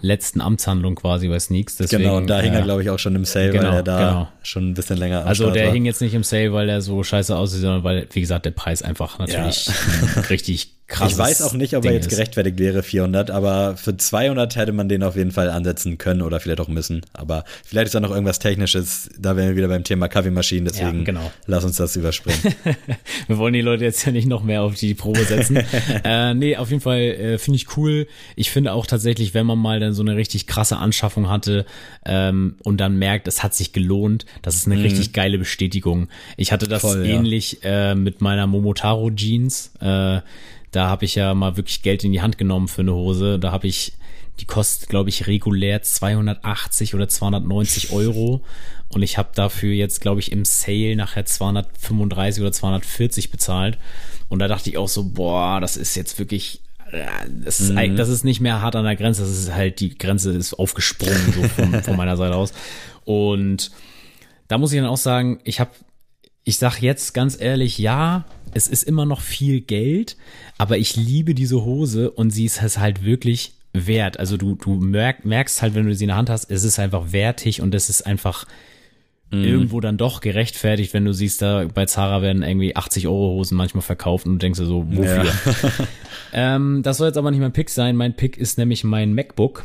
letzten 0.00 0.40
Amtshandlung 0.40 0.94
quasi 0.94 1.28
bei 1.28 1.38
Sneaks. 1.38 1.76
Deswegen, 1.76 2.02
genau, 2.02 2.16
und 2.16 2.28
da 2.28 2.40
hing 2.40 2.52
äh, 2.52 2.56
er, 2.56 2.62
glaube 2.62 2.82
ich, 2.82 2.90
auch 2.90 2.98
schon 2.98 3.14
im 3.14 3.24
Sale, 3.24 3.50
genau, 3.50 3.68
weil 3.68 3.74
er 3.76 3.82
da 3.82 3.98
genau. 3.98 4.28
schon 4.42 4.70
ein 4.70 4.74
bisschen 4.74 4.96
länger 4.96 5.22
am 5.22 5.28
Also 5.28 5.44
Start 5.44 5.56
der 5.56 5.66
war. 5.66 5.72
hing 5.72 5.84
jetzt 5.84 6.00
nicht 6.00 6.14
im 6.14 6.24
Sale, 6.24 6.52
weil 6.52 6.66
der 6.66 6.80
so 6.80 7.02
scheiße 7.02 7.36
aussieht, 7.36 7.60
sondern 7.60 7.84
weil, 7.84 8.06
wie 8.10 8.20
gesagt, 8.20 8.46
der 8.46 8.50
Preis 8.50 8.82
einfach 8.82 9.18
natürlich 9.18 9.68
ein 9.68 10.22
richtig 10.30 10.74
krass 10.92 11.12
Ich 11.12 11.18
weiß 11.18 11.42
auch 11.42 11.54
nicht, 11.54 11.74
ob 11.76 11.84
er 11.84 11.90
Ding 11.90 11.98
jetzt 12.00 12.06
ist. 12.06 12.16
gerechtfertigt 12.16 12.58
wäre, 12.58 12.82
400, 12.82 13.30
aber 13.30 13.76
für 13.76 13.96
200 13.96 14.54
hätte 14.56 14.72
man 14.72 14.88
den 14.88 15.02
auf 15.02 15.16
jeden 15.16 15.32
Fall 15.32 15.50
ansetzen 15.50 15.98
können 15.98 16.22
oder 16.22 16.38
vielleicht 16.38 16.60
auch 16.60 16.68
müssen. 16.68 17.00
Aber 17.14 17.44
vielleicht 17.64 17.86
ist 17.86 17.94
da 17.94 18.00
noch 18.00 18.10
irgendwas 18.10 18.38
Technisches, 18.38 19.10
da 19.18 19.36
wären 19.36 19.48
wir 19.48 19.56
wieder 19.56 19.68
beim 19.68 19.84
Thema 19.84 20.08
Kaffeemaschinen, 20.08 20.66
deswegen 20.66 20.98
Ja, 21.00 21.04
genau. 21.04 21.32
lass 21.46 21.64
uns 21.64 21.76
das 21.76 21.96
überspringen. 21.96 22.38
Wir 23.26 23.38
wollen 23.38 23.54
die 23.54 23.60
Leute 23.62 23.84
jetzt 23.84 24.04
ja 24.04 24.12
nicht 24.12 24.26
noch 24.28 24.42
mehr 24.42 24.62
auf 24.62 24.74
die 24.74 24.94
Probe 24.94 25.24
setzen. 25.24 25.56
äh, 26.04 26.34
nee, 26.34 26.56
auf 26.56 26.70
jeden 26.70 26.82
Fall 26.82 27.00
äh, 27.00 27.38
finde 27.38 27.56
ich 27.56 27.76
cool. 27.76 28.06
Ich 28.36 28.50
finde 28.50 28.72
auch 28.72 28.86
tatsächlich, 28.86 29.32
wenn 29.34 29.46
man 29.46 29.58
mal 29.58 29.80
dann 29.80 29.94
so 29.94 30.02
eine 30.02 30.16
richtig 30.16 30.46
krasse 30.46 30.76
Anschaffung 30.76 31.28
hatte 31.30 31.64
ähm, 32.04 32.56
und 32.64 32.78
dann 32.78 32.98
merkt, 32.98 33.28
es 33.28 33.42
hat 33.42 33.54
sich 33.54 33.72
gelohnt, 33.72 34.26
das 34.42 34.56
ist 34.56 34.66
eine 34.66 34.82
richtig 34.82 35.12
geile 35.12 35.38
Bestätigung. 35.38 36.08
Ich 36.36 36.52
hatte 36.52 36.68
das 36.68 36.82
Mhm. 36.82 36.86
Voll, 36.88 37.06
ja. 37.06 37.14
ähnlich 37.16 37.58
äh, 37.62 37.94
mit 37.94 38.20
meiner 38.20 38.46
Momotaro 38.48 39.10
Jeans. 39.10 39.70
Äh, 39.80 40.20
da 40.72 40.88
habe 40.88 41.04
ich 41.04 41.14
ja 41.14 41.32
mal 41.34 41.56
wirklich 41.56 41.82
Geld 41.82 42.02
in 42.04 42.12
die 42.12 42.20
Hand 42.22 42.36
genommen 42.38 42.66
für 42.68 42.82
eine 42.82 42.92
Hose. 42.94 43.38
Da 43.38 43.52
habe 43.52 43.66
ich 43.68 43.92
die 44.40 44.46
kostet, 44.46 44.88
glaube 44.88 45.10
ich, 45.10 45.26
regulär 45.26 45.82
280 45.82 46.94
oder 46.94 47.06
290 47.06 47.92
Euro. 47.92 48.42
Und 48.88 49.02
ich 49.02 49.18
habe 49.18 49.28
dafür 49.34 49.72
jetzt, 49.74 50.00
glaube 50.00 50.20
ich, 50.20 50.32
im 50.32 50.44
Sale 50.46 50.96
nachher 50.96 51.26
235 51.26 52.40
oder 52.42 52.50
240 52.52 53.30
bezahlt. 53.30 53.78
Und 54.30 54.38
da 54.38 54.48
dachte 54.48 54.70
ich 54.70 54.78
auch 54.78 54.88
so, 54.88 55.04
boah, 55.04 55.60
das 55.60 55.76
ist 55.76 55.94
jetzt 55.96 56.18
wirklich, 56.18 56.62
äh, 56.90 57.04
das 57.44 57.60
ist, 57.60 57.72
eig- 57.72 57.94
das 57.96 58.08
ist 58.08 58.24
nicht 58.24 58.40
mehr 58.40 58.62
hart 58.62 58.74
an 58.74 58.84
der 58.84 58.96
Grenze. 58.96 59.20
Das 59.22 59.30
ist 59.30 59.52
halt, 59.52 59.80
die 59.80 59.96
Grenze 59.98 60.32
ist 60.32 60.54
aufgesprungen, 60.54 61.32
so 61.34 61.42
von, 61.48 61.82
von 61.82 61.96
meiner 61.96 62.16
Seite 62.16 62.34
aus. 62.34 62.52
Und 63.04 63.70
da 64.48 64.56
muss 64.56 64.72
ich 64.72 64.80
dann 64.80 64.88
auch 64.88 64.96
sagen, 64.96 65.40
ich 65.44 65.60
habe, 65.60 65.70
ich 66.44 66.58
sag 66.58 66.80
jetzt 66.80 67.14
ganz 67.14 67.40
ehrlich, 67.40 67.78
ja, 67.78 68.24
es 68.54 68.68
ist 68.68 68.82
immer 68.82 69.06
noch 69.06 69.20
viel 69.20 69.60
Geld, 69.60 70.16
aber 70.58 70.78
ich 70.78 70.96
liebe 70.96 71.34
diese 71.34 71.64
Hose 71.64 72.10
und 72.10 72.30
sie 72.30 72.44
ist 72.44 72.62
es 72.62 72.78
halt 72.78 73.04
wirklich 73.04 73.54
wert. 73.72 74.18
Also 74.18 74.36
du, 74.36 74.54
du 74.54 74.74
merk, 74.74 75.24
merkst 75.24 75.62
halt, 75.62 75.74
wenn 75.74 75.86
du 75.86 75.94
sie 75.94 76.04
in 76.04 76.08
der 76.08 76.16
Hand 76.16 76.30
hast, 76.30 76.50
es 76.50 76.64
ist 76.64 76.78
einfach 76.78 77.12
wertig 77.12 77.62
und 77.62 77.74
es 77.74 77.88
ist 77.88 78.02
einfach 78.02 78.46
irgendwo 79.34 79.80
dann 79.80 79.96
doch 79.96 80.20
gerechtfertigt, 80.20 80.92
wenn 80.92 81.06
du 81.06 81.14
siehst, 81.14 81.40
da 81.40 81.66
bei 81.72 81.86
Zara 81.86 82.20
werden 82.20 82.42
irgendwie 82.42 82.76
80 82.76 83.06
Euro 83.06 83.30
Hosen 83.30 83.56
manchmal 83.56 83.80
verkauft 83.80 84.26
und 84.26 84.32
du 84.34 84.38
denkst 84.38 84.58
dir 84.58 84.66
so, 84.66 84.84
wofür? 84.90 85.24
ähm, 86.34 86.82
das 86.82 86.98
soll 86.98 87.06
jetzt 87.06 87.16
aber 87.16 87.30
nicht 87.30 87.40
mein 87.40 87.52
Pick 87.52 87.70
sein. 87.70 87.96
Mein 87.96 88.14
Pick 88.14 88.36
ist 88.36 88.58
nämlich 88.58 88.84
mein 88.84 89.14
MacBook. 89.14 89.64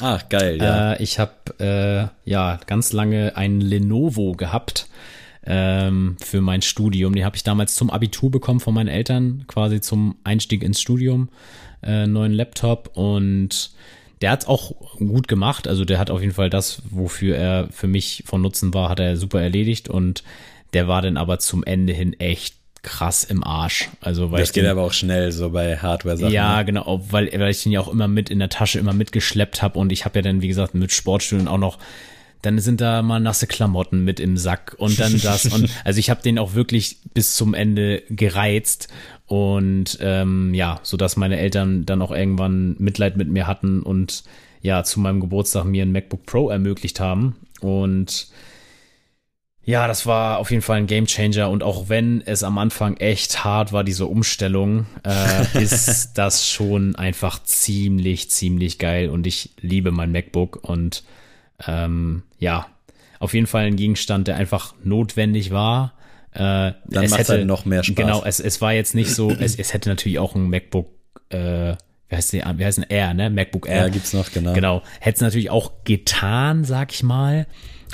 Ach, 0.00 0.26
geil, 0.30 0.58
ja. 0.62 0.94
Äh, 0.94 1.02
ich 1.02 1.18
habe 1.18 1.32
äh, 2.24 2.30
ja 2.30 2.58
ganz 2.66 2.94
lange 2.94 3.36
ein 3.36 3.60
Lenovo 3.60 4.32
gehabt 4.32 4.88
ähm, 5.46 6.16
für 6.22 6.40
mein 6.40 6.62
Studium. 6.62 7.14
Den 7.14 7.24
habe 7.24 7.36
ich 7.36 7.42
damals 7.44 7.74
zum 7.74 7.90
Abitur 7.90 8.30
bekommen 8.30 8.60
von 8.60 8.74
meinen 8.74 8.88
Eltern, 8.88 9.44
quasi 9.46 9.80
zum 9.80 10.16
Einstieg 10.24 10.62
ins 10.62 10.80
Studium. 10.80 11.28
Äh, 11.82 12.06
neuen 12.06 12.32
Laptop 12.32 12.90
und 12.94 13.70
der 14.22 14.30
hat's 14.30 14.46
auch 14.46 14.74
gut 14.96 15.28
gemacht. 15.28 15.68
Also 15.68 15.84
der 15.84 15.98
hat 15.98 16.10
auf 16.10 16.20
jeden 16.20 16.32
Fall 16.32 16.50
das, 16.50 16.82
wofür 16.90 17.36
er 17.36 17.68
für 17.70 17.86
mich 17.86 18.24
von 18.26 18.40
Nutzen 18.42 18.72
war, 18.74 18.88
hat 18.88 18.98
er 18.98 19.16
super 19.16 19.40
erledigt 19.42 19.88
und 19.88 20.24
der 20.72 20.88
war 20.88 21.02
dann 21.02 21.16
aber 21.16 21.38
zum 21.38 21.62
Ende 21.64 21.92
hin 21.92 22.18
echt 22.18 22.56
krass 22.82 23.24
im 23.24 23.44
Arsch. 23.44 23.90
Also 24.00 24.30
weil 24.30 24.40
das 24.40 24.48
ich 24.50 24.54
geht 24.54 24.64
den- 24.64 24.70
aber 24.70 24.82
auch 24.82 24.92
schnell 24.92 25.32
so 25.32 25.50
bei 25.50 25.76
Hardware-Sachen. 25.76 26.32
ja, 26.32 26.58
ne? 26.58 26.64
genau, 26.64 27.04
weil, 27.10 27.30
weil 27.38 27.50
ich 27.50 27.62
den 27.62 27.72
ja 27.72 27.80
auch 27.80 27.88
immer 27.92 28.08
mit 28.08 28.30
in 28.30 28.38
der 28.38 28.48
Tasche 28.48 28.78
immer 28.78 28.92
mitgeschleppt 28.94 29.60
habe 29.62 29.78
und 29.78 29.92
ich 29.92 30.04
habe 30.04 30.18
ja 30.18 30.22
dann, 30.22 30.40
wie 30.40 30.48
gesagt, 30.48 30.74
mit 30.74 30.92
Sportstühlen 30.92 31.46
auch 31.46 31.58
noch, 31.58 31.78
dann 32.42 32.58
sind 32.58 32.80
da 32.80 33.02
mal 33.02 33.20
nasse 33.20 33.46
Klamotten 33.46 34.04
mit 34.04 34.20
im 34.20 34.36
Sack 34.36 34.74
und 34.78 34.98
dann 34.98 35.18
das 35.22 35.46
und 35.46 35.70
also 35.84 35.98
ich 35.98 36.10
habe 36.10 36.22
den 36.22 36.38
auch 36.38 36.54
wirklich 36.54 36.98
bis 37.14 37.36
zum 37.36 37.54
Ende 37.54 38.02
gereizt 38.10 38.88
und 39.26 39.98
ähm, 40.00 40.54
ja, 40.54 40.80
so 40.82 40.96
dass 40.96 41.16
meine 41.16 41.38
Eltern 41.38 41.86
dann 41.86 42.02
auch 42.02 42.12
irgendwann 42.12 42.76
Mitleid 42.78 43.16
mit 43.16 43.28
mir 43.28 43.46
hatten 43.46 43.82
und 43.82 44.24
ja 44.62 44.84
zu 44.84 45.00
meinem 45.00 45.20
Geburtstag 45.20 45.64
mir 45.64 45.84
ein 45.84 45.92
MacBook 45.92 46.26
Pro 46.26 46.50
ermöglicht 46.50 47.00
haben 47.00 47.36
und 47.60 48.28
ja, 49.66 49.88
das 49.88 50.06
war 50.06 50.38
auf 50.38 50.52
jeden 50.52 50.62
Fall 50.62 50.78
ein 50.78 50.86
Gamechanger 50.86 51.50
und 51.50 51.64
auch 51.64 51.88
wenn 51.88 52.22
es 52.24 52.44
am 52.44 52.56
Anfang 52.56 52.98
echt 52.98 53.42
hart 53.42 53.72
war, 53.72 53.82
diese 53.82 54.06
Umstellung, 54.06 54.86
äh, 55.04 55.58
ist 55.60 56.12
das 56.14 56.48
schon 56.48 56.94
einfach 56.94 57.42
ziemlich, 57.42 58.30
ziemlich 58.30 58.78
geil 58.78 59.10
und 59.10 59.26
ich 59.26 59.50
liebe 59.60 59.90
mein 59.90 60.12
MacBook 60.12 60.60
und 60.62 61.02
ähm, 61.66 62.22
ja, 62.38 62.66
auf 63.18 63.34
jeden 63.34 63.46
Fall 63.46 63.66
ein 63.66 63.76
Gegenstand, 63.76 64.28
der 64.28 64.36
einfach 64.36 64.74
notwendig 64.82 65.50
war. 65.50 65.94
Äh, 66.32 66.38
Dann 66.38 66.74
es 66.90 67.10
macht's 67.10 67.28
hätte, 67.28 67.32
halt 67.38 67.46
noch 67.46 67.64
mehr 67.64 67.82
Spaß. 67.82 67.96
Genau, 67.96 68.22
es, 68.24 68.40
es 68.40 68.60
war 68.60 68.72
jetzt 68.72 68.94
nicht 68.94 69.14
so, 69.14 69.30
es, 69.30 69.56
es 69.56 69.72
hätte 69.72 69.88
natürlich 69.88 70.18
auch 70.18 70.34
ein 70.34 70.50
MacBook, 70.50 70.90
äh, 71.30 71.74
wie 72.08 72.14
heißt 72.14 72.32
die, 72.32 72.42
wie 72.56 72.64
heißt 72.64 72.78
ein 72.78 72.86
Air, 72.88 73.14
ne? 73.14 73.30
MacBook 73.30 73.68
Air. 73.68 73.82
Ja, 73.82 73.88
gibt's 73.88 74.12
noch, 74.12 74.30
genau. 74.30 74.52
Genau. 74.52 74.82
Hätte 75.00 75.16
es 75.16 75.20
natürlich 75.22 75.50
auch 75.50 75.84
getan, 75.84 76.64
sag 76.64 76.92
ich 76.92 77.02
mal. 77.02 77.46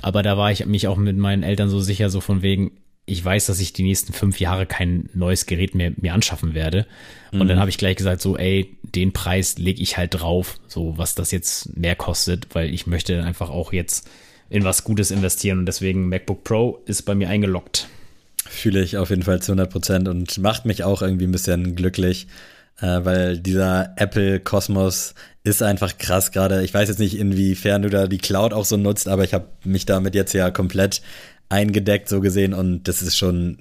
Aber 0.02 0.22
da 0.22 0.36
war 0.36 0.50
ich 0.50 0.66
mich 0.66 0.88
auch 0.88 0.96
mit 0.96 1.16
meinen 1.16 1.44
Eltern 1.44 1.68
so 1.68 1.80
sicher, 1.80 2.10
so 2.10 2.20
von 2.20 2.42
wegen, 2.42 2.72
ich 3.04 3.24
weiß, 3.24 3.46
dass 3.46 3.58
ich 3.60 3.72
die 3.72 3.82
nächsten 3.82 4.12
fünf 4.12 4.38
Jahre 4.38 4.64
kein 4.66 5.08
neues 5.12 5.46
Gerät 5.46 5.74
mehr 5.74 5.92
mir 5.96 6.14
anschaffen 6.14 6.54
werde. 6.54 6.86
Und 7.32 7.40
Mhm. 7.44 7.48
dann 7.48 7.58
habe 7.60 7.70
ich 7.70 7.78
gleich 7.78 7.96
gesagt, 7.96 8.22
so, 8.22 8.36
ey, 8.36 8.76
den 8.82 9.12
Preis 9.12 9.58
lege 9.58 9.82
ich 9.82 9.96
halt 9.96 10.14
drauf, 10.14 10.58
so 10.68 10.96
was 10.98 11.14
das 11.14 11.30
jetzt 11.32 11.76
mehr 11.76 11.96
kostet, 11.96 12.54
weil 12.54 12.72
ich 12.72 12.86
möchte 12.86 13.24
einfach 13.24 13.50
auch 13.50 13.72
jetzt 13.72 14.08
in 14.50 14.64
was 14.64 14.84
Gutes 14.84 15.10
investieren 15.10 15.58
und 15.58 15.66
deswegen 15.66 16.08
MacBook 16.08 16.44
Pro 16.44 16.80
ist 16.86 17.02
bei 17.02 17.14
mir 17.14 17.28
eingeloggt. 17.28 17.88
Fühle 18.48 18.82
ich 18.82 18.96
auf 18.98 19.10
jeden 19.10 19.22
Fall 19.22 19.40
zu 19.42 19.52
100 19.52 19.70
Prozent 19.70 20.08
und 20.08 20.38
macht 20.38 20.64
mich 20.66 20.84
auch 20.84 21.00
irgendwie 21.02 21.26
ein 21.26 21.32
bisschen 21.32 21.74
glücklich, 21.74 22.26
äh, 22.80 23.00
weil 23.04 23.38
dieser 23.38 23.94
Apple-Kosmos 23.96 25.14
ist 25.44 25.62
einfach 25.62 25.96
krass 25.98 26.32
gerade. 26.32 26.62
Ich 26.62 26.72
weiß 26.74 26.88
jetzt 26.88 26.98
nicht, 26.98 27.18
inwiefern 27.18 27.82
du 27.82 27.90
da 27.90 28.06
die 28.06 28.18
Cloud 28.18 28.52
auch 28.52 28.64
so 28.64 28.76
nutzt, 28.76 29.08
aber 29.08 29.24
ich 29.24 29.34
habe 29.34 29.48
mich 29.64 29.86
damit 29.86 30.14
jetzt 30.14 30.34
ja 30.34 30.50
komplett 30.50 31.02
eingedeckt 31.52 32.08
so 32.08 32.20
gesehen 32.20 32.54
und 32.54 32.88
das 32.88 33.02
ist 33.02 33.16
schon 33.16 33.58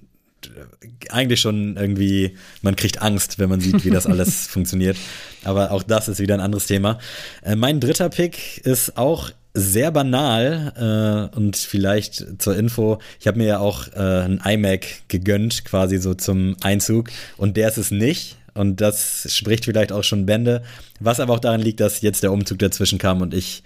eigentlich 1.10 1.40
schon 1.40 1.78
irgendwie, 1.78 2.36
man 2.62 2.76
kriegt 2.76 3.02
Angst, 3.02 3.38
wenn 3.38 3.50
man 3.50 3.60
sieht, 3.60 3.86
wie 3.86 3.92
das 3.92 4.08
alles 4.08 4.48
funktioniert. 4.50 4.98
Aber 5.44 5.72
auch 5.72 5.84
das 5.84 6.08
ist 6.08 6.20
wieder 6.20 6.34
ein 6.34 6.40
anderes 6.40 6.66
Thema. 6.66 7.00
Äh, 7.44 7.56
mein 7.56 7.80
dritter 7.80 8.10
Pick 8.10 8.58
ist 8.66 8.98
auch 8.98 9.30
sehr 9.54 9.92
banal 9.92 11.30
äh, 11.34 11.36
und 11.36 11.58
vielleicht 11.58 12.42
zur 12.42 12.56
Info, 12.56 13.00
ich 13.20 13.28
habe 13.28 13.38
mir 13.38 13.48
ja 13.48 13.60
auch 13.60 13.88
äh, 13.90 14.24
ein 14.24 14.42
iMac 14.44 15.10
gegönnt, 15.10 15.66
quasi 15.66 15.98
so 15.98 16.14
zum 16.14 16.56
Einzug 16.62 17.10
und 17.38 17.58
der 17.58 17.68
ist 17.68 17.78
es 17.78 17.92
nicht. 17.92 18.38
Und 18.54 18.82
das 18.82 19.28
spricht 19.34 19.66
vielleicht 19.66 19.94
auch 19.94 20.04
schon 20.04 20.26
Bände, 20.26 20.64
was 21.00 21.22
aber 21.22 21.34
auch 21.34 21.40
daran 21.40 21.62
liegt, 21.62 21.80
dass 21.80 22.02
jetzt 22.02 22.24
der 22.24 22.34
Umzug 22.34 22.60
dazwischen 22.60 23.00
kam 23.00 23.22
und 23.22 23.34
ich 23.34 23.64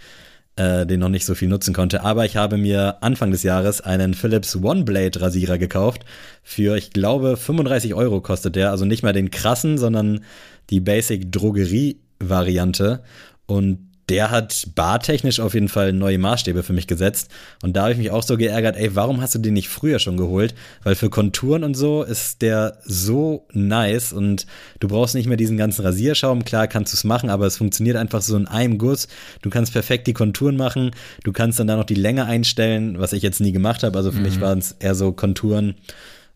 äh, 0.55 0.85
den 0.85 0.99
noch 0.99 1.09
nicht 1.09 1.25
so 1.25 1.35
viel 1.35 1.47
nutzen 1.47 1.73
konnte. 1.73 2.03
Aber 2.03 2.25
ich 2.25 2.37
habe 2.37 2.57
mir 2.57 2.97
Anfang 3.01 3.31
des 3.31 3.43
Jahres 3.43 3.81
einen 3.81 4.13
Philips 4.13 4.55
OneBlade 4.55 5.21
Rasierer 5.21 5.57
gekauft. 5.57 6.05
Für, 6.43 6.77
ich 6.77 6.91
glaube, 6.91 7.37
35 7.37 7.93
Euro 7.93 8.21
kostet 8.21 8.55
der. 8.55 8.71
Also 8.71 8.85
nicht 8.85 9.03
mal 9.03 9.13
den 9.13 9.31
krassen, 9.31 9.77
sondern 9.77 10.21
die 10.69 10.79
Basic 10.79 11.31
Drogerie 11.31 11.99
Variante. 12.19 13.03
Und 13.45 13.79
der 14.09 14.29
hat 14.29 14.67
bartechnisch 14.75 15.39
auf 15.39 15.53
jeden 15.53 15.67
Fall 15.67 15.91
neue 15.91 16.19
Maßstäbe 16.19 16.63
für 16.63 16.73
mich 16.73 16.87
gesetzt. 16.87 17.31
Und 17.63 17.75
da 17.75 17.83
habe 17.83 17.93
ich 17.93 17.97
mich 17.97 18.11
auch 18.11 18.23
so 18.23 18.37
geärgert, 18.37 18.75
ey, 18.75 18.95
warum 18.95 19.21
hast 19.21 19.33
du 19.33 19.39
den 19.39 19.53
nicht 19.53 19.69
früher 19.69 19.99
schon 19.99 20.17
geholt? 20.17 20.53
Weil 20.83 20.95
für 20.95 21.09
Konturen 21.09 21.63
und 21.63 21.73
so 21.75 22.03
ist 22.03 22.41
der 22.41 22.77
so 22.83 23.47
nice 23.51 24.13
und 24.13 24.45
du 24.79 24.87
brauchst 24.87 25.15
nicht 25.15 25.27
mehr 25.27 25.37
diesen 25.37 25.57
ganzen 25.57 25.83
Rasierschaum. 25.83 26.45
Klar 26.45 26.67
kannst 26.67 26.93
du 26.93 26.95
es 26.95 27.03
machen, 27.03 27.29
aber 27.29 27.47
es 27.47 27.57
funktioniert 27.57 27.97
einfach 27.97 28.21
so 28.21 28.37
in 28.37 28.47
einem 28.47 28.77
Guss. 28.77 29.07
Du 29.41 29.49
kannst 29.49 29.73
perfekt 29.73 30.05
die 30.05 30.13
Konturen 30.13 30.55
machen. 30.55 30.91
Du 31.23 31.31
kannst 31.31 31.59
dann 31.59 31.67
da 31.67 31.75
noch 31.75 31.85
die 31.85 31.95
Länge 31.95 32.25
einstellen, 32.25 32.99
was 32.99 33.13
ich 33.13 33.23
jetzt 33.23 33.41
nie 33.41 33.51
gemacht 33.51 33.83
habe. 33.83 33.97
Also 33.97 34.11
für 34.11 34.19
mich 34.19 34.39
waren 34.39 34.59
es 34.59 34.73
eher 34.73 34.95
so 34.95 35.11
Konturen 35.11 35.75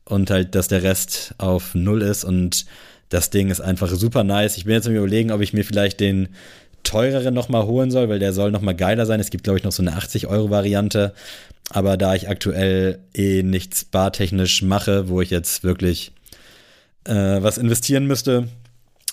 und 0.05 0.31
halt, 0.31 0.55
dass 0.55 0.67
der 0.67 0.81
Rest 0.81 1.35
auf 1.37 1.75
Null 1.75 2.01
ist 2.01 2.23
und 2.23 2.65
das 3.09 3.29
Ding 3.31 3.49
ist 3.49 3.61
einfach 3.61 3.89
super 3.89 4.23
nice. 4.23 4.57
Ich 4.57 4.65
bin 4.65 4.73
jetzt 4.73 4.87
am 4.87 4.95
überlegen, 4.95 5.31
ob 5.31 5.41
ich 5.41 5.53
mir 5.53 5.65
vielleicht 5.65 5.99
den 5.99 6.29
teureren 6.83 7.33
nochmal 7.33 7.65
holen 7.65 7.91
soll, 7.91 8.09
weil 8.09 8.19
der 8.19 8.33
soll 8.33 8.51
nochmal 8.51 8.75
geiler 8.75 9.05
sein. 9.05 9.19
Es 9.19 9.29
gibt, 9.29 9.43
glaube 9.43 9.59
ich, 9.59 9.63
noch 9.63 9.71
so 9.71 9.83
eine 9.83 9.97
80-Euro-Variante. 9.97 11.13
Aber 11.71 11.97
da 11.97 12.15
ich 12.15 12.29
aktuell 12.29 12.99
eh 13.13 13.43
nichts 13.43 13.85
bartechnisch 13.85 14.63
mache, 14.63 15.07
wo 15.09 15.21
ich 15.21 15.29
jetzt 15.29 15.63
wirklich 15.63 16.13
äh, 17.05 17.13
was 17.13 17.57
investieren 17.57 18.07
müsste, 18.07 18.47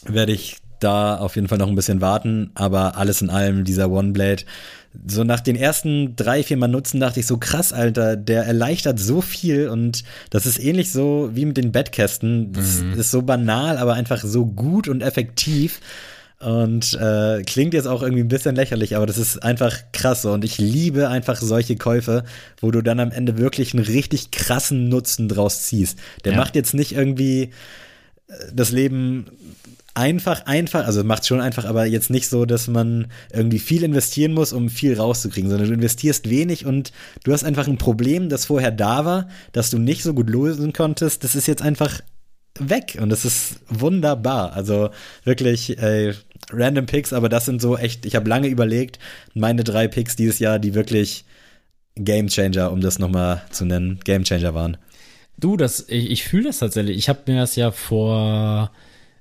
werde 0.04 0.32
ich 0.32 0.56
da 0.80 1.16
auf 1.18 1.36
jeden 1.36 1.48
Fall 1.48 1.58
noch 1.58 1.68
ein 1.68 1.74
bisschen 1.74 2.00
warten. 2.00 2.50
Aber 2.54 2.96
alles 2.96 3.22
in 3.22 3.30
allem, 3.30 3.64
dieser 3.64 3.90
OneBlade, 3.90 4.44
so 5.06 5.24
nach 5.24 5.40
den 5.40 5.56
ersten 5.56 6.16
drei, 6.16 6.42
vier 6.42 6.56
Mal 6.56 6.68
nutzen, 6.68 7.00
dachte 7.00 7.20
ich 7.20 7.26
so 7.26 7.36
krass, 7.36 7.72
Alter, 7.72 8.16
der 8.16 8.44
erleichtert 8.44 8.98
so 8.98 9.20
viel 9.20 9.68
und 9.68 10.04
das 10.30 10.46
ist 10.46 10.58
ähnlich 10.58 10.90
so 10.92 11.30
wie 11.34 11.44
mit 11.44 11.56
den 11.56 11.72
Bettkästen. 11.72 12.52
Das 12.52 12.80
mhm. 12.80 12.94
ist 12.94 13.10
so 13.10 13.22
banal, 13.22 13.78
aber 13.78 13.94
einfach 13.94 14.22
so 14.22 14.46
gut 14.46 14.88
und 14.88 15.02
effektiv. 15.02 15.80
Und 16.38 16.92
äh, 17.00 17.42
klingt 17.44 17.72
jetzt 17.72 17.86
auch 17.86 18.02
irgendwie 18.02 18.22
ein 18.22 18.28
bisschen 18.28 18.56
lächerlich, 18.56 18.94
aber 18.94 19.06
das 19.06 19.16
ist 19.16 19.42
einfach 19.42 19.74
krass. 19.92 20.24
Und 20.26 20.44
ich 20.44 20.58
liebe 20.58 21.08
einfach 21.08 21.40
solche 21.40 21.76
Käufe, 21.76 22.24
wo 22.60 22.70
du 22.70 22.82
dann 22.82 23.00
am 23.00 23.10
Ende 23.10 23.38
wirklich 23.38 23.72
einen 23.72 23.84
richtig 23.84 24.30
krassen 24.30 24.88
Nutzen 24.88 25.28
draus 25.28 25.62
ziehst. 25.62 25.98
Der 26.24 26.32
ja. 26.32 26.38
macht 26.38 26.54
jetzt 26.54 26.74
nicht 26.74 26.92
irgendwie 26.92 27.52
das 28.52 28.70
Leben 28.70 29.26
einfach, 29.94 30.44
einfach, 30.46 30.86
also 30.86 31.02
macht 31.04 31.26
schon 31.26 31.40
einfach, 31.40 31.64
aber 31.64 31.86
jetzt 31.86 32.10
nicht 32.10 32.28
so, 32.28 32.44
dass 32.44 32.68
man 32.68 33.06
irgendwie 33.32 33.58
viel 33.58 33.82
investieren 33.82 34.34
muss, 34.34 34.52
um 34.52 34.68
viel 34.68 34.94
rauszukriegen, 34.98 35.48
sondern 35.48 35.68
du 35.68 35.74
investierst 35.74 36.28
wenig 36.28 36.66
und 36.66 36.92
du 37.24 37.32
hast 37.32 37.44
einfach 37.44 37.66
ein 37.66 37.78
Problem, 37.78 38.28
das 38.28 38.44
vorher 38.44 38.72
da 38.72 39.04
war, 39.04 39.28
das 39.52 39.70
du 39.70 39.78
nicht 39.78 40.02
so 40.02 40.12
gut 40.12 40.28
lösen 40.28 40.72
konntest. 40.72 41.24
Das 41.24 41.34
ist 41.34 41.46
jetzt 41.46 41.62
einfach 41.62 42.00
weg 42.58 42.98
und 43.00 43.08
das 43.08 43.24
ist 43.24 43.60
wunderbar. 43.68 44.52
Also 44.52 44.90
wirklich 45.24 45.78
ey, 45.78 46.12
random 46.50 46.86
Picks, 46.86 47.12
aber 47.12 47.28
das 47.28 47.44
sind 47.44 47.60
so 47.60 47.76
echt, 47.76 48.06
ich 48.06 48.14
habe 48.14 48.28
lange 48.28 48.48
überlegt, 48.48 48.98
meine 49.34 49.64
drei 49.64 49.88
Picks 49.88 50.16
dieses 50.16 50.38
Jahr, 50.38 50.58
die 50.58 50.74
wirklich 50.74 51.24
Game 51.96 52.28
Changer, 52.28 52.72
um 52.72 52.80
das 52.80 52.98
nochmal 52.98 53.42
zu 53.50 53.64
nennen, 53.64 54.00
Game 54.04 54.24
Changer 54.24 54.54
waren. 54.54 54.76
Du, 55.38 55.56
das, 55.56 55.86
ich, 55.88 56.10
ich 56.10 56.24
fühle 56.24 56.44
das 56.44 56.58
tatsächlich. 56.58 56.96
Ich 56.96 57.08
habe 57.08 57.20
mir 57.26 57.40
das 57.40 57.56
ja 57.56 57.70
vor, 57.70 58.70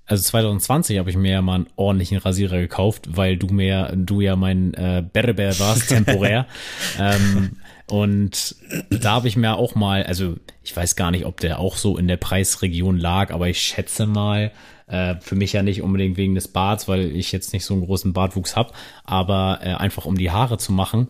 also 0.06 0.24
2020 0.24 1.00
habe 1.00 1.10
ich 1.10 1.18
mir 1.18 1.32
ja 1.32 1.42
mal 1.42 1.56
einen 1.56 1.68
ordentlichen 1.76 2.18
Rasierer 2.18 2.58
gekauft, 2.58 3.18
weil 3.18 3.38
du 3.38 3.48
mir, 3.48 3.92
du 3.96 4.22
ja 4.22 4.36
mein 4.36 4.74
äh, 4.76 5.04
Berber 5.12 5.58
warst, 5.60 5.90
temporär. 5.90 6.48
ähm, 7.00 7.58
und 7.88 8.56
da 8.90 9.12
habe 9.14 9.28
ich 9.28 9.36
mir 9.36 9.56
auch 9.56 9.76
mal, 9.76 10.04
also 10.04 10.36
ich 10.64 10.76
weiß 10.76 10.96
gar 10.96 11.12
nicht, 11.12 11.26
ob 11.26 11.40
der 11.40 11.60
auch 11.60 11.78
so 11.78 11.98
in 11.98 12.08
der 12.08 12.18
Preisregion 12.18 12.98
lag, 12.98 13.32
aber 13.32 13.48
ich 13.50 13.60
schätze 13.62 14.06
mal, 14.06 14.52
äh, 14.88 15.16
für 15.20 15.36
mich 15.36 15.54
ja 15.54 15.64
nicht 15.64 15.82
unbedingt 15.82 16.18
wegen 16.18 16.36
des 16.36 16.48
Barts, 16.48 16.88
weil 16.88 17.16
ich 17.16 17.32
jetzt 17.32 17.54
nicht 17.54 17.66
so 17.66 17.74
einen 17.74 17.86
großen 17.86 18.14
Bartwuchs 18.14 18.56
habe, 18.56 18.74
aber 19.04 19.60
äh, 19.62 19.74
einfach 19.74 20.06
um 20.06 20.18
die 20.18 20.32
Haare 20.32 20.58
zu 20.58 20.72
machen. 20.72 21.08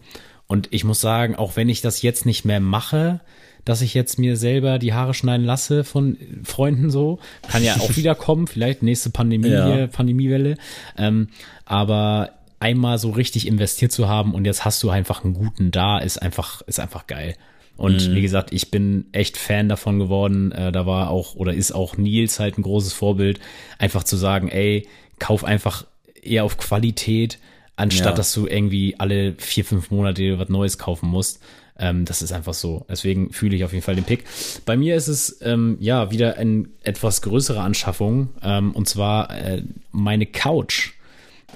Und 0.48 0.68
ich 0.72 0.84
muss 0.84 1.02
sagen, 1.02 1.36
auch 1.36 1.56
wenn 1.56 1.70
ich 1.70 1.82
das 1.82 2.02
jetzt 2.02 2.26
nicht 2.26 2.46
mehr 2.46 2.60
mache, 2.60 3.20
dass 3.66 3.82
ich 3.82 3.96
jetzt 3.96 4.20
mir 4.20 4.38
selber 4.38 4.78
die 4.78 4.94
Haare 4.94 5.16
schneiden 5.16 5.46
lasse 5.46 5.84
von 5.84 6.18
Freunden 6.44 6.92
so. 6.92 7.20
Kann 7.50 7.64
ja 7.64 7.76
auch 7.78 7.90
wieder 7.98 8.14
kommen, 8.14 8.46
vielleicht 8.48 8.84
nächste 8.84 9.10
Pandemie, 9.10 9.50
Ja. 9.50 9.88
Pandemiewelle. 9.88 10.58
Ähm, 10.98 11.30
aber 11.66 12.30
einmal 12.60 13.00
so 13.00 13.10
richtig 13.10 13.48
investiert 13.48 13.92
zu 13.92 14.08
haben 14.08 14.34
und 14.34 14.46
jetzt 14.46 14.66
hast 14.66 14.82
du 14.84 14.90
einfach 14.90 15.24
einen 15.24 15.34
guten 15.34 15.72
da, 15.72 15.98
ist 15.98 16.22
einfach, 16.22 16.62
ist 16.62 16.80
einfach 16.80 17.08
geil. 17.08 17.36
Und 17.78 18.14
wie 18.16 18.22
gesagt, 18.22 18.54
ich 18.54 18.72
bin 18.72 19.06
echt 19.12 19.38
Fan 19.38 19.68
davon 19.68 20.00
geworden. 20.00 20.52
Äh, 20.54 20.72
da 20.72 20.86
war 20.86 21.10
auch 21.10 21.36
oder 21.36 21.54
ist 21.54 21.74
auch 21.74 21.98
Nils 21.98 22.40
halt 22.40 22.58
ein 22.58 22.62
großes 22.64 22.94
Vorbild, 22.94 23.40
einfach 23.80 24.04
zu 24.04 24.16
sagen, 24.16 24.48
ey, 24.48 24.88
kauf 25.20 25.44
einfach 25.44 25.86
eher 26.22 26.44
auf 26.46 26.58
Qualität, 26.58 27.38
anstatt 27.76 28.12
Ja. 28.12 28.14
dass 28.14 28.34
du 28.34 28.48
irgendwie 28.48 28.96
alle 29.00 29.34
vier, 29.38 29.66
fünf 29.66 29.92
Monate 29.92 30.40
was 30.40 30.50
Neues 30.50 30.78
kaufen 30.78 31.10
musst. 31.10 31.42
Ähm, 31.78 32.06
das 32.06 32.22
ist 32.22 32.32
einfach 32.32 32.54
so. 32.54 32.86
Deswegen 32.90 33.34
fühle 33.34 33.58
ich 33.58 33.66
auf 33.66 33.74
jeden 33.74 33.84
Fall 33.84 33.96
den 33.96 34.06
Pick. 34.06 34.24
Bei 34.66 34.78
mir 34.78 34.96
ist 34.96 35.10
es 35.10 35.40
ähm, 35.42 35.76
ja 35.82 36.10
wieder 36.12 36.38
eine 36.38 36.66
etwas 36.84 37.22
größere 37.22 37.60
Anschaffung 37.60 38.30
ähm, 38.42 38.72
und 38.72 38.88
zwar 38.88 39.30
äh, 39.38 39.64
meine 39.92 40.26
Couch. 40.26 40.94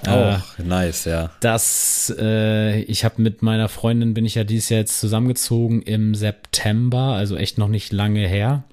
Äh, 0.04 0.10
Oh, 0.10 0.62
nice, 0.62 1.04
ja. 1.04 1.30
das, 1.40 2.12
äh, 2.18 2.80
ich 2.82 3.04
habe 3.04 3.20
mit 3.20 3.42
meiner 3.42 3.68
Freundin, 3.68 4.14
bin 4.14 4.24
ich 4.24 4.34
ja 4.34 4.44
dieses 4.44 4.68
Jahr 4.68 4.80
jetzt 4.80 4.98
zusammengezogen 5.00 5.82
im 5.82 6.14
September, 6.14 7.14
also 7.14 7.36
echt 7.36 7.58
noch 7.58 7.68
nicht 7.68 7.92
lange 7.92 8.26
her. 8.26 8.64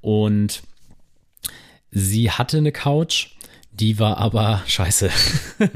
Und 0.00 0.62
sie 1.90 2.30
hatte 2.30 2.58
eine 2.58 2.72
Couch, 2.72 3.28
die 3.72 3.98
war 3.98 4.18
aber 4.18 4.62
scheiße. 4.66 5.10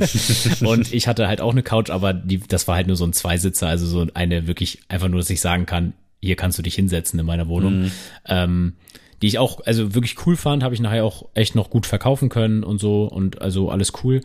und 0.67 0.93
ich 0.93 1.07
hatte 1.09 1.29
halt 1.29 1.41
auch 1.41 1.53
eine 1.53 1.63
Couch, 1.63 1.91
aber 1.91 2.13
die, 2.13 2.39
das 2.41 2.67
war 2.69 2.77
halt 2.77 2.87
nur 2.89 2.97
so 2.97 3.05
ein 3.05 3.13
Zweisitzer, 3.13 3.69
also 3.69 3.87
so 3.87 4.07
eine 4.15 4.47
wirklich 4.47 4.81
einfach 4.89 5.09
nur, 5.09 5.21
dass 5.21 5.31
ich 5.31 5.41
sagen 5.41 5.67
kann, 5.67 5.93
hier 6.21 6.37
kannst 6.37 6.59
du 6.59 6.63
dich 6.63 6.75
hinsetzen 6.75 7.21
in 7.21 7.27
meiner 7.27 7.47
Wohnung. 7.49 7.93
Ähm, 8.27 8.75
die 9.23 9.29
ich 9.29 9.39
auch, 9.39 9.61
also 9.65 9.95
wirklich 9.95 10.27
cool 10.27 10.37
fand, 10.37 10.63
habe 10.63 10.75
ich 10.75 10.81
nachher 10.81 11.05
auch 11.05 11.27
echt 11.35 11.55
noch 11.55 11.71
gut 11.71 11.87
verkaufen 11.87 12.29
können 12.29 12.63
und 12.63 12.79
so 12.79 13.05
und 13.05 13.41
also 13.41 13.71
alles 13.71 13.93
cool. 14.03 14.21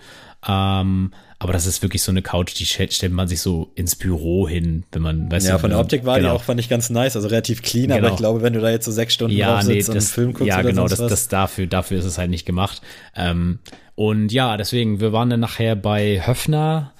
Ähm, 0.47 1.13
aber 1.39 1.53
das 1.53 1.65
ist 1.65 1.81
wirklich 1.81 2.03
so 2.03 2.11
eine 2.11 2.21
Couch, 2.21 2.53
die 2.59 2.65
stellt, 2.65 3.11
man 3.11 3.27
sich 3.27 3.41
so 3.41 3.71
ins 3.75 3.95
Büro 3.95 4.47
hin, 4.47 4.83
wenn 4.91 5.01
man, 5.01 5.31
weißt 5.31 5.47
Ja, 5.47 5.53
du, 5.53 5.59
von 5.59 5.69
der 5.71 5.79
Optik 5.79 6.05
war 6.05 6.17
genau. 6.17 6.29
die 6.29 6.35
auch, 6.35 6.43
fand 6.43 6.59
ich 6.59 6.69
ganz 6.69 6.89
nice, 6.91 7.15
also 7.15 7.27
relativ 7.27 7.63
clean, 7.63 7.91
aber 7.91 8.01
Genau. 8.01 8.11
ich 8.13 8.17
glaube, 8.17 8.41
wenn 8.43 8.53
du 8.53 8.61
da 8.61 8.69
jetzt 8.69 8.85
so 8.85 8.91
sechs 8.91 9.13
Stunden 9.15 9.35
ja, 9.35 9.55
drauf 9.55 9.67
nee, 9.67 9.73
sitzt 9.75 9.89
und 9.89 9.93
einen 9.93 10.01
das, 10.01 10.11
Film 10.11 10.33
guckst 10.33 10.47
ja, 10.47 10.59
oder 10.59 10.69
genau, 10.69 10.81
sonst 10.83 10.91
das, 10.91 10.99
was. 10.99 11.09
das 11.09 11.27
dafür, 11.29 11.67
dafür 11.67 11.97
ist 11.99 12.05
es 12.05 12.17
halt 12.17 12.29
nicht 12.29 12.45
gemacht. 12.45 12.81
Ähm, 13.15 13.59
und 13.95 14.31
ja, 14.31 14.55
deswegen, 14.57 14.99
wir 14.99 15.13
waren 15.13 15.29
dann 15.29 15.39
nachher 15.39 15.75
bei 15.75 16.21
Höfner. 16.25 16.93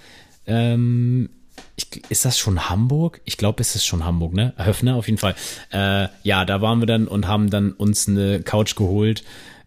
Ähm, 0.48 1.30
ich, 1.76 2.04
ist 2.10 2.26
das 2.26 2.38
schon 2.38 2.70
Hamburg? 2.70 3.22
Ich 3.26 3.38
glaube, 3.38 3.62
es 3.62 3.76
ist 3.76 3.86
schon 3.86 4.06
Hamburg, 4.06 4.34
ne? 4.34 4.54
Höfner 4.58 4.96
auf 4.96 5.08
jeden 5.08 5.18
Fall. 5.18 5.36
Äh, 5.72 6.08
ja, 6.24 6.46
da 6.46 6.62
waren 6.62 6.80
wir 6.80 6.88
dann 6.88 7.08
und 7.08 7.28
haben 7.28 7.50
dann 7.50 7.72
uns 7.74 8.08
eine 8.08 8.42
Couch 8.42 8.76
geholt. 8.76 9.24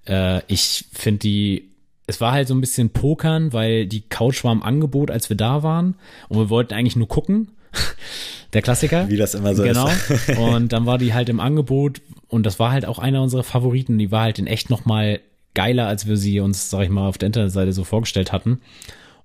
Äh, 0.07 0.41
ich 0.49 0.87
finde 0.93 1.21
die, 1.21 1.71
es 2.07 2.21
war 2.21 2.33
halt 2.33 2.49
so 2.49 2.55
ein 2.55 2.61
bisschen 2.61 2.91
Pokern, 2.91 3.53
weil 3.53 3.87
die 3.87 4.03
Couch 4.03 4.45
war 4.45 4.53
im 4.53 4.63
Angebot, 4.63 5.11
als 5.11 5.31
wir 5.31 5.37
da 5.37 5.63
waren. 5.63 5.95
Und 6.29 6.39
wir 6.39 6.51
wollten 6.51 6.75
eigentlich 6.75 6.97
nur 6.97 7.09
gucken. 7.09 7.53
Der 8.53 8.63
Klassiker. 8.63 9.09
Wie 9.09 9.17
das 9.17 9.35
immer 9.35 9.55
so 9.55 9.65
genau. 9.65 9.89
ist. 9.89 10.31
Und 10.39 10.73
dann 10.73 10.87
war 10.87 10.99
die 10.99 11.13
halt 11.13 11.29
im 11.29 11.41
Angebot 11.41 12.01
und 12.29 12.47
das 12.47 12.61
war 12.61 12.71
halt 12.71 12.87
auch 12.87 13.01
einer 13.01 13.21
unserer 13.21 13.43
Favoriten. 13.43 13.99
Die 13.99 14.13
war 14.13 14.23
halt 14.23 14.39
in 14.39 14.47
echt 14.47 14.71
noch 14.71 14.85
mal 14.85 15.21
geiler, 15.55 15.89
als 15.89 16.07
wir 16.07 16.17
sie 16.17 16.39
uns, 16.39 16.71
sag 16.71 16.83
ich 16.83 16.89
mal, 16.89 17.09
auf 17.09 17.19
der 17.19 17.27
Internetseite 17.27 17.73
so 17.73 17.83
vorgestellt 17.83 18.33
hatten. 18.33 18.61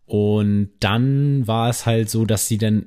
Und 0.06 0.70
dann 0.80 1.48
war 1.48 1.70
es 1.70 1.86
halt 1.86 2.10
so, 2.10 2.26
dass 2.26 2.48
sie 2.48 2.58
dann 2.58 2.86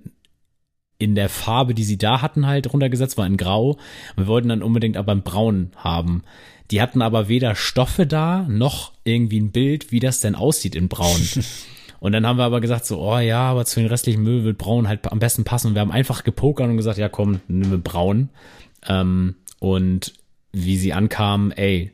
in 1.02 1.14
der 1.14 1.28
Farbe, 1.28 1.74
die 1.74 1.84
sie 1.84 1.98
da 1.98 2.22
hatten, 2.22 2.46
halt 2.46 2.72
runtergesetzt 2.72 3.18
war 3.18 3.26
in 3.26 3.36
Grau. 3.36 3.76
Wir 4.16 4.26
wollten 4.26 4.48
dann 4.48 4.62
unbedingt 4.62 4.96
aber 4.96 5.12
ein 5.12 5.22
Braun 5.22 5.72
haben. 5.76 6.22
Die 6.70 6.80
hatten 6.80 7.02
aber 7.02 7.28
weder 7.28 7.54
Stoffe 7.54 8.06
da, 8.06 8.46
noch 8.48 8.92
irgendwie 9.04 9.40
ein 9.40 9.50
Bild, 9.50 9.92
wie 9.92 10.00
das 10.00 10.20
denn 10.20 10.34
aussieht 10.34 10.74
in 10.74 10.88
Braun. 10.88 11.20
Und 12.00 12.12
dann 12.12 12.26
haben 12.26 12.38
wir 12.38 12.44
aber 12.44 12.60
gesagt 12.60 12.84
so, 12.84 13.00
oh 13.00 13.18
ja, 13.18 13.42
aber 13.42 13.64
zu 13.64 13.78
den 13.78 13.88
restlichen 13.88 14.22
Müll 14.22 14.42
wird 14.42 14.58
Braun 14.58 14.88
halt 14.88 15.10
am 15.12 15.20
besten 15.20 15.44
passen. 15.44 15.68
Und 15.68 15.74
wir 15.74 15.82
haben 15.82 15.92
einfach 15.92 16.24
gepokert 16.24 16.68
und 16.68 16.76
gesagt, 16.76 16.98
ja 16.98 17.08
komm, 17.08 17.40
nimm 17.46 17.70
wir 17.70 17.78
Braun. 17.78 18.30
Ähm, 18.88 19.36
und 19.60 20.12
wie 20.50 20.76
sie 20.76 20.92
ankamen, 20.92 21.52
ey, 21.52 21.92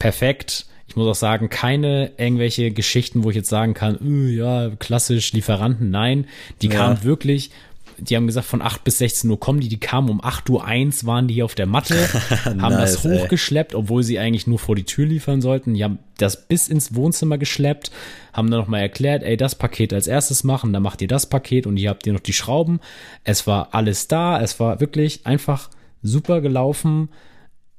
perfekt. 0.00 0.66
Ich 0.88 0.96
muss 0.96 1.06
auch 1.06 1.14
sagen, 1.14 1.48
keine 1.48 2.10
irgendwelche 2.16 2.72
Geschichten, 2.72 3.22
wo 3.22 3.30
ich 3.30 3.36
jetzt 3.36 3.48
sagen 3.48 3.74
kann, 3.74 3.98
uh, 4.00 4.26
ja, 4.26 4.70
klassisch 4.70 5.32
Lieferanten, 5.32 5.90
nein. 5.90 6.26
Die 6.60 6.68
ja. 6.68 6.74
kamen 6.74 7.04
wirklich 7.04 7.52
die 7.98 8.16
haben 8.16 8.26
gesagt, 8.26 8.46
von 8.46 8.62
8 8.62 8.84
bis 8.84 8.98
16 8.98 9.30
Uhr 9.30 9.40
kommen 9.40 9.60
die, 9.60 9.68
die 9.68 9.80
kamen 9.80 10.10
um 10.10 10.22
8 10.22 10.48
Uhr 10.50 10.64
1 10.64 11.06
waren 11.06 11.28
die 11.28 11.34
hier 11.34 11.44
auf 11.44 11.54
der 11.54 11.66
Matte, 11.66 11.94
haben 12.44 12.58
nice, 12.58 13.02
das 13.02 13.04
hochgeschleppt, 13.04 13.72
ey. 13.72 13.78
obwohl 13.78 14.02
sie 14.02 14.18
eigentlich 14.18 14.46
nur 14.46 14.58
vor 14.58 14.76
die 14.76 14.84
Tür 14.84 15.06
liefern 15.06 15.40
sollten. 15.40 15.74
Die 15.74 15.84
haben 15.84 15.98
das 16.18 16.46
bis 16.48 16.68
ins 16.68 16.94
Wohnzimmer 16.94 17.38
geschleppt, 17.38 17.90
haben 18.32 18.50
dann 18.50 18.60
nochmal 18.60 18.80
erklärt, 18.80 19.22
ey, 19.22 19.36
das 19.36 19.54
Paket 19.54 19.92
als 19.92 20.06
erstes 20.06 20.44
machen, 20.44 20.72
dann 20.72 20.82
macht 20.82 21.02
ihr 21.02 21.08
das 21.08 21.28
Paket 21.28 21.66
und 21.66 21.76
hier 21.76 21.90
habt 21.90 22.06
ihr 22.06 22.12
noch 22.12 22.20
die 22.20 22.32
Schrauben. 22.32 22.80
Es 23.24 23.46
war 23.46 23.74
alles 23.74 24.08
da, 24.08 24.40
es 24.40 24.60
war 24.60 24.80
wirklich 24.80 25.26
einfach 25.26 25.70
super 26.02 26.40
gelaufen, 26.40 27.08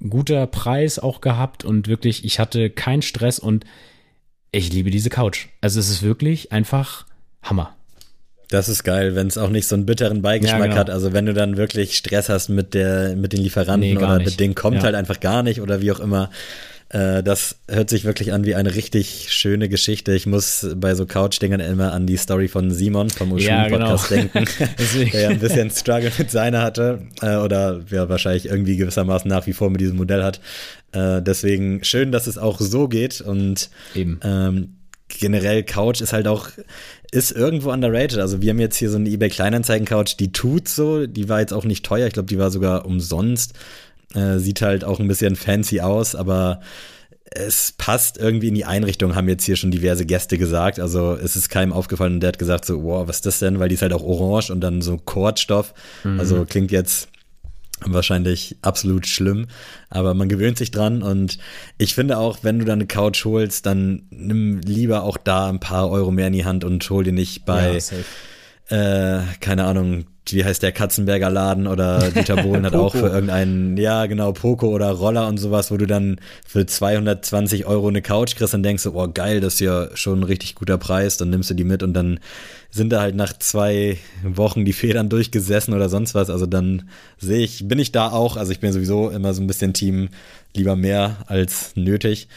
guter 0.10 0.46
Preis 0.48 1.00
auch 1.00 1.22
gehabt 1.22 1.66
und 1.66 1.88
wirklich, 1.88 2.26
ich 2.26 2.40
hatte 2.40 2.70
keinen 2.70 3.02
Stress 3.02 3.40
und 3.40 3.66
ich 4.52 4.72
liebe 4.72 4.90
diese 4.90 5.10
Couch. 5.10 5.48
Also 5.62 5.80
es 5.80 5.90
ist 5.90 6.02
wirklich 6.02 6.52
einfach 6.52 7.06
Hammer. 7.42 7.77
Das 8.50 8.70
ist 8.70 8.84
geil, 8.84 9.16
wenn 9.16 9.28
es 9.28 9.38
auch 9.38 9.50
nicht 9.50 9.68
so 9.68 9.76
einen 9.76 9.86
bitteren 9.86 10.22
Beigeschmack 10.22 10.60
ja, 10.60 10.66
genau. 10.68 10.78
hat. 10.78 10.90
Also 10.90 11.12
wenn 11.12 11.26
du 11.26 11.34
dann 11.34 11.58
wirklich 11.58 11.98
Stress 11.98 12.30
hast 12.30 12.50
mit 12.50 12.74
der, 12.74 13.16
mit 13.16 13.34
den 13.34 13.42
Lieferanten 13.42 13.90
nee, 13.90 13.98
oder 13.98 14.20
mit 14.20 14.40
denen 14.40 14.56
kommt 14.56 14.78
ja. 14.78 14.84
halt 14.84 14.96
einfach 14.96 15.20
gar 15.20 15.44
nicht 15.44 15.62
oder 15.62 15.82
wie 15.82 15.92
auch 15.92 16.00
immer. 16.00 16.30
Äh, 16.90 17.22
das 17.22 17.58
hört 17.68 17.90
sich 17.90 18.06
wirklich 18.06 18.32
an 18.32 18.46
wie 18.46 18.56
eine 18.56 18.74
richtig 18.76 19.28
schöne 19.30 19.68
Geschichte. 19.68 20.14
Ich 20.14 20.26
muss 20.26 20.66
bei 20.78 20.96
so 20.96 21.06
Couch-Dingern 21.06 21.60
immer 21.60 21.92
an 21.92 22.08
die 22.08 22.16
Story 22.16 22.48
von 22.48 22.72
Simon 22.72 23.10
vom 23.10 23.34
Ushun-Podcast 23.34 24.12
ja, 24.12 24.18
genau. 24.18 24.30
denken, 24.46 25.12
der 25.12 25.22
ja 25.22 25.30
ein 25.30 25.40
bisschen 25.40 25.70
Struggle 25.70 26.12
mit 26.18 26.32
seiner 26.32 26.62
hatte 26.62 27.02
äh, 27.22 27.36
oder 27.36 27.82
ja 27.92 28.08
wahrscheinlich 28.08 28.46
irgendwie 28.46 28.78
gewissermaßen 28.78 29.28
nach 29.28 29.46
wie 29.48 29.54
vor 29.54 29.70
mit 29.70 29.82
diesem 29.82 29.98
Modell 29.98 30.24
hat. 30.24 30.40
Äh, 30.94 31.22
deswegen 31.22 31.84
schön, 31.84 32.14
dass 32.14 32.28
es 32.28 32.38
auch 32.38 32.62
so 32.62 32.88
geht 32.88 33.20
und 33.20 33.70
Eben. 33.94 34.22
Ähm, 34.24 34.77
generell 35.20 35.64
Couch 35.64 36.02
ist 36.02 36.14
halt 36.14 36.28
auch 36.28 36.50
ist 37.12 37.32
irgendwo 37.32 37.72
underrated. 37.72 38.20
Also 38.20 38.42
wir 38.42 38.50
haben 38.50 38.60
jetzt 38.60 38.78
hier 38.78 38.90
so 38.90 38.98
eine 38.98 39.10
eBay 39.10 39.30
Kleinanzeigen 39.30 39.86
Couch, 39.86 40.16
die 40.20 40.32
tut 40.32 40.68
so, 40.68 41.08
die 41.08 41.30
war 41.30 41.40
jetzt 41.40 41.54
auch 41.54 41.64
nicht 41.64 41.86
teuer, 41.86 42.08
ich 42.08 42.14
glaube, 42.14 42.28
die 42.28 42.40
war 42.40 42.52
sogar 42.52 42.86
umsonst. 42.86 43.54
Äh, 44.14 44.40
sieht 44.40 44.62
halt 44.62 44.84
auch 44.84 45.00
ein 45.00 45.08
bisschen 45.08 45.36
fancy 45.36 45.82
aus, 45.82 46.16
aber 46.16 46.62
es 47.30 47.74
passt 47.78 48.18
irgendwie 48.18 48.48
in 48.48 48.56
die 48.56 48.66
Einrichtung, 48.66 49.16
haben 49.16 49.28
jetzt 49.28 49.44
hier 49.44 49.58
schon 49.58 49.72
diverse 49.72 50.06
Gäste 50.06 50.38
gesagt. 50.38 50.80
Also 50.80 51.14
es 51.14 51.36
ist 51.36 51.50
keinem 51.50 51.74
aufgefallen 51.74 52.14
und 52.14 52.20
der 52.22 52.30
hat 52.30 52.40
gesagt 52.40 52.66
so, 52.66 52.84
wow, 52.84 53.08
was 53.08 53.18
ist 53.18 53.26
das 53.26 53.40
denn? 53.40 53.60
Weil 53.60 53.70
die 53.70 53.76
ist 53.76 53.82
halt 53.82 53.94
auch 53.94 54.04
orange 54.04 54.50
und 54.52 54.62
dann 54.62 54.82
so 54.82 54.98
Kordstoff. 54.98 55.74
Mhm. 56.04 56.20
Also 56.20 56.46
klingt 56.46 56.72
jetzt 56.72 57.10
wahrscheinlich 57.86 58.58
absolut 58.62 59.08
schlimm, 59.08 59.48
aber 59.90 60.14
man 60.14 60.30
gewöhnt 60.30 60.58
sich 60.58 60.72
dran 60.72 61.04
und 61.04 61.38
ich 61.78 61.94
finde 61.94 62.18
auch, 62.18 62.40
wenn 62.42 62.60
du 62.60 62.66
dann 62.66 62.80
eine 62.80 62.88
Couch 62.88 63.24
holst, 63.26 63.66
dann 63.66 64.04
nimm 64.10 64.62
lieber 64.62 65.04
auch 65.04 65.18
da 65.18 65.48
ein 65.50 65.60
paar 65.60 65.90
Euro 65.90 66.12
mehr 66.12 66.28
in 66.28 66.34
die 66.34 66.46
Hand 66.46 66.64
und 66.64 66.90
hol 66.90 67.04
dir 67.04 67.14
nicht 67.14 67.46
bei, 67.46 67.80
ja, 68.70 69.20
äh, 69.20 69.24
keine 69.40 69.66
Ahnung, 69.66 70.06
wie 70.34 70.44
heißt 70.44 70.64
der 70.64 70.72
Katzenberger 70.72 71.30
Laden 71.30 71.68
oder 71.68 72.12
Dieter 72.12 72.38
Bohlen 72.38 72.66
hat 72.66 72.76
auch 72.76 72.94
für 72.94 73.08
irgendeinen, 73.08 73.78
ja 73.78 74.06
genau, 74.06 74.32
Poco 74.32 74.68
oder 74.68 74.92
Roller 74.92 75.28
und 75.28 75.38
sowas, 75.38 75.72
wo 75.72 75.78
du 75.78 75.86
dann 75.86 76.20
für 76.46 76.66
220 76.66 77.66
Euro 77.66 77.88
eine 77.88 78.02
Couch 78.02 78.36
kriegst 78.36 78.54
und 78.54 78.64
denkst, 78.64 78.86
oh 78.86 79.08
geil, 79.14 79.40
das 79.42 79.56
ist 79.56 79.60
ja 79.62 79.90
schon 79.96 80.20
ein 80.20 80.24
richtig 80.24 80.56
guter 80.56 80.78
Preis, 80.78 81.18
dann 81.18 81.30
nimmst 81.30 81.50
du 81.50 81.54
die 81.54 81.64
mit 81.64 81.84
und 81.84 81.94
dann 81.94 82.20
sind 82.70 82.92
da 82.92 83.02
halt 83.02 83.16
nach 83.16 83.34
zwei 83.38 83.98
Wochen 84.24 84.66
die 84.66 84.74
Federn 84.74 85.10
durchgesessen 85.10 85.74
oder 85.74 85.90
sonst 85.90 86.16
was, 86.16 86.30
also 86.30 86.46
dann 86.46 86.90
sehe 87.18 87.44
ich, 87.44 87.68
bin 87.68 87.80
ich 87.80 87.92
da 87.92 88.12
auch, 88.12 88.38
also 88.38 88.52
ich 88.52 88.60
bin 88.60 88.74
sowieso 88.74 89.10
immer 89.10 89.34
so 89.34 89.42
ein 89.42 89.48
bisschen 89.48 89.74
Team, 89.74 90.10
lieber 90.56 90.76
mehr 90.76 91.18
als 91.28 91.76
nötig, 91.76 92.28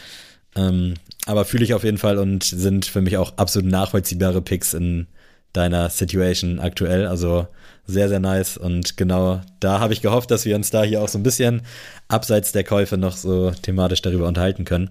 ähm, 0.55 0.95
aber 1.25 1.45
fühle 1.45 1.63
ich 1.63 1.73
auf 1.73 1.83
jeden 1.83 1.97
Fall 1.97 2.17
und 2.17 2.43
sind 2.43 2.85
für 2.85 3.01
mich 3.01 3.17
auch 3.17 3.37
absolut 3.37 3.69
nachvollziehbare 3.69 4.41
Picks 4.41 4.73
in 4.73 5.07
deiner 5.53 5.89
Situation 5.89 6.59
aktuell. 6.59 7.05
Also 7.05 7.47
sehr, 7.85 8.09
sehr 8.09 8.19
nice. 8.19 8.57
Und 8.57 8.97
genau 8.97 9.41
da 9.59 9.79
habe 9.79 9.93
ich 9.93 10.01
gehofft, 10.01 10.31
dass 10.31 10.45
wir 10.45 10.55
uns 10.55 10.69
da 10.69 10.83
hier 10.83 11.01
auch 11.01 11.09
so 11.09 11.17
ein 11.17 11.23
bisschen 11.23 11.61
abseits 12.07 12.51
der 12.51 12.63
Käufe 12.63 12.97
noch 12.97 13.17
so 13.17 13.51
thematisch 13.51 14.01
darüber 14.01 14.27
unterhalten 14.27 14.65
können. 14.65 14.89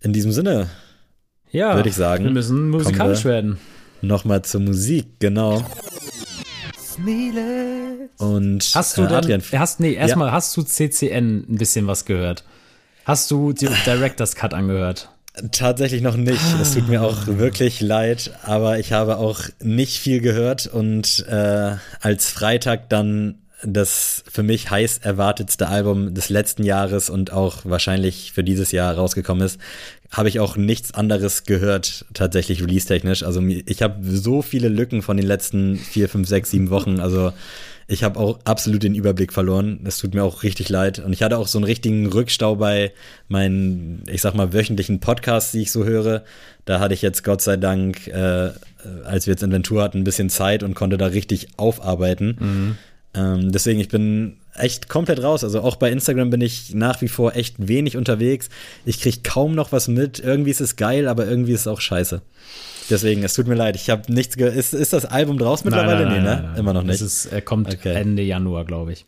In 0.00 0.12
diesem 0.12 0.32
Sinne 0.32 0.68
ja, 1.50 1.76
würde 1.76 1.88
ich 1.88 1.94
sagen, 1.94 2.24
wir 2.24 2.30
müssen 2.32 2.70
musikalisch 2.70 3.24
wir 3.24 3.32
werden. 3.32 3.58
Nochmal 4.02 4.42
zur 4.42 4.60
Musik, 4.60 5.06
genau. 5.18 5.64
Und 8.18 8.70
hast 8.74 8.98
du 8.98 9.02
äh, 9.02 9.06
Adrian, 9.06 9.42
hast 9.52 9.80
nee, 9.80 9.94
erstmal 9.94 10.28
ja. 10.28 10.32
hast 10.32 10.56
du 10.56 10.62
CCN 10.62 11.46
ein 11.48 11.58
bisschen 11.58 11.86
was 11.86 12.04
gehört? 12.04 12.44
Hast 13.04 13.30
du 13.30 13.52
Directors 13.86 14.34
Cut 14.34 14.52
angehört? 14.52 15.10
Tatsächlich 15.50 16.00
noch 16.00 16.16
nicht. 16.16 16.40
Es 16.62 16.74
tut 16.74 16.88
mir 16.88 17.02
auch 17.02 17.26
wirklich 17.26 17.80
leid, 17.80 18.30
aber 18.44 18.78
ich 18.78 18.92
habe 18.92 19.16
auch 19.16 19.40
nicht 19.60 19.98
viel 19.98 20.20
gehört 20.20 20.68
und 20.68 21.26
äh, 21.28 21.72
als 22.00 22.30
Freitag 22.30 22.88
dann 22.88 23.40
das 23.66 24.22
für 24.30 24.42
mich 24.42 24.70
heiß 24.70 24.98
erwartetste 24.98 25.68
Album 25.68 26.14
des 26.14 26.28
letzten 26.28 26.62
Jahres 26.62 27.10
und 27.10 27.32
auch 27.32 27.64
wahrscheinlich 27.64 28.32
für 28.32 28.44
dieses 28.44 28.70
Jahr 28.70 28.94
rausgekommen 28.94 29.44
ist, 29.44 29.58
habe 30.10 30.28
ich 30.28 30.38
auch 30.38 30.56
nichts 30.56 30.94
anderes 30.94 31.44
gehört, 31.44 32.04
tatsächlich 32.14 32.62
release-technisch. 32.62 33.24
Also 33.24 33.42
ich 33.42 33.82
habe 33.82 33.96
so 34.04 34.42
viele 34.42 34.68
Lücken 34.68 35.02
von 35.02 35.16
den 35.16 35.26
letzten 35.26 35.76
vier, 35.76 36.08
fünf, 36.08 36.28
sechs, 36.28 36.50
sieben 36.50 36.70
Wochen. 36.70 37.00
Also 37.00 37.32
ich 37.86 38.02
habe 38.02 38.18
auch 38.18 38.38
absolut 38.44 38.82
den 38.82 38.94
Überblick 38.94 39.32
verloren. 39.32 39.80
Es 39.84 39.98
tut 39.98 40.14
mir 40.14 40.22
auch 40.24 40.42
richtig 40.42 40.68
leid. 40.68 40.98
Und 41.00 41.12
ich 41.12 41.22
hatte 41.22 41.38
auch 41.38 41.46
so 41.46 41.58
einen 41.58 41.64
richtigen 41.64 42.06
Rückstau 42.06 42.56
bei 42.56 42.92
meinen, 43.28 44.02
ich 44.08 44.22
sag 44.22 44.34
mal, 44.34 44.52
wöchentlichen 44.52 45.00
Podcasts, 45.00 45.52
die 45.52 45.62
ich 45.62 45.70
so 45.70 45.84
höre. 45.84 46.24
Da 46.64 46.80
hatte 46.80 46.94
ich 46.94 47.02
jetzt 47.02 47.24
Gott 47.24 47.42
sei 47.42 47.56
Dank, 47.56 48.06
äh, 48.06 48.50
als 49.04 49.26
wir 49.26 49.32
jetzt 49.32 49.42
Inventur 49.42 49.82
hatten, 49.82 49.98
ein 49.98 50.04
bisschen 50.04 50.30
Zeit 50.30 50.62
und 50.62 50.74
konnte 50.74 50.96
da 50.96 51.06
richtig 51.06 51.48
aufarbeiten. 51.56 52.36
Mhm. 52.38 52.78
Ähm, 53.14 53.52
deswegen, 53.52 53.80
ich 53.80 53.88
bin 53.88 54.38
echt 54.54 54.88
komplett 54.88 55.22
raus. 55.22 55.44
Also 55.44 55.60
auch 55.60 55.76
bei 55.76 55.90
Instagram 55.90 56.30
bin 56.30 56.40
ich 56.40 56.74
nach 56.74 57.00
wie 57.02 57.08
vor 57.08 57.36
echt 57.36 57.68
wenig 57.68 57.96
unterwegs. 57.96 58.48
Ich 58.84 59.00
kriege 59.00 59.18
kaum 59.22 59.54
noch 59.54 59.72
was 59.72 59.88
mit. 59.88 60.20
Irgendwie 60.20 60.50
ist 60.50 60.60
es 60.60 60.76
geil, 60.76 61.06
aber 61.06 61.26
irgendwie 61.26 61.52
ist 61.52 61.60
es 61.60 61.66
auch 61.66 61.80
scheiße. 61.80 62.22
Deswegen, 62.90 63.22
es 63.22 63.34
tut 63.34 63.46
mir 63.46 63.54
leid, 63.54 63.76
ich 63.76 63.90
habe 63.90 64.12
nichts 64.12 64.36
gehört. 64.36 64.54
Ist, 64.54 64.74
ist 64.74 64.92
das 64.92 65.04
Album 65.04 65.38
draus 65.38 65.64
mittlerweile? 65.64 66.06
Nein, 66.06 66.22
nein, 66.22 66.24
nein, 66.24 66.42
nee, 66.42 66.48
ne? 66.52 66.58
Immer 66.58 66.72
noch 66.72 66.82
nicht. 66.82 66.96
Es 66.96 67.00
ist, 67.00 67.26
er 67.26 67.40
kommt 67.40 67.72
okay. 67.72 67.94
Ende 67.94 68.22
Januar, 68.22 68.64
glaube 68.64 68.92
ich. 68.92 69.06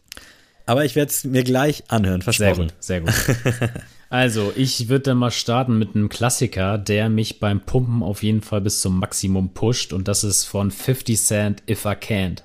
Aber 0.66 0.84
ich 0.84 0.96
werde 0.96 1.10
es 1.10 1.24
mir 1.24 1.44
gleich 1.44 1.84
anhören, 1.88 2.22
versprochen. 2.22 2.72
Sehr 2.80 3.00
gut, 3.00 3.12
sehr 3.12 3.34
gut. 3.52 3.70
also, 4.10 4.52
ich 4.56 4.88
würde 4.88 5.04
dann 5.04 5.18
mal 5.18 5.30
starten 5.30 5.78
mit 5.78 5.94
einem 5.94 6.08
Klassiker, 6.08 6.76
der 6.76 7.08
mich 7.08 7.38
beim 7.38 7.60
Pumpen 7.60 8.02
auf 8.02 8.22
jeden 8.22 8.42
Fall 8.42 8.60
bis 8.60 8.80
zum 8.80 8.98
Maximum 8.98 9.50
pusht. 9.50 9.92
Und 9.92 10.08
das 10.08 10.24
ist 10.24 10.44
von 10.44 10.72
50 10.72 11.20
Cent 11.20 11.62
If 11.68 11.84
I 11.84 11.90
Can't. 11.90 12.42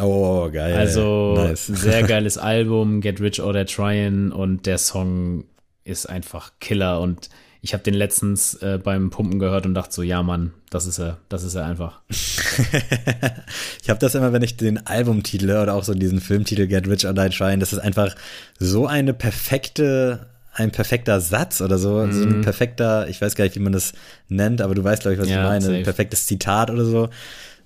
Oh, 0.00 0.50
geil. 0.50 0.76
Also, 0.76 1.34
nice. 1.36 1.66
sehr 1.66 2.02
geiles 2.02 2.36
Album, 2.36 3.00
Get 3.00 3.20
Rich 3.20 3.40
or 3.40 3.54
Die 3.54 3.64
Tryin' 3.64 4.32
und 4.32 4.66
der 4.66 4.76
Song 4.76 5.44
ist 5.84 6.06
einfach 6.06 6.52
Killer 6.60 7.00
und 7.00 7.30
ich 7.66 7.72
habe 7.72 7.82
den 7.82 7.94
letztens 7.94 8.54
äh, 8.62 8.78
beim 8.78 9.10
Pumpen 9.10 9.40
gehört 9.40 9.66
und 9.66 9.74
dachte 9.74 9.92
so, 9.92 10.02
ja 10.02 10.22
Mann, 10.22 10.52
das 10.70 10.86
ist 10.86 11.00
er, 11.00 11.18
das 11.28 11.42
ist 11.42 11.56
er 11.56 11.64
einfach. 11.64 12.00
ich 12.08 13.90
habe 13.90 13.98
das 13.98 14.14
immer, 14.14 14.32
wenn 14.32 14.44
ich 14.44 14.56
den 14.56 14.86
Albumtitel 14.86 15.50
oder 15.50 15.74
auch 15.74 15.82
so 15.82 15.92
diesen 15.92 16.20
Filmtitel 16.20 16.68
Get 16.68 16.86
Rich 16.86 17.04
or 17.06 17.12
Die 17.12 17.28
Trying, 17.28 17.58
das 17.58 17.72
ist 17.72 17.80
einfach 17.80 18.14
so 18.60 18.86
eine 18.86 19.14
perfekte 19.14 20.28
ein 20.52 20.70
perfekter 20.70 21.20
Satz 21.20 21.60
oder 21.60 21.76
so, 21.76 22.06
mm. 22.06 22.12
so 22.12 22.22
ein 22.22 22.36
mhm. 22.38 22.42
perfekter, 22.42 23.08
ich 23.08 23.20
weiß 23.20 23.34
gar 23.34 23.44
nicht, 23.44 23.56
wie 23.56 23.60
man 23.60 23.72
das 23.72 23.94
nennt, 24.28 24.62
aber 24.62 24.76
du 24.76 24.84
weißt, 24.84 25.02
glaube 25.02 25.14
ich, 25.14 25.20
was 25.20 25.28
ja, 25.28 25.42
ich 25.42 25.48
meine, 25.48 25.64
safe. 25.64 25.76
ein 25.76 25.82
perfektes 25.82 26.26
Zitat 26.26 26.70
oder 26.70 26.84
so. 26.84 27.08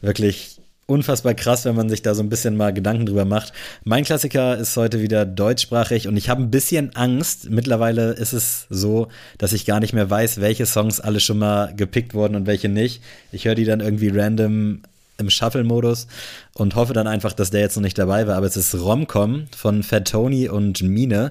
Wirklich 0.01 0.60
unfassbar 0.91 1.35
krass, 1.35 1.65
wenn 1.65 1.77
man 1.77 1.89
sich 1.89 2.03
da 2.03 2.15
so 2.15 2.23
ein 2.23 2.29
bisschen 2.29 2.55
mal 2.57 2.75
Gedanken 2.75 3.07
drüber 3.07 3.25
macht. 3.25 3.53
Mein 3.85 4.05
Klassiker 4.05 4.59
ist 4.59 4.77
heute 4.77 5.01
wieder 5.01 5.25
deutschsprachig 5.25 6.09
und 6.09 6.17
ich 6.17 6.29
habe 6.29 6.43
ein 6.43 6.51
bisschen 6.51 6.97
Angst. 6.97 7.49
Mittlerweile 7.49 8.11
ist 8.13 8.33
es 8.33 8.67
so, 8.71 9.07
dass 9.39 9.53
ich 9.53 9.67
gar 9.67 9.79
nicht 9.79 9.93
mehr 9.93 10.11
weiß, 10.11 10.41
welche 10.41 10.67
Songs 10.67 10.99
alle 11.01 11.21
schon 11.21 11.39
mal 11.39 11.73
gepickt 11.77 12.13
wurden 12.13 12.35
und 12.35 12.47
welche 12.47 12.69
nicht. 12.69 13.05
Ich 13.31 13.45
höre 13.45 13.55
die 13.55 13.65
dann 13.65 13.79
irgendwie 13.79 14.09
random 14.09 14.83
im 15.17 15.31
Shuffle-Modus 15.31 16.09
und 16.55 16.75
hoffe 16.75 16.93
dann 16.93 17.07
einfach, 17.07 17.35
dass 17.35 17.51
der 17.51 17.61
jetzt 17.61 17.77
noch 17.77 17.85
nicht 17.85 17.99
dabei 17.99 18.27
war. 18.27 18.37
Aber 18.37 18.47
es 18.47 18.57
ist 18.57 18.75
Romcom 18.75 19.47
von 19.57 19.85
Fat 19.85 20.09
Tony 20.09 20.49
und 20.49 20.83
Mine 20.83 21.31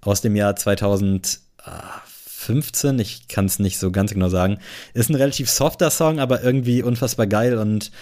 aus 0.00 0.20
dem 0.20 0.34
Jahr 0.34 0.56
2015. 0.56 2.98
Ich 2.98 3.28
kann 3.28 3.46
es 3.46 3.60
nicht 3.60 3.78
so 3.78 3.92
ganz 3.92 4.12
genau 4.12 4.30
sagen. 4.30 4.58
Ist 4.94 5.10
ein 5.10 5.14
relativ 5.14 5.48
softer 5.48 5.90
Song, 5.90 6.18
aber 6.18 6.42
irgendwie 6.42 6.82
unfassbar 6.82 7.28
geil 7.28 7.56
und 7.56 7.92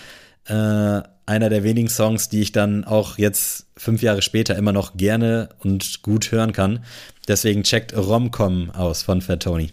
äh, 0.47 1.03
einer 1.27 1.49
der 1.49 1.65
wenigen 1.65 1.89
Songs, 1.89 2.29
die 2.29 2.43
ich 2.43 2.53
dann 2.53 2.85
auch 2.85 3.19
jetzt 3.19 3.67
fünf 3.77 4.03
Jahre 4.03 4.23
später 4.23 4.57
immer 4.57 4.73
noch 4.73 4.97
gerne 4.97 5.51
und 5.61 6.03
gut 6.03 6.33
hören 6.33 6.53
kann. 6.53 6.85
Deswegen 7.29 7.63
checkt 7.63 7.97
Romcom 7.97 8.71
aus 8.71 9.03
von 9.03 9.23
Fat 9.23 9.43
Tony. 9.43 9.71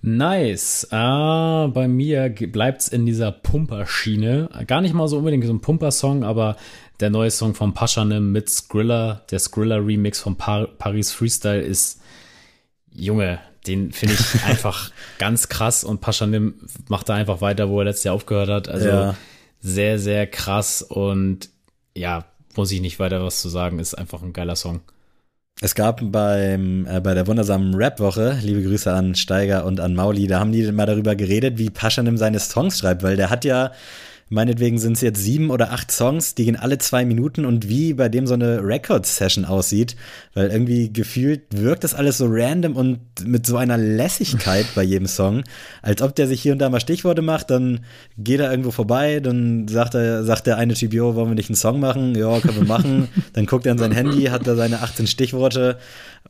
Nice. 0.00 0.86
Ah, 0.92 1.66
bei 1.66 1.88
mir 1.88 2.30
bleibt's 2.30 2.88
in 2.88 3.04
dieser 3.04 3.32
Pumper-Schiene. 3.32 4.48
Gar 4.66 4.80
nicht 4.80 4.94
mal 4.94 5.08
so 5.08 5.18
unbedingt 5.18 5.44
so 5.44 5.52
ein 5.52 5.60
Pumper-Song, 5.60 6.22
aber 6.22 6.56
der 7.00 7.10
neue 7.10 7.30
Song 7.30 7.54
von 7.54 7.74
Paschanim 7.74 8.32
mit 8.32 8.48
Skrilla, 8.48 9.22
der 9.30 9.38
Skrilla-Remix 9.40 10.20
von 10.20 10.36
Par 10.36 10.66
Paris 10.66 11.12
Freestyle 11.12 11.60
ist, 11.60 12.00
Junge, 12.92 13.40
den 13.66 13.92
finde 13.92 14.14
ich 14.14 14.44
einfach 14.46 14.90
ganz 15.18 15.48
krass 15.48 15.84
und 15.84 16.00
Paschanim 16.00 16.54
macht 16.88 17.08
da 17.08 17.14
einfach 17.14 17.40
weiter, 17.40 17.68
wo 17.68 17.80
er 17.80 17.86
letztes 17.86 18.04
Jahr 18.04 18.14
aufgehört 18.14 18.48
hat. 18.48 18.68
Also 18.68 18.88
ja. 18.88 19.14
Sehr, 19.60 19.98
sehr 19.98 20.26
krass 20.26 20.82
und 20.82 21.50
ja, 21.96 22.24
muss 22.56 22.72
ich 22.72 22.80
nicht 22.80 22.98
weiter 22.98 23.24
was 23.24 23.40
zu 23.40 23.48
sagen, 23.48 23.78
ist 23.78 23.94
einfach 23.94 24.22
ein 24.22 24.32
geiler 24.32 24.56
Song. 24.56 24.80
Es 25.60 25.74
gab 25.74 26.00
beim, 26.12 26.86
äh, 26.86 27.00
bei 27.00 27.14
der 27.14 27.26
wundersamen 27.26 27.74
Rap-Woche, 27.74 28.38
liebe 28.42 28.62
Grüße 28.62 28.92
an 28.92 29.16
Steiger 29.16 29.64
und 29.64 29.80
an 29.80 29.94
Mauli, 29.94 30.28
da 30.28 30.38
haben 30.38 30.52
die 30.52 30.70
mal 30.70 30.86
darüber 30.86 31.16
geredet, 31.16 31.58
wie 31.58 31.70
Paschanim 31.70 32.16
seine 32.16 32.38
Songs 32.38 32.78
schreibt, 32.78 33.02
weil 33.02 33.16
der 33.16 33.30
hat 33.30 33.44
ja 33.44 33.72
Meinetwegen 34.30 34.78
sind 34.78 34.92
es 34.92 35.00
jetzt 35.00 35.22
sieben 35.22 35.50
oder 35.50 35.72
acht 35.72 35.90
Songs, 35.90 36.34
die 36.34 36.44
gehen 36.44 36.56
alle 36.56 36.78
zwei 36.78 37.04
Minuten 37.04 37.44
und 37.46 37.68
wie 37.68 37.94
bei 37.94 38.08
dem 38.08 38.26
so 38.26 38.34
eine 38.34 38.62
Record-Session 38.62 39.44
aussieht, 39.44 39.96
weil 40.34 40.50
irgendwie 40.50 40.92
gefühlt 40.92 41.42
wirkt 41.50 41.84
das 41.84 41.94
alles 41.94 42.18
so 42.18 42.26
random 42.28 42.76
und 42.76 43.00
mit 43.24 43.46
so 43.46 43.56
einer 43.56 43.78
Lässigkeit 43.78 44.66
bei 44.74 44.82
jedem 44.82 45.06
Song, 45.06 45.44
als 45.82 46.02
ob 46.02 46.14
der 46.14 46.28
sich 46.28 46.42
hier 46.42 46.52
und 46.52 46.58
da 46.58 46.68
mal 46.68 46.80
Stichworte 46.80 47.22
macht, 47.22 47.50
dann 47.50 47.80
geht 48.18 48.40
er 48.40 48.50
irgendwo 48.50 48.70
vorbei, 48.70 49.20
dann 49.20 49.66
sagt 49.66 49.94
er, 49.94 50.24
sagt 50.24 50.46
der 50.46 50.58
eine 50.58 50.74
Typ, 50.74 50.92
jo, 50.92 51.14
wollen 51.14 51.28
wir 51.28 51.34
nicht 51.34 51.48
einen 51.48 51.56
Song 51.56 51.80
machen? 51.80 52.14
Ja, 52.14 52.38
können 52.40 52.56
wir 52.56 52.66
machen. 52.66 53.08
dann 53.32 53.46
guckt 53.46 53.64
er 53.64 53.72
in 53.72 53.78
sein 53.78 53.92
Handy, 53.92 54.24
hat 54.24 54.46
da 54.46 54.56
seine 54.56 54.82
18 54.82 55.06
Stichworte 55.06 55.78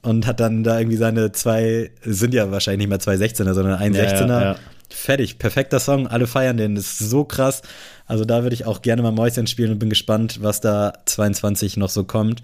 und 0.02 0.26
hat 0.26 0.38
dann 0.38 0.62
da 0.62 0.78
irgendwie 0.78 0.96
seine 0.96 1.32
zwei, 1.32 1.90
sind 2.02 2.32
ja 2.32 2.50
wahrscheinlich 2.52 2.78
nicht 2.78 2.88
mehr 2.90 3.00
zwei 3.00 3.16
16er, 3.16 3.54
sondern 3.54 3.74
ein 3.74 3.94
ja, 3.94 4.04
16er. 4.04 4.28
Ja, 4.28 4.40
ja 4.40 4.56
fertig, 4.90 5.39
perfekter 5.39 5.81
Song, 5.81 6.06
alle 6.06 6.27
feiern 6.27 6.56
den, 6.56 6.77
ist 6.77 6.98
so 6.98 7.24
krass. 7.24 7.62
Also 8.06 8.24
da 8.24 8.43
würde 8.43 8.55
ich 8.55 8.65
auch 8.66 8.82
gerne 8.82 9.02
mal 9.02 9.12
Mäuschen 9.12 9.47
spielen 9.47 9.73
und 9.73 9.78
bin 9.78 9.90
gespannt, 9.90 10.43
was 10.43 10.60
da 10.60 10.93
22 11.06 11.77
noch 11.77 11.90
so 11.90 12.05
kommt. 12.05 12.43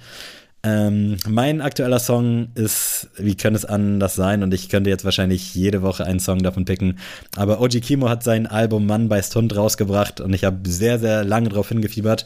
Ähm, 0.63 1.19
mein 1.29 1.61
aktueller 1.61 1.99
Song 1.99 2.49
ist, 2.55 3.11
wie 3.19 3.37
könnte 3.37 3.59
es 3.59 3.67
anders 3.67 4.15
sein? 4.15 4.43
Und 4.43 4.55
ich 4.55 4.71
könnte 4.71 4.89
jetzt 4.89 5.05
wahrscheinlich 5.05 5.55
jede 5.55 5.83
Woche 5.83 6.07
einen 6.07 6.21
Song 6.21 6.43
davon 6.43 6.65
picken. 6.65 6.99
Aber 7.37 7.61
Oji 7.61 7.83
Kimo 7.83 8.09
hat 8.09 8.23
sein 8.23 8.47
Album 8.47 8.87
Mann 8.87 9.11
beißt 9.11 9.37
Hund 9.37 9.55
rausgebracht 9.55 10.23
und 10.23 10.33
ich 10.33 10.45
habe 10.45 10.69
sehr, 10.69 10.99
sehr 10.99 11.23
lange 11.23 11.51
drauf 11.51 11.69
hingefiebert. 11.69 12.25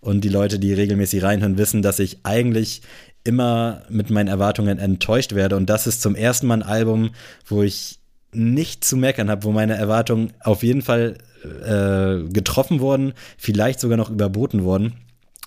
Und 0.00 0.22
die 0.22 0.28
Leute, 0.28 0.58
die 0.58 0.72
regelmäßig 0.72 1.22
reinhören, 1.22 1.58
wissen, 1.58 1.80
dass 1.80 2.00
ich 2.00 2.18
eigentlich 2.24 2.82
immer 3.22 3.82
mit 3.88 4.10
meinen 4.10 4.28
Erwartungen 4.28 4.78
enttäuscht 4.78 5.34
werde. 5.34 5.56
Und 5.56 5.70
das 5.70 5.86
ist 5.86 6.02
zum 6.02 6.16
ersten 6.16 6.48
Mal 6.48 6.54
ein 6.54 6.62
Album, 6.62 7.10
wo 7.46 7.62
ich 7.62 8.00
nicht 8.36 8.84
zu 8.84 8.96
meckern 8.96 9.30
habe, 9.30 9.44
wo 9.44 9.52
meine 9.52 9.76
Erwartungen 9.76 10.32
auf 10.40 10.62
jeden 10.62 10.82
Fall 10.82 11.16
äh, 11.44 12.28
getroffen 12.30 12.80
wurden, 12.80 13.12
vielleicht 13.38 13.80
sogar 13.80 13.96
noch 13.96 14.10
überboten 14.10 14.64
wurden. 14.64 14.94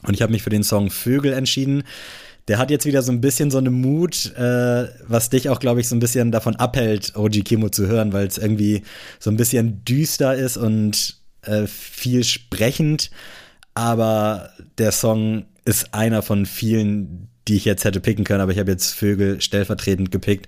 Und 0.03 0.14
ich 0.14 0.22
habe 0.22 0.32
mich 0.32 0.44
für 0.44 0.49
den 0.49 0.64
Song 0.64 0.90
Vögel 0.90 1.34
entschieden. 1.34 1.84
Der 2.48 2.57
hat 2.57 2.72
jetzt 2.72 2.86
wieder 2.86 3.02
so 3.02 3.11
ein 3.11 3.22
bisschen 3.22 3.52
so 3.52 3.57
eine 3.57 3.70
Mut, 3.70 4.34
äh, 4.36 4.88
was 5.07 5.30
dich 5.30 5.49
auch, 5.49 5.60
glaube 5.60 5.82
ich, 5.82 5.88
so 5.88 5.95
ein 5.95 5.99
bisschen 5.99 6.32
davon 6.32 6.56
abhält, 6.56 7.16
OG 7.16 7.44
Kimo 7.44 7.70
zu 7.70 7.88
hören, 7.88 8.14
weil 8.14 8.28
es 8.28 8.38
irgendwie 8.38 8.84
so 9.20 9.30
ein 9.30 9.38
bisschen 9.38 9.84
düster 9.86 10.36
ist 10.36 10.57
und 10.57 11.18
äh, 11.44 11.68
viel 11.68 12.24
sprechend. 12.24 13.11
Aber 13.76 14.49
der 14.78 14.91
Song 14.91 15.45
ist 15.66 15.94
einer 15.94 16.22
von 16.22 16.45
vielen, 16.45 17.28
die 17.48 17.56
ich 17.56 17.66
jetzt 17.66 17.84
hätte 17.84 17.99
picken 17.99 18.26
können, 18.26 18.41
aber 18.41 18.52
ich 18.52 18.60
habe 18.60 18.72
jetzt 18.72 18.94
Vögel 18.94 19.41
stellvertretend 19.41 20.11
gepickt. 20.11 20.48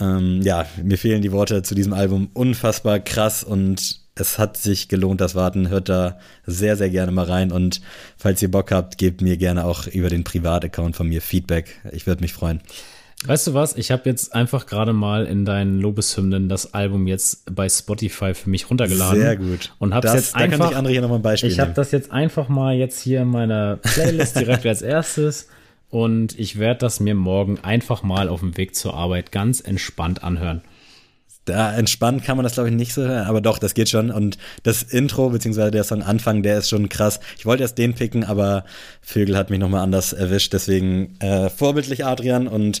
Ähm, 0.00 0.40
ja, 0.42 0.66
mir 0.82 0.98
fehlen 0.98 1.22
die 1.22 1.32
Worte 1.32 1.62
zu 1.62 1.74
diesem 1.74 1.92
Album. 1.92 2.30
Unfassbar 2.32 3.00
krass 3.00 3.44
und 3.44 4.00
es 4.14 4.38
hat 4.38 4.56
sich 4.56 4.88
gelohnt, 4.88 5.20
das 5.20 5.34
Warten. 5.34 5.68
Hört 5.68 5.88
da 5.88 6.18
sehr, 6.46 6.76
sehr 6.76 6.90
gerne 6.90 7.12
mal 7.12 7.24
rein. 7.24 7.50
Und 7.50 7.80
falls 8.16 8.42
ihr 8.42 8.50
Bock 8.50 8.70
habt, 8.70 8.98
gebt 8.98 9.22
mir 9.22 9.36
gerne 9.36 9.64
auch 9.64 9.86
über 9.86 10.10
den 10.10 10.24
Privataccount 10.24 10.96
von 10.96 11.08
mir 11.08 11.22
Feedback. 11.22 11.80
Ich 11.92 12.06
würde 12.06 12.22
mich 12.22 12.32
freuen. 12.32 12.60
Weißt 13.24 13.46
du 13.46 13.54
was? 13.54 13.76
Ich 13.76 13.92
habe 13.92 14.02
jetzt 14.06 14.34
einfach 14.34 14.66
gerade 14.66 14.92
mal 14.92 15.26
in 15.26 15.44
deinen 15.44 15.78
Lobeshymnen 15.78 16.48
das 16.48 16.74
Album 16.74 17.06
jetzt 17.06 17.54
bei 17.54 17.68
Spotify 17.68 18.34
für 18.34 18.50
mich 18.50 18.68
runtergeladen. 18.68 19.20
Sehr 19.20 19.36
gut. 19.36 19.72
Und 19.78 19.94
habe 19.94 20.08
jetzt 20.08 20.34
einfach. 20.34 20.58
Da 20.58 20.64
kann 20.64 20.72
ich 20.72 20.76
andere 20.76 20.92
hier 20.92 21.02
nochmal 21.02 21.20
ein 21.20 21.22
Beispiel 21.22 21.50
Ich 21.50 21.60
habe 21.60 21.72
das 21.72 21.92
jetzt 21.92 22.10
einfach 22.10 22.48
mal 22.48 22.74
jetzt 22.74 23.00
hier 23.00 23.22
in 23.22 23.28
meiner 23.28 23.76
Playlist 23.76 24.36
direkt 24.36 24.66
als 24.66 24.82
erstes 24.82 25.48
und 25.92 26.38
ich 26.38 26.58
werde 26.58 26.78
das 26.78 27.00
mir 27.00 27.14
morgen 27.14 27.58
einfach 27.60 28.02
mal 28.02 28.30
auf 28.30 28.40
dem 28.40 28.56
Weg 28.56 28.74
zur 28.74 28.94
Arbeit 28.94 29.30
ganz 29.30 29.60
entspannt 29.60 30.24
anhören. 30.24 30.62
Da 31.44 31.74
entspannt 31.74 32.24
kann 32.24 32.38
man 32.38 32.44
das, 32.44 32.54
glaube 32.54 32.70
ich, 32.70 32.74
nicht 32.74 32.94
so 32.94 33.02
hören, 33.02 33.26
aber 33.26 33.42
doch, 33.42 33.58
das 33.58 33.74
geht 33.74 33.90
schon. 33.90 34.10
Und 34.10 34.38
das 34.62 34.82
Intro, 34.82 35.28
beziehungsweise 35.28 35.70
der 35.70 35.84
Song 35.84 36.02
Anfang, 36.02 36.42
der 36.42 36.56
ist 36.56 36.70
schon 36.70 36.88
krass. 36.88 37.20
Ich 37.36 37.44
wollte 37.44 37.62
erst 37.62 37.76
den 37.76 37.92
picken, 37.92 38.24
aber 38.24 38.64
Vögel 39.02 39.36
hat 39.36 39.50
mich 39.50 39.58
nochmal 39.58 39.82
anders 39.82 40.14
erwischt. 40.14 40.54
Deswegen 40.54 41.14
äh, 41.20 41.50
vorbildlich 41.50 42.06
Adrian 42.06 42.48
und 42.48 42.80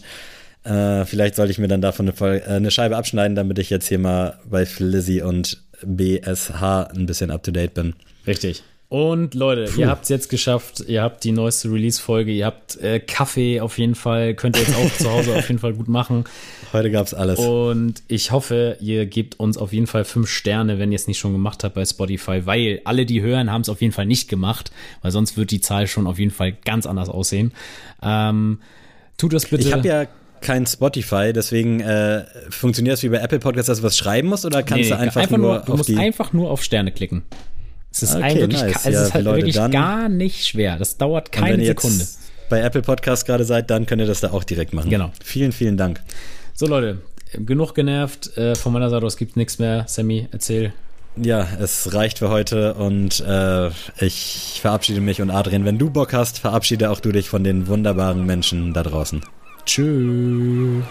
äh, 0.64 1.04
vielleicht 1.04 1.34
sollte 1.34 1.52
ich 1.52 1.58
mir 1.58 1.68
dann 1.68 1.82
davon 1.82 2.08
eine, 2.08 2.40
äh, 2.40 2.44
eine 2.44 2.70
Scheibe 2.70 2.96
abschneiden, 2.96 3.36
damit 3.36 3.58
ich 3.58 3.68
jetzt 3.68 3.88
hier 3.88 3.98
mal 3.98 4.38
bei 4.48 4.64
Flizzy 4.64 5.20
und 5.20 5.62
BSH 5.84 6.88
ein 6.94 7.04
bisschen 7.04 7.30
up 7.30 7.42
to 7.42 7.50
date 7.50 7.74
bin. 7.74 7.92
Richtig. 8.26 8.62
Und 8.92 9.32
Leute, 9.32 9.70
Puh. 9.72 9.80
ihr 9.80 9.88
habt 9.88 10.02
es 10.02 10.10
jetzt 10.10 10.28
geschafft. 10.28 10.84
Ihr 10.86 11.02
habt 11.02 11.24
die 11.24 11.32
neueste 11.32 11.72
Release-Folge. 11.72 12.30
Ihr 12.30 12.44
habt 12.44 12.76
äh, 12.76 13.00
Kaffee 13.00 13.58
auf 13.62 13.78
jeden 13.78 13.94
Fall. 13.94 14.34
Könnt 14.34 14.54
ihr 14.58 14.64
jetzt 14.64 14.76
auch 14.76 14.92
zu 14.98 15.10
Hause 15.10 15.34
auf 15.34 15.48
jeden 15.48 15.60
Fall 15.60 15.72
gut 15.72 15.88
machen. 15.88 16.24
Heute 16.74 16.90
gab's 16.90 17.14
alles. 17.14 17.38
Und 17.38 18.02
ich 18.08 18.32
hoffe, 18.32 18.76
ihr 18.80 19.06
gebt 19.06 19.40
uns 19.40 19.56
auf 19.56 19.72
jeden 19.72 19.86
Fall 19.86 20.04
fünf 20.04 20.28
Sterne, 20.28 20.78
wenn 20.78 20.92
ihr 20.92 20.96
es 20.96 21.06
nicht 21.06 21.18
schon 21.18 21.32
gemacht 21.32 21.64
habt 21.64 21.74
bei 21.74 21.86
Spotify, 21.86 22.44
weil 22.44 22.82
alle, 22.84 23.06
die 23.06 23.22
hören, 23.22 23.50
haben 23.50 23.62
es 23.62 23.70
auf 23.70 23.80
jeden 23.80 23.94
Fall 23.94 24.04
nicht 24.04 24.28
gemacht, 24.28 24.70
weil 25.00 25.10
sonst 25.10 25.38
wird 25.38 25.52
die 25.52 25.62
Zahl 25.62 25.86
schon 25.86 26.06
auf 26.06 26.18
jeden 26.18 26.30
Fall 26.30 26.52
ganz 26.52 26.84
anders 26.84 27.08
aussehen. 27.08 27.52
Ähm, 28.02 28.58
tut 29.16 29.32
das 29.32 29.46
bitte. 29.46 29.68
Ich 29.68 29.72
habe 29.72 29.88
ja 29.88 30.06
kein 30.42 30.66
Spotify, 30.66 31.32
deswegen 31.32 31.80
äh, 31.80 32.24
funktioniert 32.50 32.96
es 32.98 33.02
wie 33.02 33.08
bei 33.08 33.18
Apple 33.18 33.38
Podcasts, 33.38 33.68
dass 33.68 33.78
du 33.78 33.84
was 33.84 33.96
schreiben 33.96 34.28
musst 34.28 34.44
oder 34.44 34.62
kannst 34.62 34.84
nee, 34.84 34.88
du 34.90 34.98
einfach, 34.98 35.22
einfach 35.22 35.38
nur, 35.38 35.54
nur 35.54 35.60
Du 35.60 35.76
musst 35.76 35.96
einfach 35.96 36.34
nur 36.34 36.50
auf 36.50 36.62
Sterne 36.62 36.92
klicken. 36.92 37.22
Es 37.92 38.02
ist, 38.02 38.14
okay, 38.14 38.24
ein, 38.24 38.36
wirklich, 38.38 38.62
nice. 38.62 38.76
es 38.76 38.84
ja, 38.84 39.02
ist 39.02 39.14
halt 39.14 39.24
Leute, 39.24 39.46
wirklich 39.46 39.70
gar 39.70 40.08
nicht 40.08 40.46
schwer. 40.46 40.78
Das 40.78 40.96
dauert 40.96 41.30
keine 41.30 41.62
Sekunde. 41.64 42.06
bei 42.48 42.60
Apple 42.60 42.82
Podcast 42.82 43.26
gerade 43.26 43.44
seid, 43.44 43.70
dann 43.70 43.84
könnt 43.84 44.00
ihr 44.00 44.06
das 44.06 44.20
da 44.20 44.32
auch 44.32 44.44
direkt 44.44 44.72
machen. 44.72 44.88
Genau. 44.88 45.12
Vielen, 45.22 45.52
vielen 45.52 45.76
Dank. 45.76 46.00
So 46.54 46.66
Leute, 46.66 46.98
genug 47.32 47.74
genervt. 47.74 48.36
Äh, 48.36 48.54
von 48.54 48.72
meiner 48.72 48.88
Seite 48.88 49.04
aus 49.04 49.16
gibt 49.16 49.36
nichts 49.36 49.58
mehr. 49.58 49.84
Sammy, 49.86 50.28
erzähl. 50.32 50.72
Ja, 51.16 51.46
es 51.60 51.92
reicht 51.92 52.20
für 52.20 52.30
heute 52.30 52.72
und 52.74 53.20
äh, 53.20 53.68
ich 54.00 54.58
verabschiede 54.62 55.02
mich 55.02 55.20
und 55.20 55.30
Adrian, 55.30 55.66
wenn 55.66 55.76
du 55.76 55.90
Bock 55.90 56.14
hast, 56.14 56.38
verabschiede 56.38 56.88
auch 56.90 57.00
du 57.00 57.12
dich 57.12 57.28
von 57.28 57.44
den 57.44 57.66
wunderbaren 57.66 58.24
Menschen 58.24 58.72
da 58.72 58.82
draußen. 58.82 59.22
Tschüss. 59.66 60.82